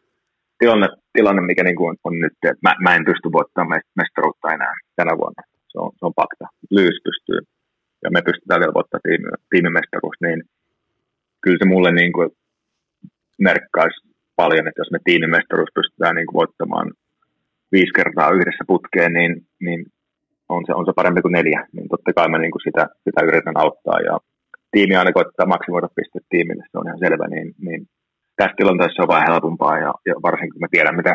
tilanne, 0.59 0.87
tilanne, 1.13 1.41
mikä 1.41 1.63
niin 1.63 1.79
kuin 1.79 1.97
on 2.03 2.19
nyt, 2.19 2.37
että 2.51 2.63
mä, 2.65 2.75
mä 2.83 2.95
en 2.95 3.05
pysty 3.05 3.27
voittamaan 3.31 3.81
mestaruutta 4.01 4.53
enää 4.57 4.73
tänä 4.95 5.13
vuonna. 5.21 5.41
Se 5.71 5.77
on, 5.83 5.91
se 5.99 6.05
on 6.05 6.17
fakta. 6.21 6.45
Lyys 6.77 6.97
pystyy 7.07 7.39
ja 8.03 8.09
me 8.11 8.21
pystytään 8.21 8.59
vielä 8.61 8.77
voittamaan 8.77 9.05
tiimi, 9.07 9.27
tiimimestaruus, 9.51 10.17
niin– 10.25 10.41
kyllä 11.47 11.63
se 11.63 11.73
mulle 11.73 11.91
niin 11.91 12.13
kuin 12.17 12.29
merkkaisi 13.47 13.99
paljon, 14.41 14.67
että 14.67 14.81
jos 14.81 14.91
me 14.91 14.99
tiimimestaruus 15.03 15.71
pystytään 15.77 16.15
niin 16.15 16.27
kuin 16.27 16.39
voittamaan 16.41 16.87
viisi 17.71 17.93
kertaa 17.99 18.35
yhdessä 18.37 18.63
putkeen, 18.67 19.11
niin, 19.13 19.31
niin 19.65 19.81
on, 20.49 20.61
se, 20.65 20.71
on 20.79 20.85
se 20.85 20.91
parempi 20.95 21.21
kuin 21.21 21.37
neljä. 21.39 21.61
Niin 21.73 21.87
totta 21.93 22.13
kai 22.13 22.27
mä 22.29 22.37
niin 22.37 22.55
kuin 22.55 22.65
sitä, 22.67 22.83
sitä 23.03 23.21
yritän 23.29 23.57
auttaa 23.63 23.99
ja 24.09 24.15
tiimi 24.71 24.95
aina 24.95 25.17
koittaa 25.17 25.53
maksimoida 25.53 25.95
pistet 25.95 26.25
tiimille, 26.29 26.63
se 26.71 26.77
on 26.77 26.87
ihan 26.87 27.03
selvä, 27.05 27.27
niin, 27.27 27.47
niin 27.65 27.81
tässä 28.39 28.57
tilanteessa 28.57 29.03
on 29.03 29.13
vähän 29.13 29.27
helpompaa 29.29 29.77
ja, 29.85 29.91
ja 30.09 30.13
varsinkin 30.27 30.53
kun 30.53 30.63
mä 30.65 30.73
tiedän, 30.75 30.99
mitä 30.99 31.13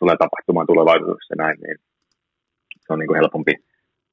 tulee 0.00 0.16
tapahtumaan 0.16 0.66
tulevaisuudessa 0.70 1.34
näin, 1.42 1.56
niin 1.64 1.76
se 2.84 2.88
on 2.92 2.98
niin 2.98 3.10
kuin 3.10 3.20
helpompi 3.20 3.54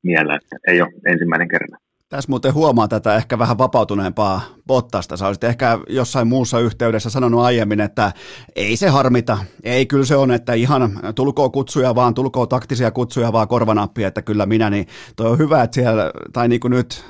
miellä, 0.09 0.33
että 0.35 0.55
ei 0.71 0.81
ole 0.81 0.91
ensimmäinen 1.13 1.47
kerta. 1.47 1.77
Tässä 2.15 2.29
muuten 2.29 2.53
huomaa 2.53 2.87
tätä 2.87 3.15
ehkä 3.15 3.39
vähän 3.39 3.57
vapautuneempaa 3.57 4.41
Bottasta. 4.67 5.17
Sä 5.17 5.27
olisit 5.27 5.43
ehkä 5.43 5.77
jossain 5.89 6.27
muussa 6.27 6.59
yhteydessä 6.59 7.09
sanonut 7.09 7.41
aiemmin, 7.41 7.81
että 7.81 8.11
ei 8.55 8.75
se 8.75 8.87
harmita. 8.89 9.37
Ei, 9.63 9.85
kyllä 9.85 10.05
se 10.05 10.15
on, 10.15 10.31
että 10.31 10.53
ihan 10.53 10.81
tulkoo 11.15 11.49
kutsuja 11.49 11.95
vaan, 11.95 12.13
tulkoo 12.13 12.45
taktisia 12.45 12.91
kutsuja 12.91 13.33
vaan 13.33 13.47
korvanappia, 13.47 14.07
että 14.07 14.21
kyllä 14.21 14.45
minä, 14.45 14.69
niin 14.69 14.85
toi 15.15 15.27
on 15.27 15.37
hyvä, 15.37 15.63
että 15.63 15.75
siellä, 15.75 16.11
tai 16.33 16.47
niin 16.47 16.59
kuin 16.59 16.71
nyt 16.71 17.05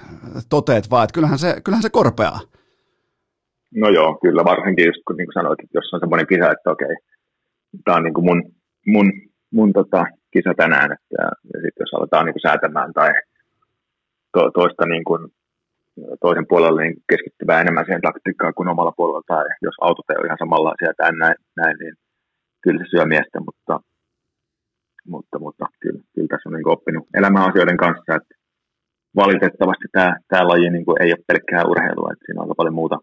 toteet 0.49 0.90
vaan, 0.91 1.03
että 1.03 1.14
kyllähän 1.14 1.40
se, 1.40 1.61
kyllähän 1.64 1.84
se 1.84 1.90
korpeaa. 1.90 2.40
No 3.76 3.90
joo, 3.90 4.18
kyllä 4.22 4.44
varsinkin 4.44 4.86
just 4.86 5.02
kun 5.07 5.18
niin 5.18 5.27
kuin 5.27 5.34
sanoit, 5.34 5.60
että 5.60 5.77
jos 5.77 5.94
on 5.94 5.99
semmoinen 5.99 6.27
kisa, 6.27 6.52
että 6.52 6.72
okei, 6.72 6.95
tämä 7.84 7.98
on 7.98 8.03
niin 8.03 8.14
kuin 8.14 8.26
mun, 8.26 8.44
mun, 8.88 9.11
mun 9.52 9.73
tota, 9.73 10.06
kisa 10.34 10.53
tänään, 10.57 10.91
että 10.91 11.15
ja 11.53 11.60
sitten 11.61 11.84
jos 11.84 11.94
aletaan 11.94 12.26
niin 12.26 12.34
kuin 12.34 12.48
säätämään 12.48 12.94
tai 12.94 13.10
to, 14.36 14.41
toista 14.60 14.86
niin 14.94 15.06
kuin, 15.10 15.22
toisen 16.24 16.48
puolella 16.49 16.82
niin 16.82 16.95
keskittyvää 17.12 17.62
enemmän 17.62 17.86
siihen 17.86 18.06
taktiikkaan 18.07 18.53
kuin 18.57 18.70
omalla 18.74 18.94
puolella, 18.98 19.22
tai 19.28 19.45
jos 19.68 19.76
autot 19.82 20.10
ei 20.10 20.20
ole 20.20 20.28
ihan 20.28 20.44
samanlaisia 20.44 20.91
tai 20.98 21.12
näin, 21.22 21.38
näin 21.62 21.78
niin 21.82 21.95
kyllä 22.64 22.80
se 22.80 22.90
syö 22.90 23.06
miestä, 23.14 23.38
mutta, 23.48 23.74
mutta, 25.14 25.36
mutta 25.45 25.66
kyllä, 25.82 26.02
kyllä 26.14 26.30
tässä 26.32 26.49
on 26.49 26.53
niin 26.53 26.74
oppinut 26.76 27.06
elämän 27.20 27.48
asioiden 27.49 27.78
kanssa, 27.84 28.16
että 28.20 28.34
valitettavasti 29.22 29.88
tämä, 29.91 30.12
tämä 30.30 30.48
laji 30.48 30.70
niin 30.70 30.86
kuin 30.86 31.02
ei 31.03 31.12
ole 31.14 31.28
pelkkää 31.28 31.70
urheilua, 31.72 32.10
että 32.12 32.26
siinä 32.26 32.40
on 32.40 32.45
aika 32.45 32.60
paljon 32.60 32.80
muuta, 32.82 32.98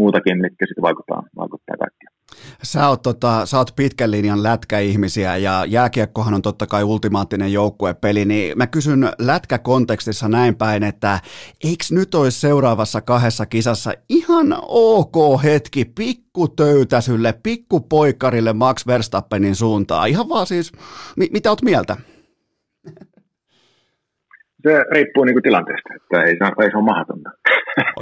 muutakin, 0.00 0.40
mitkä 0.44 0.66
sitten 0.66 0.88
vaikuttaa, 0.88 1.22
vaikuttaa 1.42 1.82
kaikkeen. 1.84 2.15
Sä 2.62 2.88
oot, 2.88 3.02
tota, 3.02 3.46
sä 3.46 3.58
oot 3.58 3.72
pitkän 3.76 4.10
linjan 4.10 4.42
lätkäihmisiä 4.42 5.36
ja 5.36 5.64
jääkiekkohan 5.68 6.34
on 6.34 6.42
totta 6.42 6.66
kai 6.66 6.84
ultimaattinen 6.84 7.52
joukkuepeli, 7.52 8.24
niin 8.24 8.58
mä 8.58 8.66
kysyn 8.66 9.12
lätkäkontekstissa 9.18 10.28
näin 10.28 10.54
päin, 10.54 10.82
että 10.82 11.20
eikö 11.64 11.84
nyt 11.90 12.14
olisi 12.14 12.40
seuraavassa 12.40 13.00
kahdessa 13.00 13.46
kisassa 13.46 13.92
ihan 14.08 14.56
ok 14.68 15.42
hetki 15.42 15.84
pikkutöytäsylle, 15.84 17.32
pikkupoikarille 17.42 18.52
Max 18.52 18.86
Verstappenin 18.86 19.56
suuntaan? 19.56 20.08
Ihan 20.08 20.28
vaan 20.28 20.46
siis, 20.46 20.72
mi- 21.16 21.30
mitä 21.32 21.50
oot 21.50 21.62
mieltä? 21.62 21.96
Se 24.66 24.84
riippuu 24.94 25.24
niin 25.24 25.34
kuin 25.34 25.42
tilanteesta, 25.42 25.94
että 25.96 26.22
ei, 26.22 26.32
ei 26.62 26.70
se 26.70 26.76
ole 26.76 26.84
mahdotonta. 26.84 27.30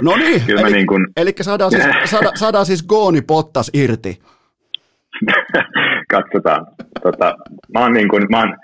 No 0.01 0.15
niin, 0.15 0.41
eli, 0.47 0.71
niin 0.71 0.87
kuin... 0.87 1.07
eli 1.17 1.33
saadaan, 1.41 1.71
siis, 1.71 1.85
saada, 2.13 2.31
saadaan 2.35 2.65
siis 2.65 2.87
Gooni 2.87 3.21
Pottas 3.21 3.71
irti. 3.73 4.19
Katsotaan. 6.13 6.67
Tota, 7.03 7.35
mä, 7.73 7.79
oon 7.79 7.93
niin 7.93 8.09
kuin, 8.09 8.23
mä, 8.29 8.39
oon, 8.39 8.57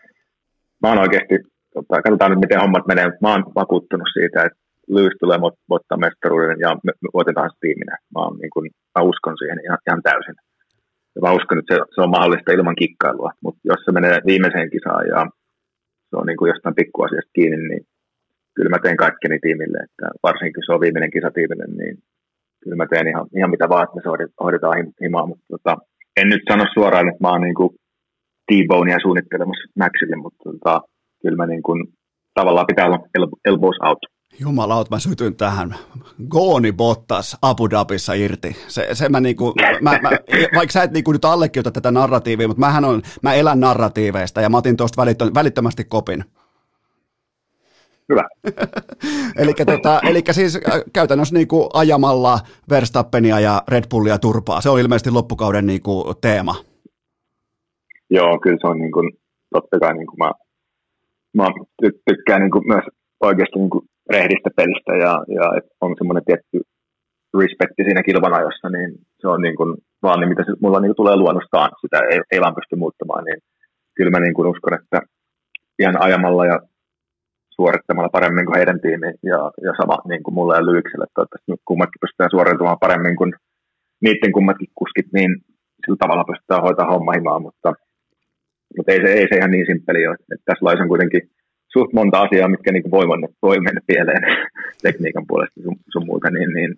mä 0.81 0.87
oon 0.89 0.99
oikeasti, 0.99 1.35
tota, 1.73 2.01
katsotaan 2.01 2.31
nyt 2.31 2.39
miten 2.39 2.61
hommat 2.61 2.87
menee, 2.87 3.07
mä 3.21 3.31
oon 3.31 3.43
vakuuttunut 3.55 4.07
siitä, 4.13 4.43
että 4.43 4.59
Lewis 4.89 5.17
tulee 5.19 5.39
voittaa 5.69 5.97
mestaruuden 5.97 6.59
ja 6.59 6.69
me, 6.85 6.91
me 7.03 7.09
voitetaan 7.13 7.49
se 7.49 7.57
tiiminä. 7.61 7.97
Mä, 8.13 8.19
oon, 8.23 8.37
niin 8.37 8.53
kuin, 8.53 8.71
mä 8.95 9.01
uskon 9.11 9.37
siihen 9.37 9.59
ihan, 9.65 9.77
ihan 9.87 10.03
täysin. 10.03 10.35
Ja 11.15 11.21
mä 11.21 11.31
uskon, 11.31 11.59
että 11.59 11.75
se, 11.75 11.81
se 11.95 12.01
on 12.01 12.15
mahdollista 12.15 12.51
ilman 12.51 12.75
kikkailua, 12.75 13.31
mutta 13.43 13.61
jos 13.63 13.79
se 13.85 13.91
menee 13.91 14.21
viimeiseen 14.25 14.69
kisaan 14.69 15.07
ja 15.07 15.27
se 16.09 16.13
on 16.19 16.25
niin 16.25 16.37
kuin 16.37 16.49
jostain 16.49 16.75
pikkuasiasta 16.75 17.31
kiinni, 17.35 17.67
niin 17.67 17.83
kyllä 18.55 18.69
mä 18.69 18.79
teen 18.83 18.97
kaikkeni 18.97 19.39
tiimille, 19.39 19.77
että 19.83 20.05
varsinkin 20.23 20.63
se 20.65 20.73
on 20.73 20.81
viimeinen 20.81 21.11
kisa 21.11 21.31
tiimille, 21.31 21.65
niin 21.67 21.97
kyllä 22.61 22.75
mä 22.75 22.85
teen 22.89 23.07
ihan, 23.07 23.27
ihan 23.37 23.49
mitä 23.49 23.69
vaan, 23.69 23.83
että 23.83 23.95
me 23.95 24.01
hoidetaan 24.43 24.93
himaa, 25.03 25.25
mutta 25.25 25.45
tota, 25.49 25.77
en 26.17 26.27
nyt 26.29 26.41
sano 26.49 26.65
suoraan, 26.73 27.09
että 27.09 27.23
mä 27.23 27.31
oon 27.31 27.41
niin 27.41 27.71
T-bonea 28.47 28.97
suunnittelemassa 29.01 29.71
Maxille, 29.79 30.15
mutta 30.15 30.43
tota, 30.43 30.81
kyllä 31.21 31.37
mä 31.37 31.45
niin 31.45 31.63
kuin, 31.63 31.87
tavallaan 32.33 32.67
pitää 32.67 32.85
olla 32.85 33.07
elbows 33.45 33.77
out 33.87 33.99
Jumalaut, 34.39 34.89
mä 34.89 34.99
sytyn 34.99 35.35
tähän. 35.35 35.75
Gooni 36.29 36.71
Bottas 36.71 37.37
Abu 37.41 37.69
Dhabissa 37.69 38.13
irti. 38.13 38.55
Se, 38.67 38.87
se 38.93 39.09
mä 39.09 39.19
niinku, 39.19 39.53
mä, 39.81 39.99
mä, 40.01 40.09
vaikka 40.55 40.71
sä 40.71 40.83
et 40.83 40.91
niinku 40.91 41.11
nyt 41.11 41.25
allekirjoita 41.25 41.71
tätä 41.71 41.91
narratiivia, 41.91 42.47
mutta 42.47 42.59
mähän 42.59 42.85
on, 42.85 43.01
mä 43.23 43.33
elän 43.33 43.59
narratiiveista 43.59 44.41
ja 44.41 44.49
mä 44.49 44.57
otin 44.57 44.77
tuosta 44.77 45.05
välittömästi 45.35 45.83
kopin. 45.83 46.23
Hyvä. 48.11 48.25
eli, 49.41 49.53
tota, 49.65 49.99
eli 50.09 50.21
siis 50.31 50.55
äh, 50.55 50.81
käytännössä 50.93 51.35
niinku 51.35 51.69
ajamalla 51.73 52.39
Verstappenia 52.69 53.39
ja 53.39 53.61
Red 53.67 53.83
Bullia 53.91 54.17
turpaa. 54.17 54.61
Se 54.61 54.69
on 54.69 54.79
ilmeisesti 54.79 55.11
loppukauden 55.11 55.65
niinku 55.65 56.13
teema. 56.21 56.55
Joo, 58.09 58.39
kyllä 58.39 58.57
se 58.61 58.67
on 58.67 58.79
niin 58.79 58.91
kuin, 58.91 59.11
totta 59.53 59.79
kai 59.79 59.93
niin 59.93 60.07
kuin 60.07 60.17
mä, 60.17 60.31
mä 61.37 61.47
tykkään 62.09 62.41
niin 62.41 62.51
kuin 62.51 62.67
myös 62.67 62.85
oikeasti 63.19 63.59
niin 63.59 63.69
kuin 63.69 63.85
rehdistä 64.09 64.49
pelistä 64.55 64.93
ja, 65.03 65.13
ja 65.35 65.45
on 65.81 65.95
semmoinen 65.97 66.25
tietty 66.25 66.57
respekti 67.39 67.83
siinä 67.83 68.03
kilvan 68.03 68.33
ajossa, 68.33 68.69
niin 68.69 68.89
se 69.21 69.27
on 69.27 69.41
niin 69.41 69.55
kuin 69.55 69.77
vaan 70.03 70.19
niin, 70.19 70.29
mitä 70.29 70.43
se, 70.43 70.51
mulla 70.61 70.79
niin 70.79 70.89
kuin 70.89 71.01
tulee 71.01 71.15
luonnostaan, 71.15 71.69
sitä 71.81 71.97
ei, 72.11 72.19
ei 72.31 72.41
vaan 72.41 72.55
pysty 72.55 72.75
muuttamaan, 72.75 73.23
niin 73.23 73.39
kyllä 73.95 74.11
mä 74.11 74.19
niin 74.19 74.33
kuin 74.33 74.47
uskon, 74.47 74.73
että 74.73 75.01
ihan 75.79 76.03
ajamalla 76.03 76.45
ja 76.45 76.59
suorittamalla 77.61 78.15
paremmin 78.17 78.45
kuin 78.45 78.57
heidän 78.59 78.81
tiimi 78.85 79.09
ja, 79.31 79.39
ja 79.65 79.71
sama 79.79 79.95
niin 80.11 80.23
kuin 80.23 80.35
mulla 80.37 80.55
ja 80.55 80.65
Lykselle, 80.65 81.05
toivottavasti 81.07 81.51
kummatkin 81.69 82.03
pystytään 82.03 82.33
suoriutumaan 82.35 82.83
paremmin 82.85 83.15
kuin 83.19 83.31
niiden 84.05 84.31
kummatkin 84.37 84.71
kuskit, 84.79 85.07
niin 85.17 85.31
sillä 85.81 85.99
tavalla 85.99 86.29
pystytään 86.31 86.65
hoitaa 86.65 86.91
homma 86.93 87.11
himaa, 87.17 87.39
mutta, 87.47 87.69
mutta 88.75 88.91
ei, 88.91 88.99
se, 89.03 89.09
ei 89.19 89.27
se 89.29 89.35
ihan 89.37 89.51
niin 89.51 89.67
simppeli 89.69 90.07
ole. 90.07 90.17
Että 90.33 90.45
tässä 90.47 90.65
laissa 90.65 90.83
on 90.83 90.93
kuitenkin 90.93 91.23
suht 91.73 91.93
monta 91.93 92.17
asiaa, 92.25 92.53
mitkä 92.53 92.71
niin 92.71 92.95
voi, 92.97 93.05
mennä, 93.11 93.27
voi 93.47 93.57
mennä 93.67 93.81
pieleen 93.89 94.23
tekniikan 94.85 95.25
puolesta 95.29 95.61
sun, 95.63 95.77
sun 95.93 96.05
muuta, 96.09 96.29
niin, 96.29 96.49
niin 96.57 96.71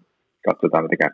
katsotaan 0.50 0.84
mitä 0.84 0.96
käy. 0.98 1.10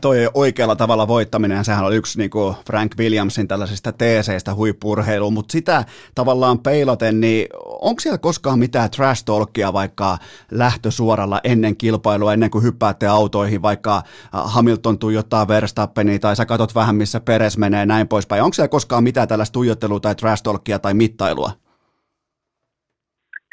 Toi 0.00 0.28
oikealla 0.34 0.76
tavalla 0.76 1.08
voittaminen, 1.08 1.64
sehän 1.64 1.84
on 1.84 1.94
yksi 1.94 2.18
niin 2.18 2.30
kuin 2.30 2.54
Frank 2.66 2.92
Williamsin 2.98 3.48
tällaisista 3.48 3.92
teeseistä 3.92 4.54
huippurheiluun, 4.54 5.32
mutta 5.32 5.52
sitä 5.52 5.84
tavallaan 6.14 6.58
peilaten, 6.58 7.20
niin 7.20 7.48
onko 7.64 8.00
siellä 8.00 8.18
koskaan 8.18 8.58
mitään 8.58 8.90
trash 8.90 9.24
talkia 9.24 9.72
vaikka 9.72 10.18
lähtösuoralla 10.50 11.40
ennen 11.44 11.76
kilpailua, 11.76 12.32
ennen 12.32 12.50
kuin 12.50 12.64
hyppäätte 12.64 13.06
autoihin, 13.06 13.62
vaikka 13.62 14.02
Hamilton 14.32 14.98
tuijottaa 14.98 15.48
Verstappenia 15.48 16.18
tai 16.18 16.36
sä 16.36 16.46
katot 16.46 16.74
vähän 16.74 16.96
missä 16.96 17.20
Peres 17.20 17.58
menee 17.58 17.86
näin 17.86 18.08
poispäin. 18.08 18.42
Onko 18.42 18.54
siellä 18.54 18.68
koskaan 18.68 19.04
mitään 19.04 19.28
tällaista 19.28 19.52
tuijottelua 19.52 20.00
tai 20.00 20.14
trash 20.14 20.42
talkia 20.42 20.78
tai 20.78 20.94
mittailua? 20.94 21.50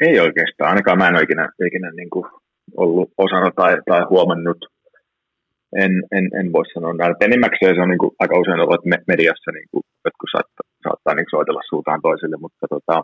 Ei 0.00 0.20
oikeastaan, 0.20 0.70
ainakaan 0.70 0.98
mä 0.98 1.08
en 1.08 1.14
ole 1.14 1.22
ikinä, 1.22 1.48
ikinä 1.66 1.90
niin 1.90 2.10
kuin 2.10 2.26
ollut 2.76 3.10
osana 3.18 3.50
tai, 3.56 3.76
tai 3.88 4.00
huomannut. 4.10 4.58
En, 5.76 5.92
en, 6.16 6.24
en 6.38 6.52
voi 6.52 6.64
sanoa 6.74 6.94
näin. 6.94 7.14
Enimmäkseen 7.20 7.74
se 7.74 7.82
on 7.82 7.88
niin 7.88 8.02
kuin, 8.04 8.12
aika 8.22 8.38
usein 8.38 8.60
ollut 8.60 8.84
mediassa, 9.12 9.50
niin 9.52 9.68
kuin, 9.70 9.82
jotkut 10.04 10.30
saattaa, 10.34 10.66
saattaa 10.86 11.14
niin 11.14 11.34
soitella 11.34 11.70
suutaan 11.70 12.02
toiselle, 12.02 12.36
mutta 12.44 12.66
tota, 12.74 12.96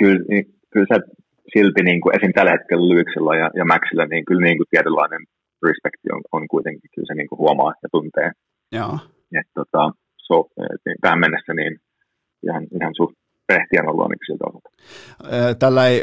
kyllä, 0.00 0.24
niin, 0.30 0.44
kyllä 0.72 0.86
se 0.90 0.96
silti 1.54 1.82
niin 1.82 2.00
kuin, 2.00 2.16
esim. 2.16 2.32
tällä 2.32 2.54
hetkellä 2.56 2.88
Lyksellä 2.94 3.32
ja, 3.42 3.48
ja 3.58 3.64
Maxilla, 3.64 4.06
niin 4.06 4.24
kyllä 4.28 4.44
niin 4.46 4.58
kuin 4.58 4.70
tietynlainen 4.70 5.22
respekti 5.66 6.08
on, 6.14 6.22
on 6.36 6.44
kuitenkin, 6.54 6.90
kyllä 6.94 7.08
se 7.10 7.14
niin 7.14 7.28
kuin 7.28 7.38
huomaa 7.38 7.72
ja 7.82 7.88
tuntee. 7.96 8.30
Joo. 8.78 8.94
Et, 9.38 9.48
tota, 9.58 9.82
so, 10.26 10.36
et, 10.72 10.82
niin, 10.86 10.98
tähän 11.00 11.20
mennessä 11.24 11.52
niin 11.54 11.74
ihan, 12.46 12.64
ihan 12.78 12.94
suht 12.96 13.14
Pehtiän 13.46 13.88
on 13.88 14.10
siltä 14.26 14.44
osalta. 14.48 14.68
Tällä 15.58 15.86
ei 15.86 16.00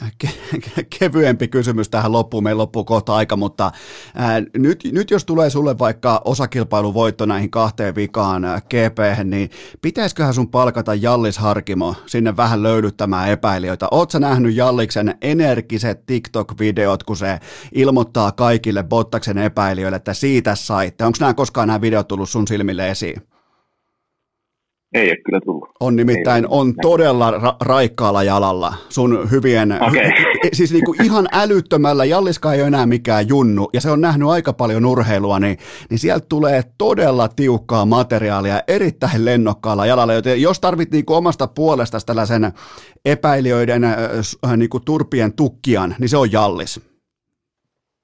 kevyempi 0.98 1.48
kysymys 1.48 1.88
tähän 1.88 2.12
loppuun, 2.12 2.44
meillä 2.44 2.60
loppuu 2.60 2.84
kohta 2.84 3.14
aika, 3.14 3.36
mutta 3.36 3.72
ää, 4.14 4.42
nyt, 4.58 4.88
nyt 4.92 5.10
jos 5.10 5.24
tulee 5.24 5.50
sulle 5.50 5.78
vaikka 5.78 6.22
osakilpailuvoitto 6.24 7.26
näihin 7.26 7.50
kahteen 7.50 7.94
vikaan 7.94 8.42
gp 8.42 9.24
niin 9.24 9.50
pitäisiköhän 9.82 10.34
sun 10.34 10.48
palkata 10.48 10.94
Jallis 10.94 11.38
Harkimo 11.38 11.94
sinne 12.06 12.36
vähän 12.36 12.62
löydyttämään 12.62 13.28
epäilijöitä? 13.28 13.88
Oletko 13.90 14.18
nähnyt 14.18 14.56
Jalliksen 14.56 15.14
energiset 15.22 16.06
TikTok-videot, 16.06 17.02
kun 17.06 17.16
se 17.16 17.38
ilmoittaa 17.72 18.32
kaikille 18.32 18.82
Bottaksen 18.82 19.38
epäilijöille, 19.38 19.96
että 19.96 20.14
siitä 20.14 20.54
saitte? 20.54 21.04
Onko 21.04 21.18
nämä 21.20 21.34
koskaan 21.34 21.68
nämä 21.68 21.80
videot 21.80 22.08
tullut 22.08 22.30
sun 22.30 22.48
silmille 22.48 22.90
esiin? 22.90 23.31
Ei 24.94 25.08
ole 25.08 25.16
kyllä 25.24 25.40
tullut. 25.44 25.68
On 25.80 25.96
nimittäin, 25.96 26.46
on 26.48 26.74
todella 26.82 27.30
ra- 27.30 27.56
raikkaalla 27.60 28.22
jalalla 28.22 28.74
sun 28.88 29.30
hyvien, 29.30 29.72
okay. 29.88 30.10
siis 30.52 30.72
niinku 30.72 30.94
ihan 31.02 31.28
älyttömällä, 31.32 32.04
Jalliska 32.04 32.52
ei 32.52 32.60
ole 32.60 32.66
enää 32.66 32.86
mikään 32.86 33.28
junnu, 33.28 33.70
ja 33.72 33.80
se 33.80 33.90
on 33.90 34.00
nähnyt 34.00 34.28
aika 34.28 34.52
paljon 34.52 34.86
urheilua, 34.86 35.40
niin, 35.40 35.58
niin 35.90 35.98
sieltä 35.98 36.26
tulee 36.28 36.62
todella 36.78 37.28
tiukkaa 37.28 37.86
materiaalia 37.86 38.62
erittäin 38.68 39.24
lennokkaalla 39.24 39.86
jalalla, 39.86 40.14
joten 40.14 40.42
jos 40.42 40.60
tarvit 40.60 40.90
niinku 40.90 41.14
omasta 41.14 41.46
puolesta 41.46 41.98
tällaisen 42.06 42.52
epäilijöiden 43.04 43.84
äh, 43.84 44.56
niinku 44.56 44.80
turpien 44.80 45.32
tukkian, 45.32 45.94
niin 45.98 46.08
se 46.08 46.16
on 46.16 46.32
Jallis. 46.32 46.91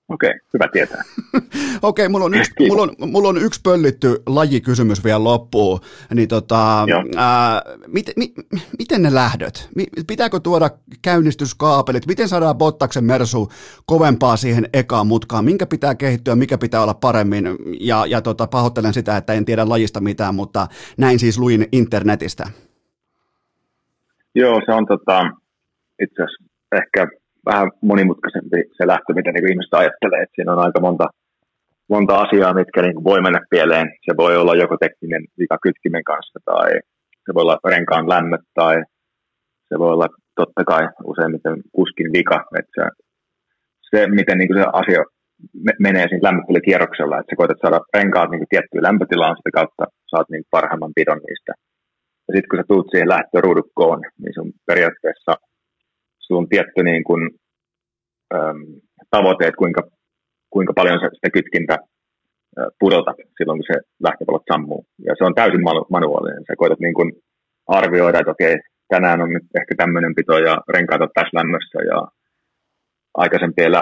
Okei, 0.08 0.30
okay, 0.30 0.40
hyvä 0.54 0.68
tietää. 0.72 1.02
Okei, 1.34 1.80
okay, 1.82 2.08
mulla, 2.08 2.24
on 2.24 2.34
yksi, 2.34 2.52
mulla, 2.68 2.82
on, 2.82 3.10
mulla 3.10 3.28
on 3.28 3.42
yksi 3.42 3.60
pöllitty 3.64 4.22
lajikysymys 4.26 5.04
vielä 5.04 5.24
loppuun. 5.24 5.80
Niin 6.14 6.28
tota, 6.28 6.86
ää, 7.16 7.62
mit, 7.86 8.06
mi, 8.16 8.34
miten 8.78 9.02
ne 9.02 9.14
lähdöt? 9.14 9.68
Pitääkö 10.06 10.40
tuoda 10.40 10.70
käynnistyskaapelit? 11.02 12.06
Miten 12.06 12.28
saadaan 12.28 12.58
Bottaksen 12.58 13.04
Mersu 13.04 13.48
kovempaa 13.86 14.36
siihen 14.36 14.68
ekaan 14.72 15.06
mutkaan? 15.06 15.44
Minkä 15.44 15.66
pitää 15.66 15.94
kehittyä, 15.94 16.36
mikä 16.36 16.58
pitää 16.58 16.82
olla 16.82 16.94
paremmin? 16.94 17.44
Ja, 17.80 18.06
ja 18.06 18.22
tota, 18.22 18.46
pahoittelen 18.46 18.94
sitä, 18.94 19.16
että 19.16 19.32
en 19.32 19.44
tiedä 19.44 19.68
lajista 19.68 20.00
mitään, 20.00 20.34
mutta 20.34 20.66
näin 20.98 21.18
siis 21.18 21.38
luin 21.38 21.68
internetistä. 21.72 22.44
Joo, 24.34 24.60
se 24.66 24.72
on 24.72 24.86
tota, 24.86 25.20
itse 26.02 26.22
asiassa 26.22 26.44
ehkä 26.72 27.17
vähän 27.50 27.68
monimutkaisempi 27.90 28.58
se 28.76 28.86
lähtö, 28.92 29.10
mitä 29.14 29.30
niin 29.32 29.50
ihmiset 29.50 29.74
ajattelee. 29.74 30.20
Että 30.22 30.36
siinä 30.36 30.52
on 30.52 30.64
aika 30.66 30.80
monta, 30.80 31.06
monta 31.94 32.12
asiaa, 32.24 32.58
mitkä 32.60 32.82
niin 32.82 33.04
voi 33.04 33.20
mennä 33.22 33.40
pieleen. 33.50 33.86
Se 34.06 34.12
voi 34.22 34.36
olla 34.36 34.54
joko 34.62 34.76
tekninen 34.84 35.22
vika 35.38 35.58
kytkimen 35.64 36.04
kanssa 36.04 36.38
tai 36.44 36.70
se 37.24 37.30
voi 37.34 37.42
olla 37.42 37.58
renkaan 37.74 38.08
lämmöt 38.14 38.44
tai 38.54 38.74
se 39.68 39.74
voi 39.78 39.90
olla 39.96 40.08
totta 40.40 40.62
kai 40.70 40.84
useimmiten 41.12 41.56
kuskin 41.76 42.10
vika. 42.16 42.38
Että 42.58 42.72
se, 42.76 42.84
se 43.90 43.98
miten 44.18 44.38
niin 44.38 44.58
se 44.58 44.64
asia 44.72 45.02
menee 45.86 46.06
siinä 46.08 46.26
lämmittelykierroksella, 46.28 47.18
että 47.18 47.30
sä 47.30 47.36
koetat 47.40 47.62
saada 47.62 47.80
renkaat 47.96 48.30
niin 48.30 48.52
tiettyyn 48.52 48.86
lämpötilaan, 48.88 49.36
sitä 49.36 49.50
kautta 49.58 49.84
saat 50.10 50.28
niin 50.30 50.44
parhaimman 50.50 50.96
pidon 50.98 51.20
niistä. 51.26 51.52
Ja 52.26 52.30
sitten 52.34 52.48
kun 52.50 52.58
sä 52.58 52.64
tuut 52.68 52.88
siihen 52.90 53.12
lähtöruudukkoon, 53.14 54.00
niin 54.22 54.34
sun 54.34 54.50
periaatteessa 54.66 55.32
sulla 56.28 56.40
on 56.40 56.48
tietty 56.48 56.82
niin 56.82 57.04
kuin, 57.04 57.30
äm, 58.34 58.64
tavoite, 59.10 59.46
että 59.46 59.58
kuinka, 59.58 59.82
kuinka 60.50 60.72
paljon 60.76 61.00
sä 61.00 61.08
sitä 61.14 61.30
kytkintä 61.30 61.78
pudotat 62.80 63.16
silloin, 63.36 63.58
kun 63.58 63.70
se 63.72 63.78
lähtöpalot 64.06 64.42
sammuu. 64.52 64.86
Ja 65.06 65.14
se 65.18 65.24
on 65.24 65.34
täysin 65.34 65.64
manuaalinen. 65.90 66.44
Sä 66.48 66.56
koetat 66.58 66.80
niin 66.80 66.94
kuin 66.94 67.12
arvioida, 67.66 68.18
että 68.18 68.30
okei, 68.30 68.56
tänään 68.88 69.22
on 69.24 69.30
nyt 69.32 69.46
ehkä 69.60 69.74
tämmöinen 69.76 70.14
pito 70.14 70.38
ja 70.38 70.54
renkaat 70.74 71.02
on 71.02 71.10
tässä 71.14 71.38
lämmössä 71.38 71.78
ja 71.90 71.98
aikaisempien 73.14 73.72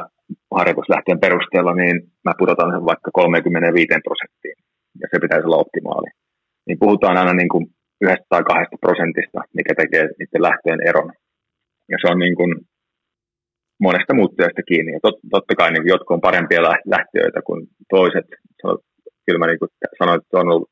harjoituslähtöjen 0.54 1.20
perusteella, 1.20 1.74
niin 1.74 1.96
mä 2.24 2.32
pudotan 2.38 2.70
sen 2.72 2.84
vaikka 2.92 3.10
35 3.12 4.06
prosenttiin 4.08 4.56
ja 5.00 5.06
se 5.10 5.16
pitäisi 5.20 5.46
olla 5.46 5.64
optimaali. 5.64 6.10
Niin 6.66 6.78
puhutaan 6.78 7.16
aina 7.16 7.34
niin 7.34 7.48
kuin 7.48 7.66
yhdestä 8.00 8.26
tai 8.28 8.42
kahdesta 8.50 8.76
prosentista, 8.80 9.38
mikä 9.58 9.72
tekee 9.74 10.04
niiden 10.18 10.42
lähtöjen 10.48 10.82
eron 10.88 11.12
ja 11.90 11.96
se 12.00 12.12
on 12.12 12.18
niin 12.18 12.36
kuin 12.36 12.52
monesta 13.80 14.14
muuttujasta 14.14 14.62
kiinni. 14.62 14.92
Ja 14.92 15.00
tot, 15.02 15.16
totta 15.30 15.54
kai 15.54 15.70
niin 15.72 15.92
jotkut 15.94 16.14
on 16.14 16.26
parempia 16.28 16.62
lähtiöitä 16.94 17.40
kuin 17.46 17.66
toiset. 17.88 18.28
Kyllä 19.26 19.38
mä 19.38 19.46
niin 19.46 19.58
kuin 19.58 19.70
sanoin, 19.98 20.20
että 20.20 20.38
on 20.38 20.48
ollut 20.52 20.70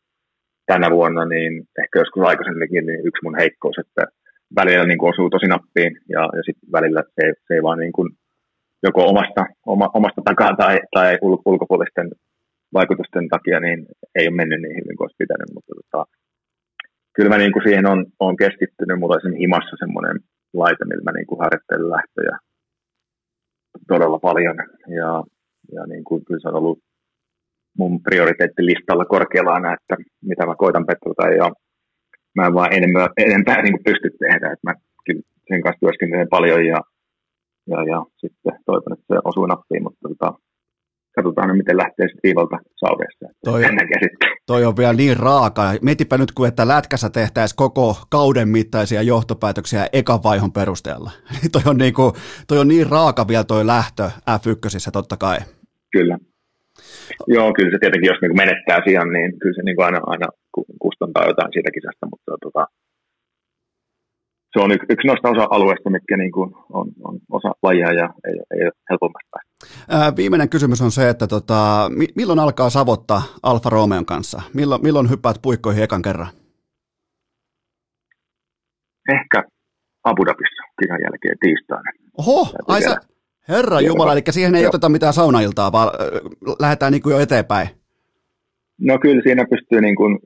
tänä 0.67 0.91
vuonna, 0.91 1.25
niin 1.25 1.53
ehkä 1.83 1.99
joskus 1.99 2.23
aikaisemminkin 2.29 2.87
niin 2.87 3.01
yksi 3.09 3.23
mun 3.23 3.39
heikkous, 3.41 3.77
että 3.79 4.03
välillä 4.61 4.85
niin 4.87 4.99
kuin 4.99 5.11
osuu 5.13 5.31
tosi 5.31 5.47
nappiin 5.47 5.93
ja, 6.09 6.23
ja 6.37 6.43
sitten 6.47 6.73
välillä 6.73 7.03
se, 7.17 7.33
se 7.47 7.55
ei 7.55 7.63
vaan 7.63 7.79
niin 7.79 7.93
kuin 7.93 8.09
joko 8.83 9.01
omasta, 9.13 9.43
oma, 9.67 9.91
omasta 9.95 10.23
takaa 10.25 10.57
tai, 10.57 10.79
tai 10.95 11.19
ulkopuolisten 11.23 12.09
vaikutusten 12.75 13.29
takia 13.29 13.61
niin 13.61 13.87
ei 14.15 14.29
ole 14.29 14.37
mennyt 14.37 14.61
niin 14.63 14.77
hyvin 14.77 14.97
kuin 14.97 15.05
olisi 15.05 15.23
pitänyt, 15.23 15.49
mutta 15.55 15.73
tota, 15.79 16.05
kyllä 17.15 17.31
mä 17.31 17.39
niin 17.39 17.53
kuin 17.53 17.63
siihen 17.63 17.87
on, 17.87 18.07
on 18.21 18.37
keskittynyt, 18.37 18.99
mulla 18.99 19.17
on 19.25 19.43
himassa 19.45 19.77
semmoinen 19.79 20.17
laite, 20.55 20.85
millä 20.85 21.03
mä 21.05 21.13
niin 21.13 21.27
kuin 21.27 21.41
harjoittelen 21.41 21.91
lähtöjä 21.91 22.39
todella 23.89 24.19
paljon. 24.19 24.57
Ja, 24.99 25.25
ja 25.73 25.87
niin 25.87 26.05
kuin, 26.05 26.25
kyllä 26.25 26.41
se 26.41 26.49
on 26.49 26.55
ollut 26.55 26.79
mun 27.79 28.03
prioriteettilistalla 28.03 29.05
korkealla 29.05 29.53
aina, 29.53 29.75
että 29.75 29.97
mitä 30.23 30.47
mä 30.47 30.55
koitan 30.59 30.87
petrata 30.87 31.35
ja 31.41 31.53
mä 32.37 32.47
en 32.47 32.55
vaan 32.55 32.75
enemmän, 32.75 33.09
enempää 33.17 33.63
niin 33.63 33.75
kuin 33.75 33.85
pysty 33.85 34.11
tehdä. 34.19 34.53
Että 34.53 34.67
mä 34.69 34.75
kyllä 35.07 35.23
sen 35.49 35.63
kanssa 35.63 35.81
työskentelen 35.81 36.29
paljon 36.37 36.67
ja 36.67 36.79
ja, 37.67 37.79
ja 37.93 38.05
sitten 38.17 38.53
toivon, 38.67 38.93
että 38.93 39.05
se 39.09 39.21
osuu 39.25 39.47
nappiin, 39.47 39.83
mutta 39.83 40.09
tota, 40.09 40.39
katsotaan 41.17 41.49
nyt, 41.49 41.57
miten 41.57 41.77
lähtee 41.77 42.07
sitten 42.07 42.21
viivalta 42.23 42.57
saudeessa. 42.77 43.27
Toi, 43.45 43.63
toi 44.47 44.65
on 44.65 44.77
vielä 44.77 44.93
niin 44.93 45.17
raaka. 45.17 45.63
Mietipä 45.83 46.19
nyt, 46.19 46.33
kun 46.33 46.49
että 46.49 46.69
lätkässä 46.69 47.11
tehtäisiin 47.11 47.57
koko 47.57 47.97
kauden 48.11 48.49
mittaisia 48.49 49.03
johtopäätöksiä 49.03 49.87
ekan 49.93 50.23
vaihon 50.23 50.53
perusteella. 50.53 51.11
toi, 51.53 51.63
on 51.67 51.77
niin 51.77 51.95
kuin, 51.95 52.13
toi 52.49 52.59
on 52.59 52.69
niin 52.69 52.91
raaka 52.91 53.29
vielä 53.29 53.45
toi 53.45 53.67
lähtö 53.67 54.05
F1, 54.31 54.91
totta 54.93 55.17
kai. 55.17 55.39
Kyllä. 55.93 56.19
Joo, 57.27 57.53
kyllä 57.53 57.71
se 57.71 57.79
tietenkin, 57.81 58.09
jos 58.13 58.21
niin 58.23 58.37
menettää 58.37 58.81
siihen, 58.85 59.09
niin 59.09 59.39
kyllä 59.41 59.55
se 59.57 59.63
niin 59.63 59.85
aina, 59.85 60.01
aina 60.07 60.27
kustantaa 60.83 61.27
jotain 61.27 61.53
siitä 61.53 61.71
kisasta, 61.75 62.07
mutta 62.11 62.33
tota, 62.45 62.67
se 64.55 64.61
on 64.65 64.73
yksi, 64.73 64.87
yksi 64.91 65.07
noista 65.07 65.29
osa-alueista, 65.29 65.91
mitkä 65.91 66.17
niin 66.17 66.33
kuin 66.33 66.55
on, 66.73 66.89
on 67.05 67.19
osa 67.31 67.53
lajia 67.63 67.93
ja 67.93 68.15
ei, 68.27 68.33
ei 68.59 68.65
ole 68.65 68.73
helpommasta. 68.91 69.39
Ää, 69.89 70.17
viimeinen 70.17 70.49
kysymys 70.49 70.83
on 70.83 70.91
se, 70.91 71.09
että 71.09 71.27
tota, 71.27 71.91
milloin 72.17 72.39
alkaa 72.39 72.71
savottaa 72.71 73.23
Alfa 73.43 73.71
Romeon 73.71 74.07
kanssa? 74.07 74.43
Milloin, 74.55 74.83
milloin 74.83 75.11
hyppäät 75.11 75.37
puikkoihin 75.43 75.85
ekan 75.85 76.03
kerran? 76.03 76.29
Ehkä 79.13 79.45
Abu 80.05 80.25
Dhabissa 80.25 80.63
kisan 80.83 81.01
jälkeen 81.03 81.37
tiistaina. 81.41 81.91
Oho, 82.19 82.49
ai 82.69 82.83
sä, 82.83 82.97
herra 83.49 83.81
Jumala, 83.81 84.13
eli 84.13 84.23
siihen 84.31 84.55
ei 84.55 84.63
Joo. 84.63 84.69
oteta 84.69 84.89
mitään 84.89 85.13
saunailtaa, 85.13 85.73
vaan 85.73 85.91
lähdetään 86.61 86.93
niin 86.93 87.03
kuin 87.03 87.13
jo 87.13 87.21
eteenpäin. 87.21 87.69
No 88.81 88.99
kyllä 88.99 89.23
siinä 89.23 89.45
pystyy 89.51 89.81
niin 89.81 89.97
kuin 89.97 90.19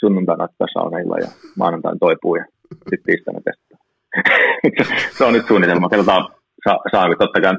sunnuntaina 0.00 0.44
ottaa 0.44 0.66
saunailla 0.72 1.16
ja 1.18 1.28
maanantain 1.56 1.98
toipuu 1.98 2.36
ja 2.36 2.44
sitten 2.72 3.02
tiistaina 3.06 3.40
testaa. 3.40 3.71
Se 5.16 5.24
on 5.24 5.32
nyt 5.32 5.46
suunnitelma. 5.46 5.88
Katsotaan, 5.88 6.22
saa, 6.64 6.78
saa 6.92 7.08
totta 7.18 7.40
kai 7.40 7.54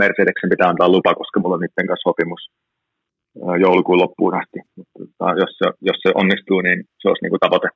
Mercedeksen 0.00 0.50
pitää 0.50 0.68
antaa 0.68 0.94
lupa, 0.94 1.14
koska 1.14 1.40
mulla 1.40 1.54
on 1.54 1.60
niiden 1.60 1.86
kanssa 1.86 2.08
sopimus 2.08 2.42
joulukuun 3.64 4.02
loppuun 4.02 4.34
asti. 4.40 4.58
Mutta 4.76 4.92
tota, 4.98 5.26
jos, 5.42 5.52
se, 5.58 5.66
jos 5.88 5.98
se 6.02 6.10
onnistuu, 6.20 6.60
niin 6.60 6.78
se 7.00 7.08
olisi 7.08 7.22
niin 7.22 7.34
kuin 7.34 7.44
tavoite. 7.44 7.68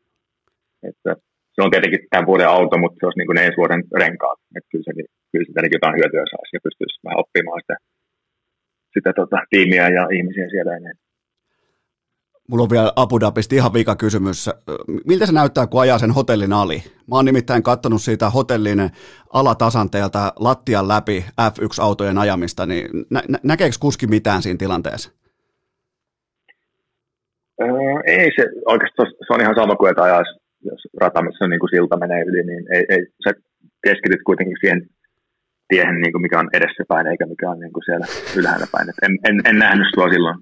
Että 0.90 1.10
se 1.54 1.60
on 1.64 1.70
tietenkin 1.70 2.02
tämän 2.10 2.28
vuoden 2.30 2.52
auto, 2.56 2.74
mutta 2.78 2.96
se 2.98 3.06
olisi 3.06 3.18
niin 3.18 3.30
kuin 3.30 3.42
ensi 3.44 3.56
vuoden 3.60 3.82
renkaat. 4.02 4.38
Että 4.56 4.68
kyllä, 4.70 4.84
se, 4.86 4.92
kyllä 5.30 5.46
sitä 5.46 5.60
niin 5.60 5.76
jotain 5.78 5.96
hyötyä 5.98 6.24
saisi 6.32 6.54
ja 6.56 6.64
pystyisi 6.66 7.04
vähän 7.06 7.22
oppimaan 7.22 7.60
sitä, 7.62 7.76
sitä 8.94 9.10
tota, 9.20 9.38
tiimiä 9.52 9.86
ja 9.98 10.04
ihmisiä 10.16 10.46
siellä 10.50 10.76
ennen. 10.76 10.96
Mulla 12.50 12.62
on 12.62 12.70
vielä 12.70 12.92
Abu 12.96 13.20
Dhabista 13.20 13.54
ihan 13.54 13.72
vika 13.72 13.96
kysymys. 13.96 14.50
Miltä 15.06 15.26
se 15.26 15.32
näyttää, 15.32 15.66
kun 15.66 15.80
ajaa 15.80 15.98
sen 15.98 16.10
hotellin 16.10 16.52
ali? 16.52 16.82
Mä 17.08 17.16
oon 17.16 17.24
nimittäin 17.24 17.62
katsonut 17.62 18.02
siitä 18.02 18.30
hotellin 18.30 18.90
alatasanteelta 19.32 20.32
lattian 20.38 20.88
läpi 20.88 21.24
F1-autojen 21.40 22.18
ajamista, 22.18 22.66
niin 22.66 22.86
nä- 23.10 23.22
nä- 23.28 23.38
näkeekö 23.42 23.76
kuski 23.80 24.06
mitään 24.06 24.42
siinä 24.42 24.56
tilanteessa? 24.58 25.10
Ei 28.06 28.30
se 28.36 28.44
oikeastaan, 28.66 29.12
se 29.26 29.32
on 29.34 29.40
ihan 29.40 29.54
sama 29.54 29.76
kuin, 29.76 29.90
että 29.90 30.02
ajaisi, 30.02 30.40
jos 30.64 30.80
rata, 31.00 31.22
missä 31.22 31.48
niin 31.48 31.60
kuin 31.60 31.70
silta 31.70 31.96
menee 31.96 32.22
yli, 32.22 32.42
niin 32.46 32.64
ei, 32.74 32.84
ei, 32.88 33.06
sä 33.24 33.30
keskityt 33.84 34.22
kuitenkin 34.26 34.56
siihen 34.60 34.86
tiehen, 35.70 36.00
niin 36.00 36.12
kuin 36.12 36.22
mikä 36.22 36.38
on 36.38 36.48
edessäpäin, 36.52 37.06
eikä 37.06 37.26
mikä 37.26 37.50
on 37.50 37.60
niin 37.60 37.72
kuin 37.72 37.84
siellä 37.84 38.06
ylhäällä 38.36 38.66
päin. 38.72 38.88
Et 38.88 38.94
en, 39.02 39.18
en, 39.28 39.40
en 39.44 39.58
nähnyt 39.58 39.86
sua 39.94 40.08
silloin. 40.10 40.36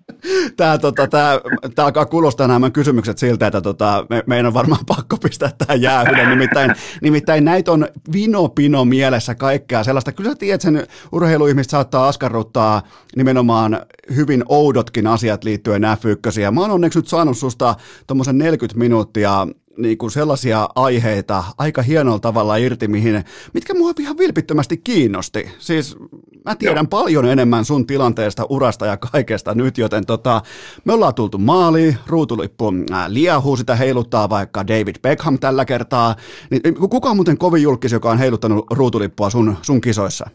Tämä, 0.56 0.78
tota, 0.78 1.06
tämä, 1.06 1.40
tämä 1.74 1.86
alkaa 1.86 2.06
kuulostaa 2.06 2.48
nämä 2.48 2.70
kysymykset 2.70 3.18
siltä, 3.18 3.46
että 3.46 3.60
tota, 3.60 4.06
me, 4.10 4.22
meidän 4.26 4.46
on 4.46 4.54
varmaan 4.54 4.84
pakko 4.96 5.16
pistää 5.16 5.50
tähän 5.58 5.82
jäähylle. 5.82 6.28
Nimittäin, 6.28 6.72
nimittäin 7.02 7.44
näitä 7.44 7.72
on 7.72 7.88
vino-pino 8.12 8.84
mielessä 8.84 9.34
kaikkea 9.34 9.84
sellaista. 9.84 10.12
Kyllä 10.12 10.30
sä 10.30 10.36
tiedät, 10.36 10.60
sen 10.60 10.86
urheiluihmistä 11.12 11.70
saattaa 11.70 12.08
askarruttaa 12.08 12.82
nimenomaan 13.16 13.80
hyvin 14.16 14.42
oudotkin 14.48 15.06
asiat 15.06 15.44
liittyen 15.44 15.82
F1. 15.82 16.50
Mä 16.50 16.60
oon 16.60 16.70
onneksi 16.70 16.98
nyt 16.98 17.08
saanut 17.08 17.38
susta 17.38 17.74
tuommoisen 18.06 18.38
40 18.38 18.78
minuuttia 18.78 19.46
niin 19.78 19.98
kuin 19.98 20.10
sellaisia 20.10 20.68
aiheita 20.74 21.44
aika 21.58 21.82
hienolla 21.82 22.18
tavalla 22.18 22.56
irti, 22.56 22.88
mihin, 22.88 23.24
mitkä 23.54 23.74
mua 23.74 23.92
ihan 24.00 24.18
vilpittömästi 24.18 24.76
kiinnosti. 24.76 25.50
Siis 25.58 25.96
mä 26.44 26.54
tiedän 26.54 26.86
Joo. 26.90 27.02
paljon 27.02 27.26
enemmän 27.26 27.64
sun 27.64 27.86
tilanteesta, 27.86 28.46
urasta 28.50 28.86
ja 28.86 28.96
kaikesta 28.96 29.54
nyt, 29.54 29.78
joten 29.78 30.06
tota, 30.06 30.40
me 30.84 30.92
ollaan 30.92 31.14
tultu 31.14 31.38
maaliin, 31.38 31.96
ruutulippu 32.06 32.72
äh, 32.92 33.08
liahuu, 33.08 33.56
sitä 33.56 33.74
heiluttaa 33.74 34.30
vaikka 34.30 34.66
David 34.66 34.96
Beckham 35.02 35.38
tällä 35.38 35.64
kertaa. 35.64 36.14
Niin, 36.50 36.74
kuka 36.90 37.08
on 37.08 37.16
muuten 37.16 37.38
kovin 37.38 37.62
julkis, 37.62 37.92
joka 37.92 38.10
on 38.10 38.18
heiluttanut 38.18 38.66
ruutulippua 38.70 39.30
sun, 39.30 39.56
sun 39.62 39.80
kisoissa? 39.80 40.30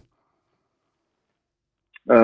Öö, 2.11 2.17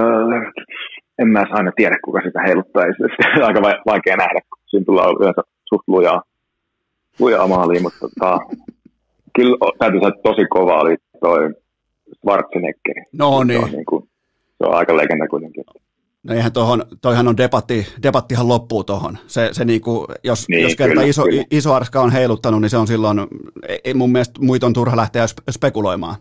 en 1.19 1.27
mä 1.27 1.45
aina 1.51 1.71
tiedä, 1.75 1.95
kuka 2.05 2.21
sitä 2.21 2.41
heiluttaa. 2.47 2.83
Se 2.83 3.41
on 3.41 3.47
aika 3.47 3.61
vaikea 3.61 4.15
nähdä, 4.15 4.39
kun 4.49 4.57
siinä 4.69 4.85
tullaan 4.85 5.15
yleensä 5.19 5.41
suht 5.69 5.87
lujaa 5.87 6.21
lujaa 7.19 7.47
maaliin, 7.47 7.81
mutta 7.81 7.99
tota, 7.99 8.39
kyllä 9.35 9.57
täytyy 9.79 9.99
sanoa, 9.99 10.09
että 10.09 10.29
tosi 10.29 10.45
kova 10.49 10.81
oli 10.81 10.95
toi 11.19 11.53
Schwarzenegger. 12.19 12.95
No 13.13 13.43
niin. 13.43 13.59
Se 13.59 13.65
on, 13.65 13.71
niin 13.71 13.85
kuin, 13.85 14.09
se 14.57 14.65
on 14.65 14.73
aika 14.73 14.97
legenda 14.97 15.27
kuitenkin. 15.27 15.63
No 16.23 16.33
eihän 16.35 16.51
tohon, 16.51 16.83
toihan 17.01 17.27
on 17.27 17.37
debatti, 17.37 17.87
debattihan 18.03 18.47
loppuu 18.47 18.83
tuohon. 18.83 19.17
Se, 19.27 19.49
se 19.51 19.65
niinku, 19.65 20.07
jos, 20.23 20.49
niin, 20.49 20.63
jos 20.63 20.75
kerta 20.75 20.93
kyllä, 20.93 21.07
iso, 21.07 21.23
kyllä. 21.23 21.43
iso 21.51 21.73
arska 21.73 22.01
on 22.01 22.11
heiluttanut, 22.11 22.61
niin 22.61 22.69
se 22.69 22.77
on 22.77 22.87
silloin, 22.87 23.19
ei 23.83 23.93
mun 23.93 24.11
mielestä 24.11 24.41
muita 24.41 24.65
on 24.65 24.73
turha 24.73 24.97
lähteä 24.97 25.25
spekuloimaan. 25.51 26.15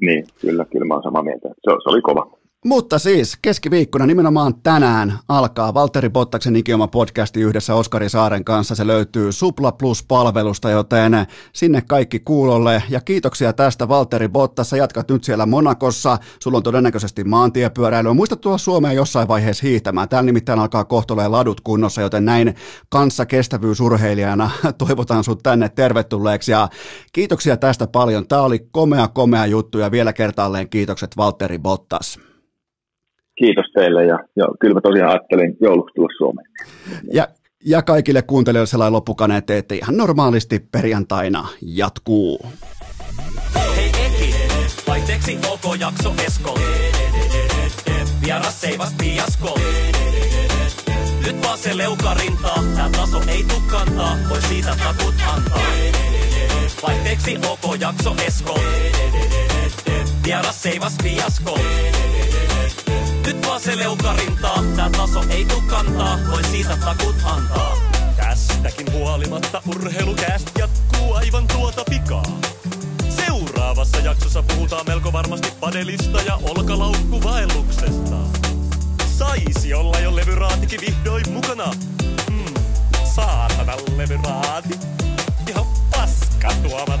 Niin, 0.00 0.26
kyllä, 0.40 0.64
kyllä 0.64 0.84
mä 0.84 0.94
oon 0.94 1.02
samaa 1.02 1.22
mieltä. 1.22 1.48
Se, 1.48 1.70
se 1.82 1.88
oli 1.88 2.00
kova. 2.00 2.38
Mutta 2.64 2.98
siis 2.98 3.36
keskiviikkona 3.42 4.06
nimenomaan 4.06 4.54
tänään 4.62 5.18
alkaa 5.28 5.74
Valtteri 5.74 6.10
Bottaksen 6.10 6.56
ikioma 6.56 6.88
podcasti 6.88 7.40
yhdessä 7.40 7.74
Oskari 7.74 8.08
Saaren 8.08 8.44
kanssa. 8.44 8.74
Se 8.74 8.86
löytyy 8.86 9.32
Supla 9.32 9.72
Plus-palvelusta, 9.72 10.70
joten 10.70 11.12
sinne 11.52 11.82
kaikki 11.82 12.20
kuulolle. 12.20 12.82
Ja 12.88 13.00
kiitoksia 13.00 13.52
tästä 13.52 13.88
Valtteri 13.88 14.28
Bottas. 14.28 14.70
Sä 14.70 14.76
jatkat 14.76 15.10
nyt 15.10 15.24
siellä 15.24 15.46
Monakossa. 15.46 16.18
Sulla 16.42 16.56
on 16.56 16.62
todennäköisesti 16.62 17.24
maantiepyöräilyä. 17.24 18.14
Muista 18.14 18.36
tulla 18.36 18.58
Suomeen 18.58 18.96
jossain 18.96 19.28
vaiheessa 19.28 19.66
hiihtämään. 19.66 20.08
Täällä 20.08 20.26
nimittäin 20.26 20.58
alkaa 20.58 20.84
kohtoleen 20.84 21.32
ladut 21.32 21.60
kunnossa, 21.60 22.00
joten 22.00 22.24
näin 22.24 22.54
kanssa 22.88 23.26
kestävyysurheilijana 23.26 24.50
toivotan 24.78 25.24
sut 25.24 25.42
tänne 25.42 25.68
tervetulleeksi. 25.68 26.52
Ja 26.52 26.68
kiitoksia 27.12 27.56
tästä 27.56 27.86
paljon. 27.86 28.28
Tämä 28.28 28.42
oli 28.42 28.68
komea, 28.70 29.08
komea 29.08 29.46
juttu 29.46 29.78
ja 29.78 29.90
vielä 29.90 30.12
kertaalleen 30.12 30.68
kiitokset 30.68 31.16
Valtteri 31.16 31.58
Bottas 31.58 32.27
kiitos 33.38 33.66
teille 33.74 34.04
ja, 34.04 34.18
ja 34.36 34.44
kyllä 34.60 34.74
mä 34.74 34.80
tosiaan 34.80 35.10
ajattelin 35.10 35.56
jouluksi 35.60 35.94
tulla 35.94 36.08
Suomeen. 36.18 36.48
Ja, 37.12 37.28
ja 37.64 37.82
kaikille 37.82 38.22
kuuntelijoille 38.22 38.66
sellainen 38.66 38.92
loppukaneet, 38.92 39.50
että 39.50 39.74
ihan 39.74 39.96
normaalisti 39.96 40.58
perjantaina 40.72 41.48
jatkuu. 41.62 42.40
Hei 43.76 43.88
Eki, 44.06 44.34
vaihteeksi 44.88 45.38
OK 45.50 45.80
jakso 45.80 46.14
Esko. 46.26 46.58
Vieras 48.24 48.60
seivas 48.60 48.94
piasko. 48.98 49.58
Nyt 51.26 51.42
vaan 51.42 51.58
se 51.58 51.76
leuka 51.76 52.14
rintaa, 52.14 52.62
tää 52.76 52.90
taso 52.90 53.20
ei 53.28 53.44
tuu 53.48 53.62
kantaa, 53.70 54.16
voi 54.28 54.42
siitä 54.42 54.76
takut 54.84 55.14
antaa. 55.34 55.62
Vaihteeksi 56.82 57.36
OK 57.36 57.80
jakso 57.80 58.14
Esko. 58.26 58.58
Vieras 60.24 60.62
seivas 60.62 60.96
piasko. 61.02 61.58
Nyt 63.28 63.46
vaan 63.46 63.60
se 63.60 63.78
leukarintaa, 63.78 64.64
tää 64.76 64.90
taso 64.90 65.22
ei 65.30 65.44
tuu 65.44 65.62
kantaa, 65.66 66.18
voi 66.30 66.44
siitä 66.44 66.76
takut 66.76 67.16
antaa. 67.24 67.76
Tästäkin 68.16 68.92
huolimatta 68.92 69.62
urheilukääst 69.66 70.50
jatkuu 70.58 71.14
aivan 71.14 71.46
tuota 71.46 71.84
pikaa. 71.90 72.40
Seuraavassa 73.08 73.98
jaksossa 73.98 74.42
puhutaan 74.42 74.86
melko 74.86 75.12
varmasti 75.12 75.52
padelista 75.60 76.22
ja 76.22 76.38
olkalaukkuvaelluksesta. 76.42 78.16
Saisi 79.18 79.74
olla 79.74 80.00
jo 80.00 80.16
levyraatikin 80.16 80.80
vihdoin 80.80 81.24
mukana. 81.32 81.72
Hmm, 82.30 82.54
saatana 83.14 83.72
levyraati. 83.96 84.78
Ihan 85.48 85.66
paska 85.90 86.52
tuomat. 86.62 87.00